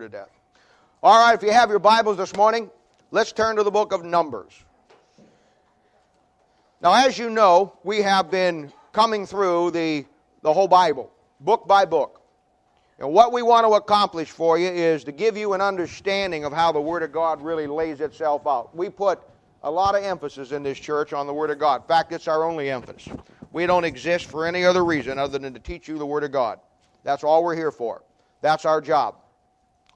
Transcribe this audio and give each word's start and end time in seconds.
to 0.00 0.08
death. 0.08 0.30
All 1.02 1.18
right, 1.18 1.34
if 1.34 1.42
you 1.42 1.50
have 1.50 1.70
your 1.70 1.80
Bibles 1.80 2.18
this 2.18 2.36
morning, 2.36 2.70
let's 3.10 3.32
turn 3.32 3.56
to 3.56 3.64
the 3.64 3.70
book 3.72 3.92
of 3.92 4.04
Numbers. 4.04 4.52
Now, 6.80 7.04
as 7.04 7.18
you 7.18 7.30
know, 7.30 7.72
we 7.82 8.02
have 8.02 8.30
been 8.30 8.72
coming 8.92 9.26
through 9.26 9.72
the, 9.72 10.04
the 10.42 10.52
whole 10.52 10.68
Bible, 10.68 11.10
book 11.40 11.66
by 11.66 11.84
book. 11.84 12.22
And 13.00 13.10
what 13.12 13.32
we 13.32 13.42
want 13.42 13.66
to 13.66 13.72
accomplish 13.72 14.30
for 14.30 14.56
you 14.56 14.68
is 14.68 15.02
to 15.02 15.10
give 15.10 15.36
you 15.36 15.52
an 15.54 15.60
understanding 15.60 16.44
of 16.44 16.52
how 16.52 16.70
the 16.70 16.80
Word 16.80 17.02
of 17.02 17.10
God 17.10 17.42
really 17.42 17.66
lays 17.66 18.00
itself 18.00 18.46
out. 18.46 18.76
We 18.76 18.90
put 18.90 19.18
a 19.64 19.70
lot 19.70 19.96
of 19.96 20.04
emphasis 20.04 20.52
in 20.52 20.62
this 20.62 20.78
church 20.78 21.12
on 21.12 21.26
the 21.26 21.34
Word 21.34 21.50
of 21.50 21.58
God. 21.58 21.82
In 21.82 21.88
fact, 21.88 22.12
it's 22.12 22.28
our 22.28 22.44
only 22.44 22.70
emphasis. 22.70 23.12
We 23.50 23.66
don't 23.66 23.82
exist 23.82 24.26
for 24.26 24.46
any 24.46 24.64
other 24.64 24.84
reason 24.84 25.18
other 25.18 25.40
than 25.40 25.54
to 25.54 25.58
teach 25.58 25.88
you 25.88 25.98
the 25.98 26.06
Word 26.06 26.22
of 26.22 26.30
God. 26.30 26.60
That's 27.02 27.24
all 27.24 27.42
we're 27.42 27.56
here 27.56 27.72
for. 27.72 28.04
That's 28.42 28.64
our 28.64 28.80
job. 28.80 29.16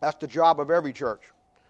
That's 0.03 0.17
the 0.19 0.27
job 0.27 0.59
of 0.59 0.69
every 0.69 0.93
church. 0.93 1.23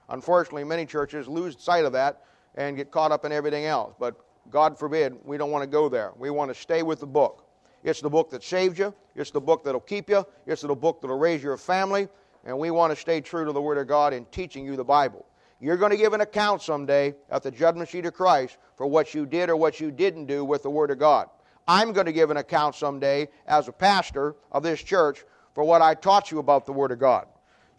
Unfortunately, 0.08 0.64
many 0.64 0.86
churches 0.86 1.28
lose 1.28 1.54
sight 1.62 1.84
of 1.84 1.92
that 1.92 2.22
and 2.54 2.78
get 2.78 2.90
caught 2.90 3.12
up 3.12 3.26
in 3.26 3.30
everything 3.30 3.66
else. 3.66 3.92
But 4.00 4.16
God 4.50 4.78
forbid, 4.78 5.18
we 5.22 5.36
don't 5.36 5.50
want 5.50 5.64
to 5.64 5.66
go 5.66 5.90
there. 5.90 6.12
We 6.16 6.30
want 6.30 6.50
to 6.50 6.54
stay 6.58 6.82
with 6.82 7.00
the 7.00 7.06
book. 7.06 7.46
It's 7.84 8.00
the 8.00 8.08
book 8.08 8.30
that 8.30 8.42
saved 8.42 8.78
you, 8.78 8.94
it's 9.14 9.32
the 9.32 9.40
book 9.40 9.64
that'll 9.64 9.80
keep 9.80 10.08
you, 10.08 10.24
it's 10.46 10.62
the 10.62 10.74
book 10.74 11.02
that'll 11.02 11.18
raise 11.18 11.42
your 11.42 11.58
family, 11.58 12.08
and 12.46 12.58
we 12.58 12.70
want 12.70 12.90
to 12.90 12.98
stay 12.98 13.20
true 13.20 13.44
to 13.44 13.52
the 13.52 13.60
Word 13.60 13.76
of 13.76 13.86
God 13.86 14.14
in 14.14 14.24
teaching 14.26 14.64
you 14.64 14.76
the 14.76 14.84
Bible. 14.84 15.26
You're 15.60 15.76
going 15.76 15.90
to 15.90 15.98
give 15.98 16.14
an 16.14 16.22
account 16.22 16.62
someday 16.62 17.14
at 17.28 17.42
the 17.42 17.50
judgment 17.50 17.90
seat 17.90 18.06
of 18.06 18.14
Christ 18.14 18.56
for 18.78 18.86
what 18.86 19.12
you 19.12 19.26
did 19.26 19.50
or 19.50 19.56
what 19.56 19.78
you 19.78 19.90
didn't 19.90 20.24
do 20.24 20.42
with 20.42 20.62
the 20.62 20.70
Word 20.70 20.90
of 20.90 20.98
God. 20.98 21.28
I'm 21.68 21.92
going 21.92 22.06
to 22.06 22.12
give 22.12 22.30
an 22.30 22.38
account 22.38 22.76
someday 22.76 23.28
as 23.46 23.68
a 23.68 23.72
pastor 23.72 24.36
of 24.52 24.62
this 24.62 24.82
church 24.82 25.24
for 25.54 25.64
what 25.64 25.82
I 25.82 25.94
taught 25.94 26.30
you 26.30 26.38
about 26.38 26.64
the 26.64 26.72
Word 26.72 26.92
of 26.92 26.98
God. 26.98 27.26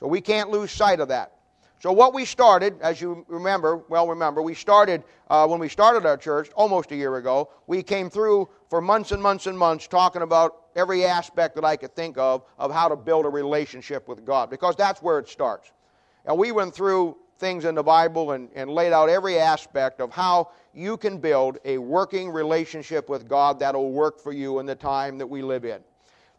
So 0.04 0.10
we 0.10 0.20
can't 0.20 0.50
lose 0.50 0.70
sight 0.70 1.00
of 1.00 1.08
that. 1.08 1.32
So 1.80 1.94
what 1.94 2.14
we 2.14 2.26
started, 2.26 2.76
as 2.82 3.00
you 3.00 3.26
remember, 3.30 3.86
well 3.88 4.06
remember, 4.06 4.42
we 4.42 4.54
started 4.54 5.02
uh, 5.30 5.48
when 5.48 5.62
we 5.62 5.70
started 5.70 6.06
our 6.06 6.18
church 6.18 6.50
almost 6.56 6.92
a 6.92 6.96
year 6.98 7.16
ago. 7.16 7.50
We 7.68 7.84
came 7.84 8.10
through 8.10 8.50
for 8.70 8.82
months 8.82 9.14
and 9.14 9.24
months 9.24 9.48
and 9.48 9.58
months 9.58 9.88
talking 9.88 10.22
about 10.22 10.64
every 10.76 11.06
aspect 11.06 11.56
that 11.56 11.64
I 11.64 11.78
could 11.78 11.96
think 11.96 12.18
of 12.18 12.44
of 12.60 12.70
how 12.70 12.90
to 12.90 12.98
build 12.98 13.26
a 13.26 13.30
relationship 13.30 14.10
with 14.10 14.26
God, 14.26 14.50
because 14.50 14.76
that's 14.76 15.02
where 15.02 15.20
it 15.20 15.30
starts. 15.30 15.72
And 16.26 16.38
we 16.38 16.52
went 16.52 16.76
through 16.76 17.16
things 17.38 17.64
in 17.64 17.74
the 17.74 17.84
Bible 17.84 18.32
and, 18.32 18.50
and 18.56 18.70
laid 18.70 18.92
out 18.92 19.08
every 19.08 19.40
aspect 19.40 20.02
of 20.02 20.12
how 20.12 20.50
you 20.74 20.98
can 20.98 21.18
build 21.18 21.60
a 21.64 21.78
working 21.78 22.30
relationship 22.30 23.08
with 23.08 23.26
God 23.30 23.58
that'll 23.58 23.94
work 23.94 24.20
for 24.20 24.34
you 24.34 24.60
in 24.60 24.66
the 24.66 24.76
time 24.76 25.18
that 25.18 25.28
we 25.28 25.42
live 25.42 25.64
in. 25.64 25.82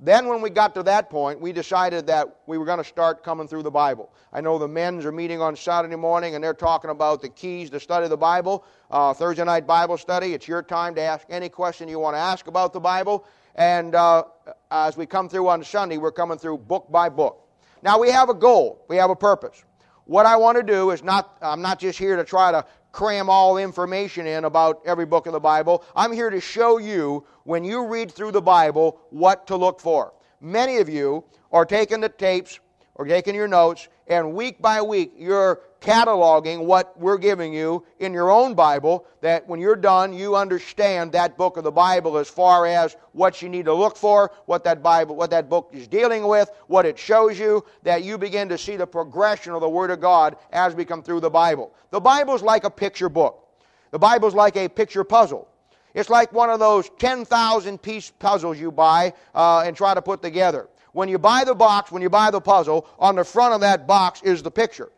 Then, 0.04 0.28
when 0.28 0.42
we 0.42 0.50
got 0.50 0.74
to 0.74 0.82
that 0.82 1.08
point, 1.08 1.40
we 1.40 1.50
decided 1.50 2.06
that 2.08 2.40
we 2.46 2.58
were 2.58 2.66
going 2.66 2.76
to 2.76 2.84
start 2.84 3.24
coming 3.24 3.48
through 3.48 3.62
the 3.62 3.70
Bible. 3.70 4.12
I 4.34 4.42
know 4.42 4.58
the 4.58 4.68
men's 4.68 5.06
are 5.06 5.12
meeting 5.12 5.40
on 5.40 5.56
Saturday 5.56 5.96
morning 5.96 6.34
and 6.34 6.44
they're 6.44 6.52
talking 6.52 6.90
about 6.90 7.22
the 7.22 7.30
keys 7.30 7.70
to 7.70 7.80
study 7.80 8.06
the 8.06 8.16
Bible. 8.16 8.66
Uh, 8.90 9.14
Thursday 9.14 9.44
night 9.44 9.66
Bible 9.66 9.96
study. 9.96 10.34
It's 10.34 10.46
your 10.46 10.62
time 10.62 10.94
to 10.96 11.00
ask 11.00 11.26
any 11.30 11.48
question 11.48 11.88
you 11.88 11.98
want 11.98 12.16
to 12.16 12.20
ask 12.20 12.48
about 12.48 12.74
the 12.74 12.80
Bible. 12.80 13.24
And 13.54 13.94
uh, 13.94 14.24
as 14.70 14.94
we 14.98 15.06
come 15.06 15.26
through 15.26 15.48
on 15.48 15.64
Sunday, 15.64 15.96
we're 15.96 16.12
coming 16.12 16.36
through 16.36 16.58
book 16.58 16.92
by 16.92 17.08
book. 17.08 17.40
Now, 17.82 17.98
we 17.98 18.10
have 18.10 18.28
a 18.28 18.34
goal, 18.34 18.84
we 18.88 18.96
have 18.96 19.08
a 19.08 19.16
purpose. 19.16 19.64
What 20.04 20.26
I 20.26 20.36
want 20.36 20.58
to 20.58 20.62
do 20.62 20.90
is 20.90 21.02
not, 21.02 21.38
I'm 21.40 21.62
not 21.62 21.78
just 21.78 21.98
here 21.98 22.16
to 22.16 22.24
try 22.24 22.52
to 22.52 22.66
cram 22.94 23.28
all 23.28 23.58
information 23.58 24.24
in 24.24 24.44
about 24.44 24.80
every 24.86 25.04
book 25.04 25.26
of 25.26 25.32
the 25.32 25.40
Bible. 25.40 25.82
I'm 25.96 26.12
here 26.12 26.30
to 26.30 26.40
show 26.40 26.78
you, 26.78 27.26
when 27.42 27.64
you 27.64 27.84
read 27.84 28.12
through 28.12 28.30
the 28.30 28.40
Bible, 28.40 29.00
what 29.10 29.48
to 29.48 29.56
look 29.56 29.80
for. 29.80 30.14
Many 30.40 30.76
of 30.76 30.88
you 30.88 31.24
are 31.50 31.64
taking 31.64 32.00
the 32.00 32.08
tapes 32.08 32.60
or 32.94 33.04
taking 33.04 33.34
your 33.34 33.48
notes, 33.48 33.88
and 34.06 34.32
week 34.32 34.62
by 34.62 34.80
week 34.80 35.12
you're 35.16 35.60
cataloging 35.84 36.64
what 36.64 36.98
we're 36.98 37.18
giving 37.18 37.52
you 37.52 37.84
in 37.98 38.14
your 38.14 38.30
own 38.30 38.54
Bible, 38.54 39.04
that 39.20 39.46
when 39.46 39.60
you're 39.60 39.76
done, 39.76 40.14
you 40.14 40.34
understand 40.34 41.12
that 41.12 41.36
book 41.36 41.58
of 41.58 41.64
the 41.64 41.70
Bible 41.70 42.16
as 42.16 42.26
far 42.26 42.66
as 42.66 42.96
what 43.12 43.42
you 43.42 43.50
need 43.50 43.66
to 43.66 43.74
look 43.74 43.96
for, 43.96 44.32
what 44.46 44.64
that 44.64 44.82
Bible, 44.82 45.14
what 45.14 45.30
that 45.30 45.50
book 45.50 45.68
is 45.74 45.86
dealing 45.86 46.26
with, 46.26 46.50
what 46.68 46.86
it 46.86 46.98
shows 46.98 47.38
you, 47.38 47.62
that 47.82 48.02
you 48.02 48.16
begin 48.16 48.48
to 48.48 48.56
see 48.56 48.76
the 48.76 48.86
progression 48.86 49.52
of 49.52 49.60
the 49.60 49.68
Word 49.68 49.90
of 49.90 50.00
God 50.00 50.36
as 50.52 50.74
we 50.74 50.86
come 50.86 51.02
through 51.02 51.20
the 51.20 51.28
Bible. 51.28 51.70
The 51.90 52.00
Bible's 52.00 52.42
like 52.42 52.64
a 52.64 52.70
picture 52.70 53.10
book. 53.10 53.46
The 53.90 53.98
Bible's 53.98 54.34
like 54.34 54.56
a 54.56 54.68
picture 54.68 55.04
puzzle. 55.04 55.46
It's 55.92 56.08
like 56.08 56.32
one 56.32 56.48
of 56.48 56.60
those 56.60 56.88
10,000 56.98 57.80
piece 57.80 58.10
puzzles 58.10 58.58
you 58.58 58.72
buy 58.72 59.12
uh, 59.34 59.60
and 59.66 59.76
try 59.76 59.92
to 59.92 60.02
put 60.02 60.22
together. 60.22 60.66
When 60.92 61.10
you 61.10 61.18
buy 61.18 61.44
the 61.44 61.54
box, 61.54 61.92
when 61.92 62.00
you 62.00 62.08
buy 62.08 62.30
the 62.30 62.40
puzzle, 62.40 62.86
on 62.98 63.16
the 63.16 63.24
front 63.24 63.52
of 63.52 63.60
that 63.60 63.86
box 63.86 64.22
is 64.22 64.42
the 64.42 64.50
picture. 64.50 64.90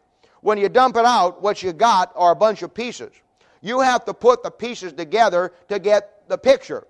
When 0.46 0.58
you 0.58 0.68
dump 0.68 0.96
it 0.96 1.04
out, 1.04 1.42
what 1.42 1.60
you 1.64 1.72
got 1.72 2.12
are 2.14 2.30
a 2.30 2.36
bunch 2.36 2.62
of 2.62 2.72
pieces. 2.72 3.10
You 3.62 3.80
have 3.80 4.04
to 4.04 4.14
put 4.14 4.44
the 4.44 4.50
pieces 4.52 4.92
together 4.92 5.52
to 5.68 5.80
get 5.80 6.28
the 6.28 6.38
picture. 6.38 6.86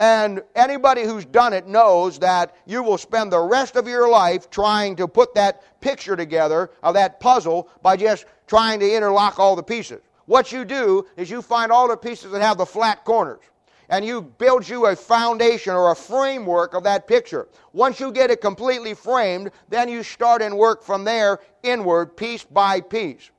And 0.00 0.42
anybody 0.56 1.04
who's 1.04 1.24
done 1.24 1.52
it 1.52 1.68
knows 1.68 2.18
that 2.18 2.56
you 2.66 2.82
will 2.82 2.98
spend 2.98 3.30
the 3.30 3.38
rest 3.38 3.76
of 3.76 3.86
your 3.86 4.10
life 4.10 4.50
trying 4.50 4.96
to 4.96 5.06
put 5.06 5.32
that 5.36 5.80
picture 5.80 6.16
together 6.16 6.72
of 6.82 6.94
that 6.94 7.20
puzzle 7.20 7.68
by 7.82 7.96
just 7.96 8.24
trying 8.48 8.80
to 8.80 8.92
interlock 8.92 9.38
all 9.38 9.54
the 9.54 9.62
pieces. 9.62 10.00
What 10.26 10.50
you 10.50 10.64
do 10.64 11.06
is 11.16 11.30
you 11.30 11.40
find 11.40 11.70
all 11.70 11.86
the 11.86 11.96
pieces 11.96 12.32
that 12.32 12.42
have 12.42 12.58
the 12.58 12.66
flat 12.66 13.04
corners 13.04 13.44
and 13.92 14.06
you 14.06 14.22
build 14.22 14.66
you 14.66 14.86
a 14.86 14.96
foundation 14.96 15.74
or 15.74 15.92
a 15.92 15.94
framework 15.94 16.72
of 16.72 16.82
that 16.82 17.06
picture. 17.06 17.46
Once 17.74 18.00
you 18.00 18.10
get 18.10 18.30
it 18.30 18.40
completely 18.40 18.94
framed, 18.94 19.50
then 19.68 19.86
you 19.86 20.02
start 20.02 20.40
and 20.40 20.56
work 20.56 20.82
from 20.82 21.04
there 21.04 21.40
inward, 21.62 22.16
piece 22.16 22.42
by 22.42 22.80
piece. 22.80 23.30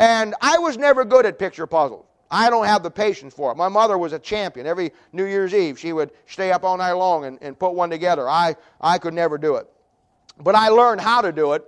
And 0.00 0.34
I 0.42 0.58
was 0.58 0.76
never 0.76 1.04
good 1.04 1.24
at 1.24 1.38
picture 1.38 1.68
puzzles. 1.68 2.04
I 2.28 2.50
don't 2.50 2.66
have 2.66 2.82
the 2.82 2.90
patience 2.90 3.32
for 3.32 3.52
it. 3.52 3.56
My 3.56 3.68
mother 3.68 3.96
was 3.96 4.12
a 4.12 4.18
champion. 4.18 4.66
Every 4.66 4.90
New 5.12 5.24
Year's 5.24 5.54
Eve, 5.54 5.78
she 5.78 5.92
would 5.92 6.10
stay 6.26 6.50
up 6.50 6.64
all 6.64 6.76
night 6.76 6.92
long 6.92 7.24
and, 7.24 7.38
and 7.40 7.56
put 7.56 7.74
one 7.74 7.88
together. 7.88 8.28
I, 8.28 8.56
I 8.80 8.98
could 8.98 9.14
never 9.14 9.38
do 9.38 9.54
it. 9.54 9.68
But 10.38 10.56
I 10.56 10.68
learned 10.68 11.00
how 11.00 11.20
to 11.20 11.30
do 11.30 11.52
it, 11.52 11.64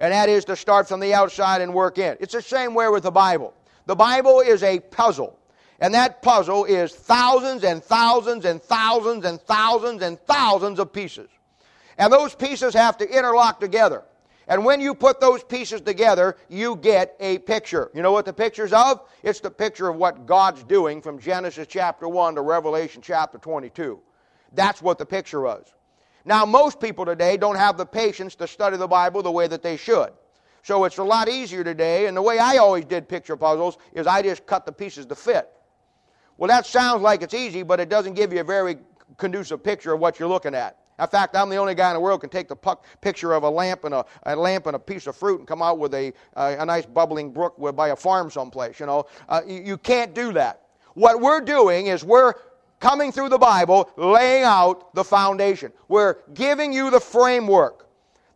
and 0.00 0.12
that 0.12 0.28
is 0.28 0.44
to 0.46 0.56
start 0.56 0.88
from 0.88 0.98
the 0.98 1.14
outside 1.14 1.60
and 1.60 1.72
work 1.72 1.98
in. 1.98 2.16
It's 2.18 2.34
the 2.34 2.42
same 2.42 2.74
way 2.74 2.88
with 2.88 3.04
the 3.04 3.12
Bible. 3.12 3.54
The 3.86 3.94
Bible 3.94 4.40
is 4.40 4.64
a 4.64 4.80
puzzle. 4.80 5.38
And 5.80 5.94
that 5.94 6.20
puzzle 6.20 6.66
is 6.66 6.94
thousands 6.94 7.64
and 7.64 7.82
thousands 7.82 8.44
and 8.44 8.62
thousands 8.62 9.24
and 9.24 9.40
thousands 9.40 10.02
and 10.02 10.20
thousands 10.20 10.78
of 10.78 10.92
pieces. 10.92 11.30
And 11.96 12.12
those 12.12 12.34
pieces 12.34 12.74
have 12.74 12.98
to 12.98 13.08
interlock 13.08 13.60
together. 13.60 14.04
And 14.46 14.64
when 14.64 14.80
you 14.80 14.94
put 14.94 15.20
those 15.20 15.44
pieces 15.44 15.80
together, 15.80 16.36
you 16.48 16.76
get 16.76 17.14
a 17.20 17.38
picture. 17.38 17.90
You 17.94 18.02
know 18.02 18.12
what 18.12 18.24
the 18.24 18.32
picture's 18.32 18.72
of? 18.72 19.00
It's 19.22 19.40
the 19.40 19.50
picture 19.50 19.88
of 19.88 19.96
what 19.96 20.26
God's 20.26 20.64
doing 20.64 21.00
from 21.00 21.18
Genesis 21.18 21.66
chapter 21.68 22.08
1 22.08 22.34
to 22.34 22.42
Revelation 22.42 23.00
chapter 23.00 23.38
22. 23.38 24.00
That's 24.52 24.82
what 24.82 24.98
the 24.98 25.06
picture 25.06 25.40
was. 25.40 25.72
Now, 26.24 26.44
most 26.44 26.80
people 26.80 27.06
today 27.06 27.36
don't 27.36 27.56
have 27.56 27.78
the 27.78 27.86
patience 27.86 28.34
to 28.36 28.46
study 28.46 28.76
the 28.76 28.88
Bible 28.88 29.22
the 29.22 29.30
way 29.30 29.46
that 29.46 29.62
they 29.62 29.76
should. 29.76 30.10
So 30.62 30.84
it's 30.84 30.98
a 30.98 31.04
lot 31.04 31.28
easier 31.28 31.64
today. 31.64 32.06
And 32.06 32.16
the 32.16 32.22
way 32.22 32.38
I 32.38 32.56
always 32.56 32.84
did 32.84 33.08
picture 33.08 33.36
puzzles 33.36 33.78
is 33.92 34.06
I 34.06 34.20
just 34.20 34.46
cut 34.46 34.66
the 34.66 34.72
pieces 34.72 35.06
to 35.06 35.14
fit. 35.14 35.48
Well, 36.40 36.48
that 36.48 36.64
sounds 36.64 37.02
like 37.02 37.20
it's 37.20 37.34
easy, 37.34 37.62
but 37.62 37.80
it 37.80 37.90
doesn't 37.90 38.14
give 38.14 38.32
you 38.32 38.40
a 38.40 38.44
very 38.44 38.78
conducive 39.18 39.62
picture 39.62 39.92
of 39.92 40.00
what 40.00 40.18
you're 40.18 40.28
looking 40.28 40.54
at. 40.54 40.78
In 40.98 41.06
fact, 41.06 41.36
I'm 41.36 41.50
the 41.50 41.56
only 41.56 41.74
guy 41.74 41.90
in 41.90 41.94
the 41.94 42.00
world 42.00 42.22
can 42.22 42.30
take 42.30 42.48
the 42.48 42.56
picture 43.02 43.34
of 43.34 43.42
a 43.42 43.50
lamp 43.50 43.84
and 43.84 43.92
a, 43.92 44.06
a, 44.22 44.34
lamp 44.34 44.66
and 44.66 44.74
a 44.74 44.78
piece 44.78 45.06
of 45.06 45.14
fruit 45.14 45.40
and 45.40 45.46
come 45.46 45.60
out 45.60 45.78
with 45.78 45.92
a, 45.92 46.14
a 46.36 46.64
nice 46.64 46.86
bubbling 46.86 47.30
brook 47.30 47.56
by 47.76 47.88
a 47.88 47.96
farm 47.96 48.30
someplace. 48.30 48.80
You 48.80 48.86
know, 48.86 49.04
uh, 49.28 49.42
you, 49.46 49.60
you 49.60 49.76
can't 49.76 50.14
do 50.14 50.32
that. 50.32 50.62
What 50.94 51.20
we're 51.20 51.42
doing 51.42 51.88
is 51.88 52.04
we're 52.04 52.32
coming 52.80 53.12
through 53.12 53.28
the 53.28 53.38
Bible, 53.38 53.90
laying 53.98 54.44
out 54.44 54.94
the 54.94 55.04
foundation. 55.04 55.72
We're 55.88 56.16
giving 56.32 56.72
you 56.72 56.90
the 56.90 57.00
framework. 57.00 57.86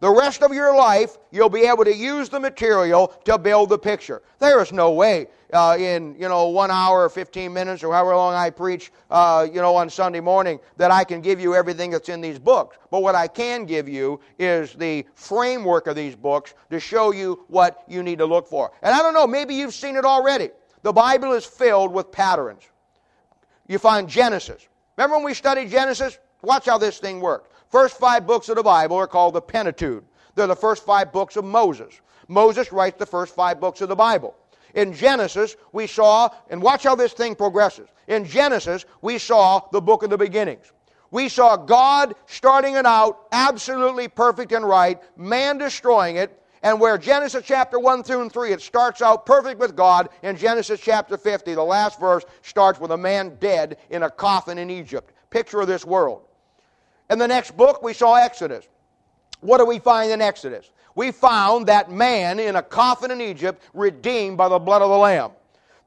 The 0.01 0.11
rest 0.11 0.43
of 0.43 0.53
your 0.53 0.77
life, 0.77 1.17
you'll 1.31 1.49
be 1.49 1.63
able 1.63 1.85
to 1.85 1.95
use 1.95 2.29
the 2.29 2.39
material 2.39 3.15
to 3.25 3.39
build 3.39 3.71
the 3.71 3.79
picture. 3.79 4.21
There 4.41 4.61
is 4.61 4.73
no 4.73 4.93
way 4.93 5.29
uh, 5.55 5.77
in, 5.79 6.17
you 6.19 6.29
know, 6.29 6.49
one 6.49 6.71
hour 6.71 7.05
or 7.05 7.09
15 7.09 7.53
minutes 7.53 7.85
or 7.85 7.93
however 7.93 8.17
long 8.17 8.35
I 8.35 8.51
preach, 8.51 8.91
uh, 9.11 9.47
you 9.51 9.61
know, 9.61 9.75
on 9.77 9.89
Sunday 9.89 10.21
morning 10.21 10.59
that 10.77 10.91
I 10.91 11.05
can 11.05 11.21
give 11.21 11.41
you 11.41 11.55
everything 11.55 11.91
that's 11.91 12.09
in 12.09 12.21
these 12.21 12.39
books. 12.39 12.77
But 12.91 13.03
what 13.03 13.15
I 13.15 13.29
can 13.29 13.65
give 13.65 13.89
you 13.89 14.21
is 14.39 14.75
the 14.75 15.07
framework 15.15 15.87
of 15.87 15.95
these 15.95 16.17
books 16.17 16.55
to 16.71 16.81
show 16.81 17.13
you 17.13 17.45
what 17.49 17.85
you 17.87 18.03
need 18.03 18.19
to 18.19 18.27
look 18.27 18.49
for. 18.49 18.73
And 18.83 18.95
I 18.95 18.99
don't 18.99 19.15
know, 19.15 19.27
maybe 19.27 19.55
you've 19.55 19.75
seen 19.75 19.97
it 19.97 20.05
already. 20.05 20.51
The 20.83 20.93
Bible 20.93 21.33
is 21.33 21.47
filled 21.47 21.93
with 21.93 22.11
patterns. 22.11 22.63
You 23.69 23.79
find 23.79 24.09
Genesis. 24.09 24.69
Remember 24.97 25.17
when 25.17 25.25
we 25.25 25.35
studied 25.35 25.71
Genesis? 25.71 26.19
Watch 26.43 26.67
how 26.67 26.79
this 26.79 26.99
thing 26.99 27.21
worked. 27.21 27.53
First 27.71 27.97
five 27.99 28.27
books 28.27 28.49
of 28.49 28.57
the 28.57 28.63
Bible 28.63 28.97
are 28.97 29.07
called 29.07 29.35
the 29.35 29.41
Pentateuch. 29.41 30.05
They're 30.35 30.47
the 30.49 30.57
first 30.57 30.85
five 30.85 31.13
books 31.13 31.37
of 31.37 31.45
Moses. 31.45 32.01
Moses 32.29 32.73
writes 32.73 32.99
the 32.99 33.07
first 33.07 33.35
five 33.35 33.61
books 33.61 33.81
of 33.81 33.89
the 33.89 33.97
Bible. 33.97 34.35
In 34.75 34.93
Genesis, 34.93 35.57
we 35.73 35.87
saw, 35.87 36.29
and 36.51 36.61
watch 36.61 36.83
how 36.83 36.95
this 36.95 37.13
thing 37.13 37.35
progresses. 37.35 37.89
In 38.09 38.25
Genesis, 38.25 38.85
we 39.03 39.19
saw 39.19 39.63
the 39.73 39.81
book 39.81 40.03
of 40.03 40.11
the 40.11 40.19
beginnings. 40.19 40.73
We 41.11 41.29
saw 41.29 41.57
God 41.57 42.15
starting 42.27 42.75
it 42.75 42.85
out 42.85 43.27
absolutely 43.31 44.09
perfect 44.09 44.53
and 44.53 44.67
right, 44.67 45.01
man 45.17 45.59
destroying 45.59 46.17
it, 46.17 46.41
And 46.65 46.81
where 46.81 46.97
Genesis 46.97 47.45
chapter 47.45 47.79
1 47.79 48.03
through 48.05 48.23
and 48.23 48.33
3, 48.33 48.53
it 48.53 48.63
starts 48.63 49.03
out 49.03 49.27
perfect 49.27 49.61
with 49.61 49.77
God. 49.77 50.09
In 50.23 50.35
Genesis 50.35 50.81
chapter 50.81 51.19
50, 51.19 51.53
the 51.53 51.63
last 51.63 52.01
verse 52.01 52.25
starts 52.41 52.81
with 52.81 52.91
a 52.91 52.97
man 52.97 53.37
dead 53.39 53.77
in 53.91 54.03
a 54.03 54.11
coffin 54.11 54.57
in 54.57 54.71
Egypt. 54.71 55.13
Picture 55.29 55.61
of 55.61 55.67
this 55.67 55.85
world. 55.85 56.23
In 57.11 57.19
the 57.19 57.29
next 57.29 57.55
book, 57.55 57.83
we 57.83 57.93
saw 57.93 58.15
Exodus. 58.15 58.67
What 59.45 59.59
do 59.59 59.67
we 59.67 59.79
find 59.79 60.11
in 60.11 60.23
Exodus? 60.23 60.71
We 60.95 61.11
found 61.11 61.67
that 61.67 61.91
man 61.91 62.41
in 62.41 62.57
a 62.57 62.63
coffin 62.63 63.11
in 63.11 63.21
Egypt 63.21 63.63
redeemed 63.75 64.39
by 64.39 64.49
the 64.49 64.59
blood 64.59 64.81
of 64.81 64.89
the 64.89 64.97
Lamb. 64.97 65.33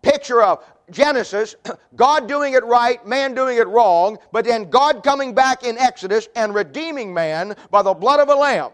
Picture 0.03 0.43
of 0.43 0.63
Genesis, 0.91 1.55
God 1.95 2.27
doing 2.27 2.53
it 2.53 2.63
right, 2.65 3.03
man 3.07 3.33
doing 3.33 3.57
it 3.57 3.67
wrong, 3.67 4.19
but 4.31 4.45
then 4.45 4.69
God 4.69 5.03
coming 5.03 5.33
back 5.33 5.63
in 5.63 5.75
Exodus 5.79 6.29
and 6.35 6.53
redeeming 6.53 7.11
man 7.11 7.55
by 7.71 7.81
the 7.81 7.95
blood 7.95 8.19
of 8.19 8.29
a 8.29 8.35
lamb. 8.35 8.69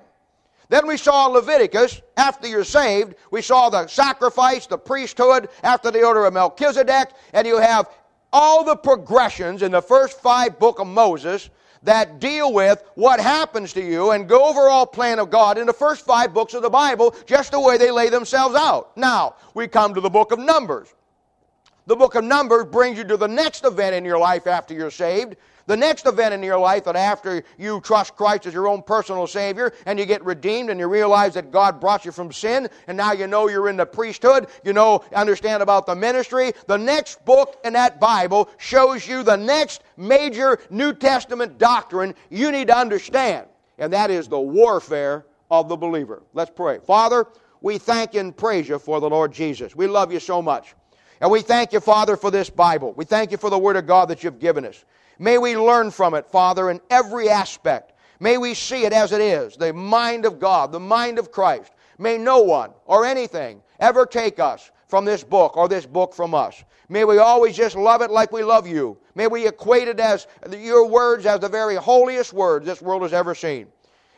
Then 0.67 0.85
we 0.85 0.97
saw 0.97 1.27
Leviticus, 1.27 2.01
after 2.17 2.49
you're 2.49 2.65
saved, 2.65 3.15
we 3.31 3.41
saw 3.41 3.69
the 3.69 3.87
sacrifice, 3.87 4.67
the 4.67 4.77
priesthood, 4.77 5.47
after 5.63 5.91
the 5.91 6.03
order 6.03 6.25
of 6.25 6.33
Melchizedek, 6.33 7.11
and 7.31 7.47
you 7.47 7.57
have 7.57 7.89
all 8.33 8.65
the 8.65 8.75
progressions 8.75 9.61
in 9.61 9.71
the 9.71 9.81
first 9.81 10.19
five 10.19 10.59
book 10.59 10.79
of 10.79 10.87
Moses 10.87 11.49
that 11.83 12.19
deal 12.19 12.53
with 12.53 12.83
what 12.95 13.19
happens 13.19 13.73
to 13.73 13.81
you 13.81 14.11
and 14.11 14.27
go 14.27 14.49
over 14.49 14.69
all 14.69 14.85
plan 14.85 15.19
of 15.19 15.29
God 15.29 15.57
in 15.57 15.67
the 15.67 15.73
first 15.73 16.05
five 16.05 16.33
books 16.33 16.53
of 16.53 16.61
the 16.61 16.69
Bible, 16.69 17.15
just 17.25 17.51
the 17.51 17.59
way 17.59 17.77
they 17.77 17.91
lay 17.91 18.09
themselves 18.09 18.55
out. 18.55 18.95
Now, 18.97 19.35
we 19.53 19.67
come 19.67 19.93
to 19.93 20.01
the 20.01 20.09
book 20.09 20.31
of 20.31 20.39
Numbers. 20.39 20.93
The 21.85 21.95
book 21.95 22.15
of 22.15 22.23
Numbers 22.23 22.65
brings 22.65 22.97
you 22.97 23.03
to 23.05 23.17
the 23.17 23.27
next 23.27 23.65
event 23.65 23.95
in 23.95 24.05
your 24.05 24.17
life 24.17 24.47
after 24.47 24.73
you're 24.73 24.91
saved. 24.91 25.35
The 25.65 25.77
next 25.77 26.05
event 26.05 26.33
in 26.33 26.43
your 26.43 26.57
life 26.57 26.83
that 26.83 26.95
after 26.95 27.43
you 27.57 27.79
trust 27.81 28.15
Christ 28.15 28.45
as 28.45 28.53
your 28.53 28.67
own 28.67 28.81
personal 28.83 29.27
Savior 29.27 29.73
and 29.85 29.97
you 29.97 30.05
get 30.05 30.23
redeemed 30.25 30.69
and 30.69 30.79
you 30.79 30.87
realize 30.87 31.35
that 31.35 31.51
God 31.51 31.79
brought 31.79 32.03
you 32.03 32.11
from 32.11 32.33
sin 32.33 32.67
and 32.87 32.97
now 32.97 33.13
you 33.13 33.27
know 33.27 33.47
you're 33.47 33.69
in 33.69 33.77
the 33.77 33.85
priesthood, 33.85 34.47
you 34.65 34.73
know, 34.73 35.03
understand 35.13 35.63
about 35.63 35.85
the 35.85 35.95
ministry. 35.95 36.51
The 36.67 36.77
next 36.77 37.23
book 37.23 37.59
in 37.63 37.73
that 37.73 37.99
Bible 37.99 38.49
shows 38.57 39.07
you 39.07 39.23
the 39.23 39.37
next 39.37 39.83
major 39.95 40.59
New 40.69 40.93
Testament 40.93 41.57
doctrine 41.57 42.13
you 42.29 42.51
need 42.51 42.67
to 42.67 42.77
understand, 42.77 43.47
and 43.77 43.93
that 43.93 44.11
is 44.11 44.27
the 44.27 44.39
warfare 44.39 45.25
of 45.49 45.69
the 45.69 45.77
believer. 45.77 46.23
Let's 46.33 46.51
pray. 46.51 46.79
Father, 46.79 47.27
we 47.61 47.77
thank 47.77 48.15
and 48.15 48.35
praise 48.35 48.67
you 48.67 48.79
for 48.79 48.99
the 48.99 49.09
Lord 49.09 49.31
Jesus. 49.31 49.75
We 49.75 49.87
love 49.87 50.11
you 50.11 50.19
so 50.19 50.41
much. 50.41 50.75
And 51.21 51.31
we 51.31 51.41
thank 51.41 51.71
you, 51.71 51.79
Father, 51.79 52.17
for 52.17 52.31
this 52.31 52.49
Bible. 52.49 52.91
We 52.97 53.05
thank 53.05 53.31
you 53.31 53.37
for 53.37 53.49
the 53.49 53.57
Word 53.57 53.77
of 53.77 53.87
God 53.87 54.09
that 54.09 54.23
you've 54.23 54.39
given 54.39 54.65
us. 54.65 54.83
May 55.23 55.37
we 55.37 55.55
learn 55.55 55.89
from 55.89 56.15
it, 56.15 56.27
Father, 56.27 56.69
in 56.69 56.81
every 56.89 57.29
aspect. 57.29 57.93
May 58.19 58.37
we 58.37 58.53
see 58.53 58.83
it 58.83 58.91
as 58.91 59.13
it 59.13 59.21
is, 59.21 59.55
the 59.55 59.71
mind 59.71 60.25
of 60.25 60.37
God, 60.37 60.73
the 60.73 60.81
mind 60.81 61.17
of 61.17 61.31
Christ. 61.31 61.71
May 61.97 62.17
no 62.17 62.39
one 62.39 62.71
or 62.85 63.05
anything 63.05 63.61
ever 63.79 64.05
take 64.05 64.37
us 64.37 64.69
from 64.89 65.05
this 65.05 65.23
book 65.23 65.55
or 65.55 65.69
this 65.69 65.85
book 65.85 66.13
from 66.13 66.35
us. 66.35 66.65
May 66.89 67.05
we 67.05 67.19
always 67.19 67.55
just 67.55 67.77
love 67.77 68.01
it 68.01 68.11
like 68.11 68.33
we 68.33 68.43
love 68.43 68.67
you. 68.67 68.97
May 69.15 69.27
we 69.27 69.47
equate 69.47 69.87
it 69.87 69.97
as 70.01 70.27
your 70.51 70.89
words 70.89 71.25
as 71.25 71.39
the 71.39 71.47
very 71.47 71.75
holiest 71.75 72.33
words 72.33 72.65
this 72.65 72.81
world 72.81 73.03
has 73.03 73.13
ever 73.13 73.33
seen. 73.33 73.67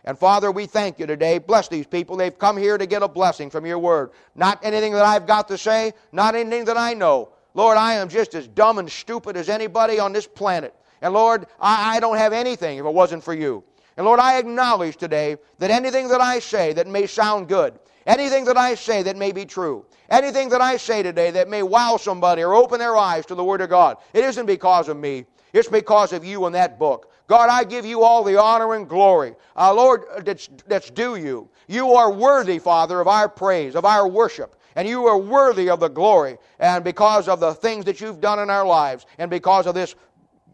And 0.06 0.18
Father, 0.18 0.52
we 0.52 0.66
thank 0.66 0.98
you 0.98 1.06
today. 1.06 1.38
Bless 1.38 1.68
these 1.68 1.86
people. 1.86 2.18
They've 2.18 2.36
come 2.36 2.58
here 2.58 2.80
to 2.80 2.88
get 2.88 3.04
a 3.04 3.08
blessing 3.08 3.52
from 3.52 3.68
your 3.68 3.78
word. 3.78 4.10
Not 4.34 4.58
anything 4.66 4.94
that 4.94 5.06
I've 5.06 5.28
got 5.28 5.50
to 5.50 5.58
say, 5.60 5.94
not 6.12 6.34
anything 6.34 6.66
that 6.66 6.78
I 6.78 6.96
know. 6.96 7.30
Lord, 7.54 7.78
I 7.78 7.94
am 7.94 8.10
just 8.10 8.34
as 8.34 8.48
dumb 8.48 8.80
and 8.80 8.92
stupid 8.92 9.38
as 9.38 9.50
anybody 9.50 10.00
on 10.00 10.12
this 10.12 10.26
planet. 10.26 10.74
And 11.06 11.14
Lord, 11.14 11.46
I, 11.60 11.98
I 11.98 12.00
don't 12.00 12.18
have 12.18 12.34
anything 12.34 12.80
if 12.80 12.86
it 12.86 12.92
wasn't 12.92 13.24
for 13.24 13.36
you. 13.36 13.64
And 13.96 14.08
Lord, 14.08 14.20
I 14.20 14.40
acknowledge 14.40 14.98
today 14.98 15.38
that 15.60 15.70
anything 15.70 16.08
that 16.08 16.20
I 16.20 16.40
say 16.40 16.74
that 16.74 16.88
may 16.88 17.06
sound 17.06 17.48
good, 17.48 17.78
anything 18.08 18.44
that 18.46 18.58
I 18.58 18.74
say 18.74 19.04
that 19.04 19.16
may 19.16 19.32
be 19.32 19.46
true, 19.46 19.86
anything 20.10 20.50
that 20.50 20.62
I 20.62 20.78
say 20.78 21.04
today 21.04 21.30
that 21.30 21.48
may 21.48 21.62
wow 21.62 21.98
somebody 21.98 22.42
or 22.42 22.56
open 22.56 22.80
their 22.80 22.98
eyes 22.98 23.28
to 23.28 23.36
the 23.36 23.44
Word 23.44 23.62
of 23.62 23.70
God, 23.70 23.98
it 24.14 24.24
isn't 24.24 24.48
because 24.48 24.90
of 24.90 24.98
me. 24.98 25.26
It's 25.54 25.70
because 25.70 26.12
of 26.12 26.26
you 26.26 26.48
and 26.48 26.56
that 26.56 26.80
book. 26.80 27.12
God, 27.28 27.52
I 27.52 27.66
give 27.66 27.86
you 27.86 28.02
all 28.02 28.24
the 28.24 28.42
honor 28.42 28.74
and 28.74 28.90
glory. 28.90 29.36
Uh, 29.56 29.76
Lord, 29.76 30.06
that's, 30.26 30.50
that's 30.66 30.90
due 30.90 31.18
you. 31.18 31.48
You 31.68 31.94
are 31.94 32.12
worthy, 32.12 32.58
Father, 32.58 33.00
of 33.00 33.08
our 33.08 33.30
praise, 33.30 33.76
of 33.76 33.86
our 33.86 34.08
worship. 34.08 34.56
And 34.76 34.88
you 34.88 35.06
are 35.06 35.18
worthy 35.18 35.70
of 35.70 35.80
the 35.80 35.88
glory. 35.88 36.38
And 36.60 36.84
because 36.84 37.30
of 37.30 37.40
the 37.40 37.54
things 37.54 37.86
that 37.86 38.02
you've 38.02 38.20
done 38.20 38.40
in 38.40 38.50
our 38.50 38.66
lives, 38.66 39.06
and 39.18 39.32
because 39.32 39.68
of 39.68 39.74
this 39.74 39.96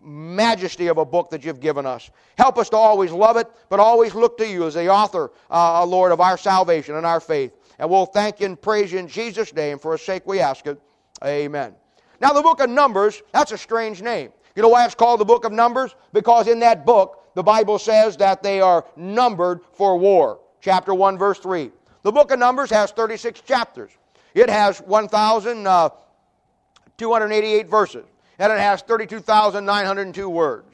majesty 0.01 0.88
of 0.88 0.98
a 0.98 1.06
book 1.06 1.30
that 1.30 1.45
you've 1.45 1.59
given 1.59 1.86
us. 1.86 2.09
Help 2.38 2.57
us 2.57 2.69
to 2.69 2.77
always 2.77 3.12
love 3.12 3.38
it, 3.38 3.48
but 3.69 3.80
always 3.80 4.15
look 4.15 4.38
to 4.38 4.48
you 4.48 4.65
as 4.65 4.74
the 4.74 4.89
author, 4.89 5.31
uh, 5.50 5.86
Lord, 5.86 6.12
of 6.12 6.19
our 6.19 6.38
salvation 6.38 6.95
and 6.95 7.06
our 7.06 7.19
faith. 7.19 7.53
And 7.80 7.89
we'll 7.89 8.06
thank 8.06 8.39
you 8.39 8.48
and 8.48 8.62
praise 8.62 8.92
you 8.92 9.00
in 9.00 9.07
Jesus' 9.07 9.53
name. 9.53 9.80
For 9.80 9.94
his 9.94 10.01
sake 10.01 10.24
we 10.25 10.39
ask 10.39 10.68
it. 10.68 10.80
Amen. 11.24 11.74
Now, 12.19 12.33
the 12.33 12.42
book 12.42 12.62
of 12.62 12.69
Numbers, 12.69 13.21
that's 13.31 13.51
a 13.51 13.57
strange 13.57 14.01
name. 14.01 14.31
You 14.56 14.62
know 14.62 14.69
why 14.69 14.86
it's 14.86 14.95
called 14.95 15.19
the 15.19 15.25
book 15.25 15.45
of 15.45 15.51
Numbers? 15.51 15.95
Because 16.13 16.48
in 16.48 16.59
that 16.59 16.86
book, 16.86 17.24
the 17.33 17.44
Bible 17.44 17.80
says 17.80 18.18
that 18.18 18.44
they 18.44 18.62
are 18.62 18.86
numbered 18.95 19.62
for 19.74 19.98
war. 19.98 20.39
Chapter 20.62 20.94
1, 20.94 21.18
verse 21.18 21.39
3. 21.39 21.71
The 22.03 22.12
book 22.12 22.31
of 22.31 22.39
Numbers 22.39 22.69
has 22.69 22.92
36 22.92 23.42
chapters. 23.42 23.92
It 24.33 24.50
has 24.50 24.80
1,288 24.80 27.65
uh, 27.65 27.69
verses, 27.69 28.06
and 28.42 28.52
it 28.52 28.60
has 28.60 28.82
32,902 28.82 30.28
words. 30.28 30.66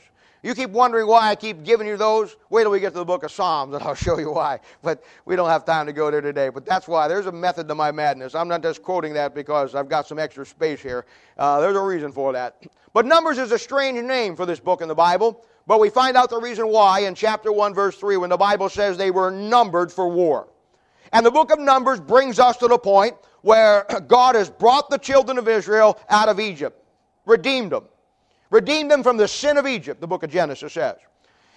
You 0.42 0.56
keep 0.56 0.70
wondering 0.70 1.06
why 1.06 1.28
I 1.28 1.36
keep 1.36 1.66
giving 1.66 1.86
you 1.86 1.98
those. 1.98 2.38
Wait 2.50 2.64
till 2.64 2.72
we 2.72 2.80
get 2.80 2.94
to 2.94 3.00
the 3.00 3.06
book 3.06 3.24
of 3.24 3.32
Psalms 3.32 3.74
and 3.74 3.84
I'll 3.84 3.94
show 3.94 4.18
you 4.18 4.32
why. 4.32 4.62
But 4.82 5.04
we 5.26 5.36
don't 5.36 5.50
have 5.50 5.66
time 5.66 5.86
to 5.88 5.92
go 5.92 6.10
there 6.10 6.22
today. 6.22 6.48
But 6.48 6.66
that's 6.66 6.88
why. 6.88 7.10
There's 7.10 7.26
a 7.26 7.32
method 7.32 7.68
to 7.68 7.76
my 7.76 7.92
madness. 7.92 8.36
I'm 8.36 8.48
not 8.48 8.64
just 8.64 8.82
quoting 8.82 9.14
that 9.16 9.36
because 9.36 9.76
I've 9.76 9.90
got 9.90 10.08
some 10.08 10.18
extra 10.18 10.46
space 10.46 10.82
here. 10.82 11.06
Uh, 11.38 11.60
there's 11.60 11.76
a 11.76 11.82
reason 11.82 12.14
for 12.14 12.32
that. 12.32 12.64
But 12.94 13.06
Numbers 13.06 13.38
is 13.38 13.52
a 13.52 13.60
strange 13.60 14.02
name 14.02 14.38
for 14.38 14.46
this 14.46 14.62
book 14.62 14.82
in 14.82 14.88
the 14.88 14.96
Bible. 14.96 15.46
But 15.66 15.82
we 15.82 15.90
find 15.90 16.16
out 16.16 16.30
the 16.30 16.40
reason 16.40 16.70
why 16.70 17.02
in 17.02 17.16
chapter 17.16 17.52
1, 17.52 17.74
verse 17.74 17.98
3, 17.98 18.16
when 18.16 18.30
the 18.30 18.38
Bible 18.38 18.70
says 18.70 18.96
they 18.96 19.12
were 19.12 19.30
numbered 19.30 19.92
for 19.92 20.08
war. 20.08 20.48
And 21.12 21.26
the 21.26 21.32
book 21.32 21.52
of 21.52 21.60
Numbers 21.60 22.00
brings 22.00 22.40
us 22.40 22.56
to 22.58 22.70
the 22.70 22.78
point 22.78 23.16
where 23.42 23.86
God 24.08 24.36
has 24.36 24.50
brought 24.50 24.90
the 24.90 24.98
children 24.98 25.38
of 25.38 25.50
Israel 25.50 26.00
out 26.10 26.30
of 26.30 26.40
Egypt, 26.40 26.82
redeemed 27.28 27.72
them. 27.72 27.84
Redeemed 28.50 28.90
them 28.90 29.04
from 29.04 29.18
the 29.18 29.28
sin 29.28 29.58
of 29.58 29.68
Egypt, 29.68 30.02
the 30.02 30.08
book 30.08 30.24
of 30.24 30.32
Genesis 30.32 30.74
says. 30.74 30.96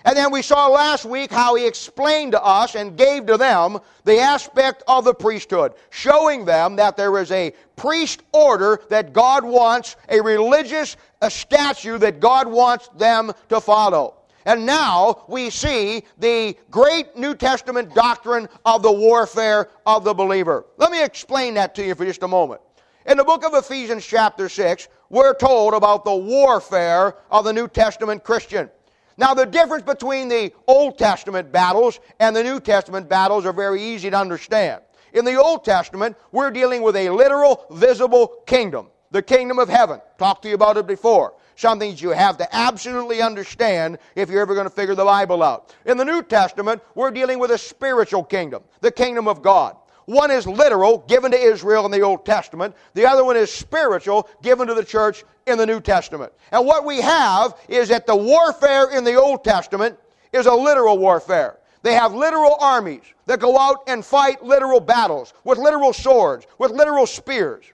And 0.05 0.17
then 0.17 0.33
we 0.33 0.43
saw 0.43 0.67
last 0.67 1.05
week 1.05 1.31
how 1.31 1.55
he 1.55 1.67
explained 1.67 2.33
to 2.33 2.43
us 2.43 2.75
and 2.75 2.97
gave 2.97 3.27
to 3.27 3.37
them 3.37 3.79
the 4.05 4.19
aspect 4.19 4.83
of 4.89 5.05
the 5.05 5.15
priesthood, 5.15 5.75
showing 5.91 6.45
them 6.45 6.77
that 6.77 6.97
there 6.97 7.19
is 7.19 7.31
a 7.31 7.53
priest 7.77 8.23
order 8.33 8.81
that 8.89 9.13
God 9.13 9.45
wants, 9.45 9.97
a 10.09 10.21
religious 10.21 10.97
a 11.23 11.31
statue 11.31 11.99
that 11.99 12.19
God 12.19 12.49
wants 12.49 12.89
them 12.97 13.33
to 13.51 13.61
follow. 13.61 14.15
And 14.47 14.65
now 14.65 15.25
we 15.29 15.51
see 15.51 16.03
the 16.19 16.57
great 16.71 17.15
New 17.17 17.35
Testament 17.35 17.95
doctrine 17.95 18.49
of 18.65 18.83
the 18.83 18.91
warfare 18.91 19.69
of 19.85 20.03
the 20.03 20.15
believer. 20.15 20.65
Let 20.79 20.91
me 20.91 21.05
explain 21.05 21.55
that 21.55 21.75
to 21.75 21.85
you 21.85 21.95
for 21.95 22.07
just 22.07 22.23
a 22.23 22.29
moment. 22.29 22.63
In 23.07 23.19
the 23.19 23.25
book 23.25 23.45
of 23.45 23.55
Ephesians, 23.55 24.07
chapter 24.07 24.49
6, 24.49 24.89
we're 25.11 25.35
told 25.35 25.75
about 25.75 26.05
the 26.05 26.15
warfare 26.15 27.17
of 27.31 27.45
the 27.45 27.53
New 27.53 27.69
Testament 27.69 28.25
Christian. 28.25 28.71
Now, 29.19 29.35
the 29.35 29.45
difference 29.45 29.83
between 29.83 30.29
the 30.29 30.55
Old 30.67 30.97
Testament 30.97 31.53
battles 31.53 32.01
and 32.19 32.35
the 32.35 32.43
New 32.43 32.59
Testament 32.59 33.09
battles 33.09 33.45
are 33.45 33.53
very 33.53 33.83
easy 33.83 34.09
to 34.09 34.17
understand. 34.17 34.81
In 35.13 35.25
the 35.25 35.35
Old 35.35 35.65
Testament, 35.65 36.17
we're 36.33 36.51
dealing 36.51 36.83
with 36.83 36.97
a 36.97 37.11
literal, 37.11 37.67
visible 37.71 38.29
kingdom, 38.47 38.87
the 39.11 39.21
kingdom 39.21 39.59
of 39.59 39.69
heaven. 39.69 40.01
Talked 40.17 40.45
to 40.45 40.49
you 40.49 40.55
about 40.55 40.77
it 40.77 40.87
before. 40.87 41.35
Something 41.57 41.95
you 41.99 42.11
have 42.11 42.39
to 42.39 42.57
absolutely 42.57 43.21
understand 43.21 43.99
if 44.15 44.31
you're 44.31 44.41
ever 44.41 44.55
going 44.55 44.67
to 44.69 44.75
figure 44.75 44.95
the 44.95 45.05
Bible 45.05 45.43
out. 45.43 45.75
In 45.85 45.99
the 45.99 46.05
New 46.05 46.23
Testament, 46.23 46.81
we're 46.95 47.11
dealing 47.11 47.39
with 47.39 47.51
a 47.51 47.59
spiritual 47.59 48.25
kingdom, 48.25 48.63
the 48.81 48.93
kingdom 48.93 49.29
of 49.29 49.43
God. 49.43 49.77
One 50.11 50.33
is 50.33 50.45
literal, 50.45 51.05
given 51.07 51.31
to 51.31 51.39
Israel 51.39 51.85
in 51.87 51.93
the 51.93 52.01
Old 52.01 52.27
Testament. 52.27 52.75
The 52.95 53.07
other 53.07 53.25
one 53.25 53.37
is 53.37 53.49
spiritual, 53.49 54.29
given 54.43 54.67
to 54.67 54.75
the 54.75 54.85
church 54.85 55.23
in 55.47 55.57
the 55.57 55.65
New 55.65 55.81
Testament. 55.81 56.33
And 56.51 56.67
what 56.67 56.85
we 56.85 57.01
have 57.01 57.55
is 57.69 57.91
that 57.91 58.09
the 58.09 58.17
warfare 58.17 58.91
in 58.91 59.05
the 59.05 59.15
Old 59.15 59.45
Testament 59.45 59.97
is 60.33 60.47
a 60.47 60.53
literal 60.53 60.99
warfare. 60.99 61.59
They 61.85 61.95
have 61.95 62.13
literal 62.13 62.57
armies 62.59 63.05
that 63.27 63.39
go 63.39 63.57
out 63.57 63.85
and 63.87 64.05
fight 64.05 64.43
literal 64.43 64.81
battles 64.81 65.33
with 65.45 65.59
literal 65.59 65.93
swords, 65.93 66.45
with 66.59 66.73
literal 66.73 67.07
spears. 67.07 67.67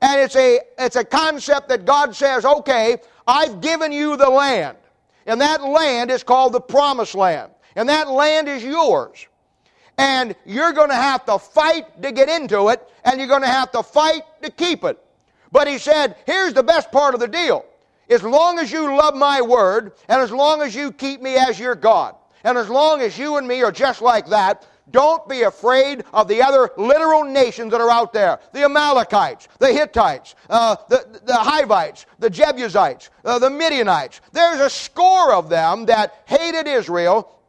And 0.00 0.20
it's 0.20 0.36
a, 0.36 0.60
it's 0.78 0.94
a 0.94 1.04
concept 1.04 1.70
that 1.70 1.86
God 1.86 2.14
says, 2.14 2.44
okay, 2.44 2.98
I've 3.26 3.60
given 3.60 3.90
you 3.90 4.16
the 4.16 4.30
land. 4.30 4.76
And 5.26 5.40
that 5.40 5.64
land 5.64 6.12
is 6.12 6.22
called 6.22 6.52
the 6.52 6.60
promised 6.60 7.16
land. 7.16 7.50
And 7.74 7.88
that 7.88 8.08
land 8.08 8.48
is 8.48 8.62
yours 8.62 9.26
and 10.00 10.34
you're 10.46 10.72
going 10.72 10.88
to 10.88 11.02
have 11.10 11.22
to 11.26 11.38
fight 11.38 11.84
to 12.02 12.10
get 12.10 12.28
into 12.30 12.68
it, 12.72 12.80
and 13.04 13.18
you're 13.18 13.28
going 13.28 13.42
to 13.42 13.54
have 13.60 13.70
to 13.72 13.82
fight 13.82 14.22
to 14.42 14.50
keep 14.50 14.82
it. 14.82 14.96
But 15.52 15.68
he 15.68 15.76
said, 15.78 16.16
here's 16.24 16.54
the 16.54 16.62
best 16.62 16.90
part 16.90 17.12
of 17.12 17.20
the 17.20 17.28
deal. 17.28 17.66
As 18.08 18.22
long 18.22 18.58
as 18.58 18.72
you 18.72 18.96
love 18.96 19.14
my 19.14 19.42
word, 19.42 19.92
and 20.08 20.22
as 20.22 20.32
long 20.32 20.62
as 20.62 20.74
you 20.74 20.90
keep 20.90 21.20
me 21.20 21.36
as 21.36 21.60
your 21.60 21.74
God, 21.74 22.14
and 22.44 22.56
as 22.56 22.68
long 22.68 23.02
as 23.02 23.18
you 23.18 23.36
and 23.36 23.46
me 23.46 23.62
are 23.62 23.70
just 23.72 24.00
like 24.00 24.26
that, 24.28 24.66
Don't 24.90 25.28
be 25.28 25.42
afraid 25.42 26.04
of 26.12 26.28
the 26.28 26.42
other 26.42 26.70
literal 26.76 27.24
nations 27.24 27.70
that 27.72 27.80
are 27.80 27.90
out 27.90 28.12
there 28.12 28.40
the 28.52 28.64
Amalekites, 28.64 29.48
the 29.58 29.72
Hittites, 29.72 30.34
uh, 30.48 30.76
the, 30.88 31.20
the 31.24 31.36
Hivites, 31.36 32.06
the 32.18 32.30
Jebusites, 32.30 33.10
uh, 33.24 33.38
the 33.38 33.50
Midianites. 33.50 34.20
There's 34.32 34.60
a 34.60 34.70
score 34.70 35.32
of 35.34 35.48
them 35.48 35.86
that 35.86 36.22
hated 36.26 36.66
Israel, 36.66 37.39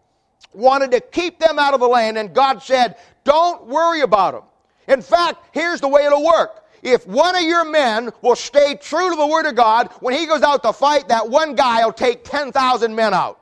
wanted 0.54 0.92
to 0.92 1.00
keep 1.00 1.40
them 1.40 1.60
out 1.60 1.74
of 1.74 1.80
the 1.80 1.88
land, 1.88 2.18
and 2.18 2.34
God 2.34 2.62
said, 2.62 2.98
Don't 3.24 3.68
worry 3.68 4.02
about 4.02 4.34
them. 4.34 4.44
In 4.88 5.02
fact, 5.02 5.44
here's 5.54 5.82
the 5.82 5.88
way 5.88 6.06
it'll 6.06 6.26
work 6.26 6.62
if 6.82 7.06
one 7.06 7.36
of 7.36 7.44
your 7.44 7.66
men 7.66 8.12
will 8.22 8.36
stay 8.36 8.76
true 8.76 9.10
to 9.10 9.16
the 9.16 9.28
Word 9.28 9.46
of 9.46 9.56
God, 9.56 9.92
when 10.00 10.16
he 10.16 10.26
goes 10.26 10.42
out 10.42 10.64
to 10.64 10.74
fight, 10.74 11.10
that 11.10 11.30
one 11.30 11.56
guy 11.56 11.86
will 11.86 11.94
take 11.94 12.24
10,000 12.24 12.96
men 12.96 13.14
out. 13.14 13.42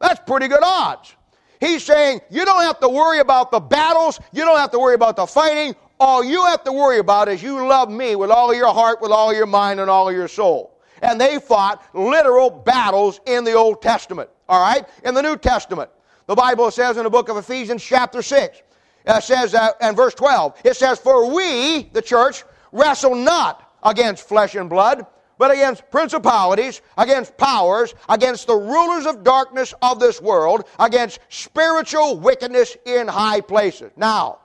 That's 0.00 0.20
pretty 0.26 0.46
good 0.48 0.62
odds. 0.62 1.14
He's 1.60 1.82
saying, 1.82 2.20
you 2.30 2.44
don't 2.44 2.62
have 2.62 2.78
to 2.80 2.88
worry 2.88 3.18
about 3.18 3.50
the 3.50 3.58
battles, 3.58 4.20
you 4.32 4.44
don't 4.44 4.58
have 4.58 4.70
to 4.70 4.78
worry 4.78 4.94
about 4.94 5.16
the 5.16 5.26
fighting. 5.26 5.74
All 5.98 6.22
you 6.22 6.44
have 6.44 6.62
to 6.64 6.72
worry 6.72 6.98
about 6.98 7.28
is 7.28 7.42
you 7.42 7.66
love 7.66 7.90
me 7.90 8.14
with 8.14 8.30
all 8.30 8.54
your 8.54 8.72
heart, 8.72 9.00
with 9.02 9.10
all 9.10 9.34
your 9.34 9.46
mind, 9.46 9.80
and 9.80 9.90
all 9.90 10.12
your 10.12 10.28
soul. 10.28 10.78
And 11.02 11.20
they 11.20 11.40
fought 11.40 11.84
literal 11.92 12.50
battles 12.50 13.20
in 13.26 13.42
the 13.42 13.54
Old 13.54 13.82
Testament. 13.82 14.30
All 14.48 14.60
right? 14.60 14.86
In 15.04 15.14
the 15.14 15.22
New 15.22 15.36
Testament, 15.36 15.90
the 16.28 16.36
Bible 16.36 16.70
says 16.70 16.98
in 16.98 17.04
the 17.04 17.10
book 17.10 17.30
of 17.30 17.38
Ephesians, 17.38 17.82
chapter 17.82 18.20
6, 18.20 18.62
it 19.06 19.22
says, 19.24 19.54
uh, 19.54 19.70
and 19.80 19.96
verse 19.96 20.14
12, 20.14 20.60
it 20.62 20.76
says, 20.76 20.98
For 20.98 21.34
we, 21.34 21.84
the 21.94 22.02
church, 22.02 22.44
wrestle 22.70 23.14
not 23.14 23.72
against 23.82 24.28
flesh 24.28 24.54
and 24.54 24.68
blood, 24.68 25.06
but 25.38 25.50
against 25.50 25.90
principalities, 25.90 26.82
against 26.98 27.38
powers, 27.38 27.94
against 28.10 28.46
the 28.46 28.54
rulers 28.54 29.06
of 29.06 29.24
darkness 29.24 29.72
of 29.80 30.00
this 30.00 30.20
world, 30.20 30.68
against 30.78 31.20
spiritual 31.30 32.18
wickedness 32.18 32.76
in 32.84 33.08
high 33.08 33.40
places. 33.40 33.90
Now, 33.96 34.40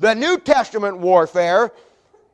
the 0.00 0.14
New 0.14 0.38
Testament 0.38 0.98
warfare 0.98 1.72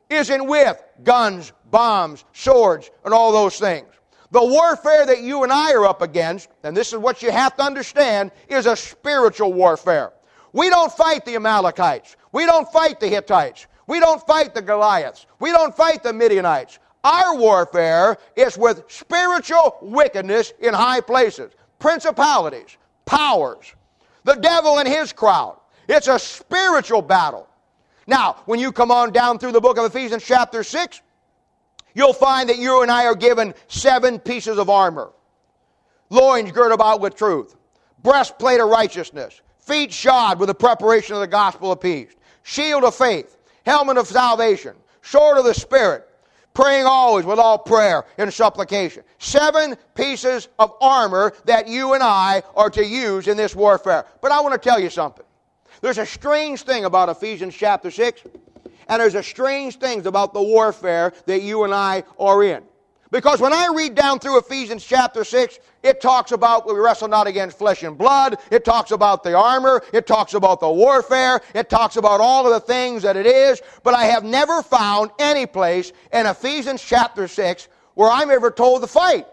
isn't 0.09 0.45
with 0.45 0.83
guns, 1.03 1.53
bombs, 1.71 2.25
swords, 2.33 2.91
and 3.05 3.13
all 3.13 3.31
those 3.31 3.57
things. 3.57 3.87
The 4.31 4.45
warfare 4.45 5.05
that 5.07 5.21
you 5.21 5.43
and 5.43 5.51
I 5.51 5.73
are 5.73 5.85
up 5.85 6.01
against, 6.01 6.49
and 6.63 6.77
this 6.77 6.93
is 6.93 6.99
what 6.99 7.23
you 7.23 7.31
have 7.31 7.55
to 7.57 7.63
understand, 7.63 8.31
is 8.47 8.67
a 8.67 8.75
spiritual 8.75 9.53
warfare. 9.53 10.13
We 10.53 10.69
don't 10.69 10.91
fight 10.91 11.25
the 11.25 11.35
Amalekites. 11.35 12.15
We 12.31 12.45
don't 12.45 12.71
fight 12.71 12.99
the 12.99 13.07
Hittites. 13.07 13.65
We 13.87 13.99
don't 13.99 14.25
fight 14.27 14.53
the 14.53 14.61
Goliaths. 14.61 15.25
We 15.39 15.51
don't 15.51 15.75
fight 15.75 16.03
the 16.03 16.13
Midianites. 16.13 16.77
Our 17.03 17.35
warfare 17.35 18.17
is 18.35 18.57
with 18.57 18.83
spiritual 18.87 19.77
wickedness 19.81 20.53
in 20.59 20.73
high 20.73 21.01
places, 21.01 21.53
principalities, 21.79 22.77
powers, 23.05 23.73
the 24.25 24.35
devil 24.35 24.77
and 24.77 24.87
his 24.87 25.11
crowd. 25.11 25.57
It's 25.87 26.07
a 26.07 26.19
spiritual 26.19 27.01
battle. 27.01 27.47
Now, 28.05 28.37
when 28.45 28.59
you 28.59 28.71
come 28.71 28.91
on 28.91 29.11
down 29.11 29.39
through 29.39 29.53
the 29.53 29.61
book 29.61 29.77
of 29.77 29.85
Ephesians, 29.85 30.23
chapter 30.23 30.63
6, 30.63 31.01
you'll 31.93 32.13
find 32.13 32.49
that 32.49 32.57
you 32.57 32.81
and 32.81 32.91
I 32.91 33.05
are 33.05 33.15
given 33.15 33.53
seven 33.67 34.19
pieces 34.19 34.57
of 34.57 34.69
armor. 34.69 35.11
Loins 36.09 36.51
girt 36.51 36.71
about 36.71 37.01
with 37.01 37.15
truth, 37.15 37.55
breastplate 38.01 38.59
of 38.59 38.69
righteousness, 38.69 39.41
feet 39.59 39.93
shod 39.93 40.39
with 40.39 40.47
the 40.47 40.55
preparation 40.55 41.15
of 41.15 41.21
the 41.21 41.27
gospel 41.27 41.71
of 41.71 41.81
peace, 41.81 42.15
shield 42.43 42.83
of 42.83 42.95
faith. 42.95 43.35
Helmet 43.65 43.97
of 43.97 44.07
salvation, 44.07 44.75
sword 45.03 45.37
of 45.37 45.45
the 45.45 45.53
Spirit, 45.53 46.07
praying 46.55 46.85
always 46.85 47.25
with 47.25 47.37
all 47.37 47.57
prayer 47.57 48.03
and 48.17 48.33
supplication. 48.33 49.03
Seven 49.19 49.75
pieces 49.93 50.47
of 50.57 50.73
armor 50.81 51.33
that 51.45 51.67
you 51.67 51.93
and 51.93 52.01
I 52.01 52.41
are 52.55 52.69
to 52.71 52.83
use 52.83 53.27
in 53.27 53.37
this 53.37 53.55
warfare. 53.55 54.05
But 54.21 54.31
I 54.31 54.39
want 54.41 54.59
to 54.59 54.69
tell 54.69 54.79
you 54.79 54.89
something. 54.89 55.25
There's 55.81 55.99
a 55.99 56.05
strange 56.05 56.63
thing 56.63 56.85
about 56.85 57.09
Ephesians 57.09 57.55
chapter 57.55 57.91
6, 57.91 58.23
and 58.89 58.99
there's 58.99 59.15
a 59.15 59.23
strange 59.23 59.77
things 59.77 60.05
about 60.05 60.33
the 60.33 60.41
warfare 60.41 61.13
that 61.27 61.41
you 61.41 61.63
and 61.63 61.73
I 61.73 62.03
are 62.19 62.43
in. 62.43 62.63
Because 63.11 63.41
when 63.41 63.53
I 63.53 63.69
read 63.73 63.95
down 63.95 64.19
through 64.19 64.37
Ephesians 64.37 64.85
chapter 64.85 65.23
6, 65.23 65.59
it 65.81 65.99
talks 65.99 66.31
about 66.31 66.67
we 66.67 66.73
wrestle 66.73 67.07
not 67.07 67.25
against 67.25 67.57
flesh 67.57 67.81
and 67.81 67.97
blood. 67.97 68.37
It 68.51 68.63
talks 68.63 68.91
about 68.91 69.23
the 69.23 69.35
armor. 69.35 69.81
It 69.93 70.05
talks 70.05 70.35
about 70.35 70.59
the 70.59 70.69
warfare. 70.69 71.41
It 71.55 71.69
talks 71.69 71.95
about 71.95 72.21
all 72.21 72.45
of 72.45 72.53
the 72.53 72.59
things 72.59 73.01
that 73.03 73.17
it 73.17 73.25
is. 73.25 73.61
But 73.83 73.95
I 73.95 74.05
have 74.05 74.23
never 74.23 74.61
found 74.61 75.09
any 75.17 75.47
place 75.47 75.91
in 76.13 76.27
Ephesians 76.27 76.83
chapter 76.83 77.27
6 77.27 77.67
where 77.95 78.11
I'm 78.11 78.29
ever 78.29 78.51
told 78.51 78.81
to 78.81 78.87
fight. 78.87 79.25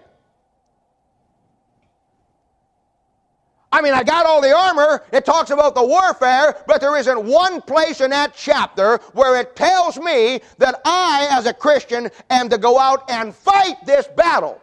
I 3.76 3.82
mean, 3.82 3.92
I 3.92 4.04
got 4.04 4.24
all 4.24 4.40
the 4.40 4.56
armor. 4.56 5.04
It 5.12 5.26
talks 5.26 5.50
about 5.50 5.74
the 5.74 5.84
warfare, 5.84 6.56
but 6.66 6.80
there 6.80 6.96
isn't 6.96 7.26
one 7.26 7.60
place 7.60 8.00
in 8.00 8.08
that 8.08 8.32
chapter 8.34 8.96
where 9.12 9.38
it 9.38 9.54
tells 9.54 9.98
me 9.98 10.40
that 10.56 10.80
I, 10.86 11.28
as 11.32 11.44
a 11.44 11.52
Christian, 11.52 12.08
am 12.30 12.48
to 12.48 12.56
go 12.56 12.78
out 12.78 13.10
and 13.10 13.34
fight 13.34 13.74
this 13.84 14.06
battle. 14.06 14.62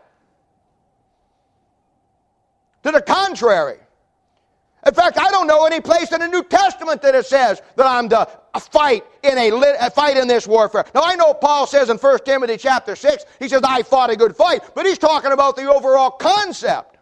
To 2.82 2.92
the 2.92 3.04
contrary. 3.04 3.78
In 4.88 4.96
fact, 4.96 5.20
I 5.20 5.30
don't 5.30 5.46
know 5.46 5.68
any 5.68 5.80
place 5.80 6.12
in 6.12 6.20
the 6.20 6.28
New 6.28 6.44
Testament 6.44 7.04
that 7.04 7.14
it 7.14 7.28
says 7.28 7.62
that 7.76 7.86
I'm 7.86 8.10
to 8.10 8.28
fight 8.60 9.04
in 9.22 9.38
a, 9.38 9.52
a, 9.52 9.76
uh, 9.80 9.90
fight 9.92 10.18
in 10.18 10.28
this 10.28 10.48
warfare. 10.48 10.86
Now 10.96 11.04
I 11.04 11.14
know 11.14 11.36
Paul 11.36 11.68
says 11.68 11.92
in 11.92 11.98
1 11.98 12.20
Timothy 12.26 12.58
chapter 12.58 12.96
6, 12.96 13.26
he 13.40 13.48
says, 13.48 13.62
I 13.64 13.84
fought 13.84 14.10
a 14.10 14.16
good 14.16 14.36
fight, 14.36 14.64
but 14.74 14.88
he's 14.88 14.98
talking 14.98 15.34
about 15.34 15.56
the 15.56 15.72
overall 15.72 16.10
concept. 16.10 16.93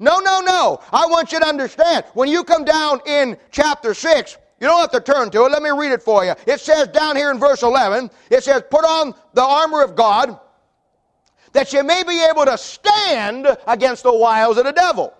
No, 0.00 0.18
no, 0.18 0.40
no. 0.40 0.80
I 0.92 1.06
want 1.06 1.30
you 1.30 1.38
to 1.38 1.46
understand. 1.46 2.06
When 2.14 2.28
you 2.28 2.42
come 2.42 2.64
down 2.64 3.00
in 3.06 3.36
chapter 3.50 3.92
6, 3.92 4.38
you 4.58 4.66
don't 4.66 4.80
have 4.80 4.90
to 4.92 5.00
turn 5.00 5.30
to 5.30 5.44
it. 5.44 5.52
Let 5.52 5.62
me 5.62 5.70
read 5.70 5.92
it 5.92 6.02
for 6.02 6.24
you. 6.24 6.34
It 6.46 6.60
says 6.60 6.88
down 6.88 7.16
here 7.16 7.30
in 7.30 7.38
verse 7.38 7.62
11, 7.62 8.10
it 8.30 8.42
says, 8.42 8.62
Put 8.70 8.84
on 8.84 9.14
the 9.34 9.44
armor 9.44 9.84
of 9.84 9.94
God 9.94 10.40
that 11.52 11.72
you 11.72 11.84
may 11.84 12.02
be 12.02 12.24
able 12.24 12.46
to 12.46 12.56
stand 12.56 13.46
against 13.66 14.02
the 14.02 14.14
wiles 14.14 14.56
of 14.56 14.64
the 14.64 14.72
devil. 14.72 15.12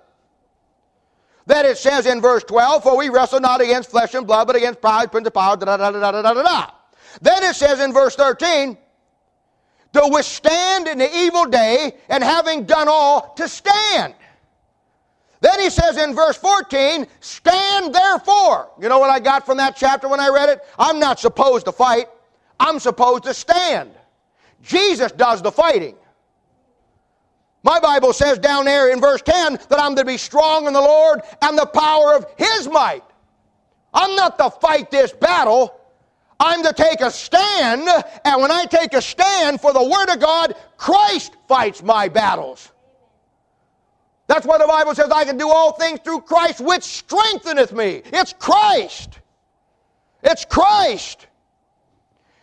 Then 1.47 1.67
it 1.67 1.77
says 1.77 2.07
in 2.07 2.21
verse 2.21 2.45
12, 2.45 2.83
For 2.83 2.97
we 2.97 3.09
wrestle 3.09 3.41
not 3.41 3.61
against 3.61 3.91
flesh 3.91 4.15
and 4.15 4.27
blood, 4.27 4.47
but 4.47 4.57
against 4.57 4.81
pride, 4.81 5.11
principalities, 5.11 5.67
da 5.67 5.77
da 5.77 5.91
da 5.91 6.01
da 6.01 6.13
da 6.13 6.23
da 6.23 6.35
da 6.35 6.43
da. 6.43 6.71
Then 7.21 7.43
it 7.43 7.57
says 7.57 7.81
in 7.81 7.93
verse 7.93 8.15
13, 8.15 8.79
To 9.95 10.09
withstand 10.13 10.87
in 10.87 10.99
the 10.99 11.17
evil 11.19 11.47
day, 11.47 11.97
and 12.09 12.23
having 12.23 12.65
done 12.65 12.89
all, 12.89 13.35
to 13.35 13.49
stand. 13.49 14.15
Then 15.41 15.59
he 15.61 15.71
says 15.71 15.97
in 15.97 16.15
verse 16.15 16.37
14, 16.37 17.07
stand 17.21 17.95
therefore. 17.95 18.71
You 18.79 18.89
know 18.89 18.99
what 18.99 19.11
I 19.11 19.21
got 19.21 19.47
from 19.47 19.57
that 19.57 19.77
chapter 19.77 20.09
when 20.09 20.21
I 20.21 20.29
read 20.29 20.51
it? 20.51 20.61
I'm 20.79 20.99
not 20.99 21.19
supposed 21.19 21.65
to 21.67 21.73
fight, 21.73 22.09
I'm 22.59 22.79
supposed 22.79 23.25
to 23.25 23.35
stand. 23.35 23.91
Jesus 24.63 25.13
does 25.13 25.41
the 25.41 25.51
fighting. 25.51 25.97
My 27.63 27.81
Bible 27.81 28.13
says 28.13 28.39
down 28.39 28.65
there 28.65 28.91
in 28.91 29.01
verse 29.01 29.23
10 29.23 29.55
that 29.69 29.81
I'm 29.81 29.95
to 29.97 30.05
be 30.05 30.17
strong 30.17 30.67
in 30.67 30.73
the 30.73 30.81
Lord 30.81 31.21
and 31.43 31.59
the 31.59 31.67
power 31.67 32.15
of 32.15 32.27
His 32.37 32.69
might. 32.69 33.05
I'm 33.93 34.15
not 34.17 34.39
to 34.39 34.51
fight 34.51 34.91
this 34.91 35.13
battle. 35.13 35.77
I'm 36.39 36.63
to 36.63 36.73
take 36.73 37.03
a 37.03 37.11
stand, 37.11 37.87
and 38.25 38.41
when 38.41 38.51
I 38.51 38.65
take 38.65 38.95
a 38.95 39.03
stand 39.03 39.61
for 39.61 39.75
the 39.75 39.83
Word 39.83 40.09
of 40.09 40.21
God, 40.21 40.55
Christ 40.79 41.35
fights 41.47 41.83
my 41.83 42.09
battles. 42.09 42.73
That's 44.31 44.47
why 44.47 44.59
the 44.59 44.67
Bible 44.69 44.95
says, 44.95 45.11
I 45.11 45.25
can 45.25 45.37
do 45.37 45.51
all 45.51 45.73
things 45.73 45.99
through 46.05 46.21
Christ, 46.21 46.61
which 46.61 46.85
strengtheneth 46.85 47.73
me. 47.73 48.03
It's 48.13 48.33
Christ. 48.33 49.19
It's 50.23 50.45
Christ. 50.45 51.27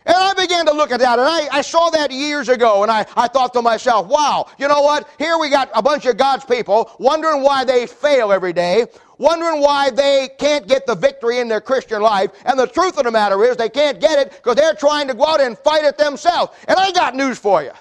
And 0.04 0.14
I 0.14 0.34
began 0.34 0.66
to 0.66 0.72
look 0.72 0.92
at 0.92 1.00
that, 1.00 1.18
and 1.18 1.26
I, 1.26 1.48
I 1.50 1.62
saw 1.62 1.88
that 1.88 2.10
years 2.10 2.50
ago, 2.50 2.82
and 2.82 2.92
I, 2.92 3.06
I 3.16 3.26
thought 3.26 3.54
to 3.54 3.62
myself, 3.62 4.06
wow, 4.06 4.50
you 4.58 4.68
know 4.68 4.82
what? 4.82 5.08
Here 5.18 5.38
we 5.38 5.48
got 5.48 5.70
a 5.74 5.80
bunch 5.80 6.04
of 6.04 6.18
God's 6.18 6.44
people 6.44 6.90
wondering 6.98 7.42
why 7.42 7.64
they 7.64 7.86
fail 7.86 8.32
every 8.32 8.52
day, 8.52 8.84
wondering 9.16 9.62
why 9.62 9.88
they 9.88 10.28
can't 10.38 10.68
get 10.68 10.84
the 10.84 10.94
victory 10.94 11.38
in 11.38 11.48
their 11.48 11.62
Christian 11.62 12.02
life. 12.02 12.32
And 12.44 12.58
the 12.58 12.66
truth 12.66 12.98
of 12.98 13.04
the 13.04 13.10
matter 13.10 13.42
is, 13.46 13.56
they 13.56 13.70
can't 13.70 13.98
get 13.98 14.18
it 14.18 14.32
because 14.32 14.56
they're 14.56 14.74
trying 14.74 15.08
to 15.08 15.14
go 15.14 15.24
out 15.24 15.40
and 15.40 15.56
fight 15.56 15.84
it 15.84 15.96
themselves. 15.96 16.52
And 16.68 16.78
I 16.78 16.92
got 16.92 17.14
news 17.14 17.38
for 17.38 17.62
you. 17.62 17.72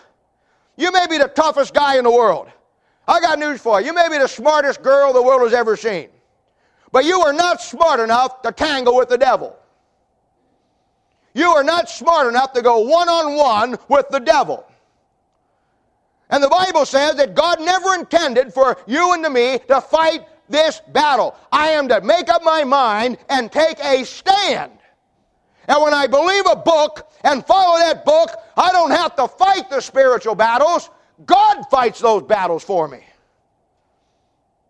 You 0.77 0.93
may 0.93 1.07
be 1.07 1.17
the 1.17 1.27
toughest 1.27 1.73
guy 1.73 1.97
in 1.97 2.05
the 2.05 2.11
world. 2.11 2.47
I 3.07 3.21
got 3.21 3.39
news 3.39 3.61
for 3.61 3.79
you. 3.79 3.87
You 3.87 3.93
may 3.93 4.09
be 4.09 4.17
the 4.17 4.27
smartest 4.27 4.81
girl 4.81 5.13
the 5.13 5.21
world 5.21 5.43
has 5.43 5.53
ever 5.53 5.77
seen, 5.77 6.09
but 6.91 7.05
you 7.05 7.21
are 7.21 7.33
not 7.33 7.61
smart 7.61 7.99
enough 7.99 8.41
to 8.41 8.51
tangle 8.51 8.97
with 8.97 9.09
the 9.09 9.17
devil. 9.17 9.55
You 11.33 11.49
are 11.51 11.63
not 11.63 11.89
smart 11.89 12.27
enough 12.27 12.53
to 12.53 12.61
go 12.61 12.79
one 12.79 13.07
on 13.07 13.35
one 13.35 13.77
with 13.89 14.09
the 14.09 14.19
devil. 14.19 14.65
And 16.29 16.43
the 16.43 16.49
Bible 16.49 16.85
says 16.85 17.15
that 17.15 17.35
God 17.35 17.61
never 17.61 17.93
intended 17.93 18.53
for 18.53 18.77
you 18.87 19.13
and 19.13 19.23
to 19.23 19.29
me 19.29 19.59
to 19.67 19.79
fight 19.79 20.25
this 20.49 20.81
battle. 20.89 21.35
I 21.51 21.69
am 21.69 21.87
to 21.89 22.01
make 22.01 22.29
up 22.29 22.43
my 22.43 22.63
mind 22.63 23.17
and 23.29 23.51
take 23.51 23.79
a 23.79 24.03
stand. 24.03 24.71
And 25.67 25.81
when 25.81 25.93
I 25.93 26.07
believe 26.07 26.45
a 26.49 26.55
book 26.55 27.11
and 27.23 27.45
follow 27.45 27.77
that 27.79 28.03
book, 28.05 28.31
I 28.55 28.71
don't 28.71 28.91
have 28.91 29.15
to 29.17 29.27
fight 29.27 29.69
the 29.69 29.81
spiritual 29.81 30.35
battles. 30.35 30.89
God 31.25 31.63
fights 31.69 31.99
those 31.99 32.23
battles 32.23 32.63
for 32.63 32.87
me. 32.87 33.03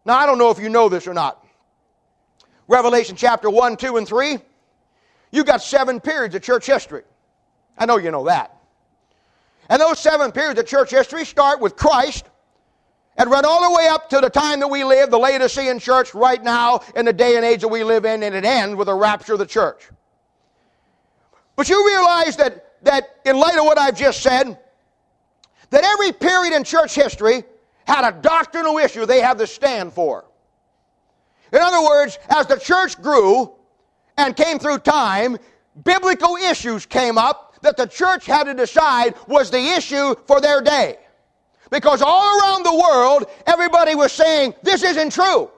Now, 0.06 0.18
I 0.18 0.26
don't 0.26 0.38
know 0.38 0.50
if 0.50 0.60
you 0.60 0.70
know 0.70 0.88
this 0.88 1.08
or 1.08 1.14
not. 1.14 1.46
Revelation 2.68 3.16
chapter 3.16 3.50
1, 3.50 3.78
2, 3.78 3.98
and 3.98 4.08
3, 4.08 4.38
you 5.32 5.44
got 5.44 5.62
seven 5.62 6.00
periods 6.00 6.36
of 6.36 6.42
church 6.42 6.66
history. 6.66 7.04
I 7.78 7.86
know 7.86 7.98
you 7.98 8.12
know 8.12 8.26
that. 8.26 8.54
And 9.70 9.82
those 9.82 10.00
seven 10.00 10.32
periods 10.32 10.60
of 10.60 10.66
church 10.66 10.92
history 10.92 11.26
start 11.26 11.60
with 11.60 11.76
Christ 11.76 12.26
and 13.18 13.30
run 13.30 13.46
all 13.46 13.70
the 13.70 13.76
way 13.76 13.88
up 13.88 14.10
to 14.10 14.20
the 14.20 14.30
time 14.30 14.60
that 14.60 14.68
we 14.68 14.84
live, 14.84 15.12
the 15.12 15.18
Laodicean 15.18 15.80
church 15.80 16.14
right 16.14 16.42
now, 16.42 16.82
in 16.96 17.06
the 17.06 17.14
day 17.14 17.36
and 17.36 17.44
age 17.44 17.62
that 17.62 17.68
we 17.68 17.84
live 17.84 18.06
in, 18.06 18.24
and 18.24 18.34
it 18.34 18.46
ends 18.46 18.76
with 18.76 18.86
the 18.88 18.94
rapture 18.94 19.34
of 19.34 19.40
the 19.40 19.46
church. 19.46 19.90
But 21.56 21.68
you 21.68 21.86
realize 21.86 22.38
that, 22.38 22.84
that 22.84 23.20
in 23.26 23.36
light 23.36 23.58
of 23.58 23.66
what 23.66 23.78
I've 23.78 23.98
just 23.98 24.22
said, 24.22 24.58
that 25.70 25.84
every 25.84 26.12
period 26.12 26.56
in 26.56 26.64
church 26.64 26.96
history 26.96 27.44
had 27.86 28.08
a 28.08 28.12
doctrinal 28.22 28.78
issue 28.78 29.06
they 29.06 29.22
had 29.22 29.38
to 29.38 29.48
stand 29.48 29.94
for. 29.94 30.26
In 31.54 31.60
other 31.60 31.82
words, 31.82 32.18
as 32.30 32.46
the 32.48 32.58
church 32.58 33.02
grew 33.02 33.52
and 34.18 34.36
came 34.36 34.60
through 34.60 34.80
time, 34.80 35.38
biblical 35.84 36.36
issues 36.36 36.86
came 36.86 37.18
up 37.18 37.56
that 37.62 37.78
the 37.78 37.86
church 37.86 38.26
had 38.26 38.46
to 38.46 38.54
decide 38.54 39.16
was 39.28 39.50
the 39.50 39.60
issue 39.60 40.16
for 40.26 40.42
their 40.42 40.62
day. 40.62 40.98
Because 41.70 42.02
all 42.02 42.40
around 42.40 42.64
the 42.64 42.76
world, 42.76 43.26
everybody 43.46 43.96
was 43.96 44.12
saying, 44.12 44.54
this 44.64 44.84
isn't 44.84 45.12
true. 45.12 45.50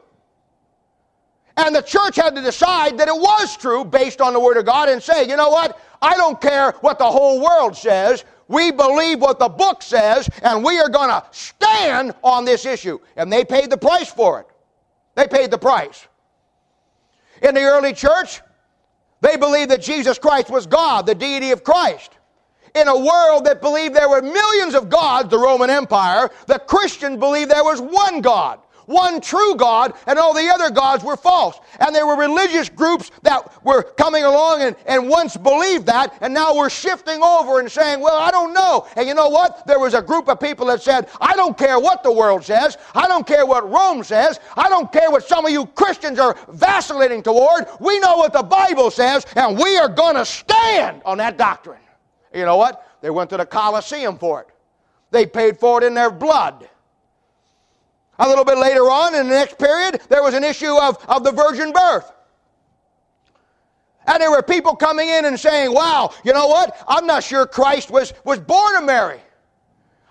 And 1.57 1.75
the 1.75 1.81
church 1.81 2.15
had 2.15 2.35
to 2.35 2.41
decide 2.41 2.97
that 2.97 3.07
it 3.07 3.15
was 3.15 3.57
true 3.57 3.83
based 3.83 4.21
on 4.21 4.33
the 4.33 4.39
Word 4.39 4.57
of 4.57 4.65
God 4.65 4.89
and 4.89 5.03
say, 5.03 5.27
you 5.27 5.35
know 5.35 5.49
what? 5.49 5.79
I 6.01 6.15
don't 6.15 6.39
care 6.39 6.71
what 6.81 6.99
the 6.99 7.09
whole 7.09 7.41
world 7.41 7.75
says. 7.75 8.23
We 8.49 8.71
believe 8.71 9.21
what 9.21 9.37
the 9.37 9.47
book 9.47 9.83
says, 9.83 10.27
and 10.41 10.63
we 10.63 10.79
are 10.79 10.89
going 10.89 11.09
to 11.09 11.23
stand 11.31 12.15
on 12.23 12.45
this 12.45 12.65
issue. 12.65 12.99
And 13.15 13.31
they 13.31 13.45
paid 13.45 13.69
the 13.69 13.77
price 13.77 14.11
for 14.11 14.41
it. 14.41 14.47
They 15.15 15.27
paid 15.27 15.51
the 15.51 15.57
price. 15.57 16.07
In 17.43 17.53
the 17.53 17.61
early 17.61 17.93
church, 17.93 18.41
they 19.21 19.37
believed 19.37 19.69
that 19.69 19.83
Jesus 19.83 20.17
Christ 20.17 20.49
was 20.49 20.65
God, 20.65 21.05
the 21.05 21.13
deity 21.13 21.51
of 21.51 21.63
Christ. 21.63 22.17
In 22.73 22.87
a 22.87 22.97
world 22.97 23.45
that 23.45 23.61
believed 23.61 23.95
there 23.95 24.09
were 24.09 24.21
millions 24.21 24.73
of 24.73 24.89
gods, 24.89 25.29
the 25.29 25.37
Roman 25.37 25.69
Empire, 25.69 26.31
the 26.47 26.57
Christians 26.57 27.19
believed 27.19 27.51
there 27.51 27.63
was 27.63 27.79
one 27.79 28.19
God 28.19 28.59
one 28.89 29.21
true 29.21 29.55
God, 29.55 29.93
and 30.07 30.17
all 30.17 30.33
the 30.33 30.49
other 30.49 30.71
gods 30.71 31.03
were 31.03 31.15
false. 31.15 31.59
And 31.79 31.95
there 31.95 32.07
were 32.07 32.17
religious 32.17 32.69
groups 32.69 33.11
that 33.21 33.63
were 33.63 33.83
coming 33.83 34.23
along 34.23 34.63
and, 34.63 34.75
and 34.87 35.07
once 35.07 35.37
believed 35.37 35.85
that, 35.85 36.17
and 36.21 36.33
now 36.33 36.55
we're 36.55 36.71
shifting 36.71 37.21
over 37.21 37.59
and 37.59 37.71
saying, 37.71 37.99
well, 37.99 38.17
I 38.17 38.31
don't 38.31 38.53
know. 38.53 38.87
And 38.95 39.07
you 39.07 39.13
know 39.13 39.29
what? 39.29 39.65
There 39.67 39.79
was 39.79 39.93
a 39.93 40.01
group 40.01 40.27
of 40.27 40.39
people 40.39 40.65
that 40.67 40.81
said, 40.81 41.07
I 41.21 41.35
don't 41.35 41.57
care 41.57 41.79
what 41.79 42.01
the 42.01 42.11
world 42.11 42.43
says, 42.43 42.77
I 42.95 43.07
don't 43.07 43.27
care 43.27 43.45
what 43.45 43.69
Rome 43.69 44.03
says, 44.03 44.39
I 44.57 44.69
don't 44.69 44.91
care 44.91 45.11
what 45.11 45.23
some 45.23 45.45
of 45.45 45.51
you 45.51 45.67
Christians 45.67 46.17
are 46.17 46.35
vacillating 46.49 47.21
toward. 47.21 47.67
We 47.79 47.99
know 47.99 48.17
what 48.17 48.33
the 48.33 48.43
Bible 48.43 48.89
says, 48.89 49.25
and 49.35 49.57
we 49.57 49.77
are 49.77 49.89
going 49.89 50.15
to 50.15 50.25
stand 50.25 51.03
on 51.05 51.19
that 51.19 51.37
doctrine. 51.37 51.81
You 52.33 52.45
know 52.45 52.57
what? 52.57 52.87
They 53.01 53.09
went 53.09 53.29
to 53.31 53.37
the 53.37 53.45
Colosseum 53.45 54.17
for 54.17 54.41
it. 54.41 54.47
They 55.11 55.25
paid 55.25 55.57
for 55.57 55.81
it 55.81 55.85
in 55.85 55.93
their 55.93 56.11
blood. 56.11 56.68
A 58.19 58.27
little 58.27 58.45
bit 58.45 58.57
later 58.57 58.81
on 58.81 59.15
in 59.15 59.27
the 59.27 59.33
next 59.33 59.57
period, 59.57 60.01
there 60.09 60.21
was 60.21 60.33
an 60.33 60.43
issue 60.43 60.75
of, 60.75 61.03
of 61.07 61.23
the 61.23 61.31
virgin 61.31 61.71
birth. 61.71 62.11
And 64.07 64.21
there 64.21 64.31
were 64.31 64.41
people 64.41 64.75
coming 64.75 65.07
in 65.07 65.25
and 65.25 65.39
saying, 65.39 65.73
wow, 65.73 66.11
you 66.23 66.33
know 66.33 66.47
what? 66.47 66.83
I'm 66.87 67.05
not 67.05 67.23
sure 67.23 67.45
Christ 67.45 67.91
was, 67.91 68.13
was 68.25 68.39
born 68.39 68.75
of 68.75 68.83
Mary. 68.83 69.19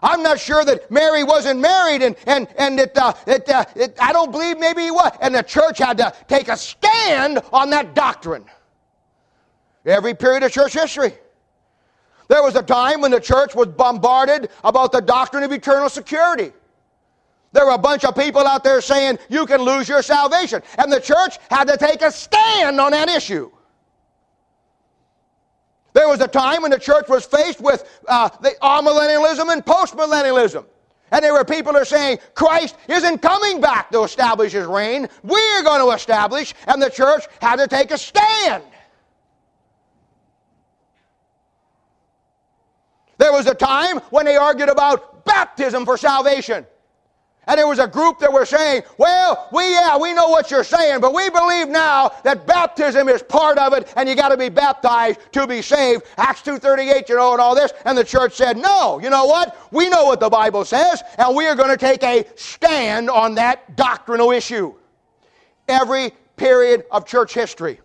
I'm 0.00 0.22
not 0.22 0.38
sure 0.38 0.64
that 0.64 0.90
Mary 0.90 1.24
wasn't 1.24 1.60
married 1.60 2.02
and, 2.02 2.14
and, 2.26 2.46
and 2.56 2.78
that, 2.78 2.96
uh, 2.96 3.12
that 3.26 3.48
uh, 3.48 3.64
it, 3.74 3.96
I 4.00 4.12
don't 4.12 4.30
believe 4.30 4.58
maybe 4.58 4.82
he 4.82 4.90
was. 4.90 5.10
And 5.20 5.34
the 5.34 5.42
church 5.42 5.78
had 5.78 5.98
to 5.98 6.14
take 6.28 6.48
a 6.48 6.56
stand 6.56 7.40
on 7.52 7.70
that 7.70 7.94
doctrine. 7.94 8.44
Every 9.84 10.14
period 10.14 10.44
of 10.44 10.52
church 10.52 10.74
history. 10.74 11.14
There 12.28 12.42
was 12.42 12.54
a 12.54 12.62
time 12.62 13.00
when 13.00 13.10
the 13.10 13.20
church 13.20 13.54
was 13.54 13.68
bombarded 13.68 14.50
about 14.62 14.92
the 14.92 15.00
doctrine 15.00 15.42
of 15.42 15.50
eternal 15.50 15.88
security. 15.88 16.52
There 17.52 17.64
were 17.64 17.72
a 17.72 17.78
bunch 17.78 18.04
of 18.04 18.14
people 18.14 18.46
out 18.46 18.62
there 18.62 18.80
saying 18.80 19.18
you 19.28 19.46
can 19.46 19.62
lose 19.62 19.88
your 19.88 20.02
salvation. 20.02 20.62
And 20.76 20.92
the 20.92 21.00
church 21.00 21.38
had 21.50 21.64
to 21.68 21.76
take 21.76 22.02
a 22.02 22.10
stand 22.10 22.80
on 22.80 22.92
that 22.92 23.08
issue. 23.08 23.50
There 25.94 26.08
was 26.08 26.20
a 26.20 26.28
time 26.28 26.62
when 26.62 26.70
the 26.70 26.78
church 26.78 27.08
was 27.08 27.24
faced 27.24 27.60
with 27.60 28.00
uh, 28.06 28.28
the 28.40 28.50
amillennialism 28.62 29.50
and 29.52 29.64
postmillennialism. 29.64 30.64
And 31.10 31.24
there 31.24 31.32
were 31.32 31.44
people 31.44 31.72
who 31.72 31.78
are 31.78 31.86
saying 31.86 32.18
Christ 32.34 32.76
isn't 32.86 33.22
coming 33.22 33.60
back 33.60 33.90
to 33.92 34.02
establish 34.02 34.52
his 34.52 34.66
reign. 34.66 35.08
We're 35.22 35.62
going 35.62 35.80
to 35.80 35.90
establish, 35.96 36.54
and 36.66 36.82
the 36.82 36.90
church 36.90 37.24
had 37.40 37.56
to 37.56 37.66
take 37.66 37.90
a 37.90 37.98
stand. 37.98 38.62
There 43.16 43.32
was 43.32 43.46
a 43.46 43.54
time 43.54 43.98
when 44.10 44.26
they 44.26 44.36
argued 44.36 44.68
about 44.68 45.24
baptism 45.24 45.86
for 45.86 45.96
salvation. 45.96 46.66
And 47.48 47.58
there 47.58 47.66
was 47.66 47.78
a 47.78 47.88
group 47.88 48.18
that 48.18 48.30
were 48.30 48.44
saying, 48.44 48.82
well, 48.98 49.48
we, 49.52 49.72
yeah, 49.72 49.96
we 49.96 50.12
know 50.12 50.28
what 50.28 50.50
you're 50.50 50.62
saying, 50.62 51.00
but 51.00 51.14
we 51.14 51.30
believe 51.30 51.68
now 51.68 52.10
that 52.22 52.46
baptism 52.46 53.08
is 53.08 53.22
part 53.22 53.56
of 53.56 53.72
it 53.72 53.90
and 53.96 54.06
you 54.06 54.14
got 54.14 54.28
to 54.28 54.36
be 54.36 54.50
baptized 54.50 55.18
to 55.32 55.46
be 55.46 55.62
saved. 55.62 56.02
Acts 56.18 56.42
2.38, 56.42 57.08
you 57.08 57.16
know, 57.16 57.32
and 57.32 57.40
all 57.40 57.54
this. 57.54 57.72
And 57.86 57.96
the 57.96 58.04
church 58.04 58.34
said, 58.34 58.58
no, 58.58 59.00
you 59.00 59.08
know 59.08 59.24
what? 59.24 59.56
We 59.72 59.88
know 59.88 60.04
what 60.04 60.20
the 60.20 60.28
Bible 60.28 60.66
says 60.66 61.02
and 61.16 61.34
we 61.34 61.46
are 61.46 61.54
going 61.54 61.70
to 61.70 61.78
take 61.78 62.02
a 62.02 62.26
stand 62.36 63.08
on 63.08 63.34
that 63.36 63.76
doctrinal 63.76 64.30
issue. 64.30 64.74
Every 65.66 66.12
period 66.36 66.84
of 66.90 67.06
church 67.06 67.32
history. 67.32 67.80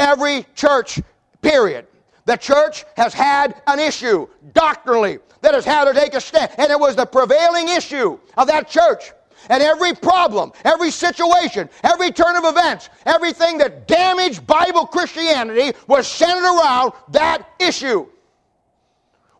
Every 0.00 0.46
church 0.56 1.00
period. 1.42 1.86
The 2.30 2.36
church 2.36 2.84
has 2.96 3.12
had 3.12 3.60
an 3.66 3.80
issue 3.80 4.28
doctrinally 4.52 5.18
that 5.40 5.52
has 5.52 5.64
had 5.64 5.86
to 5.86 5.92
take 5.92 6.14
a 6.14 6.20
stand. 6.20 6.52
And 6.58 6.70
it 6.70 6.78
was 6.78 6.94
the 6.94 7.04
prevailing 7.04 7.68
issue 7.68 8.20
of 8.36 8.46
that 8.46 8.68
church. 8.68 9.10
And 9.48 9.60
every 9.60 9.94
problem, 9.94 10.52
every 10.64 10.92
situation, 10.92 11.68
every 11.82 12.12
turn 12.12 12.36
of 12.36 12.44
events, 12.44 12.88
everything 13.04 13.58
that 13.58 13.88
damaged 13.88 14.46
Bible 14.46 14.86
Christianity 14.86 15.76
was 15.88 16.06
centered 16.06 16.44
around 16.44 16.92
that 17.08 17.48
issue. 17.58 18.06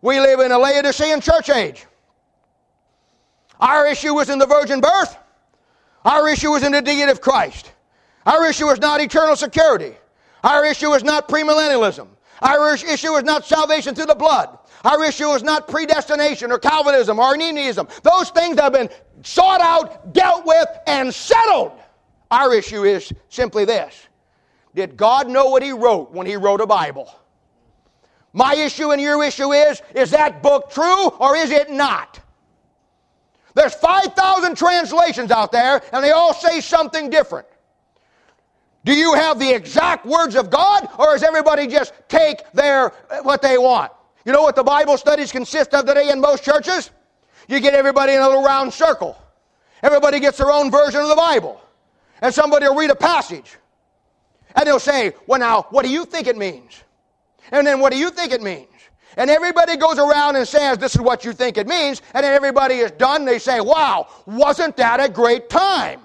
We 0.03 0.19
live 0.19 0.41
in 0.41 0.51
a 0.51 0.59
Laodicean 0.59 1.21
church 1.21 1.49
age. 1.49 1.87
Our 3.61 3.87
issue 3.87 4.15
was 4.15 4.31
in 4.31 4.41
the 4.41 4.47
virgin 4.47 4.81
birth. 4.81 5.17
Our 6.05 6.29
issue 6.29 6.51
was 6.51 6.65
in 6.65 6.73
the 6.73 6.83
deity 6.83 7.09
of 7.09 7.21
Christ. 7.21 7.71
Our 8.27 8.49
issue 8.49 8.67
is 8.71 8.81
not 8.81 9.01
eternal 9.01 9.37
security. 9.37 9.95
Our 10.43 10.65
issue 10.65 10.93
is 10.95 11.05
not 11.05 11.29
premillennialism. 11.29 12.09
Our 12.43 12.75
issue 12.75 13.13
is 13.15 13.25
not 13.25 13.45
salvation 13.45 13.95
through 13.95 14.07
the 14.07 14.15
blood. 14.15 14.59
Our 14.85 15.05
issue 15.05 15.29
is 15.31 15.43
not 15.43 15.69
predestination 15.69 16.51
or 16.51 16.59
Calvinism 16.59 17.19
or 17.19 17.27
Arminianism. 17.27 17.89
Those 18.03 18.31
things 18.31 18.59
have 18.59 18.73
been 18.73 18.89
sought 19.23 19.61
out, 19.61 20.13
dealt 20.15 20.47
with, 20.47 20.69
and 20.87 21.15
settled. 21.15 21.73
Our 22.31 22.55
issue 22.55 22.85
is 22.85 23.13
simply 23.29 23.65
this 23.65 24.09
Did 24.75 24.97
God 24.97 25.29
know 25.29 25.51
what 25.51 25.63
He 25.63 25.73
wrote 25.73 26.13
when 26.13 26.27
He 26.27 26.37
wrote 26.37 26.61
a 26.61 26.67
Bible? 26.67 27.15
My 28.33 28.55
issue 28.55 28.93
and 28.93 29.03
your 29.03 29.23
issue 29.25 29.53
is 29.53 29.83
is 29.95 30.11
that 30.13 30.43
book 30.43 30.71
true 30.71 31.09
or 31.09 31.37
is 31.37 31.51
it 31.51 31.71
not? 31.71 32.21
There's 33.55 33.75
5,000 33.75 34.57
translations 34.57 35.33
out 35.33 35.51
there, 35.51 35.83
and 35.93 36.05
they 36.05 36.13
all 36.13 36.33
say 36.33 36.61
something 36.61 37.11
different. 37.11 37.49
Do 38.85 38.95
you 38.95 39.15
have 39.15 39.39
the 39.39 39.53
exact 39.53 40.07
words 40.07 40.37
of 40.37 40.51
God, 40.51 40.89
or 40.99 41.13
does 41.13 41.23
everybody 41.23 41.67
just 41.67 41.93
take 42.09 42.51
their 42.53 42.93
uh, 43.11 43.23
what 43.23 43.43
they 43.43 43.59
want? 43.59 43.93
You 44.25 44.33
know 44.33 44.43
what 44.43 44.57
the 44.57 44.65
Bible 44.65 44.97
studies 44.97 45.33
consist 45.33 45.75
of 45.75 45.87
today 45.87 46.11
in 46.11 46.21
most 46.21 46.45
churches? 46.45 46.91
You 47.49 47.61
get 47.61 47.75
everybody 47.75 48.15
in 48.15 48.21
a 48.21 48.27
little 48.27 48.43
round 48.43 48.73
circle. 48.73 49.17
Everybody 49.83 50.21
gets 50.21 50.39
their 50.39 50.51
own 50.51 50.71
version 50.71 51.01
of 51.01 51.09
the 51.09 51.17
Bible. 51.17 51.61
And 52.23 52.33
somebody 52.33 52.67
will 52.67 52.77
read 52.77 52.91
a 52.91 52.95
passage. 52.95 53.57
And 54.55 54.67
they'll 54.67 54.79
say, 54.79 55.13
Well, 55.27 55.41
now, 55.41 55.67
what 55.71 55.85
do 55.85 55.91
you 55.91 56.05
think 56.05 56.27
it 56.27 56.37
means? 56.37 56.83
And 57.51 57.67
then, 57.67 57.81
what 57.81 57.93
do 57.93 57.99
you 57.99 58.11
think 58.11 58.33
it 58.33 58.43
means? 58.43 58.69
And 59.17 59.29
everybody 59.29 59.77
goes 59.77 59.99
around 59.99 60.37
and 60.37 60.47
says, 60.47 60.79
This 60.79 60.95
is 60.95 61.01
what 61.01 61.25
you 61.25 61.33
think 61.33 61.59
it 61.59 61.67
means. 61.67 62.03
And 62.15 62.25
then 62.25 62.33
everybody 62.33 62.77
is 62.77 62.91
done. 62.93 63.25
They 63.25 63.39
say, 63.39 63.61
Wow, 63.61 64.09
wasn't 64.27 64.77
that 64.77 65.01
a 65.01 65.09
great 65.09 65.49
time? 65.49 66.01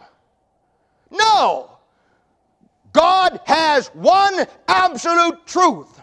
No. 1.11 1.74
God 2.95 3.41
has 3.43 3.87
one 3.87 4.45
absolute 4.69 5.45
truth. 5.45 5.99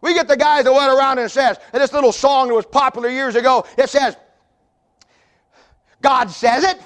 We 0.00 0.14
get 0.14 0.28
the 0.28 0.36
guys 0.36 0.62
that 0.64 0.72
went 0.72 0.92
around 0.92 1.18
and 1.18 1.28
says, 1.28 1.58
and 1.72 1.82
this 1.82 1.92
little 1.92 2.12
song 2.12 2.48
that 2.48 2.54
was 2.54 2.66
popular 2.66 3.08
years 3.08 3.34
ago, 3.34 3.66
it 3.76 3.88
says, 3.88 4.16
God 6.00 6.30
says 6.30 6.62
it, 6.62 6.78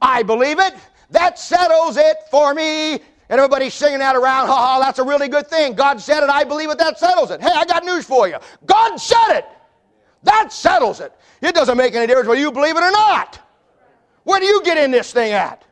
I 0.00 0.22
believe 0.22 0.60
it, 0.60 0.74
that 1.10 1.36
settles 1.36 1.96
it 1.96 2.18
for 2.30 2.54
me. 2.54 2.92
And 2.92 3.40
everybody's 3.40 3.74
singing 3.74 3.98
that 3.98 4.14
around, 4.14 4.46
ha 4.46 4.54
ha, 4.54 4.78
that's 4.78 5.00
a 5.00 5.04
really 5.04 5.26
good 5.26 5.48
thing. 5.48 5.74
God 5.74 6.00
said 6.00 6.22
it, 6.22 6.30
I 6.30 6.44
believe 6.44 6.70
it, 6.70 6.78
that 6.78 7.00
settles 7.00 7.32
it. 7.32 7.40
Hey, 7.40 7.50
I 7.52 7.64
got 7.64 7.84
news 7.84 8.04
for 8.04 8.28
you. 8.28 8.36
God 8.66 8.98
said 8.98 9.38
it. 9.38 9.46
That 10.22 10.52
settles 10.52 11.00
it. 11.00 11.12
It 11.42 11.56
doesn't 11.56 11.76
make 11.76 11.94
any 11.96 12.06
difference 12.06 12.28
whether 12.28 12.40
you 12.40 12.52
believe 12.52 12.76
it 12.76 12.84
or 12.84 12.92
not. 12.92 13.40
Where 14.22 14.38
do 14.38 14.46
you 14.46 14.62
get 14.62 14.78
in 14.78 14.92
this 14.92 15.12
thing 15.12 15.32
at? 15.32 15.65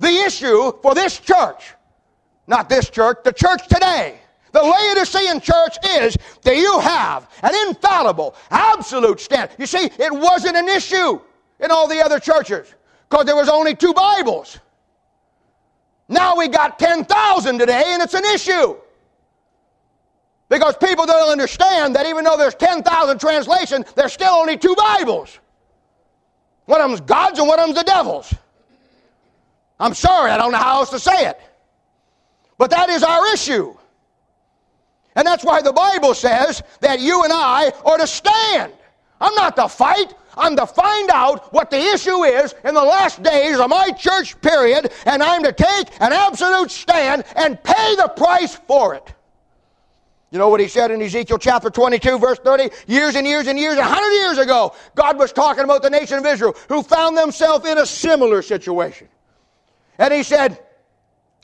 The 0.00 0.08
issue 0.08 0.72
for 0.82 0.94
this 0.94 1.18
church, 1.18 1.74
not 2.46 2.68
this 2.68 2.90
church, 2.90 3.18
the 3.24 3.32
church 3.32 3.66
today, 3.68 4.18
the 4.52 4.62
Laodicean 4.62 5.40
church 5.40 5.76
is 5.84 6.16
do 6.42 6.52
you 6.52 6.78
have 6.78 7.28
an 7.42 7.54
infallible, 7.68 8.36
absolute 8.50 9.20
stand? 9.20 9.50
You 9.58 9.66
see, 9.66 9.90
it 9.98 10.12
wasn't 10.12 10.56
an 10.56 10.68
issue 10.68 11.20
in 11.60 11.70
all 11.70 11.88
the 11.88 12.04
other 12.04 12.20
churches 12.20 12.72
because 13.08 13.26
there 13.26 13.36
was 13.36 13.48
only 13.48 13.74
two 13.74 13.92
Bibles. 13.92 14.58
Now 16.08 16.36
we 16.36 16.48
got 16.48 16.78
10,000 16.78 17.58
today 17.58 17.82
and 17.86 18.02
it's 18.02 18.14
an 18.14 18.24
issue. 18.26 18.76
Because 20.48 20.76
people 20.76 21.06
don't 21.06 21.32
understand 21.32 21.96
that 21.96 22.06
even 22.06 22.24
though 22.24 22.36
there's 22.36 22.54
10,000 22.54 23.18
translations, 23.18 23.86
there's 23.96 24.12
still 24.12 24.34
only 24.34 24.56
two 24.56 24.76
Bibles. 24.76 25.38
One 26.66 26.80
of 26.80 26.90
them's 26.90 27.00
God's 27.00 27.38
and 27.38 27.48
one 27.48 27.58
of 27.58 27.66
them's 27.66 27.78
the 27.78 27.84
devil's. 27.84 28.32
I'm 29.78 29.94
sorry, 29.94 30.30
I 30.30 30.38
don't 30.38 30.52
know 30.52 30.58
how 30.58 30.78
else 30.78 30.90
to 30.90 30.98
say 30.98 31.26
it. 31.26 31.40
But 32.58 32.70
that 32.70 32.88
is 32.88 33.02
our 33.02 33.32
issue. 33.32 33.74
And 35.16 35.26
that's 35.26 35.44
why 35.44 35.62
the 35.62 35.72
Bible 35.72 36.14
says 36.14 36.62
that 36.80 37.00
you 37.00 37.24
and 37.24 37.32
I 37.32 37.72
are 37.84 37.98
to 37.98 38.06
stand. 38.06 38.72
I'm 39.20 39.34
not 39.34 39.56
to 39.56 39.68
fight. 39.68 40.14
I'm 40.36 40.56
to 40.56 40.66
find 40.66 41.10
out 41.10 41.52
what 41.52 41.70
the 41.70 41.78
issue 41.78 42.24
is 42.24 42.54
in 42.64 42.74
the 42.74 42.82
last 42.82 43.22
days 43.22 43.58
of 43.58 43.70
my 43.70 43.90
church 43.90 44.40
period, 44.40 44.92
and 45.06 45.22
I'm 45.22 45.44
to 45.44 45.52
take 45.52 45.88
an 46.00 46.12
absolute 46.12 46.70
stand 46.70 47.24
and 47.36 47.62
pay 47.62 47.94
the 47.96 48.12
price 48.16 48.56
for 48.56 48.94
it. 48.94 49.14
You 50.32 50.38
know 50.38 50.48
what 50.48 50.58
he 50.58 50.66
said 50.66 50.90
in 50.90 51.00
Ezekiel 51.00 51.38
chapter 51.38 51.70
22, 51.70 52.18
verse 52.18 52.40
30? 52.40 52.70
Years 52.88 53.14
and 53.14 53.24
years 53.24 53.46
and 53.46 53.56
years, 53.56 53.76
a 53.78 53.84
hundred 53.84 54.16
years 54.16 54.38
ago, 54.38 54.74
God 54.96 55.16
was 55.16 55.32
talking 55.32 55.62
about 55.62 55.82
the 55.82 55.90
nation 55.90 56.18
of 56.18 56.26
Israel 56.26 56.56
who 56.68 56.82
found 56.82 57.16
themselves 57.16 57.68
in 57.68 57.78
a 57.78 57.86
similar 57.86 58.42
situation. 58.42 59.06
And 59.98 60.12
he 60.12 60.22
said, 60.22 60.58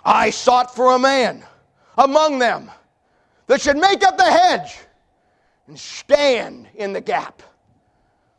I 0.04 0.30
sought 0.30 0.74
for 0.74 0.94
a 0.94 0.98
man 0.98 1.44
among 1.98 2.38
them 2.38 2.70
that 3.46 3.60
should 3.60 3.76
make 3.76 4.02
up 4.02 4.16
the 4.16 4.24
hedge 4.24 4.78
and 5.66 5.78
stand 5.78 6.68
in 6.74 6.92
the 6.92 7.00
gap. 7.00 7.42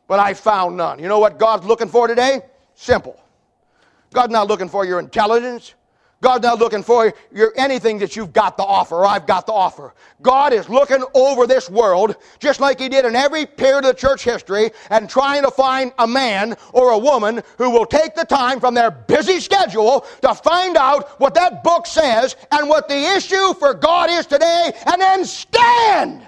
But 0.08 0.19
I 0.19 0.34
found 0.34 0.76
none. 0.76 1.00
You 1.00 1.08
know 1.08 1.19
what 1.19 1.39
God's 1.39 1.65
looking 1.65 1.88
for 1.88 2.08
today? 2.08 2.41
Simple. 2.76 3.21
God's 4.13 4.34
not 4.34 4.47
looking 4.47 4.67
for 4.67 4.86
your 4.86 5.00
intelligence. 5.00 5.76
God's 6.21 6.43
not 6.43 6.60
looking 6.60 6.84
for 6.84 7.13
your, 7.31 7.51
anything 7.57 7.97
that 7.99 8.15
you've 8.15 8.31
got 8.31 8.55
to 8.57 8.63
offer 8.63 8.97
or 8.97 9.05
I've 9.05 9.25
got 9.25 9.47
to 9.47 9.53
offer. 9.53 9.95
God 10.21 10.53
is 10.53 10.69
looking 10.69 11.03
over 11.15 11.47
this 11.47 11.67
world 11.67 12.15
just 12.39 12.60
like 12.60 12.79
He 12.79 12.89
did 12.89 13.05
in 13.05 13.15
every 13.15 13.47
period 13.47 13.86
of 13.86 13.95
the 13.95 13.99
church 13.99 14.23
history 14.23 14.69
and 14.91 15.10
trying 15.10 15.41
to 15.43 15.51
find 15.51 15.91
a 15.97 16.07
man 16.07 16.55
or 16.73 16.91
a 16.91 16.97
woman 16.97 17.41
who 17.57 17.71
will 17.71 17.88
take 17.88 18.13
the 18.13 18.23
time 18.23 18.60
from 18.60 18.75
their 18.75 18.91
busy 18.91 19.39
schedule 19.39 20.05
to 20.21 20.36
find 20.36 20.77
out 20.77 21.19
what 21.19 21.34
that 21.34 21.63
book 21.63 21.88
says 21.88 22.36
and 22.51 22.69
what 22.69 22.88
the 22.88 23.15
issue 23.15 23.53
for 23.55 23.73
God 23.73 24.12
is 24.12 24.27
today 24.27 24.71
and 24.86 25.01
then 25.01 25.25
stand. 25.25 26.27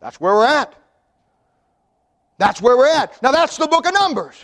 That's 0.00 0.18
where 0.18 0.34
we're 0.34 0.46
at. 0.46 0.81
That's 2.42 2.60
where 2.60 2.76
we're 2.76 2.88
at. 2.88 3.22
Now, 3.22 3.30
that's 3.30 3.56
the 3.56 3.68
book 3.68 3.86
of 3.86 3.94
Numbers. 3.94 4.34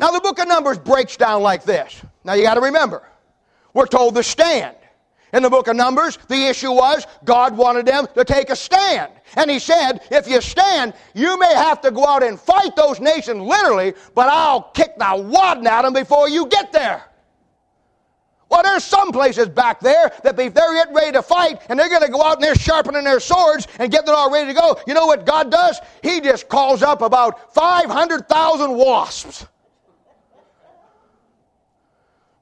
Now, 0.00 0.10
the 0.10 0.18
book 0.20 0.40
of 0.40 0.48
Numbers 0.48 0.80
breaks 0.80 1.16
down 1.16 1.42
like 1.42 1.62
this. 1.62 2.02
Now, 2.24 2.32
you 2.32 2.42
got 2.42 2.54
to 2.54 2.60
remember, 2.60 3.04
we're 3.72 3.86
told 3.86 4.16
to 4.16 4.24
stand. 4.24 4.74
In 5.32 5.44
the 5.44 5.48
book 5.48 5.68
of 5.68 5.76
Numbers, 5.76 6.18
the 6.26 6.48
issue 6.48 6.72
was 6.72 7.06
God 7.24 7.56
wanted 7.56 7.86
them 7.86 8.08
to 8.16 8.24
take 8.24 8.50
a 8.50 8.56
stand. 8.56 9.12
And 9.36 9.48
He 9.48 9.60
said, 9.60 10.00
if 10.10 10.26
you 10.26 10.40
stand, 10.40 10.92
you 11.14 11.38
may 11.38 11.54
have 11.54 11.80
to 11.82 11.92
go 11.92 12.04
out 12.04 12.24
and 12.24 12.40
fight 12.40 12.74
those 12.74 12.98
nations 12.98 13.40
literally, 13.40 13.94
but 14.16 14.28
I'll 14.28 14.62
kick 14.62 14.98
the 14.98 15.28
wadding 15.32 15.68
at 15.68 15.82
them 15.82 15.92
before 15.92 16.28
you 16.28 16.48
get 16.48 16.72
there. 16.72 17.04
Well, 18.56 18.62
there's 18.62 18.84
some 18.84 19.12
places 19.12 19.50
back 19.50 19.80
there 19.80 20.10
that 20.22 20.40
if 20.40 20.54
they're 20.54 20.72
getting 20.72 20.94
ready 20.94 21.12
to 21.12 21.20
fight 21.20 21.60
and 21.68 21.78
they're 21.78 21.90
going 21.90 22.00
to 22.00 22.10
go 22.10 22.22
out 22.22 22.36
and 22.36 22.42
they're 22.42 22.54
sharpening 22.54 23.04
their 23.04 23.20
swords 23.20 23.68
and 23.78 23.92
getting 23.92 24.08
it 24.08 24.14
all 24.14 24.32
ready 24.32 24.46
to 24.46 24.58
go, 24.58 24.80
you 24.86 24.94
know 24.94 25.04
what 25.04 25.26
God 25.26 25.50
does? 25.50 25.78
He 26.02 26.22
just 26.22 26.48
calls 26.48 26.82
up 26.82 27.02
about 27.02 27.52
500,000 27.52 28.74
wasps. 28.74 29.46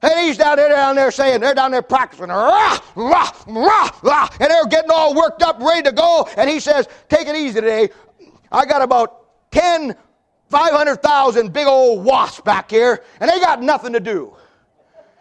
And 0.01 0.13
he's 0.21 0.37
down 0.37 0.55
there, 0.55 0.69
down 0.69 0.95
there 0.95 1.11
saying, 1.11 1.41
they're 1.41 1.53
down 1.53 1.71
there 1.71 1.81
practicing, 1.81 2.29
rah, 2.29 2.79
rah, 2.95 3.31
rah, 3.47 3.89
rah, 4.01 4.29
and 4.39 4.49
they're 4.49 4.67
getting 4.67 4.91
all 4.91 5.13
worked 5.13 5.43
up, 5.43 5.59
ready 5.59 5.83
to 5.83 5.91
go. 5.91 6.29
And 6.37 6.49
he 6.49 6.61
says, 6.61 6.87
take 7.09 7.27
it 7.27 7.35
easy 7.35 7.59
today. 7.59 7.89
I 8.53 8.65
got 8.65 8.81
about 8.81 9.51
10, 9.51 9.93
500,000 10.47 11.51
big 11.51 11.67
old 11.67 12.05
wasps 12.05 12.39
back 12.39 12.71
here, 12.71 13.03
and 13.19 13.29
they 13.29 13.37
got 13.41 13.61
nothing 13.61 13.91
to 13.91 13.99
do. 13.99 14.33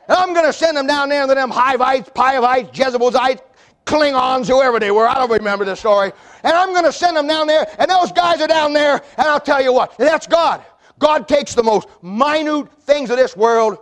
And 0.09 0.19
I'm 0.19 0.35
going 0.35 0.47
to 0.47 0.53
send 0.53 0.77
them 0.77 0.87
down 0.87 1.09
there 1.09 1.23
into 1.23 1.35
them 1.35 1.51
Hivites, 1.51 2.11
Pivites, 2.11 2.73
Jezebelites, 2.73 3.41
Klingons, 3.87 4.47
whoever 4.47 4.79
they 4.79 4.91
were. 4.91 5.09
I 5.09 5.15
don't 5.15 5.31
remember 5.31 5.65
the 5.65 5.75
story. 5.75 6.13
And 6.43 6.53
I'm 6.53 6.73
going 6.73 6.85
to 6.85 6.93
send 6.93 7.17
them 7.17 7.27
down 7.27 7.47
there, 7.47 7.67
and 7.79 7.91
those 7.91 8.13
guys 8.13 8.41
are 8.41 8.49
down 8.49 8.73
there, 8.73 9.03
and 9.17 9.27
I'll 9.27 9.41
tell 9.41 9.63
you 9.63 9.73
what, 9.73 9.97
that's 9.99 10.27
God. 10.27 10.63
God 10.99 11.27
takes 11.27 11.55
the 11.55 11.63
most 11.63 11.89
minute 12.03 12.71
things 12.83 13.11
of 13.11 13.17
this 13.17 13.37
world 13.37 13.79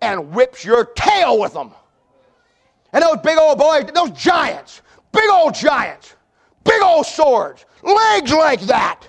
and 0.00 0.32
whips 0.32 0.64
your 0.64 0.86
tail 0.86 1.38
with 1.38 1.52
them. 1.52 1.72
And 2.92 3.02
those 3.02 3.18
big 3.18 3.38
old 3.38 3.58
boys, 3.58 3.84
those 3.94 4.10
giants, 4.10 4.82
big 5.12 5.28
old 5.30 5.54
giants, 5.54 6.14
big 6.64 6.82
old 6.82 7.06
swords, 7.06 7.64
legs 7.82 8.32
like 8.32 8.60
that. 8.62 9.06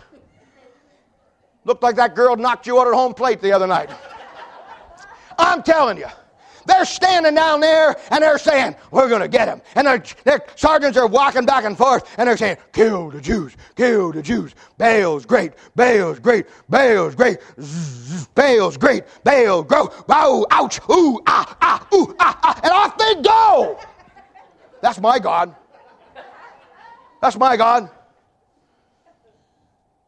Looked 1.66 1.84
like 1.84 1.96
that 1.98 2.16
girl 2.16 2.36
knocked 2.36 2.68
you 2.68 2.80
out 2.80 2.88
at 2.88 2.94
home 2.94 3.14
plate 3.14 3.42
the 3.42 3.52
other 3.52 3.68
night. 3.68 3.90
I'm 5.38 5.64
telling 5.64 5.98
you. 5.98 6.08
They're 6.68 6.86
standing 6.86 7.34
down 7.34 7.62
there 7.62 7.96
and 8.12 8.22
they're 8.22 8.38
saying, 8.38 8.76
We're 8.92 9.08
going 9.08 9.22
to 9.22 9.28
get 9.28 9.48
him. 9.48 9.62
And 9.76 9.88
their, 9.88 10.04
their 10.26 10.46
sergeants 10.56 10.98
are 10.98 11.08
walking 11.08 11.46
back 11.46 11.64
and 11.64 11.78
forth 11.78 12.14
and 12.18 12.28
they're 12.28 12.38
saying, 12.38 12.58
Kill 12.74 13.10
the 13.10 13.22
Jews, 13.22 13.56
kill 13.76 14.12
the 14.12 14.22
Jews. 14.22 14.54
Baal's 14.78 15.26
great, 15.26 15.54
Baal's 15.76 16.20
great, 16.20 16.46
Baal's 16.70 17.16
great, 17.16 17.40
zzz, 17.60 18.28
Baal's 18.28 18.78
great, 18.78 19.04
Baal, 19.24 19.64
grow, 19.64 19.90
bow, 20.08 20.46
ouch, 20.52 20.80
ooh, 20.92 21.22
ah, 21.26 21.58
ah, 21.62 21.88
ooh, 21.94 22.14
ah, 22.20 22.38
ah. 22.44 22.60
And 22.62 22.72
off 22.72 22.98
they 22.98 23.22
go. 23.22 23.80
That's 24.82 25.00
my 25.00 25.20
God. 25.20 25.56
That's 27.22 27.38
my 27.38 27.56
God. 27.58 27.90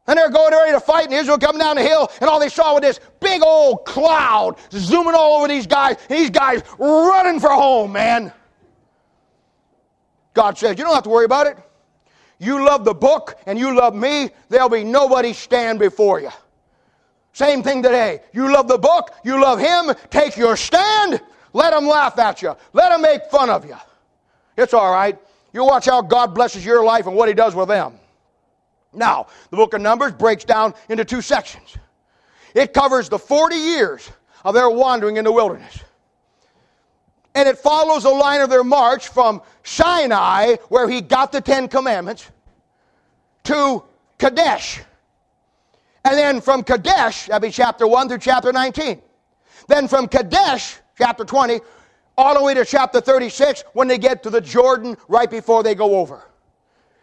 And 0.07 0.17
they're 0.17 0.29
going 0.29 0.51
ready 0.51 0.71
to 0.71 0.79
fight, 0.79 1.05
and 1.05 1.13
Israel 1.13 1.37
coming 1.37 1.59
down 1.59 1.75
the 1.75 1.83
hill, 1.83 2.11
and 2.19 2.29
all 2.29 2.39
they 2.39 2.49
saw 2.49 2.73
was 2.73 2.81
this 2.81 2.99
big 3.29 3.43
old 3.43 3.85
cloud 3.85 4.55
zooming 4.71 5.13
all 5.13 5.37
over 5.37 5.47
these 5.47 5.67
guys, 5.67 5.97
these 6.07 6.29
guys 6.29 6.63
running 6.77 7.39
for 7.39 7.49
home, 7.49 7.91
man. 7.91 8.33
God 10.33 10.57
says, 10.57 10.77
You 10.77 10.83
don't 10.83 10.93
have 10.93 11.03
to 11.03 11.09
worry 11.09 11.25
about 11.25 11.47
it. 11.47 11.57
You 12.39 12.65
love 12.65 12.85
the 12.85 12.93
book 12.93 13.37
and 13.45 13.59
you 13.59 13.75
love 13.75 13.93
me, 13.93 14.29
there'll 14.47 14.69
be 14.69 14.83
nobody 14.83 15.33
stand 15.33 15.77
before 15.77 16.21
you. 16.21 16.31
Same 17.33 17.61
thing 17.61 17.83
today. 17.83 18.21
You 18.33 18.51
love 18.51 18.67
the 18.67 18.77
book, 18.77 19.13
you 19.23 19.41
love 19.41 19.59
him, 19.59 19.93
take 20.09 20.35
your 20.35 20.55
stand, 20.55 21.21
let 21.53 21.71
them 21.71 21.87
laugh 21.87 22.17
at 22.17 22.41
you, 22.41 22.55
let 22.73 22.89
them 22.89 23.01
make 23.01 23.25
fun 23.25 23.49
of 23.49 23.65
you. 23.65 23.77
It's 24.57 24.73
all 24.73 24.91
right. 24.91 25.17
You 25.53 25.63
watch 25.63 25.85
how 25.85 26.01
God 26.01 26.33
blesses 26.33 26.65
your 26.65 26.83
life 26.83 27.07
and 27.07 27.15
what 27.15 27.27
he 27.27 27.33
does 27.33 27.55
with 27.55 27.67
them. 27.67 27.99
Now, 28.93 29.27
the 29.51 29.57
book 29.57 29.73
of 29.73 29.81
Numbers 29.81 30.13
breaks 30.13 30.43
down 30.43 30.73
into 30.89 31.05
two 31.05 31.21
sections. 31.21 31.77
It 32.53 32.73
covers 32.73 33.09
the 33.09 33.19
40 33.19 33.55
years 33.55 34.09
of 34.43 34.53
their 34.53 34.69
wandering 34.69 35.17
in 35.17 35.25
the 35.25 35.31
wilderness. 35.31 35.79
And 37.35 37.47
it 37.47 37.57
follows 37.57 38.03
the 38.03 38.09
line 38.09 38.41
of 38.41 38.49
their 38.49 38.63
march 38.63 39.07
from 39.07 39.41
Sinai, 39.63 40.55
where 40.69 40.89
he 40.89 41.01
got 41.01 41.31
the 41.31 41.41
Ten 41.41 41.67
Commandments, 41.67 42.29
to 43.43 43.83
Kadesh. 44.17 44.81
And 46.03 46.17
then 46.17 46.41
from 46.41 46.63
Kadesh, 46.63 47.27
that'd 47.27 47.41
be 47.41 47.51
chapter 47.51 47.87
1 47.87 48.09
through 48.09 48.17
chapter 48.19 48.51
19. 48.51 49.01
Then 49.67 49.87
from 49.87 50.07
Kadesh, 50.07 50.77
chapter 50.97 51.23
20, 51.23 51.59
all 52.17 52.37
the 52.37 52.43
way 52.43 52.53
to 52.53 52.65
chapter 52.65 52.99
36, 52.99 53.63
when 53.73 53.87
they 53.87 53.97
get 53.97 54.23
to 54.23 54.29
the 54.29 54.41
Jordan 54.41 54.97
right 55.07 55.29
before 55.29 55.63
they 55.63 55.75
go 55.75 55.97
over. 55.97 56.23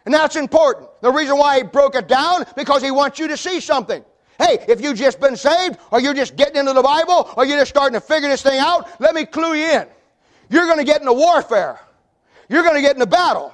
And 0.05 0.13
that's 0.13 0.35
important. 0.35 0.89
The 1.01 1.11
reason 1.11 1.37
why 1.37 1.57
he 1.57 1.63
broke 1.63 1.95
it 1.95 2.07
down, 2.07 2.45
because 2.55 2.81
he 2.83 2.91
wants 2.91 3.19
you 3.19 3.27
to 3.29 3.37
see 3.37 3.59
something. 3.59 4.03
Hey, 4.39 4.63
if 4.67 4.81
you've 4.81 4.97
just 4.97 5.19
been 5.19 5.35
saved, 5.35 5.77
or 5.91 5.99
you're 5.99 6.13
just 6.13 6.35
getting 6.35 6.57
into 6.57 6.73
the 6.73 6.83
Bible, 6.83 7.31
or 7.35 7.45
you're 7.45 7.57
just 7.57 7.69
starting 7.69 7.99
to 7.99 8.05
figure 8.05 8.29
this 8.29 8.43
thing 8.43 8.59
out, 8.59 8.89
let 8.99 9.15
me 9.15 9.25
clue 9.25 9.55
you 9.55 9.65
in. 9.65 9.87
You're 10.49 10.65
going 10.65 10.77
to 10.77 10.83
get 10.83 11.01
into 11.01 11.13
warfare. 11.13 11.79
You're 12.49 12.63
going 12.63 12.75
to 12.75 12.81
get 12.81 12.93
into 12.95 13.07
battle. 13.07 13.53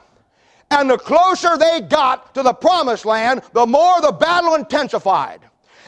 And 0.70 0.90
the 0.90 0.98
closer 0.98 1.58
they 1.58 1.82
got 1.82 2.34
to 2.36 2.44
the 2.44 2.54
promised 2.54 3.06
land, 3.06 3.42
the 3.54 3.66
more 3.66 4.02
the 4.02 4.12
battle 4.12 4.56
intensified. 4.56 5.40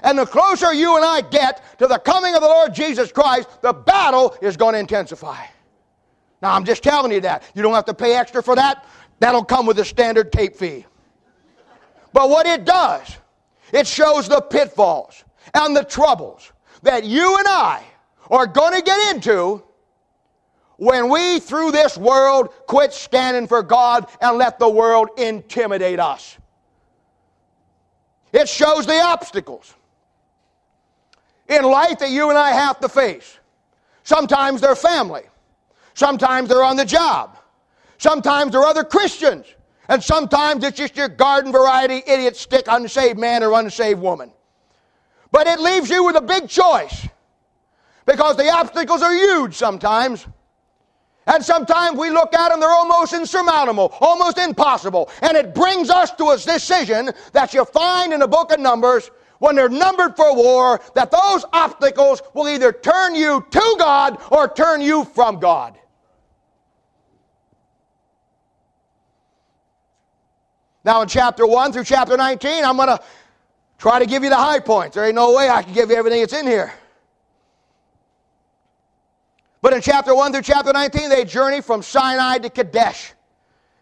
And 0.03 0.17
the 0.17 0.25
closer 0.25 0.73
you 0.73 0.95
and 0.95 1.05
I 1.05 1.21
get 1.21 1.62
to 1.79 1.88
the 1.88 1.97
coming 1.97 2.36
of 2.36 2.41
the 2.41 2.47
Lord 2.47 2.73
Jesus 2.73 3.12
Christ, 3.12 3.49
the 3.62 3.73
battle 3.73 4.36
is 4.41 4.55
going 4.55 4.73
to 4.73 4.79
intensify. 4.79 5.45
Now, 6.41 6.53
I'm 6.53 6.65
just 6.65 6.84
telling 6.84 7.12
you 7.12 7.21
that. 7.21 7.43
You 7.55 7.63
don't 7.63 7.73
have 7.73 7.86
to 7.86 7.93
pay 7.93 8.15
extra 8.15 8.43
for 8.43 8.55
that. 8.55 8.86
That'll 9.19 9.45
come 9.45 9.65
with 9.65 9.79
a 9.79 9.86
standard 9.86 10.31
tape 10.31 10.55
fee. 10.55 10.86
But 12.13 12.29
what 12.29 12.45
it 12.45 12.65
does 12.65 13.17
It 13.71 13.88
shows 13.88 14.28
the 14.28 14.41
pitfalls 14.41 15.23
and 15.54 15.75
the 15.75 15.84
troubles 15.84 16.51
that 16.84 17.04
you 17.04 17.38
and 17.38 17.47
I 17.47 17.84
are 18.30 18.47
going 18.47 18.73
to 18.73 18.82
get 18.82 19.15
into 19.15 19.63
when 20.78 21.10
we, 21.10 21.39
through 21.39 21.71
this 21.71 21.97
world, 21.97 22.49
quit 22.67 22.93
standing 22.93 23.47
for 23.47 23.63
God 23.63 24.08
and 24.21 24.38
let 24.38 24.60
the 24.60 24.69
world 24.69 25.10
intimidate 25.17 25.99
us. 25.99 26.38
It 28.34 28.49
shows 28.49 28.86
the 28.86 28.99
obstacles 28.99 29.73
in 31.47 31.63
life 31.63 31.99
that 31.99 32.10
you 32.10 32.30
and 32.30 32.38
I 32.38 32.51
have 32.51 32.80
to 32.82 32.89
face. 32.89 33.39
Sometimes 34.04 34.62
they're 34.62 34.75
family, 34.75 35.23
sometimes 35.93 36.49
they're 36.49 36.63
on 36.63 36.75
the 36.75 36.86
job, 36.86 37.38
sometimes 37.97 38.51
they're 38.51 38.63
other 38.65 38.84
Christians, 38.84 39.45
and 39.88 40.04
sometimes 40.04 40.63
it's 40.63 40.78
just 40.78 40.95
your 40.95 41.10
garden 41.10 41.52
variety 41.52 42.02
idiot 42.08 42.36
stick 42.36 42.65
unsaved 42.67 43.19
man 43.19 43.43
or 43.43 43.54
unsaved 43.54 44.00
woman. 44.00 44.32
But 45.32 45.48
it 45.48 45.60
leaves 45.60 45.89
you 45.89 46.06
with 46.06 46.15
a 46.15 46.21
big 46.21 46.48
choice 46.48 47.08
because 48.06 48.38
the 48.38 48.50
obstacles 48.50 49.02
are 49.02 49.13
huge 49.13 49.56
sometimes. 49.56 50.26
And 51.28 51.43
sometimes 51.43 51.98
we 51.98 52.12
look 52.12 52.36
at 52.36 52.50
them, 52.50 52.60
they're 52.60 52.69
almost 52.69 53.13
insurmountable, 53.13 53.93
almost 54.00 54.38
impossible. 54.38 55.10
And 55.21 55.36
it 55.36 55.56
brings 55.56 55.89
us 55.89 56.12
to 56.12 56.30
a 56.30 56.38
decision 56.38 57.12
that 57.34 57.54
you 57.54 57.65
find 57.65 58.13
in 58.13 58.19
the 58.19 58.28
book 58.28 58.52
of 58.52 58.60
Numbers 58.60 59.10
when 59.39 59.56
they're 59.56 59.69
numbered 59.69 60.15
for 60.15 60.36
war, 60.36 60.80
that 60.93 61.12
those 61.12 61.43
obstacles 61.52 62.21
will 62.34 62.48
either 62.48 62.71
turn 62.71 63.15
you 63.15 63.45
to 63.50 63.76
God 63.78 64.21
or 64.32 64.48
turn 64.48 64.82
you 64.82 65.04
from 65.04 65.39
God. 65.39 65.78
Now, 70.86 71.02
in 71.02 71.08
chapter 71.08 71.48
1 71.48 71.74
through 71.74 71.84
chapter 71.84 72.15
19, 72.15 72.63
I'm 72.63 72.78
going 72.78 72.89
to 72.89 73.00
try 73.80 73.98
to 73.98 74.06
give 74.06 74.24
you 74.24 74.30
the 74.30 74.36
high 74.36 74.60
points. 74.60 74.93
There 74.93 75.04
ain't 75.04 75.15
no 75.15 75.34
way 75.34 75.50
I 75.50 75.63
can 75.63 75.74
give 75.74 75.89
you 75.89 75.95
everything 75.95 76.21
that's 76.21 76.34
in 76.34 76.45
here. 76.45 76.71
But 79.63 79.74
in 79.74 79.82
chapter 79.82 80.13
1 80.13 80.32
through 80.32 80.43
chapter 80.43 80.71
19, 80.71 81.10
they 81.10 81.26
journey 81.26 81.62
from 81.62 81.82
Sinai 81.82 82.38
to 82.38 82.52
Kadesh. 82.52 83.13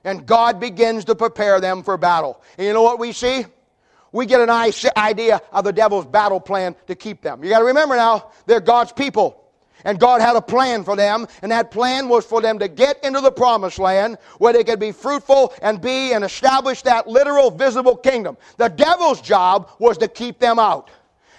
And 0.06 0.26
God 0.26 0.62
begins 0.62 1.04
to 1.06 1.16
prepare 1.16 1.60
them 1.60 1.84
for 1.84 1.98
battle. 1.98 2.42
And 2.58 2.66
you 2.66 2.72
know 2.72 2.84
what 2.84 3.00
we 3.00 3.12
see? 3.12 3.46
We 4.14 4.26
get 4.26 4.40
an 4.40 4.50
idea 4.96 5.42
of 5.52 5.66
the 5.66 5.74
devil's 5.74 6.06
battle 6.06 6.40
plan 6.40 6.74
to 6.88 6.96
keep 6.96 7.22
them. 7.22 7.44
You 7.44 7.50
got 7.50 7.60
to 7.60 7.66
remember 7.66 7.98
now, 7.98 8.32
they're 8.46 8.62
God's 8.62 8.94
people. 8.94 9.43
And 9.84 10.00
God 10.00 10.22
had 10.22 10.36
a 10.36 10.42
plan 10.42 10.84
for 10.84 10.96
them, 10.96 11.28
and 11.42 11.52
that 11.52 11.72
plan 11.72 12.10
was 12.10 12.26
for 12.26 12.42
them 12.42 12.60
to 12.60 12.68
get 12.68 13.04
into 13.04 13.22
the 13.22 13.32
promised 13.32 13.80
land 13.80 14.18
where 14.38 14.54
they 14.54 14.64
could 14.64 14.80
be 14.80 14.92
fruitful 14.92 15.54
and 15.62 15.82
be 15.82 16.14
and 16.14 16.24
establish 16.24 16.82
that 16.84 17.08
literal, 17.08 17.52
visible 17.52 17.96
kingdom. 17.96 18.38
The 18.58 18.70
devil's 18.70 19.22
job 19.22 19.70
was 19.80 19.98
to 20.00 20.08
keep 20.08 20.40
them 20.40 20.60
out. 20.60 20.90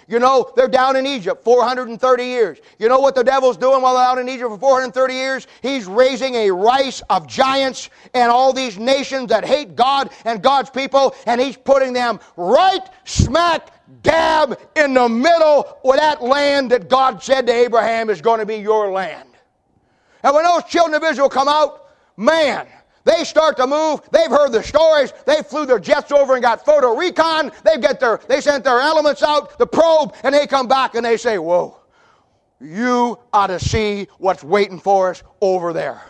You 0.07 0.19
know, 0.19 0.51
they're 0.55 0.67
down 0.67 0.95
in 0.95 1.07
Egypt 1.07 1.43
430 1.43 2.23
years. 2.23 2.59
You 2.77 2.89
know 2.89 2.99
what 2.99 3.15
the 3.15 3.23
devil's 3.23 3.57
doing 3.57 3.81
while 3.81 3.95
they're 3.95 4.03
out 4.03 4.19
in 4.19 4.29
Egypt 4.29 4.51
for 4.51 4.59
430 4.59 5.13
years? 5.13 5.47
He's 5.63 5.85
raising 5.85 6.35
a 6.35 6.51
race 6.51 7.01
of 7.09 7.25
giants 7.27 7.89
and 8.13 8.31
all 8.31 8.53
these 8.53 8.77
nations 8.77 9.29
that 9.29 9.45
hate 9.45 9.75
God 9.75 10.11
and 10.23 10.43
God's 10.43 10.69
people, 10.69 11.15
and 11.25 11.41
he's 11.41 11.57
putting 11.57 11.93
them 11.93 12.19
right 12.37 12.87
smack 13.05 13.71
dab 14.01 14.59
in 14.75 14.93
the 14.93 15.07
middle 15.07 15.79
of 15.83 15.95
that 15.95 16.21
land 16.21 16.71
that 16.71 16.89
God 16.89 17.21
said 17.21 17.47
to 17.47 17.53
Abraham 17.53 18.09
is 18.09 18.21
going 18.21 18.39
to 18.39 18.45
be 18.45 18.57
your 18.57 18.91
land. 18.91 19.29
And 20.23 20.33
when 20.33 20.43
those 20.43 20.63
children 20.63 20.95
of 20.95 21.03
Israel 21.09 21.29
come 21.29 21.47
out, 21.47 21.89
man, 22.17 22.67
they 23.03 23.23
start 23.23 23.57
to 23.57 23.67
move. 23.67 24.01
They've 24.11 24.29
heard 24.29 24.51
the 24.51 24.63
stories. 24.63 25.13
They 25.27 25.43
flew 25.43 25.67
their 25.67 25.79
jets 25.79 26.11
over 26.11 26.33
and 26.33 26.41
got 26.41 26.65
photo 26.65 26.95
recon. 26.95 27.51
They 27.63 27.77
get 27.77 27.99
their, 27.99 28.19
they 28.27 28.41
sent 28.41 28.63
their 28.63 28.79
elements 28.79 29.21
out, 29.21 29.59
the 29.59 29.67
probe, 29.67 30.15
and 30.23 30.33
they 30.33 30.47
come 30.47 30.67
back 30.67 30.95
and 30.95 31.05
they 31.05 31.17
say, 31.17 31.37
whoa, 31.37 31.77
you 32.59 33.19
ought 33.31 33.47
to 33.47 33.59
see 33.59 34.07
what's 34.17 34.43
waiting 34.43 34.79
for 34.79 35.11
us 35.11 35.21
over 35.41 35.71
there. 35.71 36.01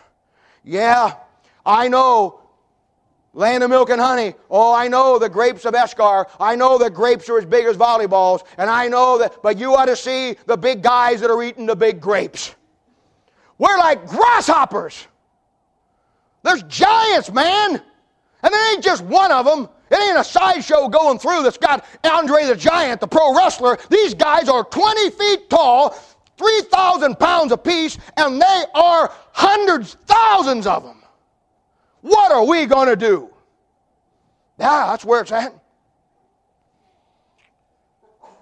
Yeah, 0.64 1.16
I 1.66 1.90
know 1.90 2.40
land 3.36 3.63
of 3.63 3.69
milk 3.69 3.89
and 3.89 4.02
honey. 4.02 4.34
Oh, 4.50 4.74
I 4.74 4.88
know 4.88 5.19
the 5.19 5.30
grapes 5.30 5.65
of 5.65 5.76
Eshcol. 5.76 6.26
I 6.39 6.56
know 6.56 6.78
the 6.78 6.89
grapes 6.89 7.30
are 7.30 7.38
as 7.38 7.45
big 7.45 7.65
as 7.65 7.78
volleyballs. 7.78 8.43
And 8.58 8.69
I 8.69 8.88
know 8.88 9.17
that, 9.19 9.43
but 9.43 9.58
you 9.58 9.76
ought 9.76 9.86
to 9.86 9.95
see 9.95 10.38
the 10.48 10.58
big 10.58 10.82
guys 10.82 11.21
that 11.21 11.30
are 11.30 11.43
eating 11.43 11.65
the 11.65 11.76
big 11.76 12.00
grapes. 12.00 12.56
We're 13.58 13.78
like 13.78 14.08
grasshoppers. 14.08 15.08
There's 16.43 16.63
giants, 16.63 17.32
man. 17.32 17.82
And 18.43 18.54
there 18.54 18.74
ain't 18.74 18.84
just 18.84 19.04
one 19.04 19.32
of 19.32 19.45
them. 19.45 19.69
It 19.91 20.00
ain't 20.00 20.17
a 20.17 20.24
sideshow 20.24 20.88
going 20.88 21.19
through 21.19 21.43
that's 21.43 21.58
got 21.58 21.86
Andre 22.04 22.45
the 22.45 22.56
Giant, 22.56 23.02
the 23.02 23.08
pro 23.08 23.36
wrestler. 23.36 23.78
These 23.89 24.13
guys 24.13 24.50
are 24.50 24.63
20 24.63 25.10
feet 25.12 25.50
tall, 25.50 25.91
3,000 26.38 27.19
pounds 27.19 27.52
apiece, 27.52 27.98
and 28.17 28.41
they 28.41 28.63
are 28.74 29.12
hundreds, 29.32 29.95
thousands 30.06 30.67
of 30.67 30.84
them. 30.84 31.05
What 32.06 32.32
are 32.32 32.46
we 32.46 32.68
going 32.68 32.88
to 32.88 32.96
do? 32.96 33.32
Yeah, 34.60 34.86
that's 34.91 35.04
where 35.04 35.22
it's 35.22 35.32
at. 35.32 35.56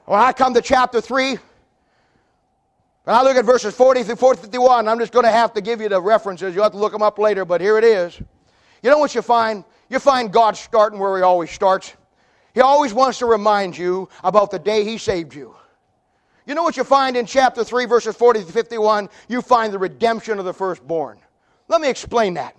When 0.04 0.20
I 0.20 0.34
come 0.34 0.54
to 0.54 0.62
chapter 0.62 1.00
3, 1.00 1.38
when 3.06 3.16
I 3.16 3.24
look 3.24 3.38
at 3.38 3.46
verses 3.46 3.74
40 3.74 4.04
through 4.04 4.18
51, 4.18 4.90
I'm 4.90 5.00
just 5.00 5.14
going 5.14 5.24
to 5.24 5.32
have 5.32 5.54
to 5.54 5.62
give 5.62 5.80
you 5.80 5.88
the 5.88 6.02
references. 6.02 6.54
You'll 6.54 6.64
have 6.64 6.74
to 6.74 6.78
look 6.78 6.92
them 6.92 7.02
up 7.02 7.18
later, 7.18 7.46
but 7.46 7.62
here 7.62 7.78
it 7.78 7.86
is. 7.86 8.22
You 8.82 8.90
know 8.90 8.98
what 8.98 9.16
you 9.16 9.22
find? 9.22 9.64
You 9.88 10.00
find 10.00 10.30
God 10.30 10.58
starting 10.58 11.00
where 11.00 11.16
He 11.16 11.24
always 11.24 11.50
starts. 11.50 11.94
He 12.54 12.60
always 12.60 12.94
wants 12.94 13.20
to 13.20 13.28
remind 13.28 13.78
you 13.78 14.10
about 14.26 14.52
the 14.52 14.60
day 14.60 14.84
He 14.84 14.98
saved 14.98 15.34
you. 15.34 15.56
You 16.46 16.54
know 16.54 16.64
what 16.64 16.76
you 16.76 16.84
find 16.84 17.16
in 17.16 17.26
chapter 17.26 17.64
3, 17.64 17.86
verses 17.86 18.14
40 18.18 18.44
to 18.44 18.52
51? 18.52 19.08
You 19.30 19.42
find 19.42 19.72
the 19.72 19.80
redemption 19.80 20.38
of 20.38 20.44
the 20.44 20.54
firstborn. 20.54 21.18
Let 21.70 21.80
me 21.80 21.90
explain 21.90 22.34
that. 22.34 22.58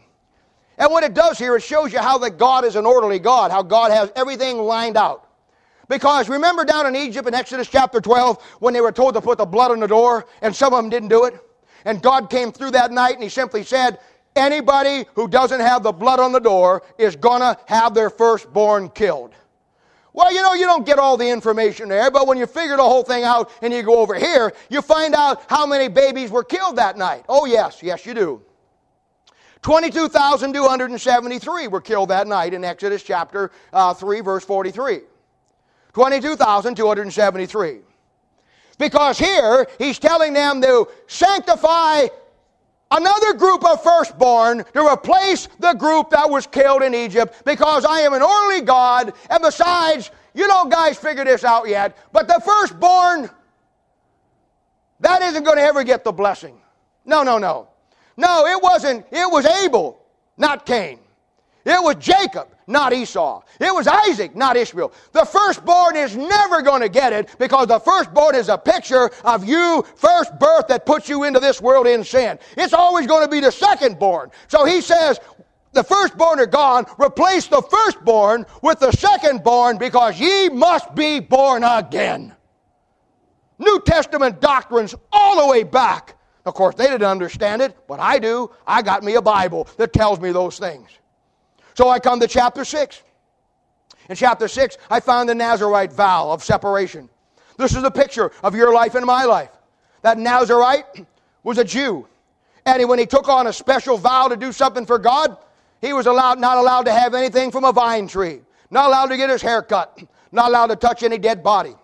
And 0.78 0.90
what 0.90 1.04
it 1.04 1.14
does 1.14 1.38
here, 1.38 1.56
it 1.56 1.62
shows 1.62 1.92
you 1.92 2.00
how 2.00 2.18
that 2.18 2.38
God 2.38 2.64
is 2.64 2.76
an 2.76 2.86
orderly 2.86 3.18
God, 3.18 3.50
how 3.50 3.62
God 3.62 3.90
has 3.90 4.10
everything 4.16 4.58
lined 4.58 4.96
out. 4.96 5.28
Because 5.88 6.28
remember 6.28 6.64
down 6.64 6.86
in 6.86 6.96
Egypt 6.96 7.28
in 7.28 7.34
Exodus 7.34 7.68
chapter 7.68 8.00
12 8.00 8.42
when 8.60 8.74
they 8.74 8.80
were 8.80 8.92
told 8.92 9.14
to 9.14 9.20
put 9.20 9.38
the 9.38 9.44
blood 9.44 9.70
on 9.70 9.80
the 9.80 9.86
door 9.86 10.26
and 10.42 10.54
some 10.54 10.72
of 10.72 10.82
them 10.82 10.90
didn't 10.90 11.10
do 11.10 11.24
it? 11.24 11.38
And 11.84 12.02
God 12.02 12.30
came 12.30 12.52
through 12.52 12.72
that 12.72 12.90
night 12.90 13.14
and 13.14 13.22
He 13.22 13.28
simply 13.28 13.62
said, 13.62 13.98
Anybody 14.36 15.04
who 15.14 15.28
doesn't 15.28 15.60
have 15.60 15.82
the 15.82 15.92
blood 15.92 16.18
on 16.18 16.32
the 16.32 16.40
door 16.40 16.82
is 16.98 17.14
to 17.14 17.58
have 17.66 17.94
their 17.94 18.10
firstborn 18.10 18.88
killed. 18.88 19.32
Well, 20.12 20.32
you 20.32 20.42
know, 20.42 20.54
you 20.54 20.64
don't 20.64 20.86
get 20.86 20.98
all 20.98 21.16
the 21.16 21.28
information 21.28 21.88
there, 21.88 22.10
but 22.10 22.26
when 22.26 22.38
you 22.38 22.46
figure 22.46 22.76
the 22.76 22.82
whole 22.82 23.02
thing 23.02 23.24
out 23.24 23.50
and 23.62 23.72
you 23.72 23.82
go 23.82 23.98
over 23.98 24.14
here, 24.14 24.52
you 24.70 24.80
find 24.80 25.14
out 25.14 25.42
how 25.48 25.66
many 25.66 25.88
babies 25.88 26.30
were 26.30 26.44
killed 26.44 26.76
that 26.76 26.96
night. 26.96 27.24
Oh, 27.28 27.46
yes, 27.46 27.82
yes, 27.82 28.06
you 28.06 28.14
do. 28.14 28.42
22,273 29.64 31.66
were 31.68 31.80
killed 31.80 32.10
that 32.10 32.26
night 32.26 32.52
in 32.52 32.64
Exodus 32.64 33.02
chapter 33.02 33.50
uh, 33.72 33.94
3, 33.94 34.20
verse 34.20 34.44
43. 34.44 35.00
22,273. 35.94 37.78
Because 38.78 39.18
here 39.18 39.66
he's 39.78 39.98
telling 39.98 40.34
them 40.34 40.60
to 40.60 40.86
sanctify 41.06 42.08
another 42.90 43.32
group 43.32 43.64
of 43.64 43.82
firstborn 43.82 44.66
to 44.74 44.86
replace 44.86 45.48
the 45.58 45.72
group 45.72 46.10
that 46.10 46.28
was 46.28 46.46
killed 46.46 46.82
in 46.82 46.94
Egypt 46.94 47.42
because 47.46 47.86
I 47.86 48.00
am 48.00 48.12
an 48.12 48.20
orderly 48.20 48.60
God. 48.60 49.14
And 49.30 49.42
besides, 49.42 50.10
you 50.34 50.46
don't 50.46 50.70
guys 50.70 50.98
figure 50.98 51.24
this 51.24 51.42
out 51.42 51.70
yet, 51.70 51.96
but 52.12 52.28
the 52.28 52.38
firstborn, 52.44 53.30
that 55.00 55.22
isn't 55.22 55.42
going 55.42 55.56
to 55.56 55.62
ever 55.62 55.84
get 55.84 56.04
the 56.04 56.12
blessing. 56.12 56.60
No, 57.06 57.22
no, 57.22 57.38
no. 57.38 57.68
No, 58.16 58.46
it 58.46 58.62
wasn't. 58.62 59.06
It 59.10 59.30
was 59.30 59.46
Abel, 59.46 60.00
not 60.36 60.66
Cain. 60.66 60.98
It 61.64 61.82
was 61.82 61.96
Jacob, 61.96 62.48
not 62.66 62.92
Esau. 62.92 63.42
It 63.58 63.74
was 63.74 63.86
Isaac, 63.86 64.36
not 64.36 64.56
Ishmael. 64.56 64.92
The 65.12 65.24
firstborn 65.24 65.96
is 65.96 66.14
never 66.14 66.60
going 66.60 66.82
to 66.82 66.90
get 66.90 67.12
it 67.12 67.34
because 67.38 67.68
the 67.68 67.78
firstborn 67.78 68.34
is 68.34 68.50
a 68.50 68.58
picture 68.58 69.10
of 69.24 69.46
you, 69.46 69.84
first 69.96 70.38
birth 70.38 70.68
that 70.68 70.84
puts 70.84 71.08
you 71.08 71.24
into 71.24 71.40
this 71.40 71.62
world 71.62 71.86
in 71.86 72.04
sin. 72.04 72.38
It's 72.56 72.74
always 72.74 73.06
going 73.06 73.24
to 73.24 73.30
be 73.30 73.40
the 73.40 73.48
secondborn. 73.48 74.30
So 74.48 74.66
he 74.66 74.82
says, 74.82 75.18
the 75.72 75.82
firstborn 75.82 76.38
are 76.38 76.46
gone. 76.46 76.86
Replace 76.98 77.46
the 77.48 77.62
firstborn 77.62 78.46
with 78.62 78.78
the 78.78 78.90
secondborn 78.90 79.78
because 79.78 80.20
ye 80.20 80.48
must 80.50 80.94
be 80.94 81.18
born 81.18 81.64
again. 81.64 82.34
New 83.58 83.80
Testament 83.80 84.40
doctrines 84.40 84.94
all 85.12 85.44
the 85.44 85.50
way 85.50 85.62
back. 85.62 86.13
Of 86.44 86.54
course, 86.54 86.74
they 86.74 86.86
didn't 86.86 87.04
understand 87.04 87.62
it, 87.62 87.76
but 87.88 88.00
I 88.00 88.18
do. 88.18 88.50
I 88.66 88.82
got 88.82 89.02
me 89.02 89.14
a 89.14 89.22
Bible 89.22 89.66
that 89.78 89.92
tells 89.92 90.20
me 90.20 90.30
those 90.32 90.58
things. 90.58 90.90
So 91.74 91.88
I 91.88 91.98
come 91.98 92.20
to 92.20 92.28
chapter 92.28 92.64
6. 92.64 93.02
In 94.10 94.16
chapter 94.16 94.48
6, 94.48 94.76
I 94.90 95.00
found 95.00 95.28
the 95.28 95.34
Nazarite 95.34 95.92
vow 95.92 96.30
of 96.30 96.44
separation. 96.44 97.08
This 97.56 97.74
is 97.74 97.82
a 97.82 97.90
picture 97.90 98.30
of 98.42 98.54
your 98.54 98.74
life 98.74 98.94
and 98.94 99.06
my 99.06 99.24
life. 99.24 99.50
That 100.02 100.18
Nazarite 100.18 101.06
was 101.42 101.56
a 101.56 101.64
Jew. 101.64 102.06
And 102.66 102.86
when 102.88 102.98
he 102.98 103.06
took 103.06 103.28
on 103.28 103.46
a 103.46 103.52
special 103.52 103.96
vow 103.96 104.28
to 104.28 104.36
do 104.36 104.52
something 104.52 104.84
for 104.84 104.98
God, 104.98 105.36
he 105.80 105.92
was 105.92 106.06
allowed, 106.06 106.38
not 106.38 106.58
allowed 106.58 106.84
to 106.84 106.92
have 106.92 107.14
anything 107.14 107.50
from 107.50 107.64
a 107.64 107.72
vine 107.72 108.06
tree, 108.06 108.40
not 108.70 108.88
allowed 108.88 109.06
to 109.06 109.16
get 109.16 109.30
his 109.30 109.42
hair 109.42 109.62
cut, 109.62 109.98
not 110.32 110.48
allowed 110.48 110.68
to 110.68 110.76
touch 110.76 111.02
any 111.02 111.18
dead 111.18 111.42
body. 111.42 111.74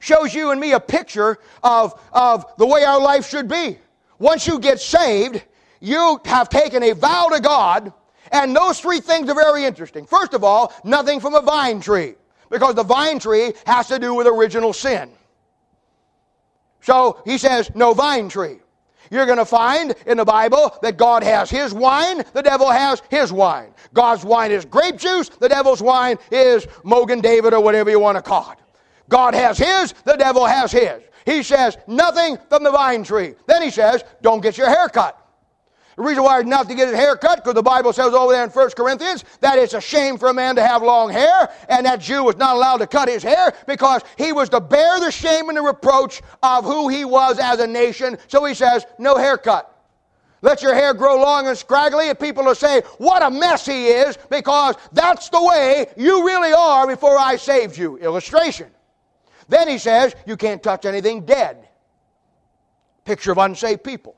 Shows 0.00 0.34
you 0.34 0.50
and 0.50 0.60
me 0.60 0.72
a 0.72 0.80
picture 0.80 1.38
of, 1.62 2.00
of 2.12 2.46
the 2.56 2.66
way 2.66 2.84
our 2.84 3.00
life 3.00 3.28
should 3.28 3.48
be. 3.48 3.78
Once 4.18 4.46
you 4.46 4.58
get 4.58 4.80
saved, 4.80 5.42
you 5.80 6.20
have 6.24 6.48
taken 6.48 6.82
a 6.82 6.92
vow 6.92 7.28
to 7.28 7.40
God, 7.40 7.92
and 8.32 8.54
those 8.54 8.80
three 8.80 9.00
things 9.00 9.28
are 9.28 9.34
very 9.34 9.64
interesting. 9.64 10.06
First 10.06 10.34
of 10.34 10.44
all, 10.44 10.72
nothing 10.84 11.20
from 11.20 11.34
a 11.34 11.42
vine 11.42 11.80
tree, 11.80 12.14
because 12.50 12.74
the 12.74 12.82
vine 12.82 13.18
tree 13.18 13.52
has 13.66 13.88
to 13.88 13.98
do 13.98 14.14
with 14.14 14.26
original 14.26 14.72
sin. 14.72 15.10
So 16.80 17.20
he 17.24 17.38
says, 17.38 17.70
no 17.74 17.94
vine 17.94 18.28
tree. 18.28 18.58
You're 19.10 19.26
going 19.26 19.38
to 19.38 19.44
find 19.44 19.94
in 20.06 20.18
the 20.18 20.24
Bible 20.24 20.76
that 20.82 20.96
God 20.96 21.22
has 21.22 21.48
his 21.50 21.72
wine, 21.72 22.24
the 22.34 22.42
devil 22.42 22.70
has 22.70 23.02
his 23.10 23.32
wine. 23.32 23.72
God's 23.94 24.24
wine 24.24 24.50
is 24.50 24.64
grape 24.64 24.96
juice, 24.96 25.28
the 25.28 25.48
devil's 25.48 25.82
wine 25.82 26.18
is 26.30 26.66
Mogen 26.84 27.22
David 27.22 27.54
or 27.54 27.62
whatever 27.62 27.90
you 27.90 28.00
want 28.00 28.16
to 28.16 28.22
call 28.22 28.52
it. 28.52 28.58
God 29.08 29.34
has 29.34 29.58
his, 29.58 29.94
the 30.04 30.16
devil 30.16 30.44
has 30.44 30.72
his. 30.72 31.02
He 31.24 31.42
says, 31.42 31.76
nothing 31.86 32.38
from 32.48 32.64
the 32.64 32.70
vine 32.70 33.04
tree. 33.04 33.34
Then 33.46 33.62
he 33.62 33.70
says, 33.70 34.02
don't 34.22 34.40
get 34.40 34.56
your 34.56 34.68
hair 34.68 34.88
cut. 34.88 35.14
The 35.96 36.04
reason 36.04 36.22
why 36.22 36.38
he's 36.38 36.48
not 36.48 36.68
to 36.68 36.76
get 36.76 36.88
his 36.88 36.96
hair 36.96 37.16
cut, 37.16 37.38
because 37.38 37.54
the 37.54 37.62
Bible 37.62 37.92
says 37.92 38.14
over 38.14 38.32
there 38.32 38.44
in 38.44 38.50
1 38.50 38.70
Corinthians 38.76 39.24
that 39.40 39.58
it's 39.58 39.74
a 39.74 39.80
shame 39.80 40.16
for 40.16 40.28
a 40.28 40.34
man 40.34 40.54
to 40.54 40.62
have 40.64 40.80
long 40.80 41.10
hair, 41.10 41.50
and 41.68 41.84
that 41.86 42.00
Jew 42.00 42.22
was 42.22 42.36
not 42.36 42.54
allowed 42.54 42.76
to 42.76 42.86
cut 42.86 43.08
his 43.08 43.22
hair 43.22 43.52
because 43.66 44.02
he 44.16 44.32
was 44.32 44.48
to 44.50 44.60
bear 44.60 45.00
the 45.00 45.10
shame 45.10 45.48
and 45.48 45.58
the 45.58 45.62
reproach 45.62 46.22
of 46.40 46.64
who 46.64 46.88
he 46.88 47.04
was 47.04 47.40
as 47.40 47.58
a 47.58 47.66
nation. 47.66 48.16
So 48.28 48.44
he 48.44 48.54
says, 48.54 48.86
no 48.98 49.16
haircut. 49.16 49.74
Let 50.40 50.62
your 50.62 50.72
hair 50.72 50.94
grow 50.94 51.20
long 51.20 51.48
and 51.48 51.58
scraggly, 51.58 52.08
and 52.08 52.18
people 52.18 52.44
will 52.44 52.54
say, 52.54 52.82
What 52.98 53.24
a 53.24 53.30
mess 53.30 53.66
he 53.66 53.88
is, 53.88 54.16
because 54.30 54.76
that's 54.92 55.28
the 55.30 55.42
way 55.42 55.86
you 55.96 56.24
really 56.24 56.52
are 56.52 56.86
before 56.86 57.18
I 57.18 57.34
saved 57.34 57.76
you. 57.76 57.98
Illustration. 57.98 58.68
Then 59.48 59.68
he 59.68 59.78
says, 59.78 60.14
You 60.26 60.36
can't 60.36 60.62
touch 60.62 60.84
anything 60.84 61.24
dead. 61.24 61.68
Picture 63.04 63.32
of 63.32 63.38
unsaved 63.38 63.82
people. 63.82 64.14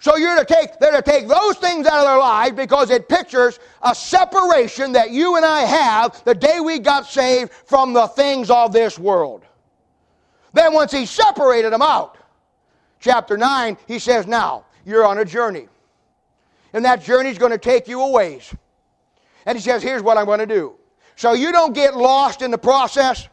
So 0.00 0.16
you're 0.16 0.38
to 0.38 0.44
take, 0.44 0.78
they're 0.78 0.92
to 0.92 1.02
take 1.02 1.26
those 1.26 1.56
things 1.56 1.86
out 1.86 1.98
of 1.98 2.04
their 2.04 2.18
lives 2.18 2.56
because 2.56 2.90
it 2.90 3.08
pictures 3.08 3.58
a 3.82 3.94
separation 3.94 4.92
that 4.92 5.10
you 5.10 5.36
and 5.36 5.44
I 5.44 5.62
have 5.62 6.22
the 6.24 6.34
day 6.34 6.60
we 6.60 6.78
got 6.78 7.06
saved 7.06 7.50
from 7.52 7.92
the 7.92 8.06
things 8.06 8.48
of 8.48 8.72
this 8.72 8.98
world. 8.98 9.44
Then 10.52 10.72
once 10.72 10.92
he 10.92 11.04
separated 11.04 11.72
them 11.72 11.82
out, 11.82 12.16
chapter 13.00 13.36
9, 13.36 13.76
he 13.88 13.98
says, 13.98 14.26
now 14.26 14.66
you're 14.84 15.04
on 15.04 15.18
a 15.18 15.24
journey. 15.24 15.68
And 16.72 16.84
that 16.84 17.02
journey 17.02 17.30
is 17.30 17.38
going 17.38 17.52
to 17.52 17.58
take 17.58 17.88
you 17.88 18.00
a 18.00 18.10
ways. 18.10 18.54
And 19.46 19.58
he 19.58 19.62
says, 19.62 19.82
here's 19.82 20.02
what 20.02 20.16
I'm 20.16 20.26
going 20.26 20.40
to 20.40 20.46
do. 20.46 20.74
So 21.16 21.32
you 21.32 21.50
don't 21.50 21.72
get 21.72 21.96
lost 21.96 22.42
in 22.42 22.52
the 22.52 22.58
process. 22.58 23.28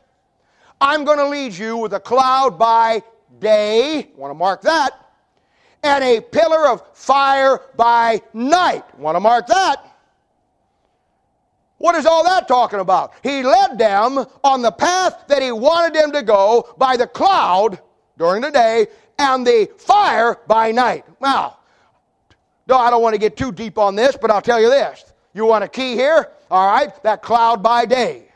I'm 0.79 1.05
going 1.05 1.17
to 1.17 1.27
lead 1.27 1.53
you 1.53 1.77
with 1.77 1.93
a 1.93 1.99
cloud 1.99 2.59
by 2.59 3.01
day. 3.39 4.11
Want 4.15 4.31
to 4.31 4.35
mark 4.35 4.61
that 4.61 5.05
and 5.85 6.03
a 6.03 6.19
pillar 6.19 6.67
of 6.67 6.83
fire 6.95 7.61
by 7.75 8.21
night. 8.33 8.83
Want 8.97 9.15
to 9.15 9.19
mark 9.19 9.47
that? 9.47 9.77
What 11.77 11.95
is 11.95 12.05
all 12.05 12.23
that 12.23 12.47
talking 12.47 12.79
about? 12.79 13.13
He 13.21 13.43
led 13.43 13.77
them 13.77 14.25
on 14.43 14.61
the 14.61 14.71
path 14.71 15.25
that 15.27 15.41
he 15.41 15.51
wanted 15.51 15.93
them 15.93 16.11
to 16.13 16.23
go 16.23 16.73
by 16.77 16.97
the 16.97 17.05
cloud 17.05 17.79
during 18.17 18.41
the 18.41 18.49
day 18.49 18.87
and 19.19 19.45
the 19.45 19.69
fire 19.77 20.39
by 20.47 20.71
night. 20.71 21.05
Now, 21.21 21.59
no, 22.67 22.77
I 22.77 22.89
don't 22.89 23.03
want 23.03 23.13
to 23.13 23.19
get 23.19 23.37
too 23.37 23.51
deep 23.51 23.77
on 23.77 23.95
this, 23.95 24.17
but 24.19 24.31
I'll 24.31 24.41
tell 24.41 24.59
you 24.59 24.69
this. 24.69 25.13
You 25.33 25.45
want 25.45 25.63
a 25.63 25.67
key 25.67 25.93
here? 25.93 26.31
All 26.49 26.71
right, 26.71 26.91
that 27.03 27.21
cloud 27.21 27.61
by 27.61 27.85
day. 27.85 28.29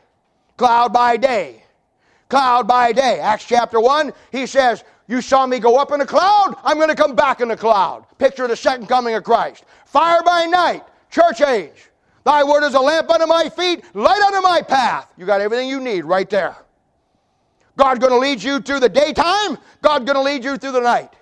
Cloud 0.56 0.92
by 0.92 1.16
day. 1.16 1.59
Cloud 2.30 2.66
by 2.66 2.92
day. 2.92 3.20
Acts 3.20 3.44
chapter 3.44 3.80
1, 3.80 4.12
he 4.32 4.46
says, 4.46 4.84
you 5.08 5.20
saw 5.20 5.44
me 5.44 5.58
go 5.58 5.76
up 5.76 5.90
in 5.90 6.00
a 6.00 6.06
cloud, 6.06 6.54
I'm 6.62 6.76
going 6.76 6.88
to 6.88 6.94
come 6.94 7.16
back 7.16 7.40
in 7.40 7.50
a 7.50 7.56
cloud. 7.56 8.06
Picture 8.16 8.46
the 8.46 8.56
second 8.56 8.86
coming 8.86 9.16
of 9.16 9.24
Christ. 9.24 9.64
Fire 9.84 10.22
by 10.22 10.46
night, 10.46 10.84
church 11.10 11.40
age. 11.40 11.90
Thy 12.24 12.44
word 12.44 12.62
is 12.62 12.74
a 12.74 12.80
lamp 12.80 13.10
unto 13.10 13.26
my 13.26 13.48
feet, 13.48 13.84
light 13.94 14.22
unto 14.22 14.40
my 14.40 14.62
path. 14.62 15.12
You 15.18 15.26
got 15.26 15.40
everything 15.40 15.68
you 15.68 15.80
need 15.80 16.04
right 16.04 16.30
there. 16.30 16.54
God's 17.76 17.98
going 17.98 18.12
to 18.12 18.18
lead 18.18 18.40
you 18.40 18.60
through 18.60 18.78
the 18.78 18.88
daytime, 18.88 19.58
God's 19.82 20.04
going 20.04 20.16
to 20.16 20.22
lead 20.22 20.44
you 20.44 20.56
through 20.56 20.72
the 20.72 20.80
night. 20.80 21.12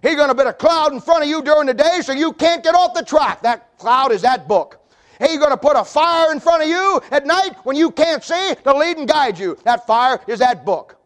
He's 0.00 0.14
going 0.14 0.28
to 0.28 0.34
put 0.34 0.46
a 0.46 0.52
cloud 0.52 0.92
in 0.92 1.00
front 1.00 1.24
of 1.24 1.28
you 1.28 1.42
during 1.42 1.66
the 1.66 1.74
day 1.74 2.00
so 2.02 2.12
you 2.12 2.32
can't 2.34 2.62
get 2.62 2.76
off 2.76 2.94
the 2.94 3.02
track. 3.02 3.42
That 3.42 3.76
cloud 3.78 4.12
is 4.12 4.22
that 4.22 4.46
book. 4.46 4.80
He's 5.18 5.38
going 5.38 5.50
to 5.50 5.56
put 5.56 5.76
a 5.76 5.84
fire 5.84 6.32
in 6.32 6.40
front 6.40 6.62
of 6.62 6.68
you 6.68 7.00
at 7.10 7.26
night 7.26 7.56
when 7.64 7.76
you 7.76 7.90
can't 7.90 8.22
see 8.22 8.54
to 8.64 8.76
lead 8.76 8.98
and 8.98 9.08
guide 9.08 9.38
you. 9.38 9.56
That 9.64 9.86
fire 9.86 10.20
is 10.26 10.40
that 10.40 10.64
book. 10.64 10.96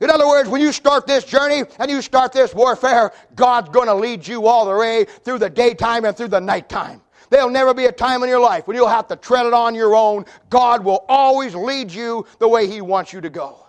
In 0.00 0.10
other 0.10 0.26
words, 0.26 0.48
when 0.48 0.60
you 0.60 0.72
start 0.72 1.06
this 1.06 1.24
journey 1.24 1.62
and 1.78 1.90
you 1.90 2.02
start 2.02 2.32
this 2.32 2.52
warfare, 2.52 3.12
God's 3.36 3.68
going 3.68 3.86
to 3.86 3.94
lead 3.94 4.26
you 4.26 4.46
all 4.46 4.66
the 4.66 4.76
way 4.76 5.04
through 5.04 5.38
the 5.38 5.48
daytime 5.48 6.04
and 6.04 6.16
through 6.16 6.28
the 6.28 6.40
nighttime. 6.40 7.00
There'll 7.30 7.48
never 7.48 7.72
be 7.72 7.86
a 7.86 7.92
time 7.92 8.22
in 8.24 8.28
your 8.28 8.40
life 8.40 8.66
when 8.66 8.76
you'll 8.76 8.88
have 8.88 9.06
to 9.08 9.16
tread 9.16 9.46
it 9.46 9.54
on 9.54 9.74
your 9.74 9.94
own. 9.94 10.26
God 10.50 10.84
will 10.84 11.04
always 11.08 11.54
lead 11.54 11.92
you 11.92 12.26
the 12.40 12.48
way 12.48 12.66
He 12.66 12.80
wants 12.80 13.12
you 13.12 13.20
to 13.20 13.30
go. 13.30 13.64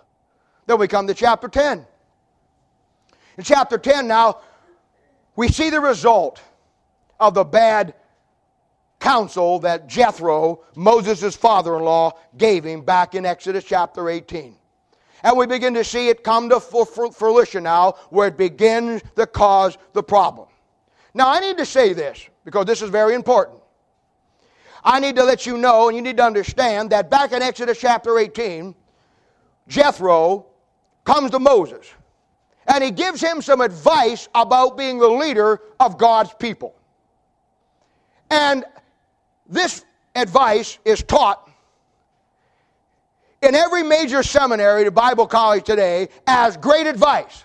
Then 0.66 0.78
we 0.78 0.88
come 0.88 1.06
to 1.06 1.14
chapter 1.14 1.48
10. 1.48 1.86
In 3.38 3.44
chapter 3.44 3.78
10 3.78 4.06
now, 4.06 4.40
we 5.36 5.48
see 5.48 5.70
the 5.70 5.80
result 5.80 6.42
of 7.18 7.34
the 7.34 7.44
bad 7.44 7.94
counsel 9.04 9.58
that 9.58 9.86
Jethro, 9.86 10.64
Moses' 10.74 11.36
father 11.36 11.76
in 11.76 11.84
law, 11.84 12.12
gave 12.38 12.64
him 12.64 12.80
back 12.80 13.14
in 13.14 13.26
Exodus 13.26 13.62
chapter 13.62 14.08
18. 14.08 14.56
And 15.22 15.36
we 15.36 15.46
begin 15.46 15.74
to 15.74 15.84
see 15.84 16.08
it 16.08 16.24
come 16.24 16.48
to 16.48 16.58
fruition 16.58 17.64
now, 17.64 17.92
where 18.08 18.28
it 18.28 18.38
begins 18.38 19.02
to 19.16 19.26
cause 19.26 19.76
the 19.92 20.02
problem. 20.02 20.48
Now, 21.12 21.28
I 21.28 21.40
need 21.40 21.58
to 21.58 21.66
say 21.66 21.92
this 21.92 22.28
because 22.46 22.64
this 22.64 22.80
is 22.80 22.88
very 22.88 23.14
important. 23.14 23.60
I 24.82 25.00
need 25.00 25.16
to 25.16 25.24
let 25.24 25.44
you 25.44 25.58
know, 25.58 25.88
and 25.88 25.96
you 25.96 26.02
need 26.02 26.16
to 26.16 26.24
understand 26.24 26.88
that 26.90 27.10
back 27.10 27.32
in 27.32 27.42
Exodus 27.42 27.78
chapter 27.78 28.18
18, 28.18 28.74
Jethro 29.68 30.46
comes 31.04 31.30
to 31.32 31.38
Moses 31.38 31.86
and 32.66 32.82
he 32.82 32.90
gives 32.90 33.20
him 33.20 33.42
some 33.42 33.60
advice 33.60 34.28
about 34.34 34.78
being 34.78 34.98
the 34.98 35.08
leader 35.08 35.60
of 35.78 35.98
God's 35.98 36.32
people. 36.34 36.74
And 38.30 38.64
this 39.48 39.84
advice 40.14 40.78
is 40.84 41.02
taught 41.02 41.48
in 43.42 43.54
every 43.54 43.82
major 43.82 44.22
seminary 44.22 44.84
to 44.84 44.90
Bible 44.90 45.26
college 45.26 45.64
today 45.64 46.08
as 46.26 46.56
great 46.56 46.86
advice. 46.86 47.44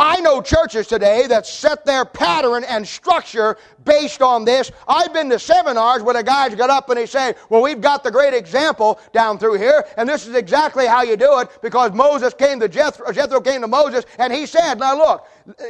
I 0.00 0.18
know 0.20 0.40
churches 0.40 0.86
today 0.86 1.26
that 1.26 1.46
set 1.46 1.84
their 1.84 2.06
pattern 2.06 2.64
and 2.64 2.88
structure 2.88 3.58
based 3.84 4.22
on 4.22 4.46
this. 4.46 4.72
I've 4.88 5.12
been 5.12 5.28
to 5.28 5.38
seminars 5.38 6.02
where 6.02 6.14
the 6.14 6.22
guys 6.22 6.54
got 6.54 6.70
up 6.70 6.88
and 6.88 6.96
they 6.96 7.04
say, 7.04 7.34
Well, 7.50 7.60
we've 7.60 7.82
got 7.82 8.02
the 8.02 8.10
great 8.10 8.32
example 8.32 8.98
down 9.12 9.38
through 9.38 9.58
here, 9.58 9.84
and 9.98 10.08
this 10.08 10.26
is 10.26 10.34
exactly 10.34 10.86
how 10.86 11.02
you 11.02 11.18
do 11.18 11.40
it 11.40 11.50
because 11.60 11.92
Moses 11.92 12.32
came 12.32 12.58
to 12.60 12.68
Jethro, 12.68 13.12
Jethro 13.12 13.42
came 13.42 13.60
to 13.60 13.68
Moses, 13.68 14.06
and 14.18 14.32
he 14.32 14.46
said, 14.46 14.78
Now 14.78 14.96
look, 14.96 15.26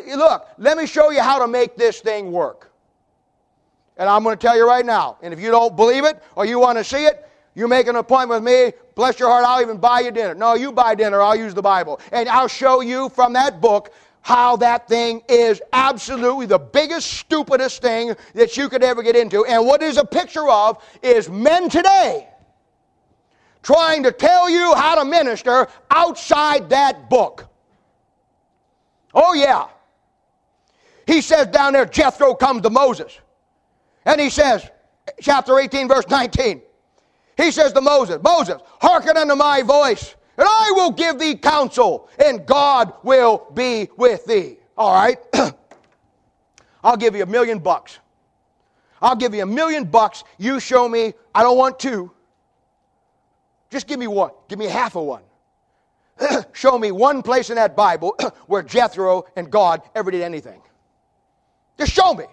look, 0.06 0.46
let 0.58 0.78
me 0.78 0.86
show 0.86 1.10
you 1.10 1.22
how 1.22 1.40
to 1.40 1.48
make 1.48 1.74
this 1.74 1.98
thing 1.98 2.30
work. 2.30 2.69
And 4.00 4.08
I'm 4.08 4.22
going 4.22 4.34
to 4.34 4.40
tell 4.40 4.56
you 4.56 4.66
right 4.66 4.86
now, 4.86 5.18
and 5.20 5.34
if 5.34 5.38
you 5.38 5.50
don't 5.50 5.76
believe 5.76 6.06
it 6.06 6.22
or 6.34 6.46
you 6.46 6.58
want 6.58 6.78
to 6.78 6.84
see 6.84 7.04
it, 7.04 7.28
you 7.54 7.68
make 7.68 7.86
an 7.86 7.96
appointment 7.96 8.42
with 8.42 8.50
me, 8.50 8.72
bless 8.94 9.20
your 9.20 9.28
heart, 9.28 9.44
I'll 9.44 9.60
even 9.60 9.76
buy 9.76 10.00
you 10.00 10.10
dinner. 10.10 10.34
No, 10.34 10.54
you 10.54 10.72
buy 10.72 10.94
dinner, 10.94 11.20
I'll 11.20 11.36
use 11.36 11.52
the 11.52 11.60
Bible. 11.60 12.00
And 12.10 12.26
I'll 12.26 12.48
show 12.48 12.80
you 12.80 13.10
from 13.10 13.34
that 13.34 13.60
book 13.60 13.92
how 14.22 14.56
that 14.56 14.88
thing 14.88 15.20
is 15.28 15.60
absolutely 15.74 16.46
the 16.46 16.58
biggest, 16.58 17.12
stupidest 17.12 17.82
thing 17.82 18.14
that 18.32 18.56
you 18.56 18.70
could 18.70 18.82
ever 18.82 19.02
get 19.02 19.16
into. 19.16 19.44
And 19.44 19.66
what 19.66 19.82
is 19.82 19.98
a 19.98 20.04
picture 20.06 20.48
of 20.48 20.82
is 21.02 21.28
men 21.28 21.68
today 21.68 22.26
trying 23.62 24.04
to 24.04 24.12
tell 24.12 24.48
you 24.48 24.74
how 24.76 24.94
to 24.94 25.04
minister 25.04 25.68
outside 25.90 26.70
that 26.70 27.10
book. 27.10 27.46
Oh, 29.12 29.34
yeah. 29.34 29.66
He 31.06 31.20
says 31.20 31.48
down 31.48 31.74
there, 31.74 31.84
Jethro 31.84 32.34
comes 32.34 32.62
to 32.62 32.70
Moses. 32.70 33.18
And 34.04 34.20
he 34.20 34.30
says, 34.30 34.68
chapter 35.20 35.58
18, 35.58 35.88
verse 35.88 36.08
19, 36.08 36.62
he 37.36 37.50
says 37.50 37.72
to 37.72 37.80
Moses, 37.80 38.22
Moses, 38.22 38.60
hearken 38.80 39.16
unto 39.16 39.34
my 39.34 39.62
voice, 39.62 40.14
and 40.36 40.46
I 40.48 40.72
will 40.74 40.90
give 40.90 41.18
thee 41.18 41.36
counsel, 41.36 42.08
and 42.24 42.46
God 42.46 42.92
will 43.02 43.46
be 43.54 43.88
with 43.96 44.24
thee. 44.24 44.58
All 44.76 44.92
right? 44.92 45.18
I'll 46.84 46.96
give 46.96 47.14
you 47.14 47.22
a 47.22 47.26
million 47.26 47.58
bucks. 47.58 47.98
I'll 49.02 49.16
give 49.16 49.34
you 49.34 49.42
a 49.42 49.46
million 49.46 49.84
bucks. 49.84 50.24
You 50.38 50.60
show 50.60 50.88
me, 50.88 51.14
I 51.34 51.42
don't 51.42 51.56
want 51.56 51.78
two. 51.78 52.12
Just 53.70 53.86
give 53.86 53.98
me 53.98 54.06
one. 54.06 54.30
Give 54.48 54.58
me 54.58 54.66
half 54.66 54.96
of 54.96 55.04
one. 55.04 55.22
show 56.52 56.78
me 56.78 56.90
one 56.90 57.22
place 57.22 57.50
in 57.50 57.56
that 57.56 57.76
Bible 57.76 58.16
where 58.46 58.62
Jethro 58.62 59.26
and 59.36 59.50
God 59.50 59.82
ever 59.94 60.10
did 60.10 60.22
anything. 60.22 60.60
Just 61.78 61.92
show 61.92 62.12
me. 62.12 62.26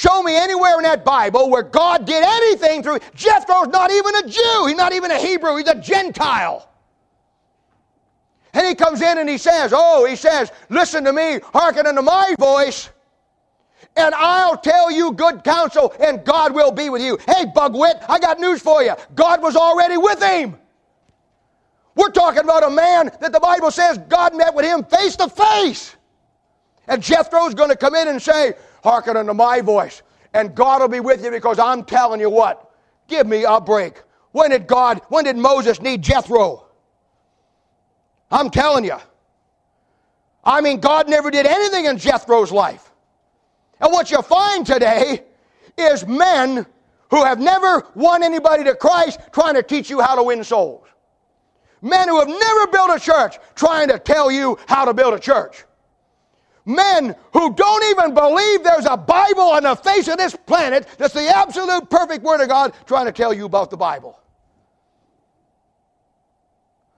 Show 0.00 0.22
me 0.22 0.34
anywhere 0.34 0.78
in 0.78 0.84
that 0.84 1.04
Bible 1.04 1.50
where 1.50 1.62
God 1.62 2.06
did 2.06 2.24
anything 2.26 2.82
through. 2.82 3.00
Jethro's 3.14 3.68
not 3.68 3.90
even 3.90 4.14
a 4.16 4.22
Jew. 4.26 4.64
He's 4.66 4.76
not 4.78 4.94
even 4.94 5.10
a 5.10 5.18
Hebrew. 5.18 5.56
He's 5.56 5.68
a 5.68 5.74
Gentile. 5.74 6.66
And 8.54 8.66
he 8.66 8.74
comes 8.74 9.02
in 9.02 9.18
and 9.18 9.28
he 9.28 9.36
says, 9.36 9.74
Oh, 9.76 10.06
he 10.06 10.16
says, 10.16 10.52
listen 10.70 11.04
to 11.04 11.12
me, 11.12 11.40
hearken 11.52 11.86
unto 11.86 12.00
my 12.00 12.34
voice, 12.38 12.88
and 13.94 14.14
I'll 14.14 14.56
tell 14.56 14.90
you 14.90 15.12
good 15.12 15.44
counsel, 15.44 15.94
and 16.00 16.24
God 16.24 16.54
will 16.54 16.72
be 16.72 16.88
with 16.88 17.02
you. 17.02 17.18
Hey, 17.26 17.44
Bugwit, 17.54 18.02
I 18.08 18.18
got 18.18 18.40
news 18.40 18.62
for 18.62 18.82
you. 18.82 18.94
God 19.14 19.42
was 19.42 19.54
already 19.54 19.98
with 19.98 20.22
him. 20.22 20.56
We're 21.94 22.08
talking 22.08 22.44
about 22.44 22.62
a 22.62 22.70
man 22.70 23.10
that 23.20 23.32
the 23.32 23.40
Bible 23.40 23.70
says 23.70 23.98
God 24.08 24.34
met 24.34 24.54
with 24.54 24.64
him 24.64 24.82
face 24.82 25.16
to 25.16 25.28
face. 25.28 25.94
And 26.88 27.02
Jethro's 27.02 27.52
going 27.52 27.68
to 27.68 27.76
come 27.76 27.94
in 27.94 28.08
and 28.08 28.22
say, 28.22 28.54
hearken 28.82 29.16
unto 29.16 29.34
my 29.34 29.60
voice, 29.60 30.02
and 30.32 30.54
God 30.54 30.80
will 30.80 30.88
be 30.88 31.00
with 31.00 31.24
you 31.24 31.30
because 31.30 31.58
I'm 31.58 31.84
telling 31.84 32.20
you 32.20 32.30
what, 32.30 32.70
give 33.08 33.26
me 33.26 33.44
a 33.44 33.60
break. 33.60 34.02
When 34.32 34.50
did 34.50 34.66
God, 34.66 35.00
when 35.08 35.24
did 35.24 35.36
Moses 35.36 35.80
need 35.80 36.02
Jethro? 36.02 36.66
I'm 38.30 38.50
telling 38.50 38.84
you. 38.84 38.96
I 40.44 40.60
mean, 40.60 40.80
God 40.80 41.08
never 41.08 41.30
did 41.30 41.46
anything 41.46 41.86
in 41.86 41.98
Jethro's 41.98 42.52
life. 42.52 42.90
And 43.80 43.92
what 43.92 44.10
you 44.10 44.22
find 44.22 44.64
today 44.64 45.24
is 45.76 46.06
men 46.06 46.66
who 47.10 47.24
have 47.24 47.40
never 47.40 47.86
won 47.94 48.22
anybody 48.22 48.64
to 48.64 48.74
Christ 48.74 49.20
trying 49.32 49.54
to 49.54 49.62
teach 49.62 49.90
you 49.90 50.00
how 50.00 50.14
to 50.14 50.22
win 50.22 50.44
souls. 50.44 50.86
Men 51.82 52.08
who 52.08 52.18
have 52.18 52.28
never 52.28 52.66
built 52.68 52.90
a 52.94 53.00
church 53.00 53.38
trying 53.54 53.88
to 53.88 53.98
tell 53.98 54.30
you 54.30 54.58
how 54.66 54.84
to 54.84 54.94
build 54.94 55.14
a 55.14 55.18
church 55.18 55.64
men 56.64 57.14
who 57.32 57.54
don't 57.54 57.84
even 57.90 58.14
believe 58.14 58.62
there's 58.62 58.86
a 58.86 58.96
Bible 58.96 59.42
on 59.42 59.62
the 59.64 59.76
face 59.76 60.08
of 60.08 60.18
this 60.18 60.36
planet 60.46 60.86
that's 60.98 61.14
the 61.14 61.28
absolute 61.28 61.88
perfect 61.90 62.22
Word 62.22 62.40
of 62.40 62.48
God 62.48 62.74
trying 62.86 63.06
to 63.06 63.12
tell 63.12 63.32
you 63.32 63.46
about 63.46 63.70
the 63.70 63.76
Bible. 63.76 64.18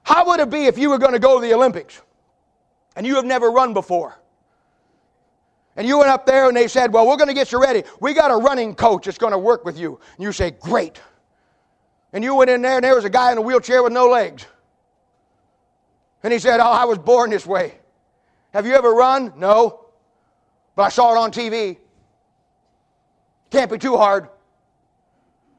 How 0.03 0.27
would 0.27 0.41
it 0.41 0.51
be 0.51 0.67
if 0.67 0.79
you 0.79 0.91
were 0.91 0.99
going 0.99 1.13
to 1.13 1.19
go 1.19 1.41
to 1.41 1.47
the 1.47 1.55
Olympics 1.55 2.01
and 2.97 3.07
you 3.07 3.17
have 3.17 3.25
never 3.25 3.51
run 3.51 3.73
before? 3.73 4.19
And 5.77 5.87
you 5.87 5.99
went 5.99 6.11
up 6.11 6.27
there 6.27 6.49
and 6.49 6.57
they 6.57 6.69
said, 6.69 6.93
Well, 6.93 7.07
we're 7.07 7.17
going 7.17 7.29
to 7.29 7.35
get 7.35 7.51
you 7.51 7.61
ready. 7.61 7.85
We 8.01 8.13
got 8.13 8.31
a 8.31 8.37
running 8.37 8.75
coach 8.75 9.07
that's 9.07 9.19
going 9.19 9.33
to 9.33 9.39
work 9.39 9.65
with 9.65 9.79
you. 9.79 9.99
And 10.17 10.23
you 10.23 10.33
say, 10.33 10.51
Great. 10.51 11.01
And 12.13 12.23
you 12.23 12.35
went 12.35 12.51
in 12.51 12.61
there 12.61 12.77
and 12.77 12.85
there 12.85 12.95
was 12.95 13.07
a 13.07 13.11
guy 13.11 13.33
in 13.33 13.39
a 13.39 13.41
wheelchair 13.41 13.83
with 13.83 13.93
no 13.93 14.09
legs. 14.09 14.45
And 16.23 16.33
he 16.33 16.39
said, 16.39 16.61
Oh, 16.61 16.71
I 16.71 16.85
was 16.85 16.99
born 16.99 17.31
this 17.31 17.47
way. 17.47 17.79
Have 18.53 18.67
you 18.67 18.75
ever 18.75 18.93
run? 18.93 19.33
No. 19.37 19.87
But 20.75 20.85
I 20.85 20.89
saw 20.89 21.15
it 21.15 21.19
on 21.19 21.33
TV. 21.33 21.79
Can't 23.51 23.71
be 23.71 23.79
too 23.79 23.97
hard. 23.97 24.29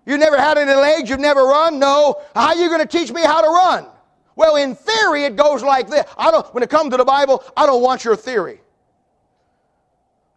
You 0.06 0.18
never 0.18 0.38
had 0.38 0.58
any 0.58 0.74
legs? 0.74 1.10
You've 1.10 1.20
never 1.20 1.44
run? 1.44 1.80
No. 1.80 2.22
How 2.36 2.48
are 2.48 2.56
you 2.56 2.68
going 2.68 2.82
to 2.82 2.88
teach 2.88 3.12
me 3.12 3.22
how 3.22 3.41
to 3.41 3.48
run? 3.48 3.88
Well, 4.36 4.56
in 4.56 4.76
theory, 4.76 5.26
it 5.26 5.36
goes 5.36 5.62
like 5.62 5.89
this. 5.89 6.06
I 6.18 6.32
don't, 6.32 6.52
when 6.54 6.64
it 6.64 6.70
comes 6.70 6.91
to 6.91 6.98
the 6.98 7.06
Bible, 7.06 7.44
I 7.56 7.66
don't 7.66 7.82
want 7.82 8.04
your 8.04 8.16
theory. 8.16 8.60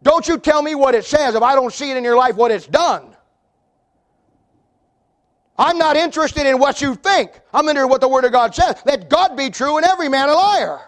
Don't 0.03 0.27
you 0.27 0.37
tell 0.37 0.61
me 0.61 0.75
what 0.75 0.93
it 0.93 1.05
says 1.05 1.35
if 1.35 1.41
I 1.41 1.55
don't 1.55 1.73
see 1.73 1.89
it 1.89 1.97
in 1.97 2.03
your 2.03 2.15
life 2.15 2.35
what 2.35 2.51
it's 2.51 2.67
done. 2.67 3.15
I'm 5.57 5.79
not 5.79 5.97
interested 5.97 6.45
in 6.45 6.59
what 6.59 6.81
you 6.81 6.93
think. 6.93 7.31
I'm 7.51 7.67
interested 7.67 7.85
in 7.85 7.89
what 7.89 8.01
the 8.01 8.07
Word 8.07 8.25
of 8.25 8.31
God 8.31 8.53
says. 8.53 8.75
Let 8.85 9.09
God 9.09 9.35
be 9.35 9.49
true 9.49 9.77
and 9.77 9.85
every 9.85 10.07
man 10.07 10.29
a 10.29 10.33
liar. 10.33 10.86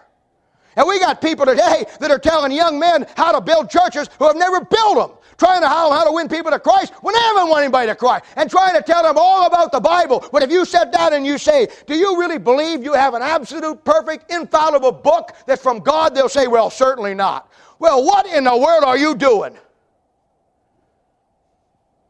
And 0.80 0.88
we 0.88 0.98
got 0.98 1.20
people 1.20 1.44
today 1.44 1.84
that 1.98 2.10
are 2.10 2.18
telling 2.18 2.52
young 2.52 2.78
men 2.78 3.04
how 3.14 3.32
to 3.32 3.40
build 3.42 3.68
churches 3.68 4.08
who 4.18 4.26
have 4.26 4.36
never 4.36 4.64
built 4.64 4.96
them, 4.96 5.18
trying 5.36 5.60
to 5.60 5.68
how, 5.68 5.92
how 5.92 6.04
to 6.04 6.10
win 6.10 6.26
people 6.26 6.50
to 6.50 6.58
Christ 6.58 6.94
when 7.02 7.14
they 7.14 7.20
haven't 7.20 7.50
won 7.50 7.62
anybody 7.62 7.88
to 7.88 7.94
Christ, 7.94 8.24
and 8.36 8.50
trying 8.50 8.74
to 8.74 8.80
tell 8.80 9.02
them 9.02 9.16
all 9.18 9.46
about 9.46 9.72
the 9.72 9.80
Bible. 9.80 10.26
But 10.32 10.42
if 10.42 10.50
you 10.50 10.64
sit 10.64 10.90
down 10.90 11.12
and 11.12 11.26
you 11.26 11.36
say, 11.36 11.68
Do 11.86 11.94
you 11.94 12.18
really 12.18 12.38
believe 12.38 12.82
you 12.82 12.94
have 12.94 13.12
an 13.12 13.20
absolute, 13.20 13.84
perfect, 13.84 14.32
infallible 14.32 14.92
book 14.92 15.34
that's 15.44 15.62
from 15.62 15.80
God? 15.80 16.14
They'll 16.14 16.30
say, 16.30 16.46
Well, 16.46 16.70
certainly 16.70 17.12
not. 17.12 17.52
Well, 17.78 18.02
what 18.02 18.24
in 18.24 18.44
the 18.44 18.56
world 18.56 18.82
are 18.82 18.96
you 18.96 19.14
doing? 19.14 19.58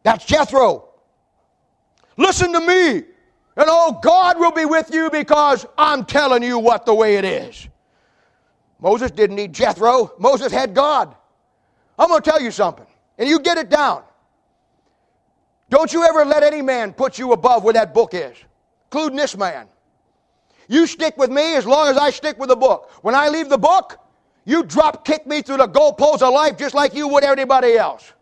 That's 0.05 0.25
Jethro. 0.25 0.91
Listen 2.17 2.53
to 2.53 2.61
me. 2.61 2.99
And 3.57 3.67
oh, 3.67 3.99
God 4.01 4.39
will 4.39 4.53
be 4.53 4.65
with 4.65 4.95
you 4.95 5.11
because 5.11 5.67
I'm 5.77 6.05
telling 6.05 6.45
you 6.45 6.61
what 6.61 6.87
the 6.87 6.95
way 6.95 7.17
it 7.17 7.25
is. 7.25 7.67
Moses 8.81 9.11
didn't 9.11 9.37
need 9.37 9.53
Jethro, 9.53 10.13
Moses 10.19 10.53
had 10.53 10.75
God. 10.75 11.15
I'm 11.99 12.09
going 12.09 12.23
to 12.23 12.31
tell 12.31 12.41
you 12.41 12.51
something, 12.51 12.87
and 13.19 13.29
you 13.29 13.41
get 13.41 13.59
it 13.59 13.69
down. 13.69 14.03
Don't 15.69 15.93
you 15.93 16.05
ever 16.05 16.25
let 16.25 16.43
any 16.43 16.63
man 16.63 16.93
put 16.93 17.19
you 17.19 17.33
above 17.33 17.63
where 17.63 17.75
that 17.75 17.95
book 17.95 18.15
is, 18.15 18.37
including 18.87 19.17
this 19.17 19.37
man. 19.37 19.67
You 20.69 20.87
stick 20.87 21.17
with 21.17 21.31
me 21.31 21.57
as 21.57 21.67
long 21.67 21.89
as 21.89 21.97
I 21.97 22.11
stick 22.11 22.39
with 22.39 22.49
the 22.49 22.57
book. 22.57 22.91
When 23.03 23.15
I 23.15 23.29
leave 23.29 23.49
the 23.49 23.59
book, 23.59 23.99
you 24.45 24.63
drop 24.63 25.05
kick 25.05 25.27
me 25.27 25.43
through 25.43 25.59
the 25.59 25.69
goalposts 25.69 26.23
of 26.23 26.33
life 26.33 26.57
just 26.57 26.75
like 26.75 26.95
you 26.95 27.09
would 27.09 27.25
anybody 27.25 27.77
else. 27.77 28.13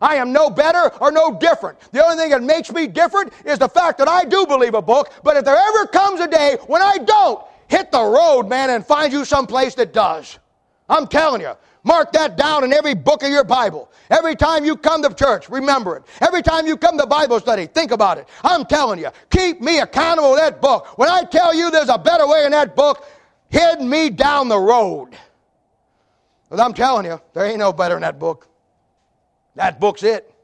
I 0.00 0.16
am 0.16 0.32
no 0.32 0.48
better 0.48 0.90
or 1.00 1.12
no 1.12 1.38
different. 1.38 1.78
The 1.92 2.02
only 2.04 2.16
thing 2.16 2.30
that 2.30 2.42
makes 2.42 2.72
me 2.72 2.86
different 2.86 3.32
is 3.44 3.58
the 3.58 3.68
fact 3.68 3.98
that 3.98 4.08
I 4.08 4.24
do 4.24 4.46
believe 4.46 4.74
a 4.74 4.82
book, 4.82 5.12
but 5.22 5.36
if 5.36 5.44
there 5.44 5.56
ever 5.56 5.86
comes 5.86 6.20
a 6.20 6.28
day 6.28 6.56
when 6.66 6.80
I 6.80 6.98
don't, 6.98 7.44
hit 7.70 7.92
the 7.92 8.02
road, 8.02 8.48
man, 8.48 8.68
and 8.68 8.84
find 8.84 9.12
you 9.12 9.24
some 9.24 9.46
place 9.46 9.74
that 9.76 9.92
does. 9.92 10.38
I'm 10.88 11.06
telling 11.06 11.40
you. 11.40 11.52
Mark 11.82 12.12
that 12.12 12.36
down 12.36 12.62
in 12.62 12.74
every 12.74 12.94
book 12.94 13.22
of 13.22 13.30
your 13.30 13.44
Bible. 13.44 13.90
Every 14.10 14.36
time 14.36 14.66
you 14.66 14.76
come 14.76 15.02
to 15.02 15.14
church, 15.14 15.48
remember 15.48 15.96
it. 15.96 16.02
Every 16.20 16.42
time 16.42 16.66
you 16.66 16.76
come 16.76 16.98
to 16.98 17.06
Bible 17.06 17.40
study, 17.40 17.66
think 17.66 17.90
about 17.90 18.18
it. 18.18 18.28
I'm 18.44 18.66
telling 18.66 18.98
you, 18.98 19.08
keep 19.30 19.62
me 19.62 19.78
accountable 19.78 20.34
to 20.34 20.40
that 20.40 20.60
book. 20.60 20.98
When 20.98 21.08
I 21.08 21.22
tell 21.22 21.54
you 21.54 21.70
there's 21.70 21.88
a 21.88 21.96
better 21.96 22.26
way 22.26 22.44
in 22.44 22.50
that 22.50 22.76
book, 22.76 23.06
head 23.50 23.80
me 23.80 24.10
down 24.10 24.48
the 24.48 24.58
road. 24.58 25.16
But 26.50 26.60
I'm 26.60 26.74
telling 26.74 27.06
you, 27.06 27.18
there 27.32 27.46
ain't 27.46 27.60
no 27.60 27.72
better 27.72 27.94
in 27.94 28.02
that 28.02 28.18
book. 28.18 28.48
That 29.54 29.80
book's 29.80 30.02
it. 30.02 30.34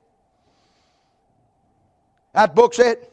That 2.33 2.55
book's 2.55 2.79
it. 2.79 3.13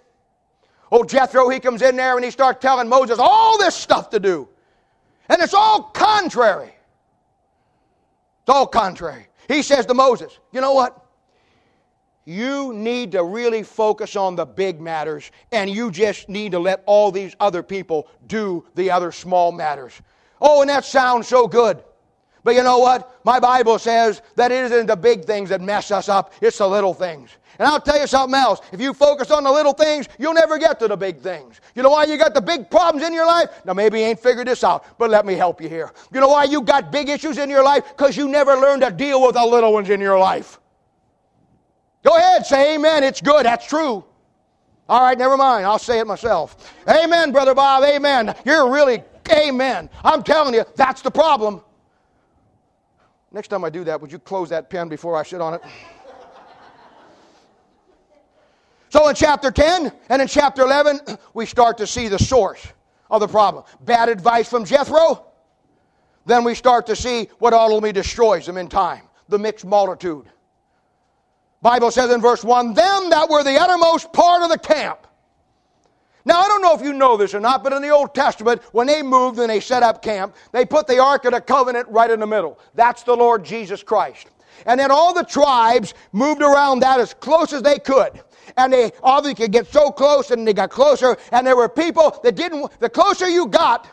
Old 0.94 1.10
Jethro, 1.10 1.50
he 1.50 1.60
comes 1.60 1.82
in 1.82 1.96
there 1.96 2.18
and 2.18 2.24
he 2.24 2.30
starts 2.30 2.62
telling 2.62 2.88
Moses 2.88 3.18
all 3.20 3.58
this 3.58 3.74
stuff 3.74 4.12
to 4.12 4.20
do. 4.20 4.48
And 5.28 5.41
it's 5.41 5.56
all 5.56 5.82
contrary. 5.82 6.72
It's 8.41 8.50
all 8.50 8.68
contrary. 8.68 9.26
He 9.48 9.64
says 9.64 9.88
to 9.88 9.96
Moses, 9.96 10.38
You 10.52 10.62
know 10.62 10.74
what? 10.74 11.04
You 12.26 12.74
need 12.74 13.14
to 13.14 13.24
really 13.24 13.64
focus 13.64 14.16
on 14.16 14.36
the 14.36 14.46
big 14.46 14.80
matters, 14.80 15.32
and 15.52 15.68
you 15.68 15.89
just 15.89 16.30
need 16.30 16.52
to 16.52 16.60
let 16.60 16.84
all 16.86 17.12
these 17.12 17.36
other 17.39 17.64
people 17.64 18.08
do 18.28 18.64
the 18.76 18.91
other 18.91 19.12
small 19.12 19.52
matters. 19.52 20.00
Oh, 20.39 20.62
and 20.62 20.70
that 20.70 20.86
sounds 20.86 21.28
so 21.28 21.48
good. 21.48 21.84
But 22.44 22.56
you 22.56 22.64
know 22.64 22.80
what? 22.80 23.20
My 23.24 23.39
Bible 23.39 23.80
says 23.80 24.22
that 24.36 24.52
it 24.52 24.66
isn't 24.66 24.88
the 24.88 24.96
big 24.96 25.26
things 25.26 25.50
that 25.50 25.62
mess 25.62 25.91
us 25.91 26.10
up, 26.10 26.34
it's 26.41 26.58
the 26.58 26.68
little 26.68 26.94
things. 26.94 27.30
And 27.60 27.68
I'll 27.68 27.80
tell 27.80 28.00
you 28.00 28.08
something 28.08 28.38
else. 28.38 28.62
If 28.72 28.82
you 28.82 28.94
focus 28.94 29.30
on 29.30 29.44
the 29.44 29.52
little 29.52 29.74
things, 29.74 30.08
you'll 30.18 30.34
never 30.34 30.58
get 30.58 30.80
to 30.80 30.88
the 30.88 30.98
big 30.98 31.20
things. 31.20 31.62
You 31.76 31.84
know 31.84 31.91
why 31.91 32.06
you 32.06 32.18
got 32.18 32.34
the 32.34 32.41
big 32.41 32.70
problems 32.70 33.06
in 33.06 33.14
your 33.14 33.28
life? 33.28 33.50
Now, 33.64 33.74
maybe 33.74 34.00
you 34.00 34.06
ain't 34.08 34.20
figured 34.20 34.48
this 34.48 34.64
out, 34.64 34.98
but 34.98 35.12
let 35.12 35.26
me 35.26 35.36
help 35.36 35.62
you 35.62 35.70
here. 35.70 35.91
You 36.12 36.20
know 36.20 36.30
why 36.30 36.46
you 36.46 36.62
got 36.62 36.91
big 36.91 37.10
issues 37.10 37.38
in 37.38 37.50
your 37.50 37.64
life? 37.64 37.84
Because 37.89 38.18
you 38.18 38.28
never 38.28 38.56
learned 38.56 38.82
to 38.82 38.91
deal 38.91 39.22
with 39.22 39.36
the 39.36 39.46
little 39.46 39.72
ones 39.72 39.89
in 39.89 40.02
your 40.02 40.18
life. 40.18 40.60
Go 42.04 42.18
ahead, 42.18 42.46
say 42.46 42.76
amen. 42.76 43.04
It's 43.04 43.22
good. 43.22 43.46
That's 43.46 43.68
true. 43.68 44.04
All 44.89 45.02
right, 45.02 45.18
never 45.18 45.38
mind. 45.38 45.66
I'll 45.66 45.80
say 45.80 46.00
it 46.00 46.08
myself. 46.08 46.74
Amen, 46.89 47.32
Brother 47.32 47.56
Bob. 47.56 47.84
Amen. 47.84 48.36
You're 48.46 48.70
really, 48.70 49.04
amen. 49.32 49.89
I'm 50.04 50.24
telling 50.24 50.54
you, 50.54 50.66
that's 50.76 51.02
the 51.02 51.12
problem. 51.12 51.62
Next 53.34 53.48
time 53.48 53.64
I 53.64 53.72
do 53.72 53.84
that, 53.86 54.00
would 54.00 54.12
you 54.12 54.20
close 54.20 54.50
that 54.50 54.70
pen 54.70 54.88
before 54.88 55.18
I 55.18 55.24
sit 55.24 55.42
on 55.42 55.56
it? 55.56 55.62
So 58.90 59.08
in 59.08 59.16
chapter 59.16 59.50
10 59.50 59.92
and 60.10 60.22
in 60.22 60.28
chapter 60.28 60.62
11, 60.62 61.00
we 61.34 61.48
start 61.48 61.80
to 61.80 61.88
see 61.88 62.08
the 62.10 62.20
source 62.20 62.64
of 63.10 63.22
the 63.22 63.28
problem. 63.28 63.64
Bad 63.82 64.08
advice 64.08 64.48
from 64.48 64.66
Jethro. 64.66 65.26
Then 66.28 66.44
we 66.44 66.54
start 66.54 66.86
to 66.86 66.96
see 66.96 67.28
what 67.40 67.54
ultimately 67.54 67.92
destroys 67.92 68.46
them 68.46 68.58
in 68.58 68.70
time 68.70 69.02
the 69.30 69.40
mixed 69.40 69.66
multitude. 69.66 70.28
Bible 71.64 71.90
says 71.90 72.12
in 72.12 72.22
verse 72.22 72.44
1 72.44 72.76
Them 72.76 73.10
that 73.10 73.30
were 73.30 73.44
the 73.44 73.60
uttermost 73.60 74.14
part 74.14 74.44
of 74.44 74.50
the 74.50 74.60
camp. 74.60 75.08
Now, 76.26 76.39
I 76.39 76.47
don't 76.47 76.61
know 76.61 76.74
if 76.74 76.82
you 76.82 76.93
know 76.93 77.17
this 77.17 77.34
or 77.34 77.39
not, 77.39 77.63
but 77.63 77.74
in 77.74 77.82
the 77.82 77.89
Old 77.89 78.15
Testament, 78.15 78.61
when 78.71 78.88
they 78.88 79.01
moved 79.01 79.39
and 79.39 79.49
they 79.49 79.59
set 79.59 79.84
up 79.84 80.01
camp, 80.01 80.36
they 80.51 80.65
put 80.65 80.88
the 80.88 80.99
Ark 80.99 81.26
of 81.26 81.34
the 81.34 81.41
Covenant 81.41 81.88
right 81.89 82.09
in 82.09 82.19
the 82.19 82.28
middle. 82.28 82.59
That's 82.76 83.03
the 83.03 83.15
Lord 83.15 83.43
Jesus 83.43 83.84
Christ. 83.84 84.28
And 84.65 84.80
then 84.80 84.91
all 84.91 85.13
the 85.13 85.24
tribes 85.24 85.93
moved 86.13 86.41
around 86.41 86.80
that 86.80 86.99
as 86.99 87.13
close 87.13 87.51
as 87.51 87.61
they 87.61 87.80
could 87.80 88.21
and 88.55 88.71
they 88.71 88.91
obviously 89.01 89.45
could 89.45 89.51
get 89.51 89.67
so 89.67 89.89
close 89.89 90.30
and 90.30 90.47
they 90.47 90.53
got 90.53 90.69
closer 90.69 91.17
and 91.32 91.47
there 91.47 91.55
were 91.55 91.69
people 91.69 92.19
that 92.24 92.36
didn't 92.36 92.69
the 92.80 92.89
closer 92.89 93.28
you 93.28 93.47
got 93.47 93.88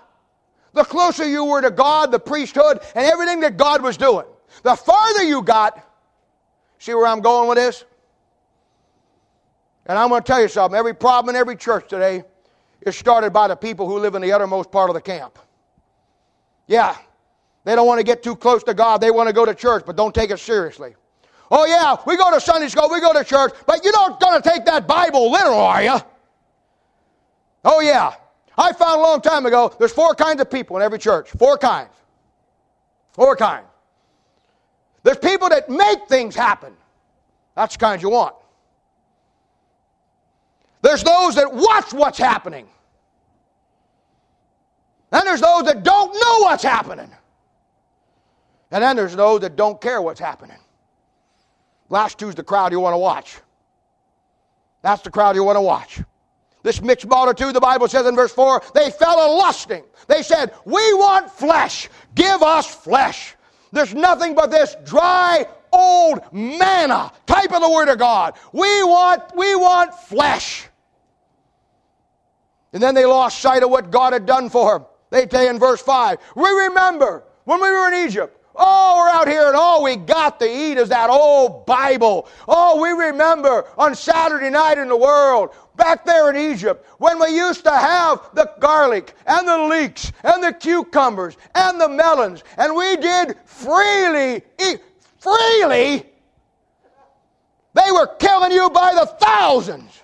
the 0.74 0.84
closer 0.84 1.26
you 1.26 1.44
were 1.44 1.62
to 1.62 1.70
god 1.70 2.10
the 2.10 2.18
priesthood 2.18 2.80
and 2.96 3.06
everything 3.06 3.40
that 3.40 3.56
god 3.56 3.80
was 3.80 3.96
doing 3.96 4.26
the 4.64 4.74
farther 4.74 5.22
you 5.22 5.40
got 5.40 5.90
See 6.80 6.94
where 6.94 7.06
I'm 7.06 7.20
going 7.20 7.46
with 7.46 7.58
this? 7.58 7.84
And 9.86 9.98
I'm 9.98 10.08
going 10.08 10.22
to 10.22 10.26
tell 10.26 10.40
you 10.40 10.48
something. 10.48 10.78
Every 10.78 10.94
problem 10.94 11.34
in 11.34 11.40
every 11.40 11.56
church 11.56 11.88
today 11.88 12.22
is 12.82 12.96
started 12.96 13.32
by 13.32 13.48
the 13.48 13.56
people 13.56 13.86
who 13.86 13.98
live 13.98 14.14
in 14.14 14.22
the 14.22 14.32
uttermost 14.32 14.70
part 14.70 14.90
of 14.90 14.94
the 14.94 15.00
camp. 15.00 15.38
Yeah, 16.66 16.96
they 17.64 17.74
don't 17.74 17.86
want 17.86 17.98
to 17.98 18.04
get 18.04 18.22
too 18.22 18.36
close 18.36 18.62
to 18.64 18.74
God. 18.74 19.00
They 19.00 19.10
want 19.10 19.28
to 19.28 19.32
go 19.32 19.44
to 19.44 19.54
church, 19.54 19.84
but 19.86 19.96
don't 19.96 20.14
take 20.14 20.30
it 20.30 20.38
seriously. 20.38 20.94
Oh, 21.50 21.66
yeah, 21.66 21.96
we 22.06 22.16
go 22.16 22.30
to 22.32 22.40
Sunday 22.40 22.68
school, 22.68 22.88
we 22.90 23.00
go 23.00 23.12
to 23.12 23.24
church, 23.24 23.52
but 23.66 23.82
you're 23.82 23.92
not 23.92 24.20
going 24.20 24.40
to 24.40 24.48
take 24.48 24.64
that 24.66 24.86
Bible 24.86 25.32
literal, 25.32 25.58
are 25.58 25.82
you? 25.82 25.96
Oh, 27.64 27.80
yeah. 27.80 28.14
I 28.56 28.72
found 28.72 29.00
a 29.00 29.02
long 29.02 29.20
time 29.20 29.46
ago 29.46 29.74
there's 29.78 29.92
four 29.92 30.14
kinds 30.14 30.40
of 30.40 30.50
people 30.50 30.76
in 30.76 30.82
every 30.82 30.98
church. 30.98 31.30
Four 31.30 31.58
kinds. 31.58 31.90
Four 33.12 33.34
kinds. 33.36 33.66
There's 35.02 35.18
people 35.18 35.48
that 35.48 35.68
make 35.68 36.06
things 36.08 36.34
happen. 36.34 36.74
That's 37.56 37.74
the 37.74 37.80
kind 37.80 38.00
you 38.00 38.10
want. 38.10 38.34
There's 40.91 41.05
those 41.05 41.36
that 41.36 41.55
watch 41.55 41.93
what's 41.93 42.18
happening. 42.18 42.66
Then 45.11 45.24
there's 45.24 45.41
those 45.41 45.62
that 45.66 45.84
don't 45.84 46.12
know 46.12 46.38
what's 46.41 46.64
happening. 46.64 47.09
And 48.72 48.82
then 48.82 48.97
there's 48.97 49.14
those 49.14 49.43
that 49.43 49.55
don't 49.55 49.80
care 49.80 50.03
what's 50.03 50.18
happening. 50.18 50.59
Last 51.91 52.18
two's 52.18 52.34
the 52.34 52.43
crowd 52.43 52.72
you 52.72 52.80
want 52.80 52.95
to 52.95 52.99
watch. 52.99 53.38
That's 54.82 55.01
the 55.03 55.12
crowd 55.12 55.36
you 55.36 55.45
want 55.45 55.55
to 55.55 55.61
watch. 55.61 56.03
This 56.64 56.82
mixed 56.82 57.07
multitude, 57.07 57.55
the 57.55 57.61
Bible 57.61 57.86
says 57.86 58.05
in 58.07 58.16
verse 58.16 58.32
4, 58.32 58.61
they 58.74 58.91
fell 58.91 59.14
a 59.14 59.30
lusting. 59.36 59.84
They 60.09 60.24
said, 60.24 60.53
We 60.64 60.93
want 60.95 61.30
flesh. 61.30 61.88
Give 62.16 62.43
us 62.43 62.66
flesh. 62.66 63.36
There's 63.70 63.95
nothing 63.95 64.34
but 64.34 64.51
this 64.51 64.74
dry, 64.84 65.47
old 65.72 66.20
manna 66.32 67.12
type 67.26 67.53
of 67.53 67.62
the 67.62 67.70
Word 67.70 67.88
of 67.88 67.99
God. 67.99 68.34
We 68.53 68.82
want, 68.82 69.22
we 69.36 69.55
want 69.55 69.95
flesh. 69.95 70.66
And 72.72 72.82
then 72.82 72.94
they 72.94 73.04
lost 73.04 73.40
sight 73.40 73.62
of 73.62 73.70
what 73.70 73.90
God 73.90 74.12
had 74.12 74.26
done 74.26 74.48
for 74.48 74.78
them. 74.78 74.86
They 75.10 75.28
say 75.28 75.48
in 75.48 75.58
verse 75.58 75.82
5, 75.82 76.18
We 76.36 76.48
remember 76.50 77.24
when 77.44 77.60
we 77.60 77.68
were 77.68 77.92
in 77.92 78.06
Egypt. 78.06 78.36
Oh, 78.54 78.96
we're 78.98 79.08
out 79.08 79.28
here 79.28 79.46
and 79.46 79.56
all 79.56 79.82
we 79.82 79.96
got 79.96 80.38
to 80.40 80.46
eat 80.46 80.76
is 80.76 80.90
that 80.90 81.08
old 81.08 81.66
Bible. 81.66 82.28
Oh, 82.46 82.80
we 82.80 82.90
remember 82.90 83.64
on 83.78 83.94
Saturday 83.94 84.50
night 84.50 84.76
in 84.76 84.88
the 84.88 84.96
world, 84.96 85.50
back 85.76 86.04
there 86.04 86.30
in 86.30 86.52
Egypt, 86.52 86.86
when 86.98 87.18
we 87.18 87.28
used 87.28 87.64
to 87.64 87.70
have 87.70 88.20
the 88.34 88.52
garlic 88.60 89.14
and 89.26 89.48
the 89.48 89.58
leeks 89.58 90.12
and 90.24 90.42
the 90.42 90.52
cucumbers 90.52 91.36
and 91.54 91.80
the 91.80 91.88
melons, 91.88 92.44
and 92.58 92.74
we 92.74 92.96
did 92.96 93.36
freely 93.46 94.42
eat. 94.60 94.80
Freely? 95.18 96.06
They 97.72 97.92
were 97.92 98.08
killing 98.18 98.52
you 98.52 98.68
by 98.70 98.94
the 98.94 99.06
thousands. 99.06 99.99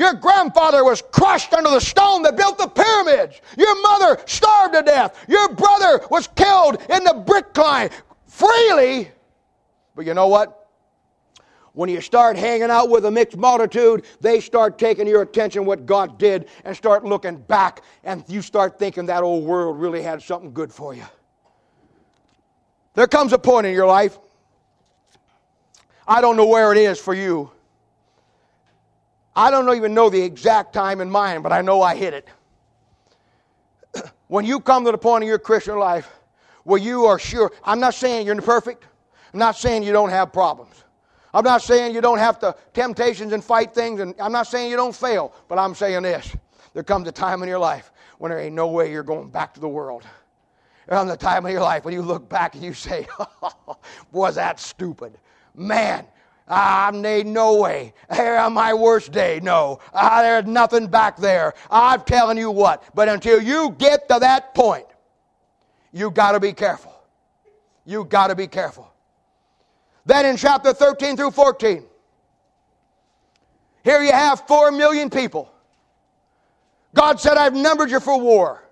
Your 0.00 0.14
grandfather 0.14 0.82
was 0.82 1.02
crushed 1.12 1.52
under 1.52 1.68
the 1.68 1.78
stone 1.78 2.22
that 2.22 2.34
built 2.34 2.56
the 2.56 2.68
pyramids. 2.68 3.42
Your 3.58 3.82
mother 3.82 4.18
starved 4.24 4.72
to 4.72 4.80
death. 4.80 5.26
Your 5.28 5.54
brother 5.54 6.00
was 6.10 6.26
killed 6.26 6.80
in 6.88 7.04
the 7.04 7.22
brick 7.26 7.54
line 7.54 7.90
freely. 8.26 9.10
But 9.94 10.06
you 10.06 10.14
know 10.14 10.28
what? 10.28 10.68
When 11.74 11.90
you 11.90 12.00
start 12.00 12.38
hanging 12.38 12.70
out 12.70 12.88
with 12.88 13.04
a 13.04 13.10
mixed 13.10 13.36
multitude, 13.36 14.06
they 14.22 14.40
start 14.40 14.78
taking 14.78 15.06
your 15.06 15.20
attention 15.20 15.66
what 15.66 15.84
God 15.84 16.18
did 16.18 16.48
and 16.64 16.74
start 16.74 17.04
looking 17.04 17.36
back, 17.36 17.82
and 18.02 18.24
you 18.26 18.40
start 18.40 18.78
thinking 18.78 19.04
that 19.04 19.22
old 19.22 19.44
world 19.44 19.78
really 19.78 20.00
had 20.00 20.22
something 20.22 20.54
good 20.54 20.72
for 20.72 20.94
you. 20.94 21.04
There 22.94 23.06
comes 23.06 23.34
a 23.34 23.38
point 23.38 23.66
in 23.66 23.74
your 23.74 23.86
life, 23.86 24.18
I 26.08 26.22
don't 26.22 26.38
know 26.38 26.46
where 26.46 26.72
it 26.72 26.78
is 26.78 26.98
for 26.98 27.12
you, 27.12 27.50
I 29.40 29.50
don't 29.50 29.74
even 29.74 29.94
know 29.94 30.10
the 30.10 30.20
exact 30.20 30.74
time 30.74 31.00
in 31.00 31.10
mind, 31.10 31.42
but 31.42 31.50
I 31.50 31.62
know 31.62 31.80
I 31.80 31.96
hit 31.96 32.12
it. 32.12 32.28
when 34.28 34.44
you 34.44 34.60
come 34.60 34.84
to 34.84 34.92
the 34.92 34.98
point 34.98 35.24
in 35.24 35.28
your 35.28 35.38
Christian 35.38 35.78
life 35.78 36.12
where 36.64 36.78
you 36.78 37.06
are 37.06 37.18
sure, 37.18 37.50
I'm 37.64 37.80
not 37.80 37.94
saying 37.94 38.26
you're 38.26 38.38
perfect, 38.42 38.84
I'm 39.32 39.38
not 39.38 39.56
saying 39.56 39.82
you 39.82 39.94
don't 39.94 40.10
have 40.10 40.30
problems. 40.30 40.84
I'm 41.32 41.42
not 41.42 41.62
saying 41.62 41.94
you 41.94 42.02
don't 42.02 42.18
have 42.18 42.38
to 42.40 42.54
temptations 42.74 43.32
and 43.32 43.42
fight 43.42 43.72
things, 43.72 44.00
and 44.00 44.14
I'm 44.20 44.30
not 44.30 44.46
saying 44.46 44.70
you 44.70 44.76
don't 44.76 44.94
fail, 44.94 45.32
but 45.48 45.58
I'm 45.58 45.74
saying 45.74 46.02
this. 46.02 46.36
There 46.74 46.82
comes 46.82 47.08
a 47.08 47.12
time 47.12 47.42
in 47.42 47.48
your 47.48 47.58
life 47.58 47.92
when 48.18 48.28
there 48.28 48.40
ain't 48.40 48.54
no 48.54 48.66
way 48.66 48.92
you're 48.92 49.02
going 49.02 49.30
back 49.30 49.54
to 49.54 49.60
the 49.60 49.68
world. 49.68 50.02
There 50.86 50.98
comes 50.98 51.10
a 51.10 51.16
time 51.16 51.46
in 51.46 51.52
your 51.52 51.62
life 51.62 51.86
when 51.86 51.94
you 51.94 52.02
look 52.02 52.28
back 52.28 52.56
and 52.56 52.62
you 52.62 52.74
say, 52.74 53.08
was 54.12 54.34
that 54.34 54.60
stupid? 54.60 55.16
Man, 55.54 56.04
Ah, 56.52 56.90
nay, 56.92 57.22
no 57.22 57.54
way. 57.54 57.94
Here 58.12 58.36
on 58.36 58.52
my 58.52 58.74
worst 58.74 59.12
day, 59.12 59.38
no. 59.40 59.78
Ah, 59.94 60.20
there's 60.20 60.46
nothing 60.46 60.88
back 60.88 61.16
there. 61.16 61.54
I'm 61.70 62.02
telling 62.02 62.36
you 62.36 62.50
what. 62.50 62.82
But 62.92 63.08
until 63.08 63.40
you 63.40 63.76
get 63.78 64.08
to 64.08 64.18
that 64.18 64.52
point, 64.52 64.86
you 65.92 66.10
got 66.10 66.32
to 66.32 66.40
be 66.40 66.52
careful. 66.52 66.92
You 67.86 68.04
got 68.04 68.26
to 68.26 68.34
be 68.34 68.48
careful. 68.48 68.92
Then 70.04 70.26
in 70.26 70.36
chapter 70.36 70.72
13 70.72 71.16
through 71.16 71.30
14, 71.30 71.84
here 73.84 74.02
you 74.02 74.12
have 74.12 74.44
four 74.48 74.72
million 74.72 75.08
people. 75.08 75.52
God 76.94 77.20
said, 77.20 77.36
I've 77.36 77.54
numbered 77.54 77.92
you 77.92 78.00
for 78.00 78.18
war. 78.18 78.68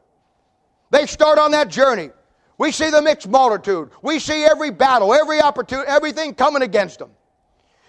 They 0.91 1.07
start 1.07 1.39
on 1.39 1.53
that 1.53 1.69
journey. 1.69 2.11
We 2.57 2.73
see 2.73 2.91
the 2.91 3.01
mixed 3.01 3.29
multitude. 3.29 3.91
We 4.03 4.19
see 4.19 4.45
every 4.45 4.71
battle, 4.71 5.15
every 5.15 5.41
opportunity, 5.41 5.89
everything 5.89 6.35
coming 6.35 6.63
against 6.63 6.99
them. 6.99 7.11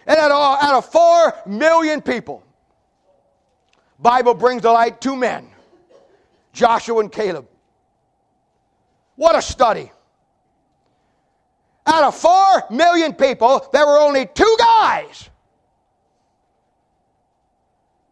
And 0.09 0.17
out 0.17 0.31
of, 0.31 0.63
out 0.63 0.73
of 0.73 0.85
four 0.91 1.35
million 1.45 2.01
people, 2.01 2.43
Bible 3.99 4.33
brings 4.33 4.63
to 4.63 4.71
light 4.71 4.99
two 4.99 5.15
men, 5.15 5.47
Joshua 6.51 7.01
and 7.01 7.11
Caleb. 7.11 7.47
What 9.15 9.35
a 9.35 9.41
study. 9.41 9.91
Out 11.85 12.05
of 12.05 12.15
four 12.15 12.63
million 12.71 13.13
people, 13.13 13.63
there 13.71 13.85
were 13.85 13.99
only 13.99 14.25
two 14.25 14.57
guys. 14.57 15.29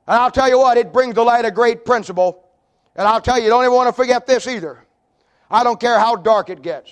And 0.06 0.18
I'll 0.18 0.32
tell 0.32 0.48
you 0.48 0.60
what, 0.60 0.78
it 0.78 0.94
brings 0.94 1.16
to 1.16 1.24
light 1.24 1.46
a 1.46 1.52
great 1.52 1.84
principle. 1.84 2.48
And 2.96 3.08
I'll 3.08 3.22
tell 3.22 3.40
you, 3.40 3.46
you 3.46 3.50
don't 3.50 3.64
even 3.64 3.74
want 3.74 3.88
to 3.88 3.94
forget 3.94 4.28
this 4.28 4.46
either. 4.46 4.86
I 5.50 5.64
don't 5.64 5.80
care 5.80 5.98
how 5.98 6.16
dark 6.16 6.52
it 6.52 6.62
gets. 6.62 6.92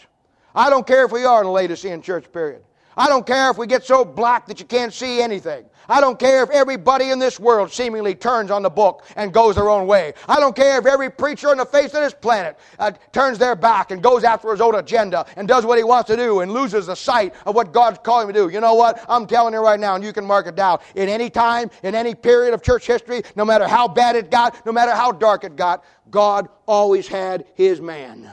I 0.55 0.71
don't 0.71 0.87
care 0.87 1.05
if 1.05 1.11
we 1.11 1.25
are 1.25 1.41
in 1.41 1.45
the 1.45 1.51
Laodicean 1.51 2.01
church 2.01 2.31
period. 2.31 2.63
I 2.97 3.07
don't 3.07 3.25
care 3.25 3.51
if 3.51 3.57
we 3.57 3.67
get 3.67 3.83
so 3.83 4.05
black 4.05 4.47
that 4.47 4.59
you 4.59 4.65
can't 4.65 4.93
see 4.93 5.21
anything. 5.21 5.65
I 5.87 6.01
don't 6.01 6.17
care 6.17 6.43
if 6.43 6.49
everybody 6.49 7.11
in 7.11 7.19
this 7.19 7.39
world 7.39 7.71
seemingly 7.71 8.15
turns 8.15 8.51
on 8.51 8.63
the 8.63 8.69
book 8.69 9.05
and 9.15 9.33
goes 9.33 9.55
their 9.55 9.69
own 9.69 9.87
way. 9.87 10.13
I 10.27 10.39
don't 10.39 10.55
care 10.55 10.79
if 10.79 10.85
every 10.85 11.11
preacher 11.11 11.49
on 11.49 11.57
the 11.57 11.65
face 11.65 11.93
of 11.93 12.01
this 12.01 12.13
planet 12.13 12.57
uh, 12.79 12.91
turns 13.11 13.37
their 13.37 13.55
back 13.55 13.91
and 13.91 14.01
goes 14.01 14.23
after 14.23 14.49
his 14.51 14.61
own 14.61 14.75
agenda 14.75 15.25
and 15.35 15.47
does 15.47 15.65
what 15.65 15.77
he 15.77 15.83
wants 15.83 16.07
to 16.09 16.15
do 16.15 16.39
and 16.39 16.51
loses 16.51 16.87
the 16.87 16.95
sight 16.95 17.35
of 17.45 17.55
what 17.55 17.71
God's 17.71 17.99
calling 18.03 18.27
him 18.27 18.33
to 18.33 18.39
do. 18.41 18.49
You 18.49 18.61
know 18.61 18.73
what? 18.73 19.03
I'm 19.07 19.27
telling 19.27 19.53
you 19.53 19.59
right 19.59 19.79
now, 19.79 19.95
and 19.95 20.03
you 20.03 20.13
can 20.13 20.25
mark 20.25 20.47
it 20.47 20.55
down. 20.55 20.79
In 20.95 21.09
any 21.09 21.29
time, 21.29 21.69
in 21.83 21.93
any 21.93 22.15
period 22.15 22.53
of 22.53 22.63
church 22.63 22.87
history, 22.87 23.23
no 23.35 23.45
matter 23.45 23.67
how 23.67 23.87
bad 23.87 24.15
it 24.15 24.31
got, 24.31 24.65
no 24.65 24.71
matter 24.71 24.93
how 24.93 25.11
dark 25.11 25.43
it 25.43 25.55
got, 25.55 25.83
God 26.09 26.49
always 26.65 27.07
had 27.07 27.45
his 27.55 27.81
man. 27.81 28.31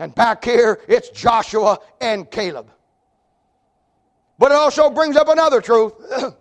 And 0.00 0.14
back 0.14 0.42
here, 0.42 0.80
it's 0.88 1.10
Joshua 1.10 1.78
and 2.00 2.28
Caleb. 2.30 2.70
But 4.38 4.50
it 4.50 4.54
also 4.54 4.88
brings 4.88 5.14
up 5.14 5.28
another 5.28 5.60
truth. 5.60 5.92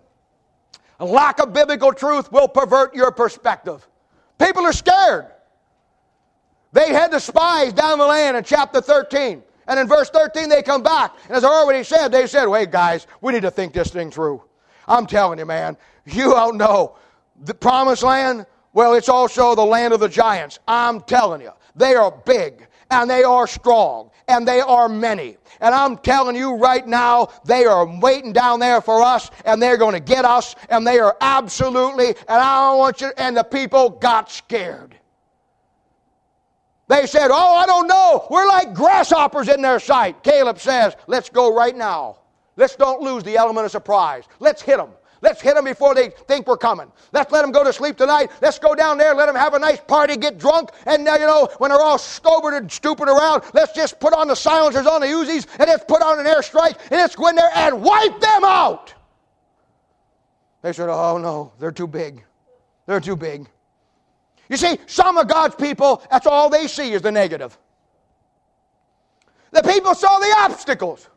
A 1.02 1.06
lack 1.06 1.40
of 1.40 1.52
biblical 1.52 1.92
truth 1.92 2.32
will 2.32 2.48
pervert 2.48 2.96
your 2.96 3.12
perspective. 3.12 3.86
People 4.38 4.66
are 4.66 4.72
scared. 4.72 5.28
They 6.72 6.94
had 6.94 7.12
the 7.12 7.20
spies 7.20 7.74
down 7.74 8.00
the 8.00 8.06
land 8.08 8.38
in 8.38 8.46
chapter 8.46 8.80
13. 8.80 9.44
And 9.68 9.80
in 9.80 9.88
verse 9.90 10.10
13, 10.10 10.48
they 10.48 10.64
come 10.64 10.82
back. 10.82 11.14
And 11.26 11.36
as 11.36 11.44
I 11.44 11.50
already 11.50 11.84
said, 11.84 12.14
they 12.14 12.28
said, 12.28 12.46
wait, 12.46 12.72
guys, 12.72 13.08
we 13.20 13.34
need 13.34 13.42
to 13.42 13.52
think 13.52 13.74
this 13.74 13.92
thing 13.92 14.10
through. 14.10 14.42
I'm 14.88 15.06
telling 15.06 15.38
you, 15.38 15.46
man, 15.46 15.76
you 16.06 16.32
don't 16.32 16.56
know. 16.56 16.96
The 17.44 17.54
promised 17.54 18.04
land, 18.04 18.46
well, 18.72 18.94
it's 18.94 19.10
also 19.10 19.54
the 19.54 19.66
land 19.66 19.94
of 19.94 20.00
the 20.00 20.08
giants. 20.08 20.60
I'm 20.66 21.02
telling 21.02 21.42
you, 21.42 21.52
they 21.76 21.96
are 21.96 22.10
big 22.26 22.69
and 22.90 23.10
they 23.10 23.24
are 23.24 23.48
strong 23.48 24.12
and 24.28 24.48
they 24.48 24.62
are 24.62 24.90
many. 24.90 25.38
And 25.62 25.74
I'm 25.76 25.98
telling 25.98 26.36
you 26.36 26.56
right 26.56 26.88
now, 26.88 27.30
they 27.46 27.66
are 27.66 27.86
waiting 28.00 28.34
down 28.34 28.60
there 28.60 28.82
for 28.82 29.02
us 29.02 29.30
and 29.46 29.62
they're 29.62 29.78
going 29.78 29.94
to 29.94 30.00
get 30.00 30.26
us 30.26 30.56
and 30.70 30.86
they 30.86 31.00
are 31.00 31.16
absolutely, 31.22 32.08
and 32.08 32.16
I 32.30 32.70
don't 32.70 32.78
want 32.78 33.02
you, 33.02 33.12
and 33.18 33.36
the 33.36 33.44
people 33.44 33.90
got 33.90 34.32
scared. 34.32 34.96
They 36.88 37.06
said, 37.06 37.30
Oh, 37.32 37.56
I 37.56 37.68
don't 37.68 37.88
know. 37.88 38.26
We're 38.32 38.48
like 38.48 38.74
grasshoppers 38.74 39.48
in 39.48 39.62
their 39.62 39.80
sight. 39.80 40.24
Caleb 40.24 40.60
says, 40.60 40.96
Let's 41.08 41.30
go 41.30 41.56
right 41.56 41.76
now. 41.76 42.18
Let's 42.56 42.76
don't 42.76 43.02
lose 43.02 43.24
the 43.24 43.38
element 43.38 43.66
of 43.66 43.72
surprise. 43.72 44.24
Let's 44.40 44.62
hit 44.62 44.78
them. 44.78 44.90
Let's 45.22 45.42
hit 45.42 45.56
them 45.56 45.66
before 45.66 45.96
they 45.96 46.10
think 46.10 46.48
we're 46.48 46.58
coming. 46.58 46.92
Let's 47.12 47.32
let 47.32 47.42
them 47.42 47.52
go 47.52 47.64
to 47.64 47.74
sleep 47.74 47.98
tonight. 47.98 48.32
Let's 48.42 48.58
go 48.58 48.74
down 48.74 48.98
there, 48.98 49.14
let 49.14 49.26
them 49.26 49.36
have 49.36 49.54
a 49.54 49.60
nice 49.60 49.80
party, 49.82 50.16
get 50.16 50.38
drunk, 50.38 50.70
and 50.86 51.04
now, 51.04 51.16
you 51.16 51.26
know, 51.26 51.50
when 51.58 51.70
they're 51.70 51.82
all 51.82 51.98
sobered 51.98 52.54
and 52.54 52.72
stupid 52.72 53.10
around, 53.10 53.44
let's 53.54 53.74
just 53.74 54.00
put 54.00 54.14
on 54.14 54.28
the 54.28 54.36
silencers 54.36 54.88
on 54.88 55.02
the 55.02 55.08
Uzis 55.08 55.46
and 55.60 55.68
let's 55.68 55.84
put 55.84 56.02
on 56.02 56.20
an 56.20 56.26
airstrike 56.26 56.80
and 56.84 56.92
let's 56.92 57.16
go 57.16 57.28
in 57.28 57.36
there 57.36 57.52
and 57.54 57.82
wipe 57.82 58.20
them 58.20 58.44
out. 58.46 58.94
They 60.62 60.74
said, 60.74 60.90
oh 60.90 61.18
no, 61.18 61.52
they're 61.60 61.72
too 61.72 61.88
big. 61.88 62.24
They're 62.86 63.00
too 63.00 63.16
big. 63.16 63.48
You 64.50 64.58
see, 64.58 64.78
some 64.88 65.18
of 65.18 65.28
God's 65.28 65.56
people, 65.56 66.02
that's 66.10 66.26
all 66.26 66.50
they 66.50 66.68
see 66.68 66.92
is 66.92 67.02
the 67.02 67.12
negative. 67.12 67.58
The 69.52 69.64
people 69.64 69.96
saw 69.96 70.18
the 70.20 70.36
obstacles. 70.40 71.08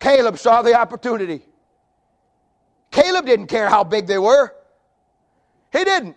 Caleb 0.00 0.38
saw 0.38 0.62
the 0.62 0.74
opportunity. 0.74 1.42
Caleb 2.96 3.26
didn't 3.26 3.48
care 3.48 3.68
how 3.68 3.84
big 3.84 4.06
they 4.06 4.16
were. 4.16 4.54
He 5.70 5.84
didn't. 5.84 6.16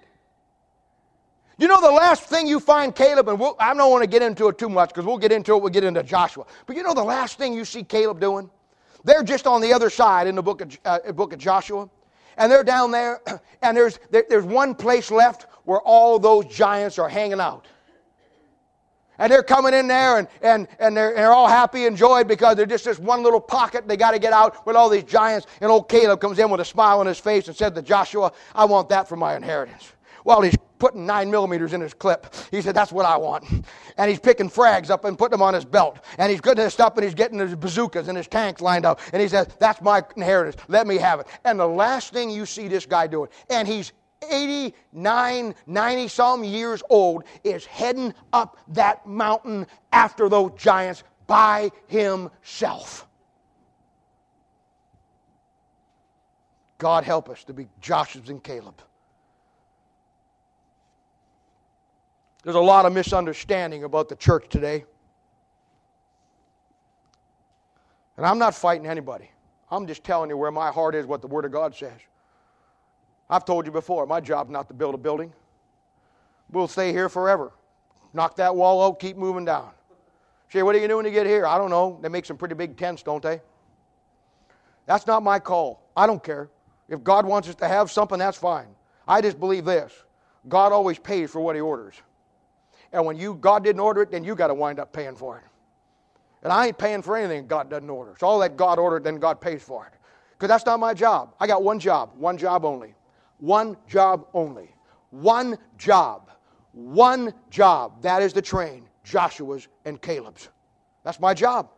You 1.58 1.68
know, 1.68 1.82
the 1.82 1.92
last 1.92 2.24
thing 2.24 2.48
you 2.48 2.62
find 2.62 2.96
Caleb, 2.96 3.28
and 3.28 3.38
we'll, 3.38 3.58
I 3.60 3.74
don't 3.74 3.92
want 3.92 4.02
to 4.02 4.10
get 4.10 4.22
into 4.22 4.48
it 4.48 4.58
too 4.58 4.70
much 4.70 4.90
because 4.90 5.06
we'll 5.06 5.18
get 5.18 5.34
into 5.34 5.54
it, 5.56 5.62
we'll 5.62 5.72
get 5.72 5.84
into 5.84 6.02
Joshua. 6.04 6.46
But 6.66 6.78
you 6.78 6.84
know 6.84 6.94
the 6.94 7.04
last 7.04 7.38
thing 7.38 7.54
you 7.54 7.66
see 7.66 7.84
Caleb 7.84 8.22
doing? 8.22 8.50
They're 9.04 9.24
just 9.24 9.46
on 9.46 9.60
the 9.60 9.74
other 9.74 9.90
side 9.90 10.26
in 10.28 10.36
the 10.36 10.42
book 10.42 10.62
of, 10.62 10.80
uh, 10.86 11.12
book 11.12 11.34
of 11.34 11.40
Joshua. 11.40 11.90
And 12.38 12.50
they're 12.50 12.64
down 12.64 12.92
there, 12.92 13.20
and 13.62 13.76
there's, 13.76 14.00
there, 14.10 14.24
there's 14.30 14.46
one 14.46 14.74
place 14.74 15.12
left 15.12 15.48
where 15.66 15.82
all 15.82 16.18
those 16.18 16.46
giants 16.46 16.98
are 16.98 17.10
hanging 17.10 17.42
out. 17.42 17.68
And 19.20 19.32
they're 19.32 19.44
coming 19.44 19.74
in 19.74 19.88
there 19.88 20.18
and, 20.18 20.28
and, 20.42 20.68
and 20.80 20.98
they're, 20.98 21.14
they're 21.14 21.34
all 21.34 21.48
happy 21.48 21.86
and 21.86 21.96
joyed 21.96 22.28
because 22.28 22.56
they're 22.56 22.66
just 22.66 22.86
this 22.86 22.98
one 22.98 23.22
little 23.22 23.42
pocket 23.42 23.88
they 23.88 23.98
got 23.98 24.12
to 24.12 24.20
get 24.20 24.34
out 24.34 24.66
with 24.66 24.76
all 24.76 24.90
these 24.90 25.04
giants. 25.04 25.46
And 25.62 25.70
old 25.70 25.90
Caleb 25.90 26.22
comes 26.22 26.40
in 26.40 26.50
with 26.50 26.62
a 26.62 26.66
smile 26.66 27.00
on 27.00 27.06
his 27.06 27.20
face 27.20 27.48
and 27.48 27.56
said 27.56 27.76
to 27.76 27.82
Joshua, 27.82 28.32
I 28.56 28.66
want 28.66 28.90
that 28.90 29.08
for 29.08 29.16
my 29.16 29.36
inheritance. 29.36 29.94
Well, 30.24 30.42
he's 30.42 30.56
putting 30.80 31.06
nine 31.06 31.30
millimeters 31.30 31.74
in 31.74 31.82
his 31.82 31.94
clip. 31.94 32.34
He 32.52 32.62
said, 32.62 32.76
That's 32.76 32.92
what 32.92 33.06
I 33.06 33.18
want. 33.18 33.46
And 33.98 34.10
he's 34.10 34.20
picking 34.20 34.50
frags 34.50 34.90
up 34.90 35.06
and 35.06 35.18
putting 35.18 35.32
them 35.32 35.42
on 35.42 35.54
his 35.54 35.66
belt. 35.66 36.00
And 36.18 36.32
he's 36.32 36.42
getting 36.42 36.64
his 36.64 36.74
stuff 36.74 36.96
and 36.96 37.04
he's 37.04 37.14
getting 37.14 37.40
his 37.40 37.56
bazookas 37.56 38.08
and 38.08 38.18
his 38.18 38.28
tanks 38.28 38.62
lined 38.62 38.86
up. 38.86 39.00
And 39.14 39.22
he 39.22 39.28
says, 39.28 39.48
That's 39.60 39.82
my 39.82 40.04
inheritance. 40.16 40.62
Let 40.68 40.88
me 40.88 40.98
have 40.98 41.20
it. 41.20 41.28
And 41.46 41.60
the 41.60 41.68
last 41.68 42.14
thing 42.14 42.30
you 42.30 42.46
see 42.46 42.68
this 42.68 42.86
guy 42.86 43.08
doing, 43.08 43.30
and 43.50 43.68
he's 43.68 43.92
89, 44.30 45.56
90 45.68 46.08
some 46.08 46.44
years 46.44 46.84
old, 46.90 47.24
is 47.44 47.66
heading 47.66 48.14
up 48.34 48.58
that 48.70 49.06
mountain 49.06 49.68
after 49.92 50.30
those 50.30 50.52
giants 50.58 51.04
by 51.28 51.72
himself. 51.88 53.08
God 56.80 57.04
help 57.04 57.30
us 57.30 57.44
to 57.44 57.54
be 57.54 57.68
Joshua's 57.82 58.30
and 58.30 58.44
Caleb. 58.44 58.82
There's 62.44 62.56
a 62.56 62.60
lot 62.60 62.86
of 62.86 62.94
misunderstanding 62.94 63.84
about 63.84 64.08
the 64.10 64.16
church 64.16 64.46
today. 64.50 64.86
And 68.18 68.26
I'm 68.26 68.40
not 68.40 68.56
fighting 68.56 68.88
anybody. 68.88 69.30
I'm 69.70 69.88
just 69.88 70.04
telling 70.04 70.30
you 70.30 70.38
where 70.38 70.52
my 70.52 70.72
heart 70.72 70.96
is, 70.96 71.06
what 71.06 71.22
the 71.22 71.28
Word 71.28 71.46
of 71.46 71.52
God 71.52 71.76
says. 71.76 72.00
I've 73.30 73.46
told 73.46 73.66
you 73.66 73.72
before, 73.72 74.06
my 74.06 74.20
job's 74.20 74.50
not 74.50 74.68
to 74.70 74.74
build 74.74 74.96
a 74.96 74.98
building. 74.98 75.32
We'll 76.52 76.68
stay 76.68 76.92
here 76.92 77.10
forever. 77.10 77.52
Knock 78.14 78.36
that 78.38 78.56
wall 78.56 78.84
out, 78.84 79.00
keep 79.00 79.18
moving 79.18 79.46
down. 79.46 79.70
Say, 80.52 80.64
what 80.64 80.76
are 80.76 80.80
you 80.80 80.88
doing 80.88 81.04
to 81.04 81.12
get 81.12 81.28
here? 81.28 81.46
I 81.46 81.60
don't 81.60 81.70
know. 81.70 82.00
They 82.02 82.10
make 82.10 82.26
some 82.26 82.38
pretty 82.38 82.56
big 82.56 82.76
tents, 82.76 83.04
don't 83.04 83.22
they? 83.22 83.40
That's 84.88 85.06
not 85.06 85.22
my 85.22 85.38
call. 85.38 85.84
I 85.96 86.08
don't 86.08 86.24
care. 86.24 86.50
If 86.88 87.04
God 87.04 87.26
wants 87.28 87.48
us 87.48 87.56
to 87.56 87.68
have 87.68 87.92
something, 87.92 88.18
that's 88.18 88.38
fine. 88.38 88.68
I 89.08 89.22
just 89.22 89.40
believe 89.40 89.66
this 89.66 89.94
God 90.48 90.72
always 90.72 90.98
pays 90.98 91.30
for 91.30 91.40
what 91.40 91.56
He 91.56 91.62
orders. 91.62 91.96
And 92.92 93.06
when 93.06 93.16
you 93.16 93.36
God 93.36 93.64
didn't 93.64 93.80
order 93.80 94.02
it, 94.02 94.10
then 94.10 94.24
you 94.24 94.34
got 94.34 94.48
to 94.48 94.56
wind 94.56 94.80
up 94.80 94.92
paying 94.92 95.16
for 95.16 95.38
it. 95.38 95.44
And 96.42 96.52
I 96.52 96.68
ain't 96.68 96.78
paying 96.78 97.04
for 97.04 97.16
anything 97.16 97.46
God 97.46 97.70
doesn't 97.70 97.90
order. 97.90 98.16
So 98.20 98.26
all 98.26 98.40
that 98.40 98.58
God 98.58 98.80
ordered, 98.80 99.04
then 99.04 99.18
God 99.18 99.40
pays 99.40 99.62
for 99.62 99.86
it. 99.86 99.94
Because 100.32 100.48
that's 100.48 100.66
not 100.66 100.80
my 100.80 100.96
job. 100.96 101.36
I 101.40 101.46
got 101.46 101.62
one 101.62 101.80
job, 101.80 102.12
one 102.16 102.38
job 102.38 102.66
only. 102.66 102.96
One 103.40 103.78
job 103.88 104.28
only. 104.34 104.70
One 105.12 105.58
job. 105.78 106.30
One 106.74 107.34
job. 107.50 108.02
That 108.02 108.22
is 108.22 108.34
the 108.34 108.42
train 108.42 108.88
Joshua's 109.04 109.68
and 109.86 110.02
Caleb's. 110.02 110.50
That's 111.04 111.20
my 111.20 111.34
job. 111.34 111.70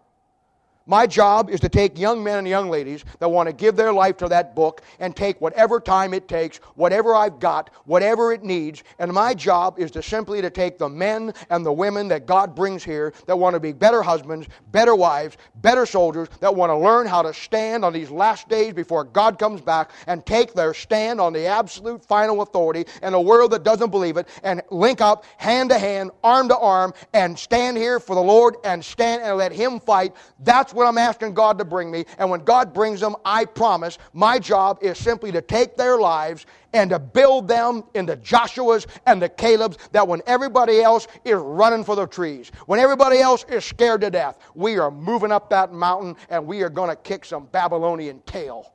My 0.92 1.08
job 1.08 1.50
is 1.50 1.62
to 1.62 1.70
take 1.70 1.98
young 1.98 2.22
men 2.22 2.40
and 2.40 2.46
young 2.46 2.70
ladies 2.70 3.06
that 3.20 3.30
want 3.30 3.48
to 3.48 3.54
give 3.54 3.78
their 3.78 3.94
life 3.94 4.18
to 4.18 4.28
that 4.28 4.54
book 4.54 4.82
and 5.00 5.16
take 5.16 5.40
whatever 5.40 5.80
time 5.80 6.14
it 6.14 6.28
takes, 6.28 6.58
whatever 6.76 7.16
I've 7.16 7.40
got, 7.40 7.70
whatever 7.86 8.34
it 8.34 8.44
needs. 8.44 8.84
And 9.00 9.14
my 9.14 9.34
job 9.34 9.80
is 9.80 9.90
to 9.92 10.04
simply 10.04 10.42
to 10.42 10.50
take 10.50 10.78
the 10.78 10.90
men 10.90 11.34
and 11.50 11.66
the 11.66 11.72
women 11.72 12.10
that 12.10 12.26
God 12.26 12.54
brings 12.54 12.84
here 12.84 13.14
that 13.26 13.40
want 13.40 13.54
to 13.54 13.60
be 13.62 13.72
better 13.72 14.02
husbands, 14.02 14.50
better 14.74 14.94
wives, 14.94 15.38
better 15.62 15.86
soldiers, 15.86 16.28
that 16.42 16.54
want 16.54 16.72
to 16.72 16.76
learn 16.76 17.08
how 17.08 17.22
to 17.22 17.34
stand 17.34 17.86
on 17.86 17.94
these 17.94 18.12
last 18.12 18.50
days 18.50 18.74
before 18.74 19.06
God 19.06 19.40
comes 19.40 19.62
back 19.62 19.92
and 20.08 20.26
take 20.26 20.54
their 20.54 20.74
stand 20.74 21.22
on 21.22 21.32
the 21.32 21.46
absolute 21.46 22.04
final 22.06 22.42
authority 22.42 22.84
in 23.02 23.14
a 23.14 23.22
world 23.22 23.52
that 23.52 23.64
doesn't 23.64 23.92
believe 23.92 24.18
it 24.18 24.28
and 24.44 24.62
link 24.70 25.00
up 25.00 25.24
hand 25.38 25.70
to 25.70 25.80
hand, 25.80 26.12
arm 26.22 26.50
to 26.50 26.58
arm, 26.58 26.94
and 27.14 27.40
stand 27.40 27.78
here 27.78 27.98
for 28.02 28.14
the 28.14 28.22
Lord 28.22 28.58
and 28.66 28.84
stand 28.84 29.24
and 29.24 29.38
let 29.38 29.54
Him 29.54 29.80
fight. 29.80 30.14
That's 30.40 30.74
what 30.81 30.81
what 30.82 30.88
I'm 30.88 30.98
asking 30.98 31.34
God 31.34 31.58
to 31.60 31.66
bring 31.66 31.92
me. 31.92 32.06
And 32.18 32.30
when 32.30 32.44
God 32.44 32.74
brings 32.74 33.00
them, 33.00 33.16
I 33.24 33.46
promise 33.46 33.98
my 34.14 34.40
job 34.40 34.80
is 34.82 34.98
simply 34.98 35.32
to 35.32 35.42
take 35.42 35.78
their 35.78 35.98
lives 35.98 36.46
and 36.74 36.90
to 36.90 37.00
build 37.00 37.48
them 37.48 37.84
into 37.94 38.16
Joshua's 38.18 38.88
and 39.06 39.22
the 39.22 39.30
Caleb's 39.30 39.78
that 39.92 40.08
when 40.08 40.22
everybody 40.26 40.82
else 40.82 41.08
is 41.24 41.36
running 41.36 41.84
for 41.84 41.96
the 41.96 42.08
trees, 42.08 42.52
when 42.66 42.80
everybody 42.80 43.20
else 43.20 43.46
is 43.50 43.64
scared 43.64 44.02
to 44.02 44.10
death, 44.10 44.40
we 44.56 44.80
are 44.80 44.90
moving 44.92 45.32
up 45.32 45.50
that 45.52 45.72
mountain 45.72 46.16
and 46.30 46.46
we 46.46 46.64
are 46.64 46.70
going 46.70 46.90
to 46.90 46.96
kick 46.96 47.26
some 47.26 47.46
Babylonian 47.52 48.22
tail. 48.26 48.74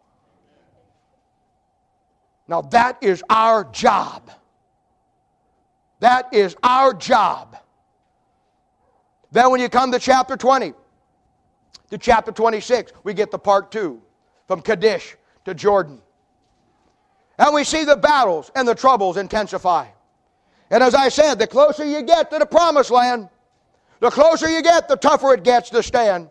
Now 2.47 2.63
that 2.63 2.99
is 3.03 3.23
our 3.29 3.65
job. 3.65 4.31
That 6.01 6.33
is 6.33 6.55
our 6.63 6.95
job. 6.95 7.57
Then 9.33 9.51
when 9.51 9.61
you 9.61 9.69
come 9.69 9.91
to 9.93 9.99
chapter 9.99 10.37
20, 10.37 10.73
to 11.91 11.99
chapter 11.99 12.33
26, 12.33 12.93
we 13.05 13.15
get 13.15 13.31
the 13.31 13.39
part 13.39 13.71
two 13.71 14.03
from 14.47 14.61
Kadesh 14.61 15.17
to 15.45 15.55
Jordan. 15.55 16.01
And 17.39 17.55
we 17.55 17.65
see 17.65 17.85
the 17.85 17.97
battles 17.97 18.51
and 18.55 18.67
the 18.67 18.75
troubles 18.75 19.17
intensify. 19.17 19.87
And 20.71 20.83
as 20.83 20.95
I 20.95 21.09
said, 21.09 21.39
the 21.39 21.47
closer 21.47 21.85
you 21.85 22.03
get 22.03 22.31
to 22.31 22.39
the 22.39 22.47
promised 22.47 22.91
land, 22.91 23.29
the 24.01 24.11
closer 24.11 24.49
you 24.49 24.63
get, 24.63 24.89
the 24.89 24.97
tougher 24.97 25.35
it 25.35 25.45
gets 25.45 25.71
to 25.71 25.83
stand. 25.83 26.29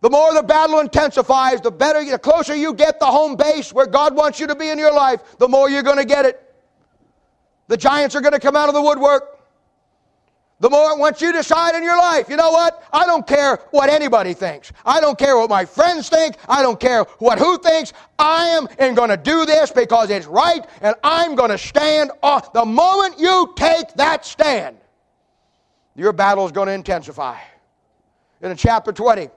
The 0.00 0.10
more 0.10 0.34
the 0.34 0.42
battle 0.42 0.80
intensifies, 0.80 1.62
the 1.62 1.70
better, 1.70 2.04
the 2.04 2.18
closer 2.18 2.54
you 2.54 2.74
get 2.74 3.00
the 3.00 3.06
home 3.06 3.36
base 3.36 3.72
where 3.72 3.86
God 3.86 4.14
wants 4.14 4.38
you 4.38 4.46
to 4.48 4.54
be 4.54 4.68
in 4.68 4.78
your 4.78 4.92
life, 4.92 5.38
the 5.38 5.48
more 5.48 5.70
you're 5.70 5.82
going 5.82 5.96
to 5.96 6.04
get 6.04 6.26
it. 6.26 6.40
The 7.68 7.78
giants 7.78 8.14
are 8.14 8.20
going 8.20 8.34
to 8.34 8.40
come 8.40 8.54
out 8.54 8.68
of 8.68 8.74
the 8.74 8.82
woodwork. 8.82 9.33
The 10.60 10.70
more 10.70 10.96
once 10.98 11.20
you 11.20 11.32
decide 11.32 11.74
in 11.74 11.82
your 11.82 11.98
life, 11.98 12.28
you 12.28 12.36
know 12.36 12.50
what? 12.50 12.82
I 12.92 13.06
don't 13.06 13.26
care 13.26 13.58
what 13.70 13.90
anybody 13.90 14.34
thinks. 14.34 14.72
I 14.86 15.00
don't 15.00 15.18
care 15.18 15.36
what 15.36 15.50
my 15.50 15.64
friends 15.64 16.08
think. 16.08 16.36
I 16.48 16.62
don't 16.62 16.78
care 16.78 17.02
what 17.18 17.38
who 17.38 17.58
thinks. 17.58 17.92
I 18.18 18.48
am 18.78 18.94
going 18.94 19.10
to 19.10 19.16
do 19.16 19.44
this 19.44 19.72
because 19.72 20.10
it's 20.10 20.26
right 20.26 20.64
and 20.80 20.94
I'm 21.02 21.34
going 21.34 21.50
to 21.50 21.58
stand 21.58 22.12
off. 22.22 22.52
The 22.52 22.64
moment 22.64 23.18
you 23.18 23.52
take 23.56 23.92
that 23.94 24.24
stand, 24.24 24.76
your 25.96 26.12
battle 26.12 26.46
is 26.46 26.52
going 26.52 26.68
to 26.68 26.72
intensify. 26.72 27.38
In 28.40 28.56
chapter 28.56 28.92
20, 28.92 29.28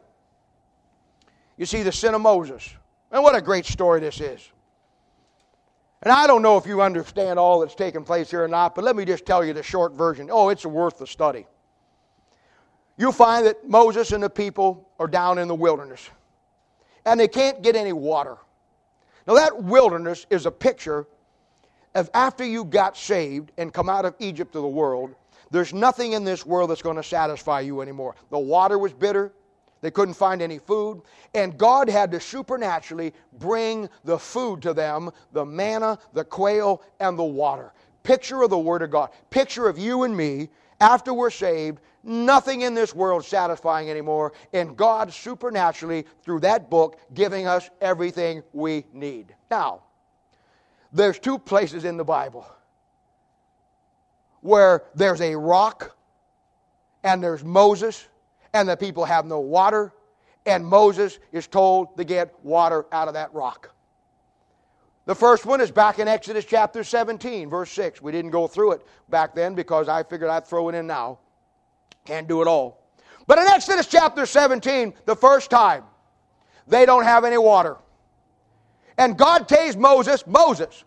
you 1.57 1.65
see 1.65 1.81
the 1.81 1.91
sin 1.91 2.13
of 2.13 2.21
Moses. 2.21 2.69
And 3.11 3.23
what 3.23 3.35
a 3.35 3.41
great 3.41 3.65
story 3.65 3.99
this 3.99 4.21
is. 4.21 4.47
And 6.03 6.11
I 6.11 6.27
don't 6.27 6.41
know 6.41 6.57
if 6.57 6.67
you 6.67 6.81
understand 6.81 7.39
all 7.39 7.61
that's 7.61 7.75
taking 7.75 8.03
place 8.03 8.29
here 8.29 8.43
or 8.43 8.47
not, 8.47 8.75
but 8.75 8.83
let 8.83 8.95
me 8.95 9.03
just 9.03 9.25
tell 9.25 9.43
you 9.43 9.53
the 9.53 9.63
short 9.63 9.93
version. 9.93 10.29
Oh, 10.31 10.49
it's 10.49 10.65
worth 10.65 10.99
the 10.99 11.07
study. 11.07 11.47
You'll 12.97 13.11
find 13.11 13.45
that 13.45 13.67
Moses 13.67 14.11
and 14.11 14.23
the 14.23 14.29
people 14.29 14.89
are 14.99 15.07
down 15.07 15.37
in 15.37 15.47
the 15.47 15.55
wilderness, 15.55 16.09
and 17.05 17.19
they 17.19 17.27
can't 17.27 17.61
get 17.61 17.75
any 17.75 17.93
water. 17.93 18.37
Now, 19.27 19.35
that 19.35 19.63
wilderness 19.63 20.25
is 20.29 20.45
a 20.45 20.51
picture 20.51 21.05
of 21.95 22.09
after 22.13 22.45
you 22.45 22.63
got 22.63 22.95
saved 22.95 23.51
and 23.57 23.73
come 23.73 23.89
out 23.89 24.05
of 24.05 24.15
Egypt 24.19 24.53
to 24.53 24.61
the 24.61 24.67
world, 24.67 25.15
there's 25.51 25.73
nothing 25.73 26.13
in 26.13 26.23
this 26.23 26.45
world 26.45 26.69
that's 26.69 26.81
going 26.81 26.95
to 26.95 27.03
satisfy 27.03 27.61
you 27.61 27.81
anymore. 27.81 28.15
The 28.29 28.39
water 28.39 28.77
was 28.77 28.93
bitter, 28.93 29.33
they 29.87 29.91
couldn't 29.91 30.15
find 30.15 30.41
any 30.41 30.57
food. 30.57 31.01
And 31.33 31.57
God 31.57 31.87
had 31.87 32.11
to 32.11 32.19
supernaturally 32.19 33.13
bring 33.39 33.87
the 34.03 34.19
food 34.19 34.61
to 34.63 34.73
them 34.73 35.11
the 35.31 35.45
manna, 35.45 35.97
the 36.11 36.25
quail, 36.25 36.81
and 36.99 37.17
the 37.17 37.23
water. 37.23 37.71
Picture 38.03 38.41
of 38.43 38.49
the 38.49 38.59
Word 38.59 38.81
of 38.81 38.91
God. 38.91 39.11
Picture 39.29 39.69
of 39.69 39.79
you 39.79 40.03
and 40.03 40.15
me 40.15 40.49
after 40.81 41.13
we're 41.13 41.29
saved, 41.29 41.79
nothing 42.03 42.63
in 42.63 42.73
this 42.73 42.93
world 42.93 43.23
satisfying 43.23 43.89
anymore, 43.89 44.33
and 44.51 44.75
God 44.75 45.13
supernaturally, 45.13 46.05
through 46.21 46.41
that 46.41 46.69
book, 46.69 46.99
giving 47.13 47.47
us 47.47 47.69
everything 47.79 48.43
we 48.51 48.83
need. 48.91 49.33
Now, 49.49 49.83
there's 50.91 51.17
two 51.17 51.39
places 51.39 51.85
in 51.85 51.95
the 51.95 52.03
Bible 52.03 52.45
where 54.41 54.83
there's 54.95 55.21
a 55.21 55.33
rock 55.33 55.95
and 57.05 57.23
there's 57.23 57.41
Moses, 57.41 58.05
and 58.57 58.67
the 58.67 58.75
people 58.75 59.05
have 59.05 59.27
no 59.27 59.39
water, 59.39 59.93
and 60.47 60.65
Moses 60.65 61.19
is 61.31 61.45
told 61.45 61.95
to 61.97 62.03
get 62.03 62.33
water 62.43 62.87
out 62.91 63.07
of 63.07 63.13
that 63.13 63.31
rock. 63.31 63.71
The 65.05 65.13
first 65.13 65.45
one 65.45 65.61
is 65.61 65.69
back 65.69 65.99
in 65.99 66.07
Exodus 66.07 66.43
chapter 66.43 66.83
17, 66.83 67.51
verse 67.51 67.71
6. 67.71 68.01
We 68.01 68.11
didn't 68.11 68.31
go 68.31 68.47
through 68.47 68.71
it 68.71 68.81
back 69.09 69.35
then 69.35 69.53
because 69.53 69.87
I 69.87 70.01
figured 70.01 70.31
I'd 70.31 70.47
throw 70.47 70.69
it 70.69 70.75
in 70.75 70.87
now. 70.87 71.19
Can't 72.03 72.27
do 72.27 72.41
it 72.41 72.47
all. 72.47 72.83
But 73.27 73.37
in 73.37 73.45
Exodus 73.45 73.85
chapter 73.85 74.25
17, 74.25 74.93
the 75.05 75.15
first 75.15 75.51
time, 75.51 75.83
they 76.67 76.87
don't 76.87 77.03
have 77.03 77.25
any 77.25 77.37
water. 77.37 77.77
And 78.97 79.15
God 79.15 79.47
tells 79.47 79.77
Moses, 79.77 80.25
Moses, 80.25 80.83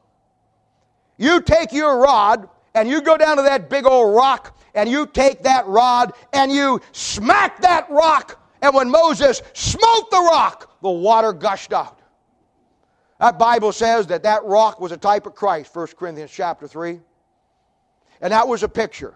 you 1.18 1.40
take 1.40 1.72
your 1.72 1.98
rod 2.00 2.48
and 2.74 2.88
you 2.88 3.00
go 3.00 3.16
down 3.16 3.36
to 3.36 3.44
that 3.44 3.70
big 3.70 3.86
old 3.86 4.16
rock 4.16 4.59
and 4.74 4.88
you 4.88 5.06
take 5.06 5.42
that 5.42 5.66
rod 5.66 6.12
and 6.32 6.52
you 6.52 6.80
smack 6.92 7.60
that 7.62 7.88
rock. 7.90 8.40
And 8.62 8.74
when 8.74 8.90
Moses 8.90 9.42
smote 9.52 10.10
the 10.10 10.28
rock, 10.30 10.78
the 10.82 10.90
water 10.90 11.32
gushed 11.32 11.72
out. 11.72 12.00
That 13.18 13.38
Bible 13.38 13.72
says 13.72 14.06
that 14.08 14.22
that 14.22 14.44
rock 14.44 14.80
was 14.80 14.92
a 14.92 14.96
type 14.96 15.26
of 15.26 15.34
Christ, 15.34 15.74
1 15.74 15.88
Corinthians 15.98 16.30
chapter 16.30 16.66
3. 16.66 17.00
And 18.22 18.32
that 18.32 18.46
was 18.46 18.62
a 18.62 18.68
picture 18.68 19.14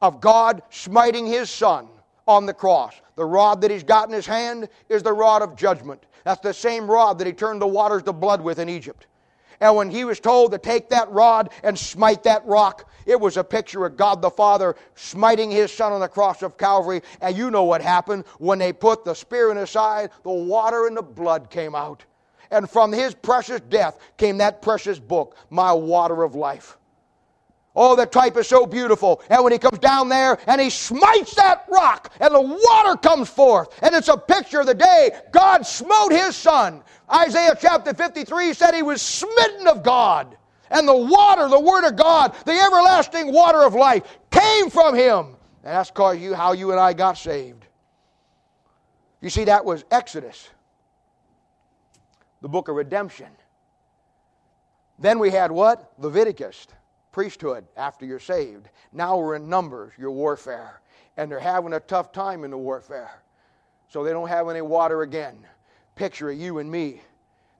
of 0.00 0.20
God 0.20 0.62
smiting 0.70 1.26
his 1.26 1.50
son 1.50 1.88
on 2.26 2.46
the 2.46 2.52
cross. 2.52 2.94
The 3.16 3.24
rod 3.24 3.60
that 3.60 3.70
he's 3.70 3.84
got 3.84 4.08
in 4.08 4.14
his 4.14 4.26
hand 4.26 4.68
is 4.88 5.02
the 5.02 5.12
rod 5.12 5.42
of 5.42 5.56
judgment. 5.56 6.04
That's 6.24 6.40
the 6.40 6.52
same 6.54 6.90
rod 6.90 7.18
that 7.18 7.26
he 7.26 7.32
turned 7.32 7.60
the 7.60 7.66
waters 7.66 8.02
to 8.04 8.12
blood 8.12 8.40
with 8.40 8.58
in 8.58 8.68
Egypt. 8.68 9.06
And 9.62 9.76
when 9.76 9.90
he 9.90 10.04
was 10.04 10.18
told 10.18 10.50
to 10.50 10.58
take 10.58 10.88
that 10.88 11.08
rod 11.12 11.50
and 11.62 11.78
smite 11.78 12.24
that 12.24 12.44
rock, 12.44 12.90
it 13.06 13.18
was 13.18 13.36
a 13.36 13.44
picture 13.44 13.86
of 13.86 13.96
God 13.96 14.20
the 14.20 14.28
Father 14.28 14.74
smiting 14.96 15.52
his 15.52 15.72
son 15.72 15.92
on 15.92 16.00
the 16.00 16.08
cross 16.08 16.42
of 16.42 16.58
Calvary. 16.58 17.00
And 17.20 17.36
you 17.36 17.48
know 17.48 17.62
what 17.62 17.80
happened. 17.80 18.24
When 18.38 18.58
they 18.58 18.72
put 18.72 19.04
the 19.04 19.14
spear 19.14 19.52
in 19.52 19.56
his 19.56 19.70
side, 19.70 20.10
the 20.24 20.32
water 20.32 20.88
and 20.88 20.96
the 20.96 21.02
blood 21.02 21.48
came 21.48 21.76
out. 21.76 22.04
And 22.50 22.68
from 22.68 22.92
his 22.92 23.14
precious 23.14 23.60
death 23.60 23.98
came 24.16 24.38
that 24.38 24.62
precious 24.62 24.98
book, 24.98 25.36
My 25.48 25.72
Water 25.72 26.24
of 26.24 26.34
Life. 26.34 26.76
Oh, 27.74 27.96
the 27.96 28.04
type 28.04 28.36
is 28.36 28.48
so 28.48 28.66
beautiful. 28.66 29.22
And 29.30 29.42
when 29.42 29.52
he 29.52 29.58
comes 29.58 29.78
down 29.78 30.08
there 30.08 30.38
and 30.46 30.60
he 30.60 30.68
smites 30.68 31.34
that 31.36 31.64
rock 31.70 32.12
and 32.20 32.34
the 32.34 32.40
water 32.40 32.96
comes 32.96 33.30
forth, 33.30 33.68
and 33.82 33.94
it's 33.94 34.08
a 34.08 34.16
picture 34.16 34.60
of 34.60 34.66
the 34.66 34.74
day 34.74 35.10
God 35.30 35.64
smote 35.66 36.12
his 36.12 36.36
son. 36.36 36.82
Isaiah 37.12 37.56
chapter 37.58 37.94
53 37.94 38.52
said 38.52 38.74
he 38.74 38.82
was 38.82 39.00
smitten 39.00 39.66
of 39.68 39.82
God. 39.82 40.36
And 40.70 40.88
the 40.88 40.96
water, 40.96 41.48
the 41.48 41.60
word 41.60 41.86
of 41.86 41.96
God, 41.96 42.34
the 42.46 42.52
everlasting 42.52 43.32
water 43.32 43.62
of 43.62 43.74
life 43.74 44.04
came 44.30 44.70
from 44.70 44.94
him. 44.94 45.36
And 45.64 45.74
that's 45.74 45.90
cause 45.90 46.18
you 46.18 46.34
how 46.34 46.52
you 46.52 46.70
and 46.72 46.80
I 46.80 46.92
got 46.92 47.18
saved. 47.18 47.66
You 49.20 49.30
see, 49.30 49.44
that 49.44 49.64
was 49.64 49.84
Exodus 49.90 50.48
the 52.42 52.48
book 52.48 52.68
of 52.68 52.76
redemption. 52.76 53.28
Then 54.98 55.18
we 55.18 55.30
had 55.30 55.50
what? 55.50 55.92
Leviticus, 55.98 56.66
priesthood 57.12 57.64
after 57.76 58.04
you're 58.04 58.18
saved. 58.18 58.68
Now 58.92 59.18
we're 59.18 59.36
in 59.36 59.48
Numbers, 59.48 59.92
your 59.98 60.10
warfare. 60.10 60.80
And 61.16 61.30
they're 61.30 61.38
having 61.38 61.74
a 61.74 61.80
tough 61.80 62.10
time 62.10 62.42
in 62.42 62.50
the 62.50 62.58
warfare. 62.58 63.22
So 63.88 64.02
they 64.02 64.10
don't 64.10 64.28
have 64.28 64.48
any 64.48 64.62
water 64.62 65.02
again. 65.02 65.36
Picture 65.94 66.30
of 66.30 66.38
you 66.38 66.58
and 66.58 66.70
me 66.70 67.02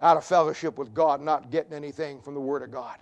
out 0.01 0.17
of 0.17 0.25
fellowship 0.25 0.79
with 0.79 0.95
God, 0.95 1.21
not 1.21 1.51
getting 1.51 1.75
anything 1.75 2.21
from 2.21 2.35
the 2.35 2.41
Word 2.41 2.63
of 2.63 2.71
God. 2.71 2.97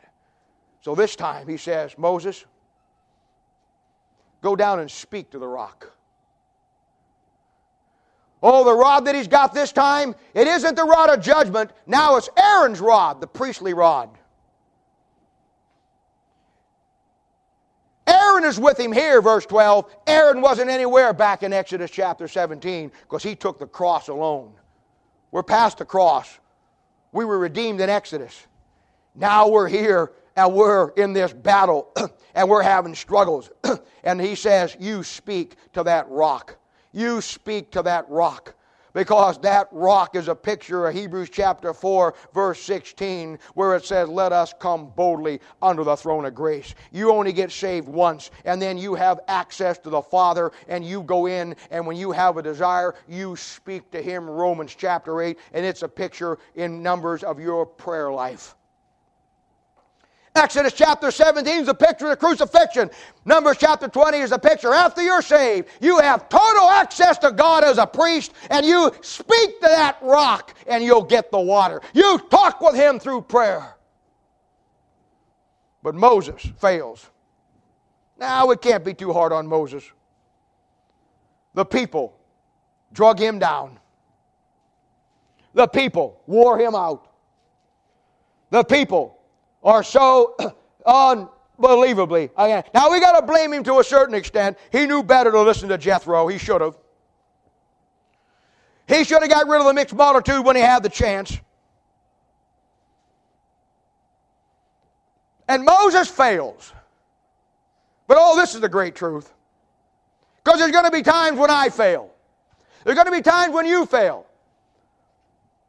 So 0.82 0.94
this 0.94 1.14
time 1.14 1.46
he 1.48 1.56
says, 1.56 1.96
Moses, 1.96 2.44
go 4.42 4.56
down 4.56 4.80
and 4.80 4.90
speak 4.90 5.30
to 5.30 5.38
the 5.38 5.46
rock. 5.46 5.92
Oh, 8.42 8.64
the 8.64 8.74
rod 8.74 9.04
that 9.04 9.14
he's 9.14 9.28
got 9.28 9.52
this 9.52 9.70
time, 9.70 10.14
it 10.34 10.46
isn't 10.46 10.74
the 10.74 10.84
rod 10.84 11.10
of 11.10 11.20
judgment. 11.20 11.70
Now 11.86 12.16
it's 12.16 12.30
Aaron's 12.36 12.80
rod, 12.80 13.20
the 13.20 13.26
priestly 13.26 13.74
rod. 13.74 14.10
Aaron 18.40 18.48
is 18.48 18.58
with 18.58 18.80
him 18.80 18.90
here, 18.90 19.20
verse 19.20 19.44
12. 19.44 19.96
Aaron 20.06 20.40
wasn't 20.40 20.70
anywhere 20.70 21.12
back 21.12 21.42
in 21.42 21.52
Exodus 21.52 21.90
chapter 21.90 22.26
17 22.26 22.90
because 23.02 23.22
he 23.22 23.36
took 23.36 23.58
the 23.58 23.66
cross 23.66 24.08
alone. 24.08 24.54
We're 25.30 25.42
past 25.42 25.76
the 25.76 25.84
cross. 25.84 26.38
We 27.12 27.26
were 27.26 27.38
redeemed 27.38 27.82
in 27.82 27.90
Exodus. 27.90 28.46
Now 29.14 29.46
we're 29.46 29.68
here 29.68 30.12
and 30.36 30.54
we're 30.54 30.88
in 30.92 31.12
this 31.12 31.34
battle 31.34 31.92
and 32.34 32.48
we're 32.48 32.62
having 32.62 32.94
struggles. 32.94 33.50
and 34.04 34.18
he 34.18 34.34
says, 34.34 34.74
You 34.80 35.02
speak 35.02 35.56
to 35.74 35.82
that 35.82 36.08
rock. 36.08 36.56
You 36.92 37.20
speak 37.20 37.70
to 37.72 37.82
that 37.82 38.08
rock 38.08 38.54
because 38.92 39.38
that 39.38 39.68
rock 39.72 40.16
is 40.16 40.28
a 40.28 40.34
picture 40.34 40.86
of 40.86 40.94
Hebrews 40.94 41.30
chapter 41.30 41.72
4, 41.72 42.14
verse 42.34 42.60
16, 42.62 43.38
where 43.54 43.74
it 43.76 43.84
says, 43.84 44.08
Let 44.08 44.32
us 44.32 44.54
come 44.58 44.90
boldly 44.96 45.40
under 45.62 45.84
the 45.84 45.96
throne 45.96 46.24
of 46.24 46.34
grace. 46.34 46.74
You 46.92 47.12
only 47.12 47.32
get 47.32 47.50
saved 47.52 47.88
once, 47.88 48.30
and 48.44 48.60
then 48.60 48.78
you 48.78 48.94
have 48.94 49.20
access 49.28 49.78
to 49.78 49.90
the 49.90 50.02
Father, 50.02 50.52
and 50.68 50.84
you 50.84 51.02
go 51.02 51.26
in, 51.26 51.56
and 51.70 51.86
when 51.86 51.96
you 51.96 52.12
have 52.12 52.36
a 52.36 52.42
desire, 52.42 52.94
you 53.08 53.36
speak 53.36 53.90
to 53.90 54.02
Him, 54.02 54.28
Romans 54.28 54.74
chapter 54.76 55.20
8, 55.20 55.38
and 55.52 55.64
it's 55.64 55.82
a 55.82 55.88
picture 55.88 56.38
in 56.54 56.82
numbers 56.82 57.22
of 57.22 57.40
your 57.40 57.66
prayer 57.66 58.10
life. 58.12 58.54
Exodus 60.36 60.72
chapter 60.72 61.10
17 61.10 61.62
is 61.62 61.68
a 61.68 61.74
picture 61.74 62.04
of 62.06 62.10
the 62.10 62.16
crucifixion. 62.16 62.88
Numbers 63.24 63.56
chapter 63.58 63.88
20 63.88 64.18
is 64.18 64.32
a 64.32 64.38
picture 64.38 64.72
after 64.72 65.02
you're 65.02 65.22
saved. 65.22 65.68
You 65.80 65.98
have 65.98 66.28
total 66.28 66.68
access 66.68 67.18
to 67.18 67.32
God 67.32 67.64
as 67.64 67.78
a 67.78 67.86
priest, 67.86 68.32
and 68.48 68.64
you 68.64 68.92
speak 69.00 69.60
to 69.60 69.66
that 69.66 69.98
rock, 70.00 70.54
and 70.68 70.84
you'll 70.84 71.02
get 71.02 71.30
the 71.32 71.40
water. 71.40 71.80
You 71.94 72.18
talk 72.30 72.60
with 72.60 72.76
Him 72.76 73.00
through 73.00 73.22
prayer. 73.22 73.74
But 75.82 75.94
Moses 75.94 76.46
fails. 76.58 77.10
Now, 78.18 78.50
it 78.50 78.60
can't 78.60 78.84
be 78.84 78.94
too 78.94 79.12
hard 79.12 79.32
on 79.32 79.46
Moses. 79.46 79.82
The 81.54 81.64
people 81.64 82.14
drug 82.92 83.18
him 83.18 83.38
down. 83.38 83.78
The 85.54 85.66
people 85.66 86.20
wore 86.26 86.58
him 86.58 86.74
out. 86.74 87.08
The 88.50 88.62
people 88.62 89.19
are 89.62 89.82
so 89.82 90.36
unbelievably. 90.86 92.30
Now 92.36 92.90
we 92.90 93.00
got 93.00 93.18
to 93.20 93.26
blame 93.26 93.52
him 93.52 93.64
to 93.64 93.78
a 93.78 93.84
certain 93.84 94.14
extent. 94.14 94.58
He 94.72 94.86
knew 94.86 95.02
better 95.02 95.30
to 95.30 95.42
listen 95.42 95.68
to 95.68 95.78
Jethro. 95.78 96.28
He 96.28 96.38
should 96.38 96.60
have. 96.60 96.76
He 98.88 99.04
should 99.04 99.22
have 99.22 99.30
got 99.30 99.46
rid 99.46 99.60
of 99.60 99.66
the 99.66 99.74
mixed 99.74 99.94
multitude 99.94 100.44
when 100.44 100.56
he 100.56 100.62
had 100.62 100.82
the 100.82 100.88
chance. 100.88 101.38
And 105.46 105.64
Moses 105.64 106.08
fails. 106.08 106.72
But 108.06 108.16
oh, 108.20 108.36
this 108.36 108.54
is 108.54 108.60
the 108.60 108.68
great 108.68 108.94
truth. 108.94 109.32
Because 110.42 110.58
there's 110.58 110.72
going 110.72 110.84
to 110.84 110.90
be 110.90 111.02
times 111.02 111.38
when 111.38 111.50
I 111.50 111.68
fail. 111.68 112.10
There's 112.84 112.96
going 112.96 113.06
to 113.06 113.12
be 113.12 113.22
times 113.22 113.52
when 113.52 113.66
you 113.66 113.86
fail. 113.86 114.26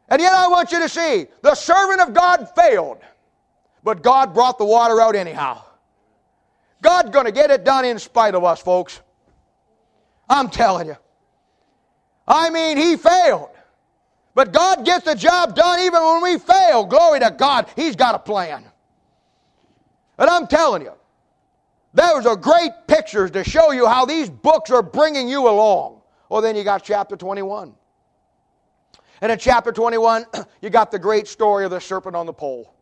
And 0.07 0.21
yet 0.21 0.33
I 0.33 0.47
want 0.47 0.71
you 0.71 0.79
to 0.79 0.89
see 0.89 1.27
the 1.41 1.55
servant 1.55 2.01
of 2.01 2.13
God 2.13 2.49
failed. 2.55 2.97
But 3.83 4.03
God 4.03 4.33
brought 4.33 4.57
the 4.57 4.65
water 4.65 5.01
out 5.01 5.15
anyhow. 5.15 5.63
God's 6.81 7.09
going 7.11 7.25
to 7.25 7.31
get 7.31 7.51
it 7.51 7.63
done 7.63 7.85
in 7.85 7.99
spite 7.99 8.35
of 8.35 8.43
us, 8.43 8.61
folks. 8.61 8.99
I'm 10.29 10.49
telling 10.49 10.87
you. 10.87 10.97
I 12.27 12.49
mean, 12.49 12.77
He 12.77 12.97
failed. 12.97 13.49
But 14.33 14.53
God 14.53 14.85
gets 14.85 15.05
the 15.05 15.15
job 15.15 15.55
done 15.55 15.79
even 15.81 16.01
when 16.01 16.23
we 16.23 16.39
fail. 16.39 16.85
Glory 16.85 17.19
to 17.19 17.31
God. 17.31 17.67
He's 17.75 17.95
got 17.95 18.15
a 18.15 18.19
plan. 18.19 18.63
And 20.17 20.29
I'm 20.29 20.47
telling 20.47 20.83
you, 20.83 20.93
those 21.93 22.25
are 22.25 22.37
great 22.37 22.71
pictures 22.87 23.31
to 23.31 23.43
show 23.43 23.71
you 23.71 23.85
how 23.85 24.05
these 24.05 24.29
books 24.29 24.71
are 24.71 24.81
bringing 24.81 25.27
you 25.27 25.49
along. 25.49 26.01
Well, 26.29 26.41
then 26.41 26.55
you 26.55 26.63
got 26.63 26.83
chapter 26.83 27.17
21. 27.17 27.73
And 29.21 29.31
in 29.31 29.37
chapter 29.37 29.71
21, 29.71 30.25
you 30.61 30.69
got 30.69 30.91
the 30.91 30.99
great 30.99 31.27
story 31.27 31.65
of 31.65 31.71
the 31.71 31.81
serpent 31.81 32.15
on 32.15 32.25
the 32.25 32.33
pole. 32.33 32.73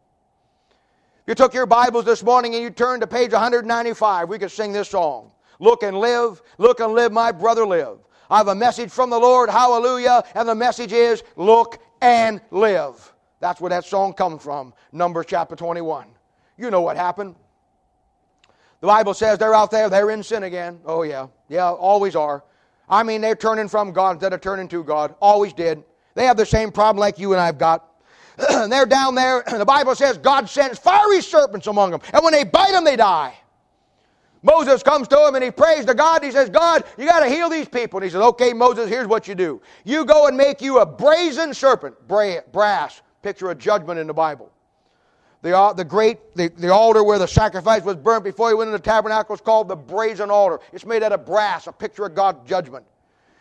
You 1.30 1.36
took 1.36 1.54
your 1.54 1.68
Bibles 1.68 2.06
this 2.06 2.24
morning 2.24 2.56
and 2.56 2.64
you 2.64 2.72
turned 2.72 3.02
to 3.02 3.08
page 3.08 3.34
195. 3.34 4.30
We 4.30 4.40
could 4.40 4.50
sing 4.50 4.72
this 4.74 4.90
song. 4.90 5.30
Look 5.60 5.84
and 5.84 6.00
live, 6.00 6.42
look 6.58 6.80
and 6.80 6.94
live, 6.94 7.12
my 7.12 7.32
brother, 7.32 7.68
live. 7.68 8.00
I 8.32 8.38
have 8.38 8.48
a 8.48 8.56
message 8.56 8.90
from 8.90 9.12
the 9.12 9.20
Lord, 9.20 9.48
hallelujah, 9.48 10.24
and 10.34 10.50
the 10.50 10.56
message 10.56 10.92
is 10.92 11.22
look 11.36 11.84
and 12.02 12.42
live. 12.50 13.14
That's 13.42 13.62
where 13.62 13.70
that 13.70 13.86
song 13.86 14.14
comes 14.14 14.42
from, 14.42 14.74
Numbers 14.92 15.28
chapter 15.28 15.56
21. 15.56 16.08
You 16.58 16.72
know 16.72 16.82
what 16.82 16.98
happened. 16.98 17.36
The 18.82 18.88
Bible 18.88 19.14
says 19.14 19.38
they're 19.38 19.54
out 19.54 19.70
there, 19.70 19.88
they're 19.88 20.10
in 20.10 20.24
sin 20.24 20.42
again. 20.42 20.80
Oh, 20.84 21.04
yeah. 21.04 21.28
Yeah, 21.48 21.70
always 21.70 22.16
are. 22.16 22.44
I 22.90 23.04
mean, 23.04 23.22
they're 23.22 23.36
turning 23.36 23.68
from 23.68 23.92
God 23.92 24.14
instead 24.14 24.34
of 24.34 24.42
turning 24.42 24.68
to 24.70 24.84
God. 24.84 25.14
Always 25.22 25.54
did. 25.54 25.84
They 26.16 26.26
have 26.26 26.38
the 26.38 26.46
same 26.48 26.72
problem 26.72 27.00
like 27.00 27.20
you 27.20 27.34
and 27.34 27.40
I've 27.40 27.60
got. 27.60 27.86
they're 28.70 28.86
down 28.86 29.16
there, 29.16 29.48
and 29.50 29.62
the 29.62 29.66
Bible 29.66 29.96
says 29.96 30.18
God 30.18 30.50
sends 30.50 30.80
fiery 30.80 31.22
serpents 31.22 31.68
among 31.68 31.92
them. 31.92 32.02
And 32.14 32.24
when 32.24 32.34
they 32.34 32.44
bite 32.44 32.72
them, 32.72 32.84
they 32.84 32.96
die. 32.96 33.36
Moses 34.42 34.82
comes 34.84 35.08
to 35.10 35.28
him 35.28 35.36
and 35.36 35.44
he 35.44 35.52
prays 35.52 35.86
to 35.86 35.94
God. 35.94 36.24
He 36.24 36.32
says, 36.32 36.50
God, 36.50 36.86
you 36.98 37.06
got 37.06 37.20
to 37.20 37.30
heal 37.30 37.50
these 37.50 37.68
people. 37.68 37.98
And 37.98 38.06
he 38.06 38.10
says, 38.10 38.22
Okay, 38.22 38.54
Moses, 38.54 38.90
here's 38.90 39.08
what 39.08 39.28
you 39.28 39.36
do. 39.36 39.62
You 39.84 40.06
go 40.06 40.28
and 40.28 40.38
make 40.38 40.62
you 40.62 40.80
a 40.80 40.86
brazen 40.86 41.54
serpent, 41.54 41.96
brass, 42.08 43.02
picture 43.22 43.52
of 43.52 43.58
judgment 43.58 44.00
in 44.00 44.08
the 44.08 44.14
Bible. 44.14 44.50
The, 45.42 45.74
the 45.76 45.86
great, 45.86 46.36
the, 46.36 46.50
the 46.50 46.74
altar 46.74 47.04
where 47.04 47.18
the 47.18 47.28
sacrifice 47.28 47.84
was 47.84 47.96
burnt 47.96 48.26
before 48.26 48.50
he 48.50 48.56
went 48.56 48.70
into 48.70 48.78
the 48.78 48.84
tabernacle 48.84 49.36
is 49.36 49.42
called 49.42 49.70
the 49.70 49.76
brazen 49.76 50.30
altar. 50.30 50.60
It's 50.74 50.86
made 50.86 51.02
out 51.02 51.14
of 51.14 51.26
brass, 51.26 51.68
a 51.68 51.72
picture 51.72 52.06
of 52.06 52.14
God's 52.14 52.48
judgment. 52.48 52.86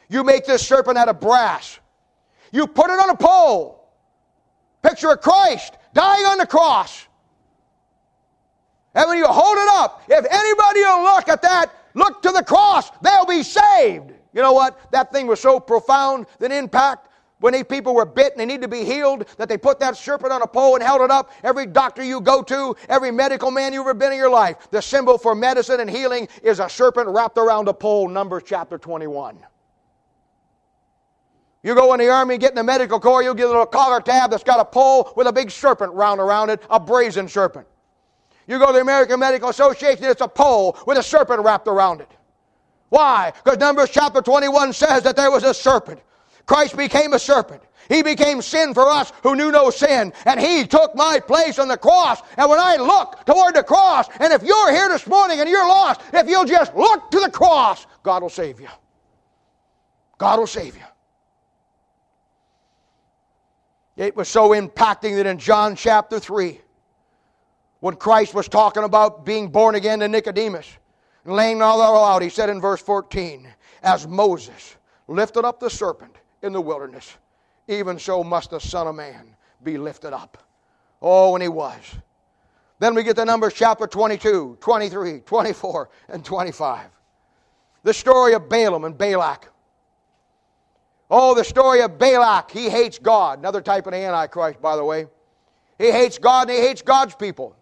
You 0.09 0.23
make 0.23 0.47
this 0.47 0.67
serpent 0.67 0.97
out 0.97 1.09
of 1.09 1.21
brass. 1.21 1.79
You 2.53 2.67
put 2.67 2.91
it 2.91 2.99
on 3.01 3.11
a 3.11 3.17
pole. 3.17 3.78
Picture 4.83 5.11
of 5.11 5.21
Christ 5.21 5.75
dying 5.93 6.25
on 6.27 6.39
the 6.39 6.47
cross. 6.47 7.07
And 8.95 9.09
when 9.09 9.19
you 9.19 9.27
hold 9.27 9.57
it 9.59 9.69
up, 9.71 10.03
if 10.09 10.27
anybody 10.31 10.81
will 10.81 11.03
look 11.03 11.29
at 11.29 11.43
that, 11.43 11.73
look 11.95 12.23
to 12.23 12.31
the 12.31 12.43
cross, 12.43 12.91
they'll 13.03 13.27
be 13.27 13.43
saved. 13.43 14.13
You 14.33 14.43
know 14.43 14.53
what? 14.53 14.91
That 14.93 15.13
thing 15.13 15.27
was 15.27 15.41
so 15.41 15.61
profound, 15.61 16.27
that 16.39 16.53
impact. 16.53 17.07
When 17.41 17.53
these 17.53 17.65
people 17.65 17.95
were 17.95 18.05
bit 18.05 18.33
and 18.33 18.41
they 18.41 18.47
need 18.47 18.63
to 18.63 18.69
be 18.69 18.85
healed, 18.85 19.25
that 19.37 19.49
they 19.49 19.57
put 19.57 19.79
that 19.79 19.97
serpent 19.97 20.33
on 20.33 20.43
a 20.43 20.47
pole 20.47 20.75
and 20.75 20.83
held 20.83 21.03
it 21.03 21.11
up. 21.11 21.31
Every 21.45 21.67
doctor 21.67 22.03
you 22.03 22.21
go 22.21 22.43
to, 22.43 22.75
every 22.89 23.13
medical 23.13 23.53
man 23.53 23.73
you've 23.73 23.83
ever 23.87 23.95
been 23.95 24.11
in 24.11 24.19
your 24.19 24.31
life, 24.31 24.69
the 24.73 24.83
symbol 24.83 25.19
for 25.19 25.37
medicine 25.37 25.79
and 25.79 25.89
healing 25.89 26.27
is 26.43 26.59
a 26.59 26.69
serpent 26.69 27.09
wrapped 27.09 27.39
around 27.39 27.69
a 27.69 27.75
pole, 27.75 28.09
Numbers 28.09 28.43
chapter 28.45 28.77
21. 28.77 29.39
You 31.69 31.75
go 31.75 31.93
in 31.93 32.01
the 32.01 32.09
army, 32.09 32.39
get 32.39 32.49
in 32.53 32.57
the 32.57 32.65
medical 32.65 32.99
corps, 32.99 33.23
you'll 33.23 33.35
get 33.35 33.45
a 33.45 33.51
little 33.51 33.67
collar 33.67 34.01
tab 34.01 34.31
that's 34.31 34.43
got 34.43 34.59
a 34.59 34.65
pole 34.65 35.13
with 35.17 35.27
a 35.27 35.33
big 35.35 35.51
serpent 35.51 35.93
round 35.93 36.19
around 36.19 36.49
it, 36.49 36.63
a 36.71 36.81
brazen 36.81 37.29
serpent. 37.29 37.67
You 38.47 38.59
go 38.59 38.69
to 38.69 38.73
the 38.73 38.81
American 38.81 39.21
Medical 39.21 39.51
Association, 39.51 40.03
it's 40.05 40.23
a 40.23 40.29
pole 40.29 40.79
with 40.87 40.97
a 40.97 41.03
serpent 41.03 41.45
wrapped 41.45 41.69
around 41.69 42.01
it. 42.01 42.11
Why? 42.89 43.35
Because 43.45 43.59
Numbers 43.59 43.91
chapter 43.91 44.23
21 44.23 44.73
says 44.73 45.03
that 45.03 45.15
there 45.15 45.31
was 45.31 45.45
a 45.45 45.53
serpent. 45.53 46.01
Christ 46.47 46.75
became 46.75 47.13
a 47.13 47.19
serpent. 47.19 47.61
He 47.91 48.03
became 48.03 48.41
sin 48.41 48.73
for 48.73 48.89
us 48.89 49.13
who 49.23 49.37
knew 49.37 49.53
no 49.53 49.69
sin, 49.69 50.15
and 50.25 50.41
He 50.41 50.67
took 50.67 50.95
my 50.95 51.21
place 51.21 51.59
on 51.59 51.69
the 51.69 51.77
cross. 51.77 52.23
And 52.39 52.49
when 52.49 52.59
I 52.59 52.77
look 52.77 53.27
toward 53.27 53.55
the 53.55 53.63
cross, 53.63 54.09
and 54.21 54.33
if 54.33 54.43
you're 54.43 54.73
here 54.73 54.89
this 54.89 55.07
morning 55.07 55.39
and 55.39 55.51
you're 55.51 55.69
lost, 55.69 56.01
if 56.15 56.31
you'll 56.31 56.47
just 56.47 56.75
look 56.75 57.11
to 57.11 57.21
the 57.21 57.31
cross, 57.31 57.87
God 58.03 58.23
will 58.23 58.31
save 58.31 58.59
you. 58.59 58.69
God 60.17 60.39
will 60.39 60.47
save 60.47 60.75
you. 60.75 60.85
It 63.99 64.15
was 64.15 64.29
so 64.29 64.51
impacting 64.51 65.17
that 65.17 65.27
in 65.27 65.39
John 65.39 65.75
chapter 65.75 66.21
3, 66.21 66.61
when 67.81 67.97
Christ 67.97 68.33
was 68.33 68.47
talking 68.47 68.85
about 68.85 69.27
being 69.27 69.49
born 69.49 69.75
again 69.75 69.99
to 69.99 70.09
Nicodemus 70.09 70.69
and 71.25 71.35
laying 71.35 71.61
all 71.61 71.79
that 71.79 72.15
out, 72.15 72.23
he 72.23 72.29
said 72.29 72.49
in 72.49 72.61
verse 72.61 72.81
14, 72.81 73.49
As 73.83 74.07
Moses 74.07 74.77
lifted 75.09 75.45
up 75.45 75.59
the 75.59 75.69
serpent 75.69 76.15
in 76.43 76.53
the 76.53 76.61
wilderness, 76.61 77.17
even 77.67 77.99
so 77.99 78.23
must 78.23 78.51
the 78.51 78.61
Son 78.61 78.87
of 78.87 78.95
Man 78.95 79.35
be 79.65 79.77
lifted 79.77 80.15
up. 80.15 80.47
Oh, 81.03 81.35
and 81.35 81.43
he 81.43 81.49
was. 81.49 81.83
Then 82.79 82.95
we 82.95 83.03
get 83.03 83.17
to 83.17 83.25
Numbers 83.25 83.55
chapter 83.55 83.89
22, 83.89 84.59
23, 84.61 85.21
24, 85.21 85.91
and 86.11 86.25
25. 86.25 86.87
The 87.83 87.95
story 87.95 88.35
of 88.35 88.49
Balaam 88.49 88.85
and 88.85 88.97
Balak. 88.97 89.49
Oh, 91.11 91.35
the 91.35 91.45
story 91.45 91.81
of 91.81 91.99
Balak. 91.99 92.51
He 92.51 92.69
hates 92.69 92.99
God. 92.99 93.39
Another 93.39 93.63
type 93.63 93.87
of 93.87 93.95
Antichrist, 93.95 94.61
by 94.61 94.77
the 94.77 94.85
way. 94.85 95.07
He 95.79 95.91
hates 95.91 96.19
God 96.19 96.51
and 96.51 96.59
he 96.59 96.65
hates 96.65 96.83
God's 96.83 97.15
people. 97.15 97.57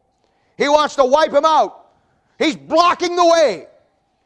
He 0.57 0.69
wants 0.69 0.97
to 0.97 1.05
wipe 1.05 1.33
him 1.33 1.45
out. 1.45 1.91
He's 2.39 2.57
blocking 2.57 3.15
the 3.15 3.27
way. 3.27 3.67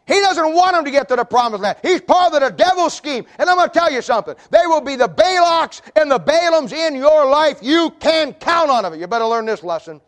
He 0.06 0.14
doesn't 0.14 0.54
want 0.54 0.76
him 0.76 0.84
to 0.84 0.90
get 0.90 1.08
to 1.08 1.16
the 1.16 1.24
promised 1.24 1.62
land. 1.62 1.78
He's 1.82 2.00
part 2.00 2.34
of 2.34 2.40
the 2.40 2.50
devil's 2.50 2.94
scheme. 2.94 3.26
And 3.38 3.48
I'm 3.48 3.56
going 3.56 3.68
to 3.68 3.72
tell 3.72 3.92
you 3.92 4.02
something. 4.02 4.34
There 4.50 4.68
will 4.68 4.80
be 4.80 4.96
the 4.96 5.08
Balaks 5.08 5.82
and 5.94 6.10
the 6.10 6.18
Balaams 6.18 6.72
in 6.72 6.96
your 6.96 7.30
life. 7.30 7.58
You 7.62 7.94
can 8.00 8.32
count 8.32 8.70
on 8.70 8.82
them. 8.82 8.98
You 8.98 9.06
better 9.06 9.26
learn 9.26 9.46
this 9.46 9.62
lesson. 9.62 10.00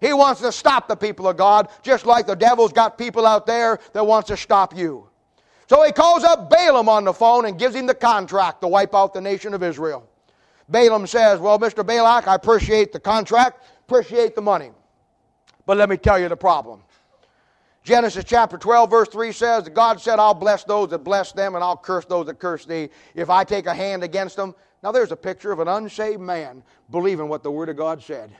He 0.00 0.12
wants 0.12 0.40
to 0.42 0.52
stop 0.52 0.88
the 0.88 0.96
people 0.96 1.28
of 1.28 1.36
God, 1.36 1.68
just 1.82 2.06
like 2.06 2.26
the 2.26 2.34
devil's 2.34 2.72
got 2.72 2.96
people 2.96 3.26
out 3.26 3.46
there 3.46 3.78
that 3.92 4.06
wants 4.06 4.28
to 4.28 4.36
stop 4.36 4.76
you. 4.76 5.08
So 5.68 5.82
he 5.84 5.92
calls 5.92 6.22
up 6.22 6.48
Balaam 6.48 6.88
on 6.88 7.04
the 7.04 7.12
phone 7.12 7.46
and 7.46 7.58
gives 7.58 7.74
him 7.74 7.86
the 7.86 7.94
contract 7.94 8.60
to 8.60 8.68
wipe 8.68 8.94
out 8.94 9.12
the 9.12 9.20
nation 9.20 9.52
of 9.52 9.62
Israel. 9.62 10.08
Balaam 10.68 11.06
says, 11.06 11.40
Well, 11.40 11.58
Mr. 11.58 11.84
Balak, 11.84 12.28
I 12.28 12.34
appreciate 12.34 12.92
the 12.92 13.00
contract, 13.00 13.64
appreciate 13.80 14.34
the 14.34 14.42
money. 14.42 14.70
But 15.64 15.76
let 15.76 15.88
me 15.88 15.96
tell 15.96 16.18
you 16.18 16.28
the 16.28 16.36
problem. 16.36 16.82
Genesis 17.82 18.24
chapter 18.24 18.58
12, 18.58 18.90
verse 18.90 19.08
3 19.08 19.30
says, 19.30 19.68
God 19.68 20.00
said, 20.00 20.18
I'll 20.18 20.34
bless 20.34 20.64
those 20.64 20.90
that 20.90 21.04
bless 21.04 21.30
them, 21.30 21.54
and 21.54 21.62
I'll 21.62 21.76
curse 21.76 22.04
those 22.04 22.26
that 22.26 22.40
curse 22.40 22.64
thee 22.64 22.88
if 23.14 23.30
I 23.30 23.44
take 23.44 23.66
a 23.66 23.74
hand 23.74 24.02
against 24.02 24.34
them. 24.34 24.56
Now, 24.82 24.90
there's 24.90 25.12
a 25.12 25.16
picture 25.16 25.52
of 25.52 25.60
an 25.60 25.68
unsaved 25.68 26.20
man 26.20 26.64
believing 26.90 27.28
what 27.28 27.44
the 27.44 27.50
Word 27.50 27.68
of 27.68 27.76
God 27.76 28.02
said. 28.02 28.30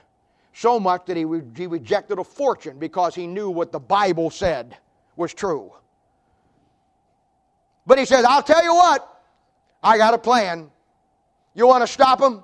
So 0.53 0.79
much 0.79 1.05
that 1.05 1.15
he, 1.15 1.25
he 1.55 1.67
rejected 1.67 2.19
a 2.19 2.23
fortune 2.25 2.77
because 2.77 3.15
he 3.15 3.25
knew 3.25 3.49
what 3.49 3.71
the 3.71 3.79
Bible 3.79 4.29
said 4.29 4.75
was 5.15 5.33
true. 5.33 5.71
But 7.87 7.97
he 7.97 8.05
says, 8.05 8.25
I'll 8.25 8.43
tell 8.43 8.63
you 8.63 8.75
what, 8.75 9.23
I 9.81 9.97
got 9.97 10.13
a 10.13 10.17
plan. 10.17 10.69
You 11.55 11.65
want 11.65 11.81
to 11.81 11.87
stop 11.87 12.19
them? 12.19 12.43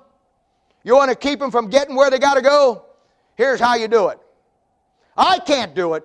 You 0.82 0.96
want 0.96 1.10
to 1.10 1.16
keep 1.16 1.38
them 1.38 1.50
from 1.50 1.68
getting 1.68 1.94
where 1.94 2.10
they 2.10 2.18
got 2.18 2.34
to 2.34 2.42
go? 2.42 2.86
Here's 3.36 3.60
how 3.60 3.76
you 3.76 3.86
do 3.86 4.08
it. 4.08 4.18
I 5.16 5.38
can't 5.38 5.74
do 5.74 5.94
it. 5.94 6.04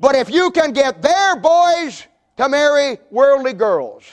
But 0.00 0.16
if 0.16 0.28
you 0.28 0.50
can 0.50 0.72
get 0.72 1.00
their 1.02 1.36
boys 1.36 2.06
to 2.36 2.48
marry 2.48 2.98
worldly 3.10 3.52
girls, 3.52 4.04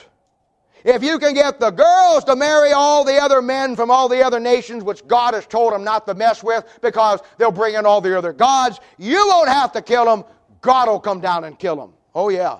if 0.84 1.02
you 1.02 1.18
can 1.18 1.34
get 1.34 1.58
the 1.58 1.70
girls 1.70 2.24
to 2.24 2.36
marry 2.36 2.72
all 2.72 3.04
the 3.04 3.16
other 3.20 3.42
men 3.42 3.74
from 3.74 3.90
all 3.90 4.08
the 4.08 4.24
other 4.24 4.38
nations, 4.38 4.84
which 4.84 5.06
God 5.08 5.34
has 5.34 5.46
told 5.46 5.72
them 5.72 5.82
not 5.82 6.06
to 6.06 6.14
mess 6.14 6.44
with 6.44 6.64
because 6.82 7.20
they'll 7.36 7.50
bring 7.50 7.74
in 7.74 7.84
all 7.84 8.00
the 8.00 8.16
other 8.16 8.32
gods, 8.32 8.78
you 8.96 9.26
won't 9.28 9.48
have 9.48 9.72
to 9.72 9.82
kill 9.82 10.04
them. 10.04 10.24
God 10.60 10.88
will 10.88 11.00
come 11.00 11.20
down 11.20 11.44
and 11.44 11.58
kill 11.58 11.76
them. 11.76 11.94
Oh, 12.14 12.28
yeah. 12.28 12.58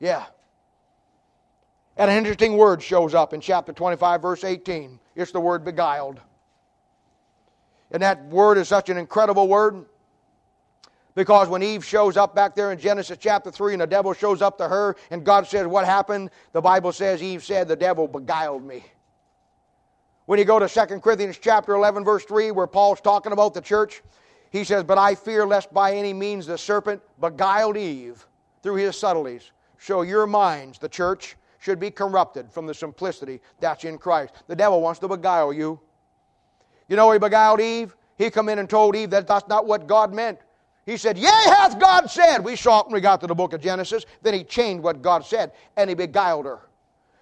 Yeah. 0.00 0.24
And 1.98 2.08
an 2.08 2.16
interesting 2.16 2.56
word 2.56 2.80
shows 2.80 3.12
up 3.12 3.34
in 3.34 3.40
chapter 3.40 3.72
25, 3.72 4.22
verse 4.22 4.44
18. 4.44 5.00
It's 5.16 5.32
the 5.32 5.40
word 5.40 5.64
beguiled. 5.64 6.20
And 7.90 8.02
that 8.02 8.24
word 8.26 8.56
is 8.56 8.68
such 8.68 8.88
an 8.88 8.96
incredible 8.96 9.48
word. 9.48 9.84
Because 11.16 11.48
when 11.48 11.64
Eve 11.64 11.84
shows 11.84 12.16
up 12.16 12.36
back 12.36 12.54
there 12.54 12.70
in 12.70 12.78
Genesis 12.78 13.18
chapter 13.20 13.50
3 13.50 13.74
and 13.74 13.82
the 13.82 13.86
devil 13.86 14.12
shows 14.12 14.40
up 14.40 14.56
to 14.58 14.68
her 14.68 14.94
and 15.10 15.24
God 15.24 15.48
says, 15.48 15.66
What 15.66 15.84
happened? 15.84 16.30
The 16.52 16.60
Bible 16.60 16.92
says 16.92 17.20
Eve 17.20 17.42
said, 17.42 17.66
The 17.66 17.74
devil 17.74 18.06
beguiled 18.06 18.62
me. 18.62 18.84
When 20.26 20.38
you 20.38 20.44
go 20.44 20.60
to 20.60 20.68
2 20.68 21.00
Corinthians 21.00 21.38
chapter 21.38 21.74
11, 21.74 22.04
verse 22.04 22.24
3, 22.24 22.52
where 22.52 22.68
Paul's 22.68 23.00
talking 23.00 23.32
about 23.32 23.54
the 23.54 23.60
church, 23.60 24.02
he 24.50 24.62
says, 24.62 24.84
But 24.84 24.98
I 24.98 25.16
fear 25.16 25.44
lest 25.44 25.74
by 25.74 25.96
any 25.96 26.12
means 26.12 26.46
the 26.46 26.58
serpent 26.58 27.02
beguiled 27.20 27.76
Eve 27.76 28.24
through 28.62 28.76
his 28.76 28.96
subtleties. 28.96 29.50
So 29.80 30.02
your 30.02 30.26
minds, 30.26 30.78
the 30.78 30.88
church, 30.88 31.34
should 31.58 31.78
be 31.78 31.90
corrupted 31.90 32.50
from 32.52 32.66
the 32.66 32.74
simplicity 32.74 33.40
that's 33.60 33.84
in 33.84 33.98
Christ. 33.98 34.34
The 34.46 34.56
devil 34.56 34.80
wants 34.80 35.00
to 35.00 35.08
beguile 35.08 35.52
you. 35.52 35.80
You 36.88 36.96
know 36.96 37.10
he 37.10 37.18
beguiled 37.18 37.60
Eve? 37.60 37.96
He 38.16 38.30
come 38.30 38.48
in 38.48 38.58
and 38.58 38.68
told 38.68 38.96
Eve 38.96 39.10
that 39.10 39.26
that's 39.26 39.48
not 39.48 39.66
what 39.66 39.86
God 39.86 40.12
meant. 40.12 40.38
He 40.86 40.96
said, 40.96 41.18
Yea, 41.18 41.28
hath 41.28 41.78
God 41.78 42.10
said. 42.10 42.38
We 42.38 42.56
saw 42.56 42.80
it 42.80 42.86
when 42.86 42.94
we 42.94 43.00
got 43.00 43.20
to 43.20 43.26
the 43.26 43.34
book 43.34 43.52
of 43.52 43.60
Genesis. 43.60 44.06
Then 44.22 44.32
he 44.32 44.42
changed 44.42 44.82
what 44.82 45.02
God 45.02 45.24
said 45.24 45.52
and 45.76 45.90
he 45.90 45.94
beguiled 45.94 46.46
her. 46.46 46.60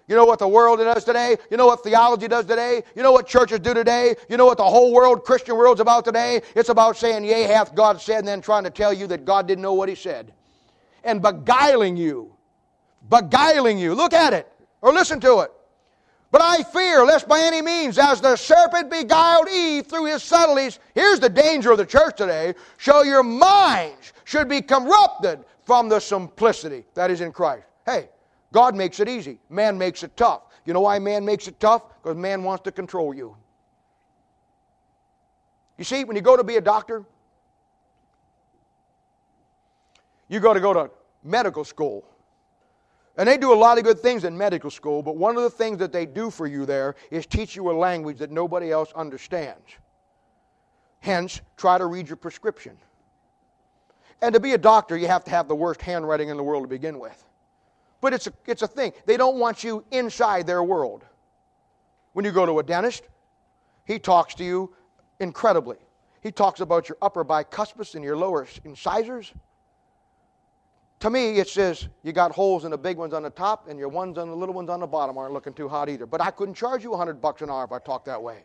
You 0.07 0.15
know 0.15 0.23
what 0.23 0.39
the 0.39 0.47
world 0.47 0.79
does 0.79 1.03
today? 1.03 1.35
You 1.51 1.57
know 1.57 1.67
what 1.67 1.83
theology 1.83 2.29
does 2.29 2.45
today? 2.45 2.81
You 2.95 3.03
know 3.03 3.11
what 3.11 3.27
churches 3.27 3.59
do 3.59 3.73
today? 3.73 4.15
You 4.29 4.37
know 4.37 4.45
what 4.45 4.57
the 4.57 4.63
whole 4.63 4.93
world, 4.93 5.25
Christian 5.25 5.57
world's 5.57 5.81
about 5.81 6.05
today? 6.05 6.41
It's 6.55 6.69
about 6.69 6.95
saying, 6.95 7.25
Yea, 7.25 7.43
hath 7.43 7.75
God 7.75 7.99
said, 7.99 8.19
and 8.19 8.27
then 8.27 8.39
trying 8.39 8.63
to 8.63 8.69
tell 8.69 8.93
you 8.93 9.05
that 9.07 9.25
God 9.25 9.49
didn't 9.49 9.63
know 9.63 9.73
what 9.73 9.89
he 9.89 9.95
said. 9.95 10.31
And 11.03 11.21
beguiling 11.21 11.97
you. 11.97 12.36
Beguiling 13.09 13.77
you. 13.77 13.93
Look 13.93 14.13
at 14.13 14.33
it 14.33 14.51
or 14.81 14.93
listen 14.93 15.19
to 15.21 15.39
it. 15.39 15.51
But 16.29 16.41
I 16.41 16.63
fear 16.63 17.05
lest 17.05 17.27
by 17.27 17.39
any 17.39 17.61
means, 17.61 17.97
as 17.97 18.19
the 18.19 18.35
serpent 18.35 18.91
beguiled 18.91 19.47
Eve 19.49 19.87
through 19.87 20.05
his 20.05 20.23
subtleties, 20.23 20.79
here's 20.93 21.19
the 21.19 21.29
danger 21.29 21.71
of 21.71 21.77
the 21.77 21.85
church 21.85 22.17
today, 22.17 22.53
show 22.77 23.03
your 23.03 23.23
minds 23.23 24.11
should 24.25 24.49
be 24.49 24.61
corrupted 24.61 25.45
from 25.63 25.87
the 25.87 25.99
simplicity 25.99 26.85
that 26.95 27.09
is 27.09 27.21
in 27.21 27.31
Christ. 27.31 27.63
Hey, 27.85 28.09
God 28.51 28.75
makes 28.75 28.99
it 28.99 29.07
easy, 29.07 29.39
man 29.49 29.77
makes 29.77 30.03
it 30.03 30.17
tough. 30.17 30.41
You 30.65 30.73
know 30.73 30.81
why 30.81 30.99
man 30.99 31.23
makes 31.23 31.47
it 31.47 31.59
tough? 31.61 31.83
Because 32.03 32.17
man 32.17 32.43
wants 32.43 32.63
to 32.65 32.73
control 32.73 33.13
you. 33.13 33.35
You 35.77 35.85
see, 35.85 36.03
when 36.03 36.17
you 36.17 36.21
go 36.21 36.35
to 36.35 36.43
be 36.43 36.57
a 36.57 36.61
doctor, 36.61 37.05
You 40.29 40.39
go 40.39 40.53
to 40.53 40.59
go 40.59 40.73
to 40.73 40.91
medical 41.23 41.63
school. 41.63 42.05
And 43.17 43.27
they 43.27 43.37
do 43.37 43.51
a 43.51 43.55
lot 43.55 43.79
of 43.79 43.83
good 43.83 43.99
things 43.99 44.23
in 44.23 44.37
medical 44.37 44.69
school, 44.69 45.01
but 45.01 45.17
one 45.17 45.35
of 45.37 45.43
the 45.43 45.49
things 45.49 45.79
that 45.79 45.91
they 45.91 46.05
do 46.05 46.29
for 46.29 46.45
you 46.45 46.65
there 46.65 46.95
is 47.09 47.25
teach 47.25 47.55
you 47.55 47.71
a 47.71 47.73
language 47.73 48.19
that 48.19 48.31
nobody 48.31 48.71
else 48.71 48.91
understands. 48.95 49.65
Hence, 50.99 51.41
try 51.57 51.79
to 51.79 51.87
read 51.87 52.07
your 52.07 52.17
prescription. 52.17 52.77
And 54.21 54.33
to 54.33 54.39
be 54.39 54.53
a 54.53 54.57
doctor, 54.57 54.97
you 54.97 55.07
have 55.07 55.23
to 55.25 55.31
have 55.31 55.47
the 55.47 55.55
worst 55.55 55.81
handwriting 55.81 56.29
in 56.29 56.37
the 56.37 56.43
world 56.43 56.63
to 56.63 56.67
begin 56.67 56.99
with. 56.99 57.23
But 58.01 58.13
it's 58.13 58.27
a, 58.27 58.33
it's 58.45 58.61
a 58.61 58.67
thing. 58.67 58.93
They 59.05 59.17
don't 59.17 59.37
want 59.37 59.63
you 59.63 59.83
inside 59.91 60.45
their 60.45 60.63
world. 60.63 61.03
When 62.13 62.25
you 62.25 62.31
go 62.31 62.45
to 62.45 62.59
a 62.59 62.63
dentist, 62.63 63.03
he 63.85 63.97
talks 63.99 64.35
to 64.35 64.43
you 64.43 64.75
incredibly. 65.19 65.77
He 66.21 66.31
talks 66.31 66.59
about 66.59 66.89
your 66.89 66.97
upper 67.01 67.23
bicuspid 67.23 67.95
and 67.95 68.03
your 68.03 68.17
lower 68.17 68.47
incisors. 68.63 69.33
To 71.01 71.09
me, 71.09 71.37
it 71.37 71.47
says 71.47 71.87
you 72.03 72.11
got 72.11 72.31
holes 72.31 72.65
in 72.65 72.71
the 72.71 72.77
big 72.77 72.97
ones 72.97 73.13
on 73.13 73.21
the 73.23 73.29
top 73.29 73.67
and 73.67 73.77
your 73.77 73.89
ones 73.89 74.17
on 74.17 74.29
the 74.29 74.35
little 74.35 74.55
ones 74.55 74.69
on 74.69 74.79
the 74.79 74.87
bottom 74.87 75.17
aren't 75.17 75.33
looking 75.33 75.53
too 75.53 75.69
hot 75.69 75.89
either. 75.89 76.05
But 76.05 76.21
I 76.21 76.31
couldn't 76.31 76.55
charge 76.55 76.83
you 76.83 76.89
100 76.89 77.21
bucks 77.21 77.41
an 77.41 77.49
hour 77.49 77.63
if 77.65 77.71
I 77.71 77.79
talked 77.79 78.05
that 78.05 78.21
way. 78.21 78.43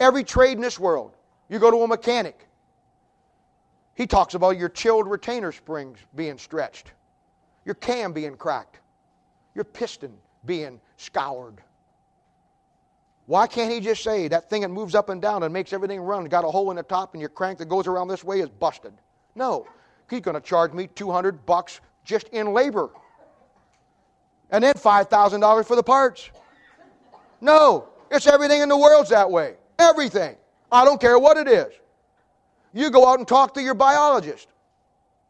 Every 0.00 0.24
trade 0.24 0.52
in 0.52 0.62
this 0.62 0.78
world, 0.78 1.12
you 1.48 1.58
go 1.58 1.70
to 1.70 1.78
a 1.78 1.88
mechanic, 1.88 2.46
he 3.94 4.06
talks 4.06 4.34
about 4.34 4.56
your 4.56 4.68
chilled 4.68 5.08
retainer 5.08 5.52
springs 5.52 5.98
being 6.14 6.38
stretched, 6.38 6.92
your 7.64 7.74
cam 7.74 8.12
being 8.12 8.36
cracked, 8.36 8.78
your 9.54 9.64
piston 9.64 10.12
being 10.46 10.80
scoured. 10.96 11.60
Why 13.26 13.46
can't 13.46 13.70
he 13.70 13.80
just 13.80 14.02
say 14.02 14.28
that 14.28 14.48
thing 14.48 14.62
that 14.62 14.68
moves 14.68 14.94
up 14.94 15.10
and 15.10 15.20
down 15.20 15.42
and 15.42 15.52
makes 15.52 15.74
everything 15.74 16.00
run, 16.00 16.24
got 16.26 16.44
a 16.44 16.48
hole 16.48 16.70
in 16.70 16.76
the 16.76 16.82
top 16.82 17.12
and 17.12 17.20
your 17.20 17.28
crank 17.28 17.58
that 17.58 17.68
goes 17.68 17.86
around 17.86 18.08
this 18.08 18.24
way 18.24 18.40
is 18.40 18.48
busted? 18.48 18.94
No. 19.34 19.66
He's 20.08 20.20
going 20.20 20.34
to 20.34 20.40
charge 20.40 20.72
me 20.72 20.86
200 20.86 21.44
bucks 21.44 21.80
just 22.04 22.28
in 22.28 22.52
labor. 22.52 22.90
And 24.50 24.64
then 24.64 24.74
$5,000 24.74 25.66
for 25.66 25.76
the 25.76 25.82
parts. 25.82 26.30
No, 27.40 27.88
it's 28.10 28.26
everything 28.26 28.62
in 28.62 28.68
the 28.68 28.76
world's 28.76 29.10
that 29.10 29.30
way. 29.30 29.56
Everything. 29.78 30.36
I 30.72 30.84
don't 30.84 31.00
care 31.00 31.18
what 31.18 31.36
it 31.36 31.48
is. 31.48 31.72
You 32.72 32.90
go 32.90 33.06
out 33.06 33.18
and 33.18 33.28
talk 33.28 33.54
to 33.54 33.62
your 33.62 33.74
biologist. 33.74 34.48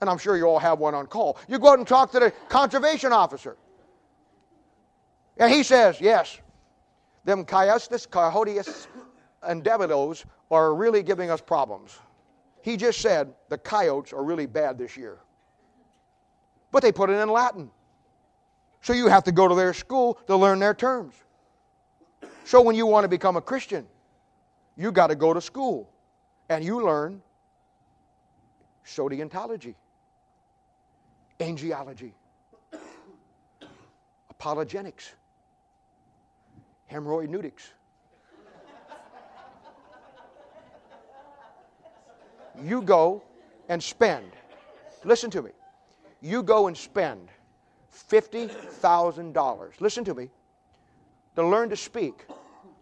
And 0.00 0.08
I'm 0.08 0.18
sure 0.18 0.36
you 0.36 0.44
all 0.44 0.60
have 0.60 0.78
one 0.78 0.94
on 0.94 1.06
call. 1.06 1.38
You 1.48 1.58
go 1.58 1.70
out 1.70 1.78
and 1.78 1.86
talk 1.86 2.12
to 2.12 2.20
the 2.20 2.32
conservation 2.48 3.12
officer. 3.12 3.56
And 5.36 5.52
he 5.52 5.62
says, 5.62 6.00
yes, 6.00 6.38
them 7.24 7.44
Chiastus, 7.44 8.08
Coyotes, 8.08 8.88
and 9.42 9.64
Davidos 9.64 10.24
are 10.50 10.74
really 10.74 11.02
giving 11.02 11.30
us 11.30 11.40
problems. 11.40 11.98
He 12.62 12.76
just 12.76 13.00
said 13.00 13.32
the 13.48 13.58
coyotes 13.58 14.12
are 14.12 14.22
really 14.22 14.46
bad 14.46 14.78
this 14.78 14.96
year. 14.96 15.18
But 16.70 16.82
they 16.82 16.92
put 16.92 17.10
it 17.10 17.14
in 17.14 17.28
Latin. 17.28 17.70
So 18.82 18.92
you 18.92 19.08
have 19.08 19.24
to 19.24 19.32
go 19.32 19.48
to 19.48 19.54
their 19.54 19.74
school 19.74 20.18
to 20.26 20.36
learn 20.36 20.58
their 20.58 20.74
terms. 20.74 21.14
So 22.44 22.60
when 22.62 22.76
you 22.76 22.86
want 22.86 23.04
to 23.04 23.08
become 23.08 23.36
a 23.36 23.40
Christian, 23.40 23.86
you 24.76 24.92
got 24.92 25.08
to 25.08 25.14
go 25.14 25.34
to 25.34 25.40
school 25.40 25.90
and 26.48 26.64
you 26.64 26.84
learn 26.84 27.20
sodientology, 28.86 29.74
angiology, 31.40 32.14
apologetics, 34.30 35.14
hemorrhoideutics. 36.90 37.72
You 42.64 42.82
go 42.82 43.22
and 43.68 43.82
spend, 43.82 44.26
listen 45.04 45.30
to 45.30 45.42
me, 45.42 45.50
you 46.20 46.42
go 46.42 46.66
and 46.66 46.76
spend 46.76 47.28
$50,000, 48.10 49.80
listen 49.80 50.04
to 50.04 50.14
me, 50.14 50.28
to 51.36 51.46
learn 51.46 51.68
to 51.70 51.76
speak 51.76 52.26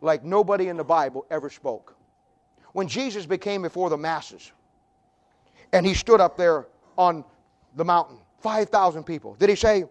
like 0.00 0.24
nobody 0.24 0.68
in 0.68 0.76
the 0.76 0.84
Bible 0.84 1.26
ever 1.30 1.50
spoke. 1.50 1.94
When 2.72 2.88
Jesus 2.88 3.26
became 3.26 3.62
before 3.62 3.90
the 3.90 3.96
masses, 3.96 4.52
and 5.72 5.84
he 5.86 5.94
stood 5.94 6.20
up 6.20 6.36
there 6.36 6.66
on 6.96 7.24
the 7.74 7.84
mountain, 7.84 8.18
5,000 8.40 9.04
people, 9.04 9.34
did 9.34 9.48
he 9.48 9.56
say, 9.56 9.84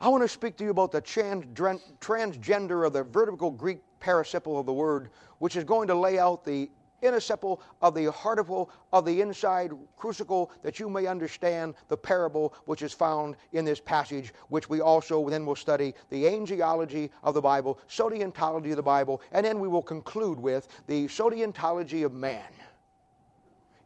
I 0.00 0.08
want 0.08 0.22
to 0.22 0.28
speak 0.28 0.56
to 0.56 0.64
you 0.64 0.70
about 0.70 0.90
the 0.90 1.00
transgender 1.00 2.86
of 2.86 2.92
the 2.92 3.04
vertical 3.04 3.50
Greek 3.52 3.78
participle 4.00 4.58
of 4.58 4.66
the 4.66 4.72
word, 4.72 5.10
which 5.38 5.54
is 5.54 5.62
going 5.62 5.86
to 5.88 5.94
lay 5.94 6.18
out 6.18 6.44
the 6.44 6.68
iniciple 7.02 7.60
of 7.80 7.94
the 7.94 8.12
article 8.24 8.70
of 8.92 9.04
the 9.04 9.20
inside 9.20 9.72
crucible, 9.96 10.50
that 10.62 10.80
you 10.80 10.88
may 10.88 11.06
understand 11.06 11.74
the 11.88 11.96
parable 11.96 12.54
which 12.64 12.82
is 12.82 12.92
found 12.92 13.36
in 13.52 13.64
this 13.64 13.80
passage, 13.80 14.32
which 14.48 14.68
we 14.68 14.80
also 14.80 15.28
then 15.28 15.44
will 15.44 15.56
study 15.56 15.94
the 16.10 16.24
angelology 16.24 17.10
of 17.22 17.34
the 17.34 17.40
Bible, 17.40 17.78
soteriology 17.88 18.70
of 18.70 18.76
the 18.76 18.82
Bible, 18.82 19.20
and 19.32 19.44
then 19.44 19.60
we 19.60 19.68
will 19.68 19.82
conclude 19.82 20.38
with 20.38 20.68
the 20.86 21.06
soteriology 21.08 22.04
of 22.04 22.12
man. 22.12 22.42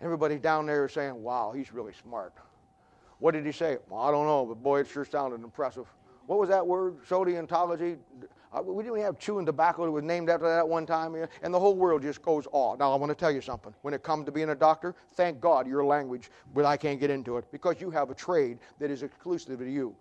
Everybody 0.01 0.39
down 0.39 0.67
there 0.67 0.87
is 0.87 0.93
saying, 0.93 1.23
wow, 1.23 1.53
he's 1.57 1.73
really 1.73 1.95
smart. 2.03 2.35
What 3.19 3.33
did 3.33 3.47
he 3.47 3.53
say? 3.53 3.79
Well, 3.89 4.03
I 4.03 4.11
don't 4.11 4.27
know, 4.27 4.45
but 4.45 4.63
boy, 4.63 4.81
it 4.81 4.89
sure 4.89 5.07
sounded 5.07 5.43
impressive. 5.43 5.87
What 6.27 6.39
was 6.39 6.49
that 6.49 6.67
word? 6.67 7.05
Soteriology? 7.09 7.99
Uh, 8.53 8.63
we 8.63 8.83
didn't 8.83 9.01
have 9.01 9.19
chewing 9.19 9.45
tobacco 9.45 9.85
that 9.85 9.91
was 9.91 10.05
named 10.05 10.31
after 10.31 10.49
that 10.49 10.67
one 10.67 10.87
time, 10.87 11.15
and 11.43 11.53
the 11.53 11.59
whole 11.59 11.75
world 11.75 12.03
just 12.03 12.23
goes 12.23 12.47
awe. 12.53 12.77
Now, 12.77 12.93
I 12.93 12.97
want 12.97 13.11
to 13.11 13.17
tell 13.17 13.31
you 13.31 13.41
something. 13.41 13.75
When 13.83 13.93
it 13.93 14.03
comes 14.03 14.25
to 14.27 14.33
being 14.33 14.51
a 14.51 14.55
doctor, 14.55 14.95
thank 15.15 15.41
God 15.41 15.67
your 15.67 15.85
language, 15.85 16.31
but 16.55 16.65
I 16.65 16.77
can't 16.77 16.99
get 16.99 17.11
into 17.11 17.37
it 17.37 17.45
because 17.53 17.81
you 17.81 17.91
have 17.91 18.11
a 18.11 18.15
trade 18.15 18.59
that 18.79 18.91
is 18.91 19.03
exclusive 19.03 19.59
to 19.59 19.71
you. 19.71 19.95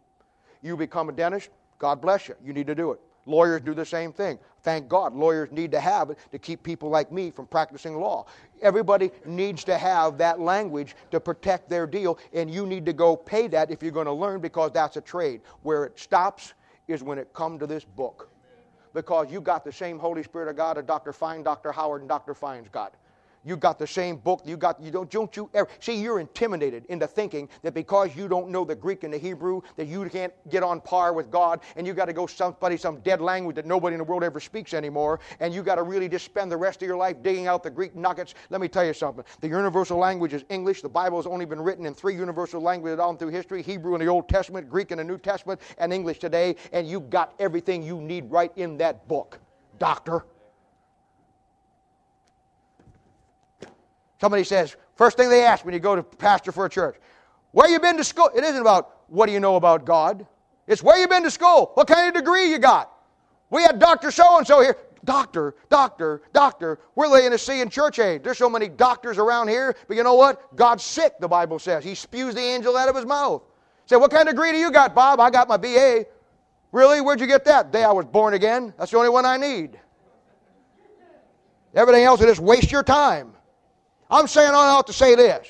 You 0.62 0.78
become 0.78 1.10
a 1.10 1.12
dentist, 1.12 1.50
God 1.80 2.02
bless 2.02 2.28
you. 2.28 2.36
You 2.44 2.54
need 2.54 2.68
to 2.68 2.76
do 2.76 2.92
it. 2.92 3.00
Lawyers 3.26 3.62
do 3.62 3.74
the 3.74 3.86
same 3.86 4.14
thing. 4.14 4.38
Thank 4.62 4.88
God, 4.88 5.14
lawyers 5.14 5.52
need 5.52 5.72
to 5.72 5.80
have 5.80 6.12
it 6.12 6.20
to 6.32 6.40
keep 6.40 6.64
people 6.64 6.90
like 6.90 7.12
me 7.12 7.32
from 7.32 7.48
practicing 7.48 8.00
law. 8.00 8.26
Everybody 8.62 9.12
needs 9.26 9.64
to 9.66 9.78
have 9.78 10.18
that 10.20 10.40
language 10.40 10.96
to 11.12 11.20
protect 11.20 11.70
their 11.70 11.88
deal, 11.88 12.20
and 12.34 12.50
you 12.50 12.66
need 12.66 12.86
to 12.86 12.94
go 12.94 13.16
pay 13.16 13.48
that 13.48 13.72
if 13.72 13.82
you're 13.82 13.92
going 13.92 14.06
to 14.06 14.14
learn 14.14 14.42
because 14.42 14.72
that's 14.72 14.98
a 14.98 15.02
trade. 15.02 15.42
Where 15.64 15.86
it 15.86 16.00
stops 16.00 16.54
is 16.88 17.04
when 17.04 17.18
it 17.18 17.34
comes 17.34 17.60
to 17.60 17.68
this 17.68 17.84
book 17.84 18.30
because 18.96 19.30
you 19.30 19.42
got 19.42 19.66
the 19.66 19.72
same 19.72 20.00
Holy 20.00 20.24
Spirit 20.24 20.48
of 20.48 20.56
God 20.56 20.78
that 20.78 20.88
Dr. 20.88 21.14
Fine, 21.14 21.44
Dr. 21.44 21.72
Howard, 21.72 22.02
and 22.02 22.10
Dr. 22.10 22.34
Fine's 22.34 22.70
got. 22.70 22.96
You 23.46 23.56
got 23.56 23.78
the 23.78 23.86
same 23.88 24.18
book. 24.18 24.42
You 24.44 24.58
got 24.58 24.82
you 24.82 24.90
don't 24.90 25.10
don't 25.10 25.36
you 25.38 25.50
ever 25.54 25.70
see 25.80 25.96
you're 25.96 26.20
intimidated 26.20 26.86
into 26.90 27.06
thinking 27.06 27.48
that 27.62 27.76
because 27.76 28.16
you 28.16 28.28
don't 28.28 28.50
know 28.50 28.66
the 28.66 28.76
Greek 28.76 29.04
and 29.04 29.14
the 29.14 29.20
Hebrew 29.20 29.62
that 29.78 29.86
you 29.86 30.10
can't 30.10 30.34
get 30.50 30.64
on 30.64 30.82
par 30.82 31.14
with 31.14 31.30
God 31.30 31.60
and 31.76 31.86
you 31.86 31.94
got 31.94 32.06
to 32.06 32.14
go 32.14 32.26
somebody 32.26 32.76
some 32.76 33.00
dead 33.02 33.22
language 33.22 33.56
that 33.58 33.68
nobody 33.68 33.94
in 33.94 34.00
the 34.00 34.04
world 34.04 34.24
ever 34.24 34.40
speaks 34.40 34.74
anymore 34.74 35.20
and 35.40 35.54
you 35.54 35.62
got 35.62 35.76
to 35.76 35.84
really 35.84 36.10
just 36.10 36.26
spend 36.26 36.52
the 36.52 36.58
rest 36.58 36.82
of 36.82 36.88
your 36.88 36.98
life 36.98 37.22
digging 37.22 37.46
out 37.46 37.62
the 37.62 37.70
Greek 37.70 37.96
nuggets. 37.96 38.34
Let 38.50 38.62
me 38.62 38.68
tell 38.68 38.84
you 38.84 38.94
something. 38.94 39.24
The 39.42 39.48
universal 39.48 40.00
language 40.00 40.34
is 40.34 40.44
English. 40.50 40.82
The 40.82 40.90
Bible 40.90 41.20
has 41.20 41.28
only 41.28 41.46
been 41.46 41.62
written 41.62 41.86
in 41.86 41.94
three 41.94 42.16
universal 42.16 42.62
languages 42.62 43.00
all 43.00 43.16
through 43.16 43.30
history: 43.30 43.62
Hebrew 43.62 43.94
in 43.94 44.02
the 44.02 44.08
Old 44.08 44.28
Testament, 44.28 44.70
Greek 44.70 44.92
in 44.92 44.98
the 44.98 45.04
New 45.04 45.20
Testament, 45.20 45.62
and 45.78 45.94
English 45.94 46.18
today. 46.18 46.56
And 46.74 46.88
you've 46.88 47.12
got 47.12 47.36
everything 47.38 47.84
you 47.84 48.02
need 48.02 48.32
right 48.32 48.52
in 48.56 48.78
that 48.78 49.08
book, 49.08 49.40
doctor. 49.78 50.26
Somebody 54.22 54.44
says, 54.44 54.76
first 54.96 55.18
thing 55.18 55.30
they 55.30 55.44
ask 55.44 55.66
when 55.66 55.74
you 55.74 55.80
go 55.80 55.96
to 55.96 56.04
pastor 56.04 56.52
for 56.52 56.66
a 56.66 56.70
church, 56.70 56.96
where 57.52 57.70
you 57.70 57.80
been 57.80 57.98
to 57.98 58.04
school? 58.04 58.30
It 58.36 58.44
isn't 58.44 58.62
about 58.62 58.98
what 59.08 59.28
do 59.28 59.32
you 59.32 59.40
know 59.40 59.56
about 59.56 59.86
God. 59.86 60.26
It's 60.68 60.82
where 60.82 61.00
you 61.00 61.08
been 61.08 61.24
to 61.24 61.32
school. 61.32 61.72
What 61.76 61.88
kind 61.88 62.08
of 62.08 62.14
degree 62.14 62.50
you 62.50 62.58
got? 62.58 62.92
We 63.50 63.62
had 63.62 63.80
Dr. 63.80 64.12
So 64.12 64.38
and 64.38 64.48
so 64.48 64.62
here. 64.62 64.78
Doctor, 65.06 65.56
doctor, 65.70 66.24
doctor. 66.34 66.80
We're 66.96 67.08
Laodicean 67.08 67.70
church 67.70 68.00
age. 68.00 68.24
There's 68.24 68.40
so 68.40 68.50
many 68.50 68.68
doctors 68.68 69.20
around 69.20 69.50
here, 69.50 69.76
but 69.88 69.96
you 69.96 70.04
know 70.04 70.16
what? 70.16 70.56
God's 70.56 70.84
sick, 70.84 71.14
the 71.20 71.28
Bible 71.28 71.60
says. 71.60 71.84
He 71.84 71.94
spews 71.94 72.34
the 72.34 72.42
angel 72.42 72.76
out 72.76 72.90
of 72.90 72.96
his 72.96 73.06
mouth. 73.06 73.44
Say, 73.86 73.98
what 73.98 74.10
kind 74.10 74.28
of 74.28 74.34
degree 74.34 74.52
do 74.52 74.58
you 74.58 74.72
got, 74.72 74.96
Bob? 74.96 75.20
I 75.20 75.30
got 75.30 75.48
my 75.48 75.58
BA. 75.58 76.08
Really? 76.72 77.02
Where'd 77.02 77.22
you 77.22 77.28
get 77.28 77.46
that? 77.46 77.72
Day 77.72 77.84
I 77.84 77.92
was 77.92 78.06
born 78.06 78.34
again. 78.34 78.74
That's 78.80 78.92
the 78.92 78.98
only 78.98 79.10
one 79.10 79.26
I 79.26 79.38
need. 79.38 79.80
Everything 81.76 82.04
else 82.04 82.20
will 82.20 82.28
just 82.28 82.42
waste 82.42 82.72
your 82.72 82.84
time. 82.84 83.35
I'm 84.10 84.28
saying 84.28 84.52
I 84.52 84.70
ought 84.70 84.88
to 84.88 84.94
say 84.94 85.16
this. 85.16 85.48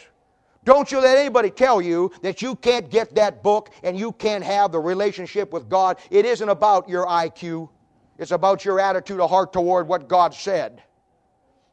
Don't 0.64 0.92
you 0.92 1.00
let 1.00 1.18
anybody 1.18 1.52
tell 1.52 1.82
you 1.82 2.12
that 2.24 2.42
you 2.42 2.56
can't 2.56 2.90
get 2.90 3.14
that 3.16 3.44
book 3.44 3.70
and 3.84 3.98
you 3.98 4.12
can't 4.14 4.44
have 4.44 4.72
the 4.72 4.80
relationship 4.80 5.54
with 5.54 5.70
God. 5.70 6.00
It 6.10 6.26
isn't 6.26 6.50
about 6.50 6.90
your 6.90 7.06
IQ, 7.06 7.70
it's 8.18 8.32
about 8.32 8.66
your 8.66 8.80
attitude 8.80 9.20
of 9.20 9.30
heart 9.30 9.54
toward 9.54 9.88
what 9.88 10.08
God 10.08 10.34
said. 10.34 10.82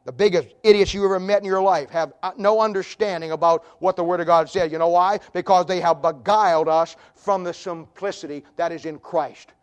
The 0.05 0.11
biggest 0.11 0.49
idiots 0.63 0.93
you 0.93 1.03
ever 1.05 1.19
met 1.19 1.39
in 1.39 1.45
your 1.45 1.61
life 1.61 1.89
have 1.89 2.11
uh, 2.23 2.31
no 2.37 2.59
understanding 2.59 3.31
about 3.31 3.63
what 3.79 3.95
the 3.95 4.03
Word 4.03 4.19
of 4.19 4.27
God 4.27 4.49
said. 4.49 4.69
You 4.69 4.77
know 4.77 4.89
why? 4.89 5.19
Because 5.31 5.65
they 5.65 5.79
have 5.79 6.01
beguiled 6.01 6.67
us 6.67 6.97
from 7.15 7.45
the 7.45 7.53
simplicity 7.53 8.43
that 8.57 8.73
is 8.73 8.85
in 8.85 8.99
Christ. 8.99 9.53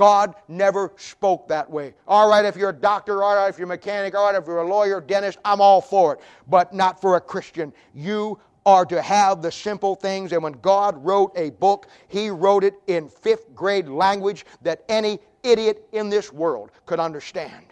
God 0.00 0.34
never 0.48 0.94
spoke 0.96 1.46
that 1.48 1.70
way. 1.70 1.92
All 2.08 2.26
right, 2.26 2.46
if 2.46 2.56
you're 2.56 2.70
a 2.70 2.72
doctor, 2.72 3.22
all 3.22 3.36
right, 3.36 3.50
if 3.50 3.58
you're 3.58 3.66
a 3.66 3.68
mechanic, 3.68 4.14
all 4.14 4.32
right, 4.32 4.34
if 4.34 4.46
you're 4.46 4.62
a 4.62 4.66
lawyer, 4.66 4.98
dentist, 4.98 5.36
I'm 5.44 5.60
all 5.60 5.82
for 5.82 6.14
it. 6.14 6.20
But 6.48 6.72
not 6.72 7.02
for 7.02 7.16
a 7.16 7.20
Christian. 7.20 7.70
You 7.92 8.38
are 8.64 8.86
to 8.86 9.02
have 9.02 9.42
the 9.42 9.52
simple 9.52 9.94
things. 9.94 10.32
And 10.32 10.42
when 10.42 10.54
God 10.54 11.04
wrote 11.04 11.32
a 11.36 11.50
book, 11.50 11.86
He 12.08 12.30
wrote 12.30 12.64
it 12.64 12.76
in 12.86 13.10
fifth 13.10 13.54
grade 13.54 13.88
language 13.88 14.46
that 14.62 14.84
any 14.88 15.18
idiot 15.42 15.86
in 15.92 16.08
this 16.08 16.32
world 16.32 16.70
could 16.86 16.98
understand. 16.98 17.66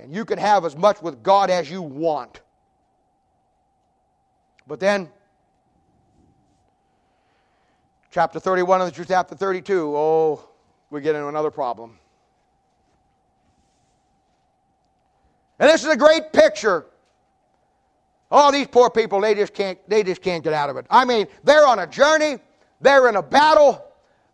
And 0.00 0.12
you 0.12 0.24
can 0.24 0.36
have 0.36 0.64
as 0.64 0.76
much 0.76 1.00
with 1.00 1.22
God 1.22 1.48
as 1.48 1.70
you 1.70 1.80
want. 1.80 2.40
But 4.66 4.80
then, 4.80 5.10
chapter 8.10 8.40
31 8.40 8.80
of 8.80 8.94
the 8.94 9.04
chapter 9.04 9.34
32, 9.34 9.96
oh, 9.96 10.48
we 10.90 11.00
get 11.00 11.14
into 11.14 11.28
another 11.28 11.50
problem. 11.50 11.98
And 15.58 15.68
this 15.68 15.84
is 15.84 15.90
a 15.90 15.96
great 15.96 16.32
picture. 16.32 16.86
Oh, 18.30 18.50
these 18.50 18.66
poor 18.66 18.90
people, 18.90 19.20
they 19.20 19.34
just 19.34 19.54
can't, 19.54 19.78
they 19.88 20.02
just 20.02 20.22
can't 20.22 20.42
get 20.42 20.52
out 20.52 20.70
of 20.70 20.76
it. 20.76 20.86
I 20.90 21.04
mean, 21.04 21.26
they're 21.44 21.66
on 21.66 21.80
a 21.80 21.86
journey, 21.86 22.38
they're 22.80 23.08
in 23.08 23.16
a 23.16 23.22
battle, 23.22 23.84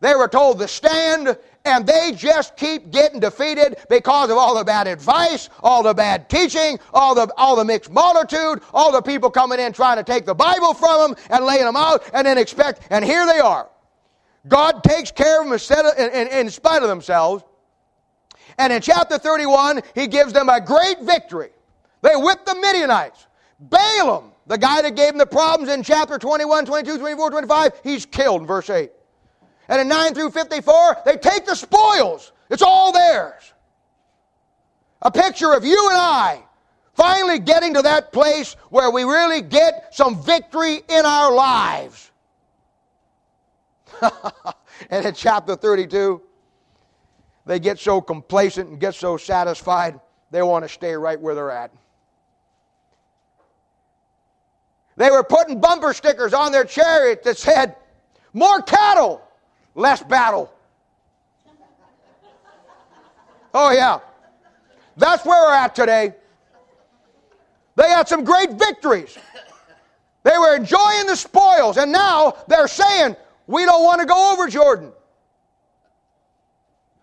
they 0.00 0.14
were 0.14 0.28
told 0.28 0.58
to 0.58 0.68
stand, 0.68 1.36
and 1.64 1.86
they 1.86 2.12
just 2.12 2.56
keep 2.56 2.90
getting 2.90 3.20
defeated 3.20 3.78
because 3.88 4.30
of 4.30 4.36
all 4.36 4.56
the 4.56 4.64
bad 4.64 4.86
advice, 4.86 5.48
all 5.62 5.82
the 5.82 5.94
bad 5.94 6.28
teaching, 6.28 6.78
all 6.92 7.14
the, 7.14 7.32
all 7.36 7.56
the 7.56 7.64
mixed 7.64 7.90
multitude, 7.90 8.62
all 8.74 8.92
the 8.92 9.00
people 9.00 9.30
coming 9.30 9.58
in 9.58 9.72
trying 9.72 9.96
to 9.96 10.04
take 10.04 10.26
the 10.26 10.34
Bible 10.34 10.74
from 10.74 11.12
them 11.12 11.24
and 11.30 11.44
laying 11.44 11.64
them 11.64 11.76
out, 11.76 12.02
and 12.12 12.26
then 12.26 12.38
expect, 12.38 12.82
and 12.90 13.04
here 13.04 13.26
they 13.26 13.40
are. 13.40 13.68
God 14.48 14.84
takes 14.84 15.10
care 15.10 15.42
of 15.42 15.48
them 15.48 16.28
in, 16.30 16.50
spite 16.50 16.82
of 16.82 16.88
themselves. 16.88 17.42
And 18.58 18.72
in 18.72 18.80
chapter 18.80 19.18
31, 19.18 19.80
he 19.94 20.06
gives 20.06 20.32
them 20.32 20.48
a 20.48 20.60
great 20.60 21.00
victory. 21.02 21.50
They 22.02 22.14
whip 22.14 22.44
the 22.44 22.54
Midianites. 22.54 23.26
Balaam, 23.58 24.32
the 24.46 24.58
guy 24.58 24.82
that 24.82 24.94
gave 24.94 25.08
them 25.08 25.18
the 25.18 25.26
problems 25.26 25.70
in 25.72 25.82
chapter 25.82 26.18
21, 26.18 26.66
22, 26.66 26.98
24, 26.98 27.30
25, 27.30 27.72
he's 27.82 28.06
killed 28.06 28.42
in 28.42 28.46
verse 28.46 28.70
8. 28.70 28.90
And 29.68 29.80
in 29.80 29.88
9 29.88 30.14
through 30.14 30.30
54, 30.30 30.98
they 31.04 31.16
take 31.16 31.46
the 31.46 31.54
spoils. 31.54 32.32
It's 32.50 32.62
all 32.62 32.92
theirs. 32.92 33.52
A 35.02 35.10
picture 35.10 35.52
of 35.52 35.64
you 35.64 35.88
and 35.90 35.98
I 35.98 36.42
finally 36.94 37.38
getting 37.38 37.74
to 37.74 37.82
that 37.82 38.10
place 38.12 38.54
where 38.70 38.90
we 38.90 39.04
really 39.04 39.42
get 39.42 39.94
some 39.94 40.22
victory 40.22 40.80
in 40.88 41.04
our 41.04 41.32
lives. 41.32 42.10
and 44.90 45.04
in 45.04 45.14
chapter 45.14 45.56
32, 45.56 46.22
they 47.44 47.60
get 47.60 47.78
so 47.78 48.00
complacent 48.00 48.70
and 48.70 48.80
get 48.80 48.94
so 48.94 49.16
satisfied, 49.16 50.00
they 50.30 50.42
want 50.42 50.64
to 50.64 50.68
stay 50.68 50.94
right 50.94 51.20
where 51.20 51.34
they're 51.34 51.50
at. 51.50 51.70
They 54.96 55.10
were 55.10 55.22
putting 55.22 55.60
bumper 55.60 55.92
stickers 55.92 56.32
on 56.32 56.52
their 56.52 56.64
chariot 56.64 57.22
that 57.24 57.36
said, 57.36 57.76
More 58.32 58.62
cattle, 58.62 59.22
less 59.76 60.02
battle. 60.02 60.52
Oh, 63.54 63.70
yeah. 63.70 64.00
That's 64.96 65.24
where 65.24 65.46
we're 65.46 65.54
at 65.54 65.74
today. 65.74 66.14
They 67.76 67.88
had 67.88 68.08
some 68.08 68.24
great 68.24 68.52
victories. 68.52 69.16
They 70.24 70.36
were 70.36 70.56
enjoying 70.56 71.06
the 71.06 71.14
spoils, 71.14 71.76
and 71.76 71.92
now 71.92 72.36
they're 72.48 72.66
saying, 72.66 73.14
We 73.46 73.64
don't 73.64 73.84
want 73.84 74.00
to 74.00 74.06
go 74.06 74.32
over 74.32 74.48
Jordan. 74.48 74.90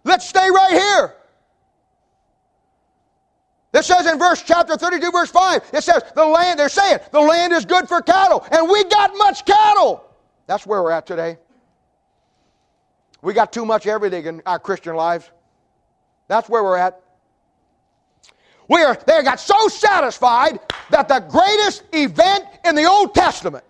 Let's 0.03 0.27
stay 0.27 0.49
right 0.49 0.71
here. 0.71 1.15
This 3.71 3.87
says 3.87 4.05
in 4.05 4.19
verse 4.19 4.43
chapter 4.43 4.75
32, 4.75 5.11
verse 5.11 5.31
5, 5.31 5.71
it 5.73 5.83
says 5.83 6.03
the 6.13 6.25
land, 6.25 6.59
they're 6.59 6.69
saying 6.69 6.99
the 7.11 7.21
land 7.21 7.53
is 7.53 7.65
good 7.65 7.87
for 7.87 8.01
cattle, 8.01 8.45
and 8.51 8.69
we 8.69 8.83
got 8.83 9.17
much 9.17 9.45
cattle. 9.45 10.03
That's 10.45 10.67
where 10.67 10.83
we're 10.83 10.91
at 10.91 11.07
today. 11.07 11.37
We 13.23 13.33
got 13.33 13.53
too 13.53 13.65
much 13.65 13.87
everything 13.87 14.25
in 14.25 14.41
our 14.45 14.59
Christian 14.59 14.95
lives. 14.95 15.31
That's 16.27 16.49
where 16.49 16.63
we're 16.63 16.77
at. 16.77 17.01
We 18.67 18.81
are, 18.83 18.97
they 19.07 19.23
got 19.23 19.39
so 19.39 19.67
satisfied 19.67 20.59
that 20.89 21.07
the 21.07 21.19
greatest 21.19 21.83
event 21.93 22.45
in 22.65 22.75
the 22.75 22.85
Old 22.85 23.15
Testament 23.15 23.63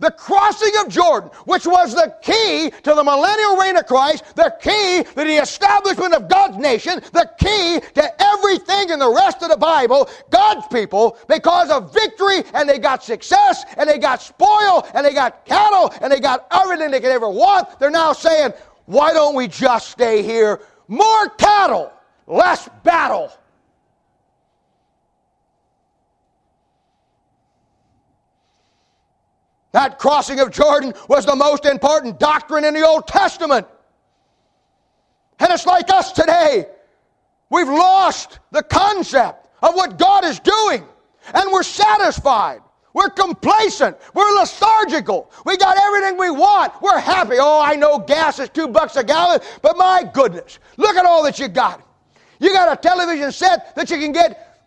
the 0.00 0.10
crossing 0.10 0.72
of 0.80 0.88
Jordan, 0.88 1.30
which 1.44 1.66
was 1.66 1.94
the 1.94 2.14
key 2.22 2.70
to 2.82 2.94
the 2.94 3.04
millennial 3.04 3.56
reign 3.56 3.76
of 3.76 3.86
Christ, 3.86 4.24
the 4.34 4.52
key 4.60 5.04
to 5.04 5.14
the 5.14 5.40
establishment 5.40 6.14
of 6.14 6.28
God's 6.28 6.56
nation, 6.56 7.00
the 7.12 7.30
key 7.38 7.80
to 7.94 8.22
everything 8.22 8.90
in 8.90 8.98
the 8.98 9.12
rest 9.12 9.42
of 9.42 9.50
the 9.50 9.56
Bible, 9.56 10.08
God's 10.30 10.66
people, 10.68 11.16
because 11.28 11.70
of 11.70 11.92
victory, 11.94 12.42
and 12.54 12.68
they 12.68 12.78
got 12.78 13.04
success, 13.04 13.64
and 13.76 13.88
they 13.88 13.98
got 13.98 14.20
spoil, 14.20 14.86
and 14.94 15.06
they 15.06 15.14
got 15.14 15.44
cattle, 15.44 15.92
and 16.00 16.12
they 16.12 16.20
got 16.20 16.46
everything 16.50 16.90
they 16.90 17.00
could 17.00 17.12
ever 17.12 17.28
want, 17.28 17.78
they're 17.78 17.90
now 17.90 18.12
saying, 18.12 18.52
why 18.86 19.12
don't 19.12 19.34
we 19.34 19.48
just 19.48 19.90
stay 19.90 20.22
here? 20.22 20.60
More 20.88 21.28
cattle, 21.30 21.92
less 22.26 22.68
battle. 22.82 23.32
That 29.72 29.98
crossing 29.98 30.38
of 30.38 30.52
Jordan 30.52 30.94
was 31.08 31.26
the 31.26 31.34
most 31.34 31.64
important 31.64 32.20
doctrine 32.20 32.64
in 32.64 32.74
the 32.74 32.86
Old 32.86 33.08
Testament. 33.08 33.66
And 35.40 35.52
it's 35.52 35.66
like 35.66 35.90
us 35.90 36.12
today. 36.12 36.66
We've 37.50 37.68
lost 37.68 38.38
the 38.52 38.62
concept 38.62 39.48
of 39.62 39.74
what 39.74 39.98
God 39.98 40.24
is 40.24 40.38
doing. 40.38 40.86
And 41.32 41.50
we're 41.50 41.64
satisfied. 41.64 42.60
We're 42.94 43.10
complacent. 43.10 43.98
We're 44.14 44.30
lethargical. 44.38 45.30
We 45.44 45.56
got 45.56 45.76
everything 45.76 46.16
we 46.16 46.30
want. 46.30 46.80
We're 46.80 47.00
happy. 47.00 47.34
Oh, 47.38 47.60
I 47.60 47.74
know 47.74 47.98
gas 47.98 48.38
is 48.38 48.48
two 48.48 48.68
bucks 48.68 48.94
a 48.94 49.02
gallon, 49.02 49.40
but 49.60 49.76
my 49.76 50.08
goodness, 50.14 50.60
look 50.76 50.96
at 50.96 51.04
all 51.04 51.22
that 51.24 51.38
you 51.40 51.48
got. 51.48 51.82
You 52.38 52.52
got 52.52 52.72
a 52.72 52.80
television 52.80 53.32
set 53.32 53.74
that 53.74 53.90
you 53.90 53.98
can 53.98 54.12
get, 54.12 54.62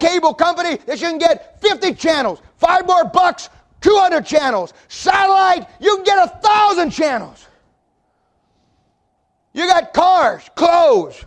cable 0.00 0.34
company 0.34 0.78
that 0.86 1.00
you 1.00 1.08
can 1.08 1.18
get 1.18 1.60
50 1.62 1.94
channels, 1.94 2.42
five 2.56 2.86
more 2.86 3.04
bucks, 3.04 3.48
200 3.82 4.26
channels. 4.26 4.74
Satellite, 4.88 5.68
you 5.80 5.94
can 5.94 6.04
get 6.04 6.18
a 6.18 6.28
thousand 6.40 6.90
channels. 6.90 7.46
You 9.52 9.66
got 9.68 9.92
cars, 9.92 10.42
clothes. 10.56 11.24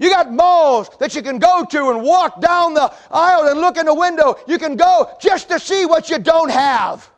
You 0.00 0.08
got 0.08 0.32
malls 0.32 0.88
that 0.98 1.14
you 1.14 1.20
can 1.20 1.38
go 1.38 1.62
to 1.62 1.90
and 1.90 2.02
walk 2.02 2.40
down 2.40 2.72
the 2.72 2.92
aisle 3.10 3.48
and 3.48 3.60
look 3.60 3.76
in 3.76 3.84
the 3.84 3.94
window. 3.94 4.34
You 4.48 4.58
can 4.58 4.74
go 4.74 5.14
just 5.20 5.50
to 5.50 5.60
see 5.60 5.84
what 5.84 6.08
you 6.08 6.18
don't 6.18 6.50
have. 6.50 7.08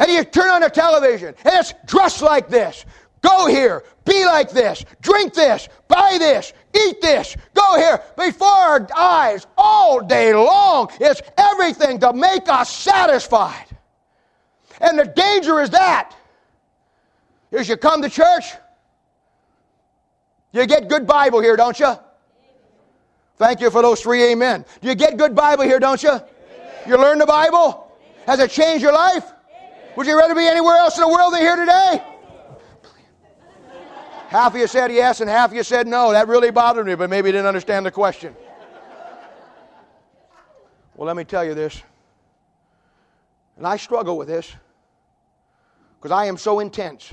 And 0.00 0.10
you 0.10 0.24
turn 0.24 0.50
on 0.50 0.62
the 0.62 0.68
television, 0.68 1.28
and 1.44 1.54
it's 1.54 1.72
dressed 1.86 2.22
like 2.22 2.48
this. 2.48 2.84
Go 3.22 3.46
here, 3.46 3.84
be 4.04 4.24
like 4.26 4.50
this, 4.50 4.84
drink 5.00 5.32
this, 5.32 5.68
buy 5.88 6.16
this, 6.18 6.52
eat 6.74 7.00
this, 7.00 7.36
go 7.54 7.76
here. 7.76 8.02
Before 8.16 8.48
our 8.48 8.88
eyes, 8.96 9.46
all 9.56 10.00
day 10.00 10.34
long, 10.34 10.90
it's 11.00 11.22
everything 11.38 12.00
to 12.00 12.12
make 12.12 12.48
us 12.48 12.68
satisfied. 12.70 13.66
And 14.80 14.98
the 14.98 15.06
danger 15.06 15.60
is 15.60 15.70
that, 15.70 16.14
is 17.52 17.68
you 17.68 17.76
come 17.76 18.02
to 18.02 18.10
church, 18.10 18.44
you 20.52 20.66
get 20.66 20.88
good 20.88 21.06
Bible 21.06 21.40
here, 21.40 21.56
don't 21.56 21.78
you? 21.78 21.94
Thank 23.36 23.60
you 23.60 23.70
for 23.70 23.82
those 23.82 24.00
three 24.00 24.24
amen. 24.32 24.64
Do 24.80 24.88
you 24.88 24.94
get 24.94 25.16
good 25.16 25.34
Bible 25.34 25.64
here, 25.64 25.78
don't 25.78 26.02
you? 26.02 26.10
Amen. 26.10 26.24
You 26.86 26.96
learn 26.96 27.18
the 27.18 27.26
Bible? 27.26 27.92
Has 28.26 28.40
it 28.40 28.50
changed 28.50 28.82
your 28.82 28.94
life? 28.94 29.24
Amen. 29.24 29.92
Would 29.96 30.06
you 30.06 30.18
rather 30.18 30.34
be 30.34 30.46
anywhere 30.46 30.76
else 30.76 30.96
in 30.96 31.02
the 31.02 31.08
world 31.08 31.34
than 31.34 31.40
here 31.42 31.56
today? 31.56 32.02
Half 34.28 34.54
of 34.54 34.60
you 34.60 34.66
said 34.66 34.90
yes 34.90 35.20
and 35.20 35.30
half 35.30 35.50
of 35.50 35.56
you 35.56 35.62
said 35.62 35.86
no. 35.86 36.12
That 36.12 36.28
really 36.28 36.50
bothered 36.50 36.86
me, 36.86 36.94
but 36.94 37.08
maybe 37.10 37.28
you 37.28 37.32
didn't 37.32 37.46
understand 37.46 37.86
the 37.86 37.90
question. 37.90 38.34
Well, 40.96 41.06
let 41.06 41.16
me 41.16 41.24
tell 41.24 41.44
you 41.44 41.54
this. 41.54 41.80
And 43.56 43.66
I 43.66 43.76
struggle 43.76 44.18
with 44.18 44.28
this 44.28 44.52
because 45.98 46.10
I 46.10 46.26
am 46.26 46.36
so 46.36 46.60
intense 46.60 47.12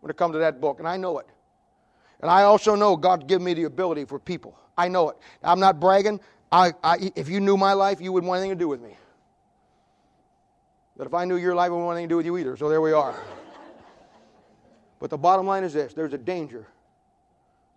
when 0.00 0.10
it 0.10 0.16
comes 0.16 0.34
to 0.34 0.38
that 0.38 0.60
book, 0.60 0.78
and 0.78 0.86
I 0.86 0.96
know 0.96 1.18
it. 1.18 1.26
And 2.24 2.30
I 2.30 2.44
also 2.44 2.74
know 2.74 2.96
God 2.96 3.28
given 3.28 3.44
me 3.44 3.52
the 3.52 3.64
ability 3.64 4.06
for 4.06 4.18
people. 4.18 4.58
I 4.78 4.88
know 4.88 5.10
it. 5.10 5.18
I'm 5.42 5.60
not 5.60 5.78
bragging. 5.78 6.20
I, 6.50 6.72
I, 6.82 7.12
if 7.14 7.28
you 7.28 7.38
knew 7.38 7.58
my 7.58 7.74
life, 7.74 8.00
you 8.00 8.12
wouldn't 8.12 8.26
want 8.26 8.38
anything 8.38 8.56
to 8.56 8.62
do 8.62 8.66
with 8.66 8.80
me. 8.80 8.96
But 10.96 11.06
if 11.06 11.12
I 11.12 11.26
knew 11.26 11.36
your 11.36 11.54
life, 11.54 11.66
I 11.66 11.68
wouldn't 11.68 11.84
want 11.84 11.96
anything 11.98 12.08
to 12.08 12.12
do 12.14 12.16
with 12.16 12.24
you 12.24 12.38
either. 12.38 12.56
So 12.56 12.70
there 12.70 12.80
we 12.80 12.92
are. 12.92 13.14
But 15.00 15.10
the 15.10 15.18
bottom 15.18 15.46
line 15.46 15.64
is 15.64 15.74
this 15.74 15.92
there's 15.92 16.14
a 16.14 16.18
danger. 16.18 16.66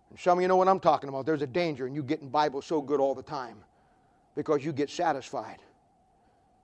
And 0.08 0.18
some 0.18 0.38
of 0.38 0.42
you 0.42 0.48
know 0.48 0.56
what 0.56 0.66
I'm 0.66 0.80
talking 0.80 1.10
about. 1.10 1.26
There's 1.26 1.42
a 1.42 1.46
danger 1.46 1.86
in 1.86 1.94
you 1.94 2.02
getting 2.02 2.30
Bible 2.30 2.62
so 2.62 2.80
good 2.80 3.00
all 3.00 3.14
the 3.14 3.22
time 3.22 3.58
because 4.34 4.64
you 4.64 4.72
get 4.72 4.88
satisfied 4.88 5.58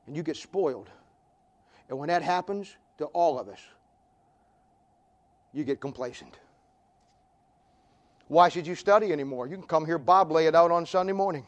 and 0.07 0.17
you 0.17 0.23
get 0.23 0.39
spoiled. 0.39 0.89
And 1.91 1.99
when 1.99 2.09
that 2.09 2.23
happens 2.23 2.75
to 2.97 3.05
all 3.09 3.39
of 3.39 3.51
us, 3.51 3.61
you 5.53 5.65
get 5.65 5.83
complacent. 5.83 6.39
Why 8.29 8.49
should 8.49 8.67
you 8.67 8.75
study 8.75 9.13
anymore? 9.13 9.47
You 9.47 9.57
can 9.57 9.67
come 9.67 9.85
here, 9.85 9.99
Bob, 9.99 10.33
lay 10.33 10.47
it 10.47 10.55
out 10.55 10.71
on 10.71 10.87
Sunday 10.87 11.13
morning. 11.13 11.47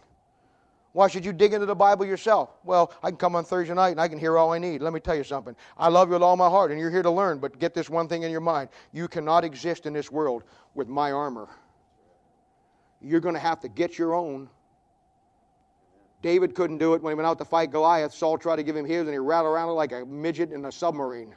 Why 0.93 1.09
should 1.09 1.27
you 1.27 1.33
dig 1.35 1.53
into 1.53 1.67
the 1.67 1.75
Bible 1.75 2.07
yourself? 2.07 2.51
Well, 2.65 2.91
I 3.03 3.11
can 3.11 3.19
come 3.19 3.37
on 3.37 3.45
Thursday 3.45 3.75
night 3.75 3.91
and 3.91 4.01
I 4.01 4.09
can 4.09 4.19
hear 4.19 4.39
all 4.39 4.55
I 4.55 4.59
need. 4.59 4.81
Let 4.81 4.95
me 4.95 5.01
tell 5.01 5.15
you 5.15 5.25
something. 5.25 5.55
I 5.77 5.89
love 5.89 6.09
you 6.09 6.15
with 6.15 6.23
all 6.23 6.37
my 6.39 6.49
heart, 6.49 6.71
and 6.71 6.81
you're 6.81 6.91
here 6.91 7.03
to 7.03 7.11
learn, 7.11 7.39
but 7.39 7.59
get 7.59 7.75
this 7.75 7.91
one 7.91 8.09
thing 8.09 8.23
in 8.23 8.31
your 8.31 8.41
mind. 8.41 8.71
You 8.93 9.07
cannot 9.07 9.45
exist 9.45 9.85
in 9.85 9.93
this 9.93 10.11
world 10.11 10.45
with 10.75 10.89
my 10.89 11.13
armor. 11.13 11.49
You're 13.03 13.21
going 13.21 13.35
to 13.35 13.41
have 13.41 13.61
to 13.61 13.69
get 13.69 13.99
your 13.99 14.15
own. 14.15 14.49
David 16.23 16.55
couldn't 16.55 16.79
do 16.79 16.95
it 16.95 17.03
when 17.03 17.11
he 17.11 17.15
went 17.15 17.27
out 17.27 17.39
to 17.39 17.45
fight 17.45 17.71
Goliath. 17.71 18.15
Saul 18.15 18.39
tried 18.39 18.57
to 18.57 18.63
give 18.63 18.75
him 18.75 18.87
his, 18.87 19.03
and 19.03 19.11
he 19.11 19.19
rattled 19.19 19.53
around 19.53 19.69
like 19.75 19.93
a 19.93 20.07
midget 20.07 20.51
in 20.51 20.65
a 20.65 20.73
submarine. 20.73 21.35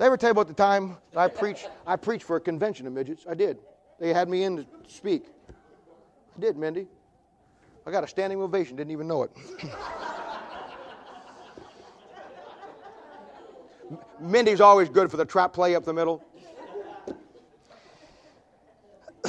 I 0.00 0.06
ever 0.06 0.16
tell 0.16 0.28
you 0.28 0.32
about 0.32 0.46
the 0.46 0.54
time 0.54 0.96
I 1.16 1.26
preached? 1.26 1.68
I 1.86 1.96
preached 1.96 2.24
for 2.24 2.36
a 2.36 2.40
convention 2.40 2.86
of 2.86 2.92
midgets. 2.92 3.26
I 3.28 3.34
did. 3.34 3.58
They 3.98 4.14
had 4.14 4.28
me 4.28 4.44
in 4.44 4.58
to 4.58 4.66
speak. 4.86 5.26
I 5.48 6.40
did, 6.40 6.56
Mindy. 6.56 6.86
I 7.84 7.90
got 7.90 8.04
a 8.04 8.06
standing 8.06 8.40
ovation. 8.40 8.76
Didn't 8.76 8.92
even 8.92 9.08
know 9.08 9.24
it. 9.24 9.32
Mindy's 14.20 14.60
always 14.60 14.88
good 14.88 15.10
for 15.10 15.16
the 15.16 15.24
trap 15.24 15.52
play 15.52 15.74
up 15.74 15.84
the 15.84 15.92
middle. 15.92 16.22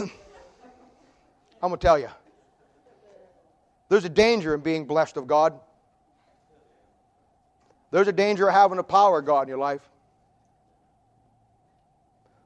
I'm 1.62 1.72
to 1.72 1.78
tell 1.78 1.98
you. 1.98 2.10
There's 3.88 4.06
a 4.06 4.10
danger 4.10 4.54
in 4.54 4.62
being 4.62 4.86
blessed 4.86 5.18
of 5.18 5.26
God. 5.26 5.60
There's 7.90 8.08
a 8.08 8.14
danger 8.14 8.48
of 8.48 8.54
having 8.54 8.78
the 8.78 8.84
power 8.84 9.20
of 9.20 9.26
God 9.26 9.44
in 9.44 9.48
your 9.48 9.58
life. 9.58 9.82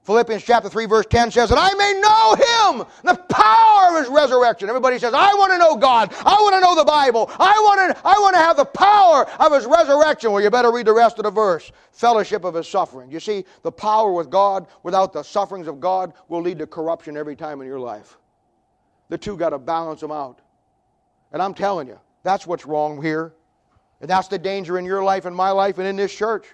Philippians 0.04 0.44
chapter 0.44 0.68
3 0.68 0.86
verse 0.86 1.06
10 1.06 1.32
says, 1.32 1.50
that 1.50 1.58
I 1.58 1.74
may 1.76 1.94
know 2.02 2.36
him, 2.36 2.88
the 3.04 3.16
power 3.34 3.98
of 3.98 4.04
his 4.04 4.14
resurrection. 4.14 4.68
Everybody 4.68 5.00
says, 5.00 5.14
I 5.14 5.34
want 5.36 5.54
to 5.54 5.58
know 5.58 5.78
God. 5.78 6.14
I 6.26 6.34
want 6.42 6.56
to 6.56 6.60
know 6.60 6.76
the 6.76 6.84
Bible. 6.84 7.32
I 7.40 7.54
want 7.60 7.96
to, 7.96 8.02
I 8.06 8.20
want 8.20 8.36
to 8.36 8.40
have 8.40 8.58
the 8.58 8.66
power 8.66 9.30
of 9.40 9.54
his 9.54 9.66
resurrection. 9.66 10.32
Well, 10.32 10.44
you 10.44 10.50
better 10.50 10.74
read 10.74 10.88
the 10.88 10.94
rest 10.94 11.20
of 11.20 11.24
the 11.24 11.32
verse. 11.32 11.72
Fellowship 11.92 12.44
of 12.44 12.54
his 12.54 12.68
suffering. 12.68 13.10
You 13.12 13.22
see, 13.22 13.46
the 13.62 13.72
power 13.72 14.12
with 14.12 14.30
God 14.30 14.68
without 14.84 15.14
the 15.14 15.24
sufferings 15.24 15.68
of 15.68 15.80
God 15.80 16.14
will 16.28 16.42
lead 16.42 16.60
to 16.60 16.68
corruption 16.68 17.16
every 17.16 17.38
time 17.38 17.62
in 17.62 17.68
your 17.68 17.80
life. 17.80 18.18
The 19.08 19.18
two 19.18 19.38
got 19.38 19.52
to 19.52 19.60
balance 19.60 20.02
them 20.02 20.12
out. 20.12 20.40
And 21.32 21.42
I'm 21.42 21.54
telling 21.54 21.88
you, 21.88 22.00
that's 22.24 22.46
what's 22.46 22.66
wrong 22.66 23.02
here. 23.02 23.34
And 24.02 24.10
that's 24.10 24.28
the 24.28 24.38
danger 24.38 24.78
in 24.78 24.84
your 24.84 25.02
life 25.02 25.24
and 25.24 25.34
my 25.34 25.52
life 25.52 25.78
and 25.78 25.88
in 25.88 25.96
this 25.96 26.14
church. 26.14 26.46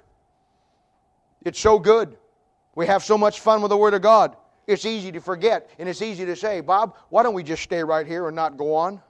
It's 1.44 1.60
so 1.60 1.80
good. 1.80 2.16
We 2.76 2.86
have 2.88 3.04
so 3.04 3.18
much 3.18 3.40
fun 3.40 3.62
with 3.62 3.70
the 3.70 3.78
Word 3.78 3.94
of 3.94 4.02
God. 4.02 4.36
It's 4.68 4.86
easy 4.86 5.12
to 5.14 5.20
forget, 5.20 5.70
and 5.80 5.90
it's 5.90 6.02
easy 6.02 6.26
to 6.26 6.36
say, 6.36 6.62
Bob, 6.62 6.96
why 7.10 7.24
don't 7.24 7.34
we 7.34 7.44
just 7.44 7.64
stay 7.64 7.84
right 7.84 8.06
here 8.06 8.28
and 8.28 8.36
not 8.36 8.56
go 8.56 8.76
on? 8.76 9.02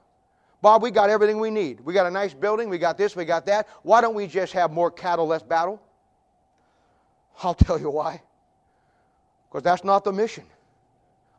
Bob, 0.62 0.82
we 0.82 0.90
got 0.90 1.10
everything 1.10 1.38
we 1.38 1.50
need. 1.50 1.80
We 1.80 1.94
got 1.94 2.06
a 2.06 2.10
nice 2.10 2.34
building, 2.34 2.68
we 2.68 2.78
got 2.78 2.96
this, 2.98 3.16
we 3.16 3.24
got 3.24 3.46
that. 3.46 3.68
Why 3.82 4.00
don't 4.00 4.14
we 4.14 4.26
just 4.26 4.52
have 4.52 4.72
more 4.72 4.90
cattle, 4.90 5.26
less 5.26 5.42
battle? 5.42 5.80
I'll 7.42 7.54
tell 7.54 7.78
you 7.78 7.90
why. 7.90 8.22
Because 9.48 9.62
that's 9.62 9.84
not 9.84 10.04
the 10.04 10.12
mission. 10.12 10.44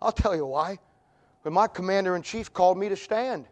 I'll 0.02 0.11
tell 0.11 0.35
you 0.35 0.45
why. 0.45 0.80
But 1.43 1.53
my 1.53 1.68
commander 1.68 2.15
in 2.15 2.22
chief 2.22 2.52
called 2.52 2.77
me 2.77 2.89
to 2.89 2.95
stand. 2.95 3.45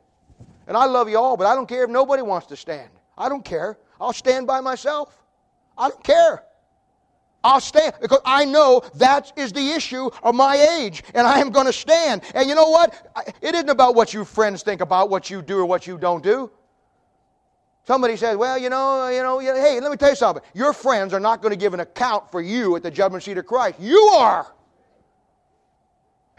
And 0.67 0.77
I 0.77 0.85
love 0.85 1.09
you 1.09 1.17
all, 1.17 1.37
but 1.37 1.47
I 1.47 1.55
don't 1.55 1.67
care 1.67 1.83
if 1.83 1.89
nobody 1.89 2.21
wants 2.21 2.47
to 2.47 2.55
stand. 2.55 2.89
I 3.17 3.29
don't 3.29 3.43
care. 3.43 3.77
I'll 3.99 4.13
stand 4.13 4.47
by 4.47 4.61
myself. 4.61 5.17
I 5.77 5.89
don't 5.89 6.03
care. 6.03 6.43
I'll 7.43 7.61
stand 7.61 7.93
because 8.01 8.19
I 8.25 8.45
know 8.45 8.81
that 8.95 9.31
is 9.37 9.53
the 9.53 9.71
issue 9.71 10.09
of 10.23 10.35
my 10.35 10.57
age, 10.57 11.03
and 11.13 11.25
I 11.25 11.39
am 11.39 11.51
going 11.51 11.67
to 11.67 11.73
stand. 11.73 12.21
And 12.33 12.49
you 12.49 12.55
know 12.55 12.69
what? 12.69 13.11
It 13.41 13.55
isn't 13.55 13.69
about 13.69 13.95
what 13.95 14.13
your 14.13 14.25
friends 14.25 14.61
think 14.61 14.81
about 14.81 15.09
what 15.09 15.29
you 15.29 15.41
do 15.41 15.59
or 15.59 15.65
what 15.65 15.87
you 15.87 15.97
don't 15.97 16.23
do. 16.23 16.51
Somebody 17.87 18.17
says, 18.17 18.35
"Well, 18.37 18.57
you 18.57 18.69
know, 18.69 19.07
you 19.07 19.23
know, 19.23 19.39
hey, 19.39 19.79
let 19.79 19.89
me 19.89 19.97
tell 19.97 20.09
you 20.09 20.15
something. 20.15 20.43
Your 20.53 20.73
friends 20.73 21.13
are 21.13 21.19
not 21.19 21.41
going 21.41 21.51
to 21.51 21.57
give 21.57 21.73
an 21.73 21.79
account 21.79 22.29
for 22.29 22.41
you 22.41 22.75
at 22.75 22.83
the 22.83 22.91
judgment 22.91 23.23
seat 23.23 23.37
of 23.37 23.45
Christ. 23.45 23.79
You 23.79 23.99
are." 24.13 24.53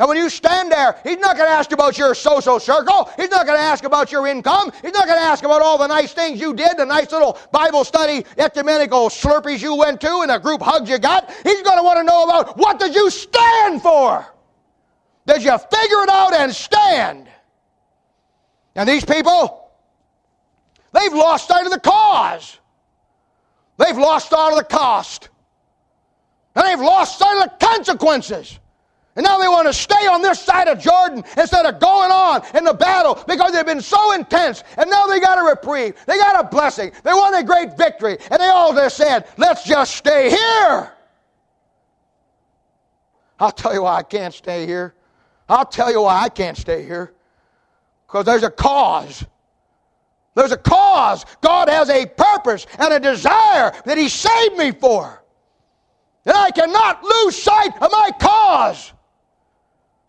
And 0.01 0.09
when 0.09 0.17
you 0.17 0.31
stand 0.31 0.73
there, 0.73 0.99
he's 1.05 1.19
not 1.19 1.37
going 1.37 1.47
to 1.47 1.53
ask 1.53 1.73
about 1.73 1.99
your 1.99 2.15
social 2.15 2.59
circle. 2.59 3.11
He's 3.19 3.29
not 3.29 3.45
going 3.45 3.59
to 3.59 3.63
ask 3.63 3.85
about 3.85 4.11
your 4.11 4.27
income. 4.27 4.73
He's 4.81 4.95
not 4.95 5.07
going 5.07 5.19
to 5.19 5.25
ask 5.25 5.45
about 5.45 5.61
all 5.61 5.77
the 5.77 5.89
nice 5.89 6.15
things 6.15 6.41
you 6.41 6.55
did, 6.55 6.79
the 6.79 6.87
nice 6.87 7.13
little 7.13 7.39
Bible 7.53 7.85
study 7.85 8.25
ecumenical 8.39 9.11
slurpees 9.11 9.61
you 9.61 9.75
went 9.75 10.01
to, 10.01 10.21
and 10.23 10.31
the 10.31 10.39
group 10.39 10.63
hugs 10.63 10.89
you 10.89 10.99
got. 10.99 11.31
He's 11.43 11.61
going 11.61 11.77
to 11.77 11.83
want 11.83 11.99
to 11.99 12.05
know 12.05 12.25
about 12.25 12.57
what 12.57 12.79
did 12.79 12.95
you 12.95 13.11
stand 13.11 13.83
for? 13.83 14.27
Did 15.27 15.43
you 15.43 15.59
figure 15.59 16.03
it 16.03 16.09
out 16.09 16.33
and 16.33 16.51
stand? 16.55 17.29
And 18.77 18.89
these 18.89 19.05
people, 19.05 19.71
they've 20.93 21.13
lost 21.13 21.47
sight 21.47 21.67
of 21.67 21.73
the 21.73 21.79
cause. 21.79 22.59
They've 23.77 23.99
lost 23.99 24.31
sight 24.31 24.53
of 24.53 24.57
the 24.57 24.65
cost. 24.65 25.29
And 26.55 26.67
they've 26.67 26.81
lost 26.81 27.19
sight 27.19 27.45
of 27.45 27.51
the 27.51 27.67
consequences. 27.67 28.59
And 29.21 29.27
now 29.27 29.37
they 29.39 29.49
want 29.49 29.69
to 29.69 29.75
stay 29.75 30.07
on 30.07 30.23
this 30.23 30.41
side 30.41 30.67
of 30.67 30.79
Jordan 30.79 31.23
instead 31.37 31.67
of 31.67 31.79
going 31.79 32.11
on 32.11 32.41
in 32.55 32.65
the 32.65 32.73
battle 32.73 33.23
because 33.29 33.53
they've 33.53 33.67
been 33.67 33.83
so 33.83 34.13
intense. 34.13 34.65
And 34.79 34.89
now 34.89 35.07
they 35.07 35.21
got 35.21 35.37
a 35.37 35.43
reprieve. 35.43 35.95
They 36.07 36.17
got 36.17 36.43
a 36.43 36.49
blessing. 36.49 36.91
They 37.05 37.13
won 37.13 37.35
a 37.35 37.45
great 37.45 37.77
victory. 37.77 38.17
And 38.31 38.41
they 38.41 38.47
all 38.47 38.73
just 38.73 38.97
said, 38.97 39.29
let's 39.37 39.63
just 39.65 39.95
stay 39.95 40.31
here. 40.31 40.93
I'll 43.39 43.53
tell 43.53 43.75
you 43.75 43.83
why 43.83 43.97
I 43.97 44.03
can't 44.05 44.33
stay 44.33 44.65
here. 44.65 44.95
I'll 45.51 45.67
tell 45.67 45.93
you 45.93 46.01
why 46.01 46.23
I 46.23 46.31
can't 46.31 46.57
stay 46.57 46.83
here. 46.87 47.13
Because 48.07 48.25
there's 48.25 48.43
a 48.43 48.51
cause. 48.51 49.23
There's 50.35 50.53
a 50.53 50.57
cause. 50.57 51.27
God 51.43 51.69
has 51.69 51.91
a 51.91 52.07
purpose 52.07 52.67
and 52.79 52.95
a 52.95 52.99
desire 52.99 53.71
that 53.85 53.99
He 53.99 54.09
saved 54.09 54.57
me 54.57 54.73
for. 54.73 55.23
And 56.25 56.35
I 56.35 56.51
cannot 56.53 57.05
lose 57.05 57.37
sight 57.37 57.75
of 57.83 57.93
my 57.93 58.13
cause. 58.19 58.95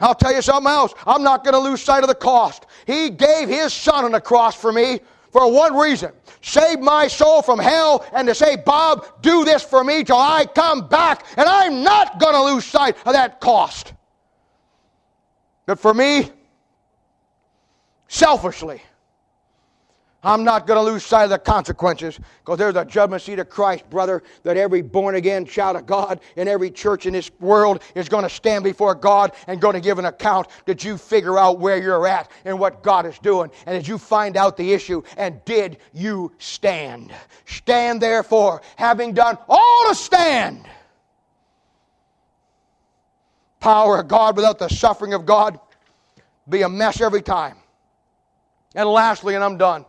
I'll 0.02 0.16
tell 0.16 0.34
you 0.34 0.42
something 0.42 0.70
else. 0.70 0.94
I'm 1.06 1.24
not 1.24 1.44
going 1.44 1.54
to 1.54 1.60
lose 1.60 1.82
sight 1.82 2.04
of 2.04 2.10
the 2.10 2.16
cost. 2.16 2.66
He 2.86 3.10
gave 3.10 3.48
His 3.48 3.72
Son 3.74 4.04
on 4.04 4.12
the 4.12 4.22
cross 4.22 4.56
for 4.56 4.72
me 4.72 5.00
for 5.32 5.50
one 5.50 5.78
reason 5.78 6.12
save 6.42 6.80
my 6.80 7.08
soul 7.08 7.42
from 7.42 7.60
hell 7.60 8.06
and 8.14 8.28
to 8.28 8.36
say, 8.36 8.56
Bob, 8.56 9.22
do 9.22 9.46
this 9.46 9.64
for 9.64 9.84
me 9.84 10.04
till 10.04 10.18
I 10.18 10.46
come 10.46 10.88
back. 10.88 11.26
And 11.38 11.48
I'm 11.48 11.84
not 11.84 12.20
going 12.20 12.34
to 12.34 12.44
lose 12.44 12.66
sight 12.66 12.98
of 13.06 13.14
that 13.14 13.40
cost. 13.40 13.94
But 15.66 15.80
for 15.80 15.94
me, 15.94 16.32
selfishly, 18.08 18.82
I'm 20.24 20.44
not 20.44 20.68
going 20.68 20.78
to 20.78 20.92
lose 20.92 21.04
sight 21.04 21.24
of 21.24 21.30
the 21.32 21.40
consequences 21.40 22.20
because 22.40 22.60
there's 22.60 22.76
a 22.76 22.86
judgment 22.86 23.24
seat 23.24 23.40
of 23.40 23.50
Christ, 23.50 23.90
brother, 23.90 24.22
that 24.44 24.56
every 24.56 24.84
born 24.84 25.16
again 25.16 25.46
child 25.46 25.78
of 25.78 25.88
God 25.88 26.20
in 26.36 26.48
every 26.48 26.70
church 26.70 27.08
in 27.08 27.14
this 27.14 27.32
world 27.40 27.82
is 27.96 28.08
going 28.08 28.24
to 28.24 28.30
stand 28.30 28.64
before 28.64 28.94
God 28.94 29.32
and 29.48 29.60
going 29.60 29.74
to 29.74 29.82
give 29.82 29.98
an 29.98 30.06
account. 30.06 30.48
Did 30.68 30.84
you 30.84 30.98
figure 30.98 31.40
out 31.40 31.60
where 31.60 31.82
you're 31.82 32.08
at 32.08 32.30
and 32.46 32.60
what 32.60 32.84
God 32.84 33.08
is 33.08 33.18
doing? 33.18 33.50
And 33.66 33.76
did 33.76 33.88
you 33.88 33.98
find 33.98 34.38
out 34.38 34.58
the 34.58 34.74
issue? 34.74 35.02
And 35.18 35.44
did 35.44 35.78
you 35.92 36.32
stand? 36.38 37.12
Stand 37.46 38.00
therefore, 38.00 38.62
having 38.76 39.14
done 39.14 39.40
all 39.50 39.90
to 39.90 39.96
stand. 39.96 40.68
Power 43.60 44.00
of 44.00 44.08
God 44.08 44.36
without 44.36 44.60
the 44.60 44.68
suffering 44.68 45.16
of 45.16 45.26
God 45.26 45.60
be 46.48 46.62
a 46.62 46.70
mess 46.70 47.02
every 47.02 47.22
time. 47.24 47.58
And 48.76 48.88
lastly, 48.88 49.34
and 49.34 49.44
I'm 49.44 49.58
done 49.58 49.86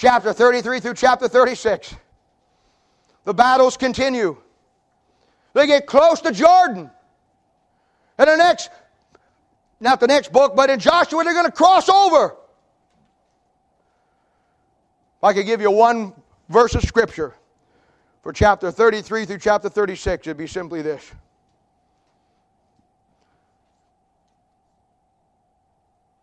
chapter 0.00 0.32
33 0.32 0.80
through 0.80 0.94
chapter 0.94 1.28
36. 1.28 1.94
The 3.24 3.34
battles 3.34 3.76
continue. 3.76 4.38
They 5.52 5.66
get 5.66 5.86
close 5.86 6.22
to 6.22 6.32
Jordan. 6.32 6.90
And 8.16 8.28
the 8.30 8.36
next, 8.36 8.70
not 9.78 10.00
the 10.00 10.06
next 10.06 10.32
book, 10.32 10.56
but 10.56 10.70
in 10.70 10.80
Joshua, 10.80 11.22
they're 11.22 11.34
going 11.34 11.44
to 11.44 11.52
cross 11.52 11.90
over. 11.90 12.34
If 15.18 15.24
I 15.24 15.34
could 15.34 15.44
give 15.44 15.60
you 15.60 15.70
one 15.70 16.14
verse 16.48 16.74
of 16.74 16.82
scripture 16.82 17.34
for 18.22 18.32
chapter 18.32 18.70
33 18.70 19.26
through 19.26 19.38
chapter 19.38 19.68
36, 19.68 20.26
it'd 20.26 20.38
be 20.38 20.46
simply 20.46 20.80
this. 20.80 21.12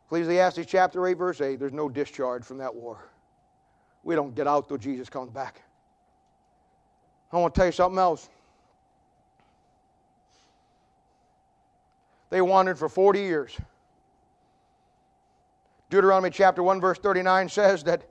Ecclesiastes 0.08 0.66
chapter 0.66 1.06
8, 1.06 1.14
verse 1.14 1.42
8, 1.42 1.60
there's 1.60 1.74
no 1.74 1.88
discharge 1.88 2.44
from 2.44 2.58
that 2.58 2.74
war. 2.74 2.98
We 4.08 4.16
don't 4.16 4.34
get 4.34 4.48
out 4.48 4.70
till 4.70 4.78
Jesus 4.78 5.10
comes 5.10 5.30
back. 5.30 5.62
I 7.30 7.36
want 7.36 7.54
to 7.54 7.60
tell 7.60 7.66
you 7.66 7.74
something 7.74 8.00
else. 8.00 8.30
They 12.30 12.40
wandered 12.40 12.80
for 12.80 12.88
40 12.88 13.20
years. 13.20 13.58
Deuteronomy 15.90 16.30
chapter 16.30 16.64
1, 16.64 16.80
verse 16.80 16.98
39 17.00 17.50
says 17.50 17.84
that 17.84 18.04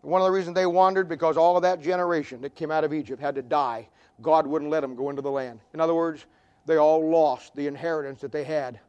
One 0.00 0.22
of 0.22 0.24
the 0.24 0.32
reasons 0.32 0.54
they 0.54 0.64
wandered 0.64 1.06
because 1.06 1.36
all 1.36 1.54
of 1.54 1.62
that 1.64 1.82
generation 1.82 2.40
that 2.40 2.54
came 2.54 2.70
out 2.70 2.82
of 2.82 2.94
Egypt 2.94 3.20
had 3.20 3.34
to 3.34 3.42
die. 3.42 3.86
God 4.22 4.46
wouldn't 4.46 4.70
let 4.70 4.80
them 4.80 4.96
go 4.96 5.10
into 5.10 5.20
the 5.20 5.30
land. 5.30 5.60
In 5.74 5.82
other 5.82 5.94
words, 5.94 6.24
they 6.64 6.78
all 6.78 7.06
lost 7.06 7.54
the 7.54 7.66
inheritance 7.66 8.22
that 8.22 8.32
they 8.32 8.44
had. 8.44 8.80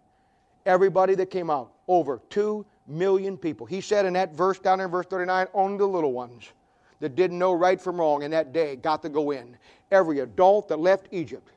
Everybody 0.65 1.14
that 1.15 1.26
came 1.26 1.49
out, 1.49 1.73
over 1.90 2.22
2 2.30 2.65
million 2.88 3.38
people. 3.38 3.65
He 3.65 3.81
said 3.81 4.05
in 4.05 4.14
that 4.14 4.34
verse 4.34 4.60
down 4.60 4.80
there 4.80 4.88
in 4.88 4.91
verse 4.91 5.05
39, 5.07 5.47
only 5.53 5.77
the 5.77 5.85
little 5.85 6.14
ones 6.14 6.51
that 6.99 7.15
didn't 7.15 7.39
know 7.39 7.53
right 7.53 7.80
from 7.80 7.97
wrong 7.97 8.23
in 8.23 8.31
that 8.31 8.53
day 8.53 8.76
got 8.76 9.01
to 9.03 9.10
go 9.10 9.31
in. 9.31 9.57
Every 9.91 10.19
adult 10.19 10.68
that 10.69 10.80
left 10.80 11.07
Egypt 11.11 11.49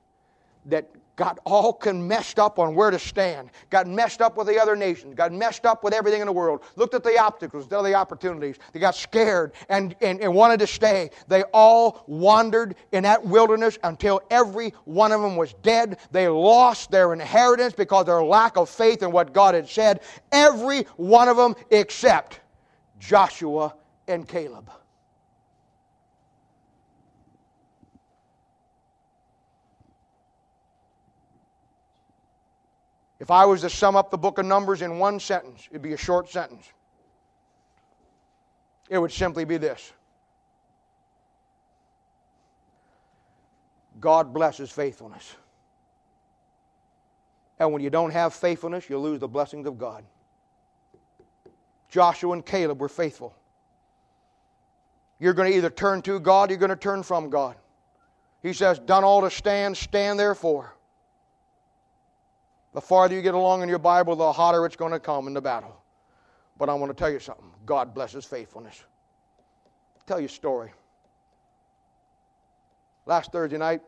that 0.67 0.89
got 1.17 1.39
all 1.45 1.73
can 1.73 2.07
messed 2.07 2.39
up 2.39 2.59
on 2.59 2.75
where 2.75 2.91
to 2.91 2.99
stand, 2.99 3.51
got 3.71 3.87
messed 3.87 4.21
up 4.21 4.37
with 4.37 4.47
the 4.47 4.61
other 4.61 4.77
nations, 4.77 5.15
got 5.15 5.33
messed 5.33 5.65
up 5.65 5.83
with 5.83 5.95
everything 5.95 6.21
in 6.21 6.27
the 6.27 6.33
world, 6.33 6.63
looked 6.77 6.95
at 6.95 7.03
the 7.03 7.19
obstacles, 7.19 7.67
the 7.67 7.95
opportunities. 7.95 8.57
They 8.73 8.81
got 8.81 8.95
scared 8.95 9.53
and, 9.69 9.97
and, 10.03 10.21
and 10.21 10.35
wanted 10.35 10.61
to 10.61 10.67
stay. 10.67 11.11
They 11.29 11.43
all 11.55 12.05
wandered 12.07 12.77
in 12.93 13.05
that 13.05 13.25
wilderness 13.25 13.79
until 13.83 14.21
every 14.31 14.75
one 14.85 15.11
of 15.13 15.23
them 15.23 15.37
was 15.37 15.55
dead. 15.63 15.99
They 16.11 16.29
lost 16.29 16.91
their 16.91 17.13
inheritance 17.13 17.73
because 17.73 18.03
of 18.03 18.07
their 18.07 18.23
lack 18.23 18.57
of 18.57 18.69
faith 18.69 19.03
in 19.03 19.11
what 19.11 19.33
God 19.33 19.55
had 19.55 19.69
said. 19.69 20.01
Every 20.33 20.83
one 20.97 21.29
of 21.29 21.37
them 21.37 21.55
except 21.71 22.41
Joshua 22.99 23.75
and 24.07 24.29
Caleb. 24.29 24.71
If 33.19 33.31
I 33.31 33.47
was 33.47 33.63
to 33.63 33.71
sum 33.71 33.97
up 33.97 34.11
the 34.11 34.19
book 34.19 34.39
of 34.39 34.47
Numbers 34.47 34.83
in 34.83 34.99
one 34.99 35.19
sentence, 35.19 35.67
it'd 35.71 35.83
be 35.83 35.95
a 35.95 35.99
short 35.99 36.29
sentence. 36.29 36.71
It 38.89 38.99
would 38.99 39.13
simply 39.13 39.45
be 39.45 39.57
this 39.57 39.93
God 43.99 44.35
blesses 44.35 44.71
faithfulness. 44.71 45.35
And 47.59 47.73
when 47.73 47.83
you 47.83 47.89
don't 47.89 48.11
have 48.11 48.35
faithfulness, 48.35 48.91
you 48.91 48.99
lose 48.99 49.19
the 49.19 49.29
blessings 49.29 49.67
of 49.67 49.79
God. 49.79 50.05
Joshua 51.89 52.33
and 52.33 52.45
Caleb 52.45 52.81
were 52.81 52.89
faithful. 52.89 53.35
You're 55.19 55.33
going 55.33 55.51
to 55.51 55.57
either 55.57 55.71
turn 55.71 56.03
to 56.03 56.21
God, 56.21 56.51
or 56.51 56.53
you're 56.53 56.59
going 56.61 56.69
to 56.69 56.77
turn 56.77 57.03
from 57.03 57.31
God. 57.31 57.57
He 58.43 58.53
says, 58.53 58.79
Done 58.79 59.05
all 59.05 59.23
to 59.23 59.31
stand, 59.31 59.77
stand 59.77 60.19
therefore. 60.19 60.76
The 62.77 62.83
farther 62.83 63.15
you 63.15 63.23
get 63.23 63.33
along 63.33 63.63
in 63.63 63.71
your 63.71 63.79
Bible, 63.79 64.17
the 64.17 64.31
hotter 64.31 64.67
it's 64.67 64.77
going 64.77 64.93
to 64.93 65.01
come 65.01 65.29
in 65.29 65.33
the 65.33 65.41
battle. 65.41 65.75
But 66.59 66.69
I 66.69 66.75
want 66.75 66.95
to 66.95 66.95
tell 66.95 67.11
you 67.11 67.19
something 67.19 67.51
God 67.65 67.95
blesses 67.95 68.27
faithfulness. 68.27 68.85
Tell 70.07 70.21
you 70.21 70.27
a 70.27 70.29
story. 70.29 70.73
Last 73.07 73.33
Thursday 73.33 73.57
night, 73.57 73.81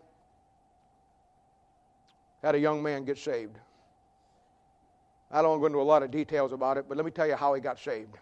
had 2.43 2.55
a 2.55 2.59
young 2.59 2.83
man 2.83 3.05
get 3.05 3.19
saved. 3.19 3.59
I 5.31 5.43
don't 5.43 5.51
want 5.51 5.59
to 5.59 5.61
go 5.61 5.67
into 5.67 5.81
a 5.81 5.83
lot 5.83 6.03
of 6.03 6.11
details 6.11 6.55
about 6.55 6.79
it, 6.79 6.87
but 6.89 6.97
let 6.97 7.05
me 7.05 7.11
tell 7.11 7.27
you 7.27 7.37
how 7.37 7.53
he 7.53 7.61
got 7.61 7.79
saved. 7.79 8.15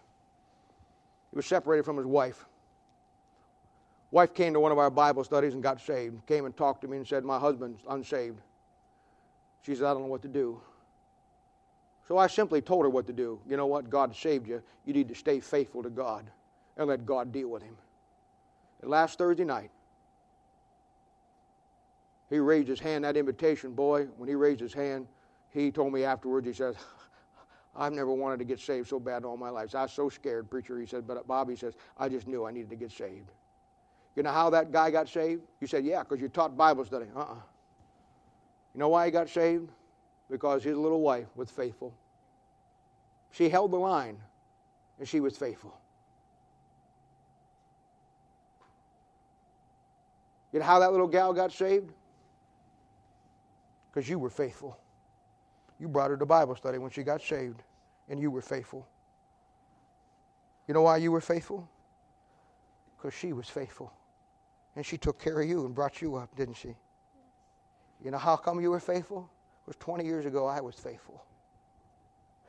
He 1.31 1.37
was 1.37 1.45
separated 1.45 1.83
from 1.83 1.95
his 1.95 2.05
wife. 2.05 2.43
Wife 4.11 4.33
came 4.33 4.51
to 4.51 4.59
one 4.59 4.73
of 4.73 4.79
our 4.79 4.91
Bible 4.91 5.23
studies 5.23 5.53
and 5.53 5.63
got 5.63 5.79
saved. 5.79 6.25
Came 6.25 6.43
and 6.43 6.57
talked 6.57 6.81
to 6.81 6.89
me 6.89 6.97
and 6.97 7.07
said, 7.07 7.23
My 7.23 7.39
husband's 7.39 7.79
unsaved. 7.89 8.41
She 9.61 9.75
said, 9.75 9.85
I 9.85 9.93
don't 9.93 10.03
know 10.03 10.07
what 10.07 10.21
to 10.21 10.27
do. 10.27 10.61
So 12.07 12.17
I 12.17 12.27
simply 12.27 12.61
told 12.61 12.85
her 12.85 12.89
what 12.89 13.05
to 13.07 13.13
do. 13.13 13.39
You 13.47 13.57
know 13.57 13.65
what? 13.65 13.89
God 13.89 14.15
saved 14.15 14.47
you. 14.47 14.61
You 14.85 14.93
need 14.93 15.09
to 15.09 15.15
stay 15.15 15.39
faithful 15.39 15.83
to 15.83 15.89
God 15.89 16.29
and 16.77 16.87
let 16.87 17.05
God 17.05 17.31
deal 17.31 17.49
with 17.49 17.63
him. 17.63 17.75
And 18.81 18.89
last 18.89 19.17
Thursday 19.17 19.43
night, 19.43 19.71
he 22.29 22.39
raised 22.39 22.67
his 22.67 22.79
hand, 22.79 23.03
that 23.03 23.17
invitation 23.17 23.73
boy, 23.73 24.05
when 24.17 24.29
he 24.29 24.35
raised 24.35 24.59
his 24.59 24.73
hand, 24.73 25.07
he 25.49 25.71
told 25.71 25.93
me 25.93 26.03
afterwards, 26.03 26.45
he 26.45 26.53
says, 26.53 26.75
I've 27.75 27.93
never 27.93 28.11
wanted 28.11 28.39
to 28.39 28.45
get 28.45 28.59
saved 28.59 28.87
so 28.87 28.99
bad 28.99 29.19
in 29.19 29.25
all 29.25 29.37
my 29.37 29.49
life. 29.49 29.71
So 29.71 29.79
I 29.79 29.83
was 29.83 29.93
so 29.93 30.09
scared, 30.09 30.49
preacher. 30.49 30.79
He 30.79 30.85
said, 30.85 31.07
but 31.07 31.25
Bobby 31.27 31.55
says, 31.55 31.75
I 31.97 32.09
just 32.09 32.27
knew 32.27 32.45
I 32.45 32.51
needed 32.51 32.69
to 32.69 32.75
get 32.75 32.91
saved. 32.91 33.31
You 34.15 34.23
know 34.23 34.31
how 34.31 34.49
that 34.49 34.71
guy 34.71 34.91
got 34.91 35.07
saved? 35.07 35.43
You 35.61 35.67
said, 35.67 35.85
yeah, 35.85 36.03
because 36.03 36.19
you 36.19 36.27
taught 36.27 36.57
Bible 36.57 36.85
study. 36.85 37.05
Uh-uh. 37.15 37.35
You 38.77 38.81
know 38.81 38.89
why 38.89 39.05
he 39.05 39.11
got 39.11 39.27
saved? 39.27 39.71
Because 40.29 40.63
his 40.63 40.77
little 40.77 41.01
wife 41.01 41.25
was 41.35 41.49
faithful. 41.49 41.91
She 43.31 43.49
held 43.49 43.71
the 43.71 43.77
line, 43.77 44.19
and 44.99 45.07
she 45.07 45.19
was 45.19 45.35
faithful. 45.35 45.75
You 50.53 50.59
know 50.59 50.65
how 50.65 50.77
that 50.77 50.91
little 50.91 51.07
gal 51.07 51.33
got 51.33 51.51
saved? 51.51 51.91
Because 53.89 54.07
you 54.07 54.19
were 54.19 54.29
faithful. 54.29 54.77
You 55.79 55.87
brought 55.87 56.11
her 56.11 56.17
to 56.17 56.25
Bible 56.27 56.55
study 56.55 56.77
when 56.77 56.91
she 56.91 57.01
got 57.01 57.19
saved, 57.19 57.63
and 58.09 58.19
you 58.19 58.29
were 58.29 58.43
faithful. 58.43 58.87
You 60.67 60.75
know 60.75 60.83
why 60.83 60.97
you 60.97 61.11
were 61.11 61.21
faithful? 61.21 61.67
Because 62.95 63.15
she 63.15 63.33
was 63.33 63.49
faithful. 63.49 63.91
And 64.75 64.85
she 64.85 64.99
took 64.99 65.19
care 65.19 65.41
of 65.41 65.49
you 65.49 65.65
and 65.65 65.73
brought 65.73 65.99
you 65.99 66.15
up, 66.15 66.35
didn't 66.35 66.57
she? 66.57 66.75
You 68.03 68.11
know 68.11 68.17
how 68.17 68.35
come 68.35 68.61
you 68.61 68.69
were 68.69 68.79
faithful? 68.79 69.29
It 69.63 69.67
was 69.67 69.75
20 69.77 70.05
years 70.05 70.25
ago 70.25 70.45
I 70.45 70.61
was 70.61 70.75
faithful. 70.75 71.23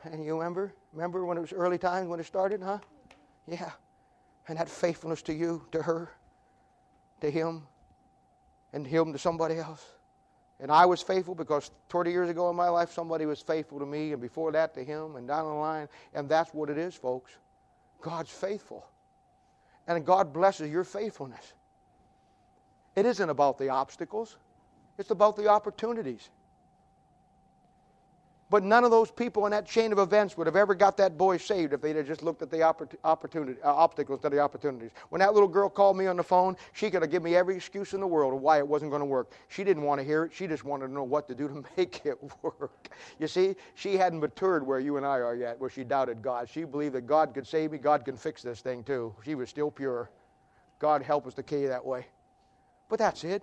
And 0.05 0.25
you 0.25 0.37
remember? 0.37 0.73
Remember 0.93 1.25
when 1.25 1.37
it 1.37 1.41
was 1.41 1.53
early 1.53 1.79
times 1.79 2.09
when 2.09 2.21
it 2.21 2.27
started, 2.27 2.63
huh? 2.63 2.79
Yeah. 3.47 3.71
And 4.47 4.59
that 4.59 4.69
faithfulness 4.69 5.23
to 5.23 5.35
you, 5.35 5.67
to 5.73 5.83
her, 5.83 6.11
to 7.21 7.31
him, 7.31 7.67
and 8.73 8.87
him 8.87 9.13
to 9.13 9.19
somebody 9.19 9.57
else. 9.57 9.85
And 10.61 10.73
I 10.73 10.87
was 10.87 11.03
faithful 11.03 11.35
because 11.35 11.71
20 11.89 12.11
years 12.11 12.29
ago 12.29 12.51
in 12.51 12.57
my 12.57 12.69
life, 12.69 12.91
somebody 12.91 13.27
was 13.27 13.41
faithful 13.41 13.79
to 13.79 13.87
me, 13.87 14.13
and 14.13 14.21
before 14.21 14.51
that 14.53 14.75
to 14.75 14.85
him, 14.85 15.17
and 15.17 15.29
down 15.29 15.45
the 15.47 15.55
line. 15.55 15.89
And 16.15 16.29
that's 16.29 16.53
what 16.53 16.69
it 16.69 16.79
is, 16.79 16.95
folks. 16.95 17.33
God's 18.01 18.31
faithful. 18.31 18.87
And 19.87 20.05
God 20.05 20.33
blesses 20.33 20.71
your 20.71 20.85
faithfulness. 20.85 21.53
It 22.97 23.07
isn't 23.07 23.31
about 23.31 23.59
the 23.59 23.69
obstacles. 23.69 24.37
It's 24.99 25.11
about 25.11 25.37
the 25.37 25.49
opportunities. 25.49 26.29
But 28.51 28.65
none 28.65 28.83
of 28.83 28.91
those 28.91 29.11
people 29.11 29.45
in 29.45 29.51
that 29.53 29.67
chain 29.67 29.93
of 29.93 29.99
events 29.99 30.37
would 30.39 30.47
have 30.47 30.57
ever 30.57 30.75
got 30.75 30.97
that 30.97 31.19
boy 31.19 31.37
saved 31.37 31.75
if 31.75 31.83
they'd 31.83 31.97
have 31.97 32.07
just 32.07 32.23
looked 32.23 32.41
at 32.41 32.51
the 32.51 32.63
opportunity, 32.63 33.61
uh, 33.63 33.75
obstacles 33.75 34.21
to 34.21 34.31
the 34.31 34.39
opportunities. 34.39 34.91
When 35.11 35.19
that 35.19 35.35
little 35.35 35.49
girl 35.49 35.69
called 35.69 35.99
me 35.99 36.07
on 36.07 36.17
the 36.17 36.23
phone, 36.23 36.57
she 36.73 36.91
could 36.91 37.03
have 37.03 37.11
given 37.11 37.31
me 37.31 37.37
every 37.37 37.57
excuse 37.57 37.93
in 37.93 38.01
the 38.01 38.07
world 38.07 38.33
of 38.33 38.41
why 38.41 38.57
it 38.57 38.67
wasn't 38.67 38.91
going 38.91 39.01
to 39.01 39.07
work. 39.07 39.33
She 39.49 39.65
didn't 39.65 39.83
want 39.83 40.01
to 40.01 40.05
hear 40.05 40.25
it. 40.25 40.33
She 40.33 40.47
just 40.47 40.65
wanted 40.65 40.87
to 40.87 40.93
know 40.95 41.05
what 41.05 41.29
to 41.29 41.35
do 41.35 41.47
to 41.47 41.63
make 41.77 42.07
it 42.07 42.19
work. 42.43 42.89
You 43.19 43.29
see, 43.29 43.55
she 43.75 43.99
hadn't 43.99 44.21
matured 44.21 44.67
where 44.67 44.81
you 44.81 44.97
and 44.97 45.05
I 45.05 45.19
are 45.19 45.37
yet, 45.37 45.61
where 45.61 45.69
she 45.69 45.85
doubted 45.85 46.23
God. 46.23 46.49
She 46.49 46.65
believed 46.65 46.95
that 46.95 47.07
God 47.07 47.35
could 47.35 47.47
save 47.47 47.73
me, 47.73 47.79
God 47.79 48.07
can 48.07 48.17
fix 48.17 48.41
this 48.43 48.61
thing 48.63 48.83
too. 48.83 49.15
She 49.27 49.35
was 49.35 49.51
still 49.51 49.71
pure. 49.71 50.11
God 50.79 51.03
help 51.03 51.27
us 51.27 51.35
to 51.35 51.43
carry 51.43 51.67
that 51.67 51.85
way. 51.85 52.07
But 52.89 52.99
that's 52.99 53.25
it. 53.25 53.43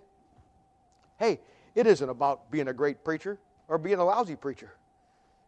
Hey, 1.18 1.40
it 1.74 1.88
isn't 1.88 2.10
about 2.10 2.52
being 2.52 2.68
a 2.68 2.74
great 2.74 3.04
preacher 3.04 3.40
or 3.68 3.78
being 3.78 4.00
a 4.00 4.06
lousy 4.06 4.36
preacher. 4.36 4.72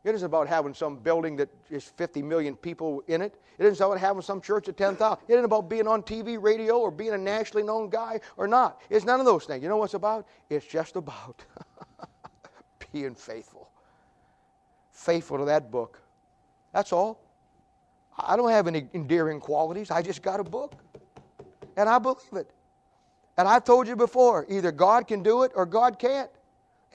It 0.03 0.15
isn't 0.15 0.25
about 0.25 0.47
having 0.47 0.73
some 0.73 0.97
building 0.97 1.35
that 1.37 1.49
is 1.69 1.83
50 1.83 2.21
million 2.21 2.55
people 2.55 3.03
in 3.07 3.21
it. 3.21 3.41
It 3.57 3.65
isn't 3.65 3.85
about 3.85 3.99
having 3.99 4.21
some 4.21 4.39
church 4.39 4.67
of 4.67 4.77
10,000. 4.77 5.17
It 5.27 5.33
isn't 5.33 5.43
about 5.43 5.69
being 5.69 5.87
on 5.87 6.01
TV, 6.03 6.41
radio, 6.41 6.77
or 6.77 6.91
being 6.91 7.13
a 7.13 7.17
nationally 7.17 7.63
known 7.63 7.89
guy 7.89 8.21
or 8.37 8.47
not. 8.47 8.81
It's 8.89 9.05
none 9.05 9.19
of 9.19 9.25
those 9.25 9.45
things. 9.45 9.63
You 9.63 9.69
know 9.69 9.77
what 9.77 9.85
it's 9.85 9.95
about? 9.95 10.25
It's 10.49 10.65
just 10.65 10.95
about 10.95 11.43
being 12.93 13.15
faithful. 13.15 13.69
Faithful 14.91 15.39
to 15.39 15.45
that 15.45 15.71
book. 15.71 16.01
That's 16.71 16.93
all. 16.93 17.19
I 18.17 18.35
don't 18.35 18.49
have 18.49 18.67
any 18.67 18.87
endearing 18.93 19.39
qualities. 19.39 19.91
I 19.91 20.01
just 20.01 20.21
got 20.21 20.39
a 20.39 20.43
book. 20.43 20.75
And 21.75 21.89
I 21.89 21.99
believe 21.99 22.17
it. 22.33 22.51
And 23.37 23.47
I've 23.47 23.63
told 23.63 23.87
you 23.87 23.95
before 23.95 24.45
either 24.49 24.71
God 24.71 25.07
can 25.07 25.21
do 25.21 25.43
it 25.43 25.51
or 25.55 25.65
God 25.65 25.99
can't. 25.99 26.29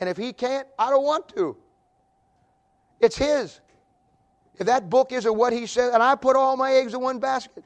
And 0.01 0.09
if 0.09 0.17
He 0.17 0.33
can't, 0.33 0.67
I 0.79 0.91
don't 0.91 1.05
want 1.05 1.29
to. 1.37 1.57
It's 3.01 3.17
His. 3.17 3.61
If 4.59 4.67
that 4.67 4.91
book 4.91 5.13
isn't 5.13 5.35
what 5.35 5.53
He 5.53 5.67
said, 5.67 5.93
and 5.95 6.03
I 6.03 6.15
put 6.15 6.37
all 6.37 6.57
my 6.57 6.73
eggs 6.73 6.95
in 6.95 7.01
one 7.01 7.19
basket, 7.19 7.65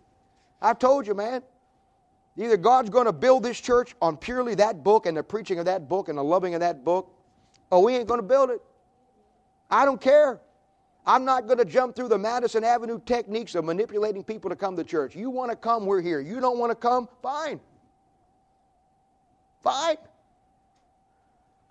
I've 0.60 0.78
told 0.78 1.06
you, 1.06 1.14
man. 1.14 1.42
Either 2.38 2.58
God's 2.58 2.90
going 2.90 3.06
to 3.06 3.14
build 3.14 3.42
this 3.42 3.58
church 3.58 3.94
on 4.02 4.18
purely 4.18 4.54
that 4.56 4.84
book 4.84 5.06
and 5.06 5.16
the 5.16 5.22
preaching 5.22 5.58
of 5.58 5.64
that 5.64 5.88
book 5.88 6.10
and 6.10 6.18
the 6.18 6.24
loving 6.24 6.54
of 6.54 6.60
that 6.60 6.84
book, 6.84 7.10
or 7.70 7.82
we 7.82 7.96
ain't 7.96 8.06
going 8.06 8.20
to 8.20 8.26
build 8.26 8.50
it. 8.50 8.60
I 9.70 9.86
don't 9.86 10.00
care. 10.00 10.40
I'm 11.06 11.24
not 11.24 11.46
going 11.46 11.58
to 11.58 11.64
jump 11.64 11.96
through 11.96 12.08
the 12.08 12.18
Madison 12.18 12.62
Avenue 12.62 13.00
techniques 13.06 13.54
of 13.54 13.64
manipulating 13.64 14.22
people 14.22 14.50
to 14.50 14.56
come 14.56 14.76
to 14.76 14.84
church. 14.84 15.16
You 15.16 15.30
want 15.30 15.50
to 15.50 15.56
come, 15.56 15.86
we're 15.86 16.02
here. 16.02 16.20
You 16.20 16.40
don't 16.40 16.58
want 16.58 16.72
to 16.72 16.76
come, 16.76 17.08
fine. 17.22 17.58
Fine. 19.66 19.96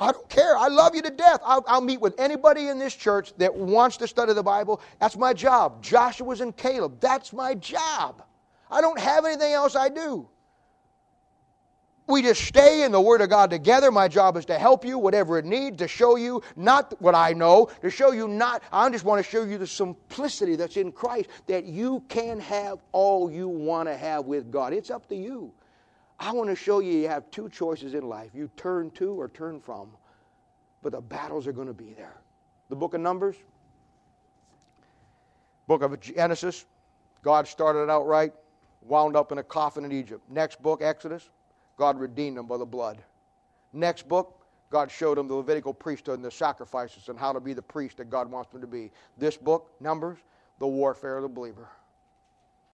I 0.01 0.11
don't 0.11 0.27
care. 0.27 0.57
I 0.57 0.67
love 0.67 0.95
you 0.95 1.01
to 1.01 1.09
death. 1.09 1.39
I'll, 1.45 1.63
I'll, 1.65 1.79
meet 1.79 2.01
with 2.01 2.19
anybody 2.19 2.67
in 2.67 2.77
this 2.77 2.93
church 2.93 3.33
that 3.37 3.55
wants 3.55 3.95
to 3.97 4.07
study 4.07 4.33
the 4.33 4.43
Bible. 4.43 4.81
That's 4.99 5.15
my 5.15 5.31
job. 5.31 5.81
Joshua's 5.81 6.41
and 6.41 6.53
Caleb. 6.57 6.99
That's 6.99 7.31
my 7.31 7.53
job. 7.53 8.21
I 8.69 8.81
don't 8.81 8.99
have 8.99 9.23
anything 9.23 9.53
else 9.53 9.77
I 9.77 9.87
do. 9.87 10.27
We 12.07 12.21
just 12.21 12.41
stay 12.43 12.83
in 12.83 12.91
the 12.91 12.99
Word 12.99 13.21
of 13.21 13.29
God 13.29 13.49
together. 13.49 13.93
My 13.93 14.09
job 14.09 14.35
is 14.35 14.43
to 14.47 14.59
help 14.59 14.83
you, 14.83 14.99
whatever 14.99 15.37
it 15.37 15.45
needs, 15.45 15.77
to 15.77 15.87
show 15.87 16.17
you 16.17 16.43
not 16.57 17.01
what 17.01 17.15
I 17.15 17.31
know, 17.31 17.69
to 17.81 17.89
show 17.89 18.11
you 18.11 18.27
not, 18.27 18.61
I 18.73 18.89
just 18.89 19.05
want 19.05 19.23
to 19.23 19.31
show 19.31 19.45
you 19.45 19.57
the 19.57 19.65
simplicity 19.65 20.57
that's 20.57 20.75
in 20.75 20.91
Christ, 20.91 21.29
that 21.47 21.63
you 21.63 22.03
can 22.09 22.41
have 22.41 22.79
all 22.91 23.31
you 23.31 23.47
want 23.47 23.87
to 23.87 23.95
have 23.95 24.25
with 24.25 24.51
God. 24.51 24.73
It's 24.73 24.89
up 24.89 25.07
to 25.07 25.15
you. 25.15 25.53
I 26.19 26.31
want 26.31 26.49
to 26.49 26.55
show 26.55 26.79
you 26.79 26.93
you 26.93 27.07
have 27.07 27.29
two 27.31 27.49
choices 27.49 27.93
in 27.93 28.07
life 28.07 28.31
you 28.33 28.49
turn 28.55 28.91
to 28.91 29.19
or 29.19 29.29
turn 29.29 29.59
from. 29.59 29.89
But 30.81 30.93
the 30.93 31.01
battles 31.01 31.47
are 31.47 31.51
going 31.51 31.67
to 31.67 31.73
be 31.73 31.93
there. 31.93 32.17
The 32.69 32.75
book 32.75 32.93
of 32.93 33.01
Numbers, 33.01 33.35
book 35.67 35.81
of 35.81 35.99
Genesis, 35.99 36.65
God 37.21 37.47
started 37.47 37.89
out 37.89 38.05
right, 38.05 38.31
wound 38.81 39.15
up 39.15 39.31
in 39.31 39.39
a 39.39 39.43
coffin 39.43 39.83
in 39.83 39.91
Egypt. 39.91 40.21
Next 40.29 40.61
book, 40.61 40.81
Exodus, 40.81 41.29
God 41.77 41.99
redeemed 41.99 42.37
them 42.37 42.45
by 42.45 42.57
the 42.57 42.65
blood. 42.65 42.99
Next 43.73 44.07
book, 44.07 44.45
God 44.69 44.89
showed 44.91 45.17
them 45.17 45.27
the 45.27 45.35
Levitical 45.35 45.73
priesthood 45.73 46.15
and 46.15 46.25
the 46.25 46.31
sacrifices 46.31 47.09
and 47.09 47.19
how 47.19 47.33
to 47.33 47.39
be 47.39 47.53
the 47.53 47.61
priest 47.61 47.97
that 47.97 48.09
God 48.09 48.29
wants 48.29 48.51
them 48.51 48.61
to 48.61 48.67
be. 48.67 48.91
This 49.17 49.37
book, 49.37 49.71
Numbers, 49.79 50.19
the 50.59 50.67
warfare 50.67 51.17
of 51.17 51.23
the 51.23 51.29
believer. 51.29 51.67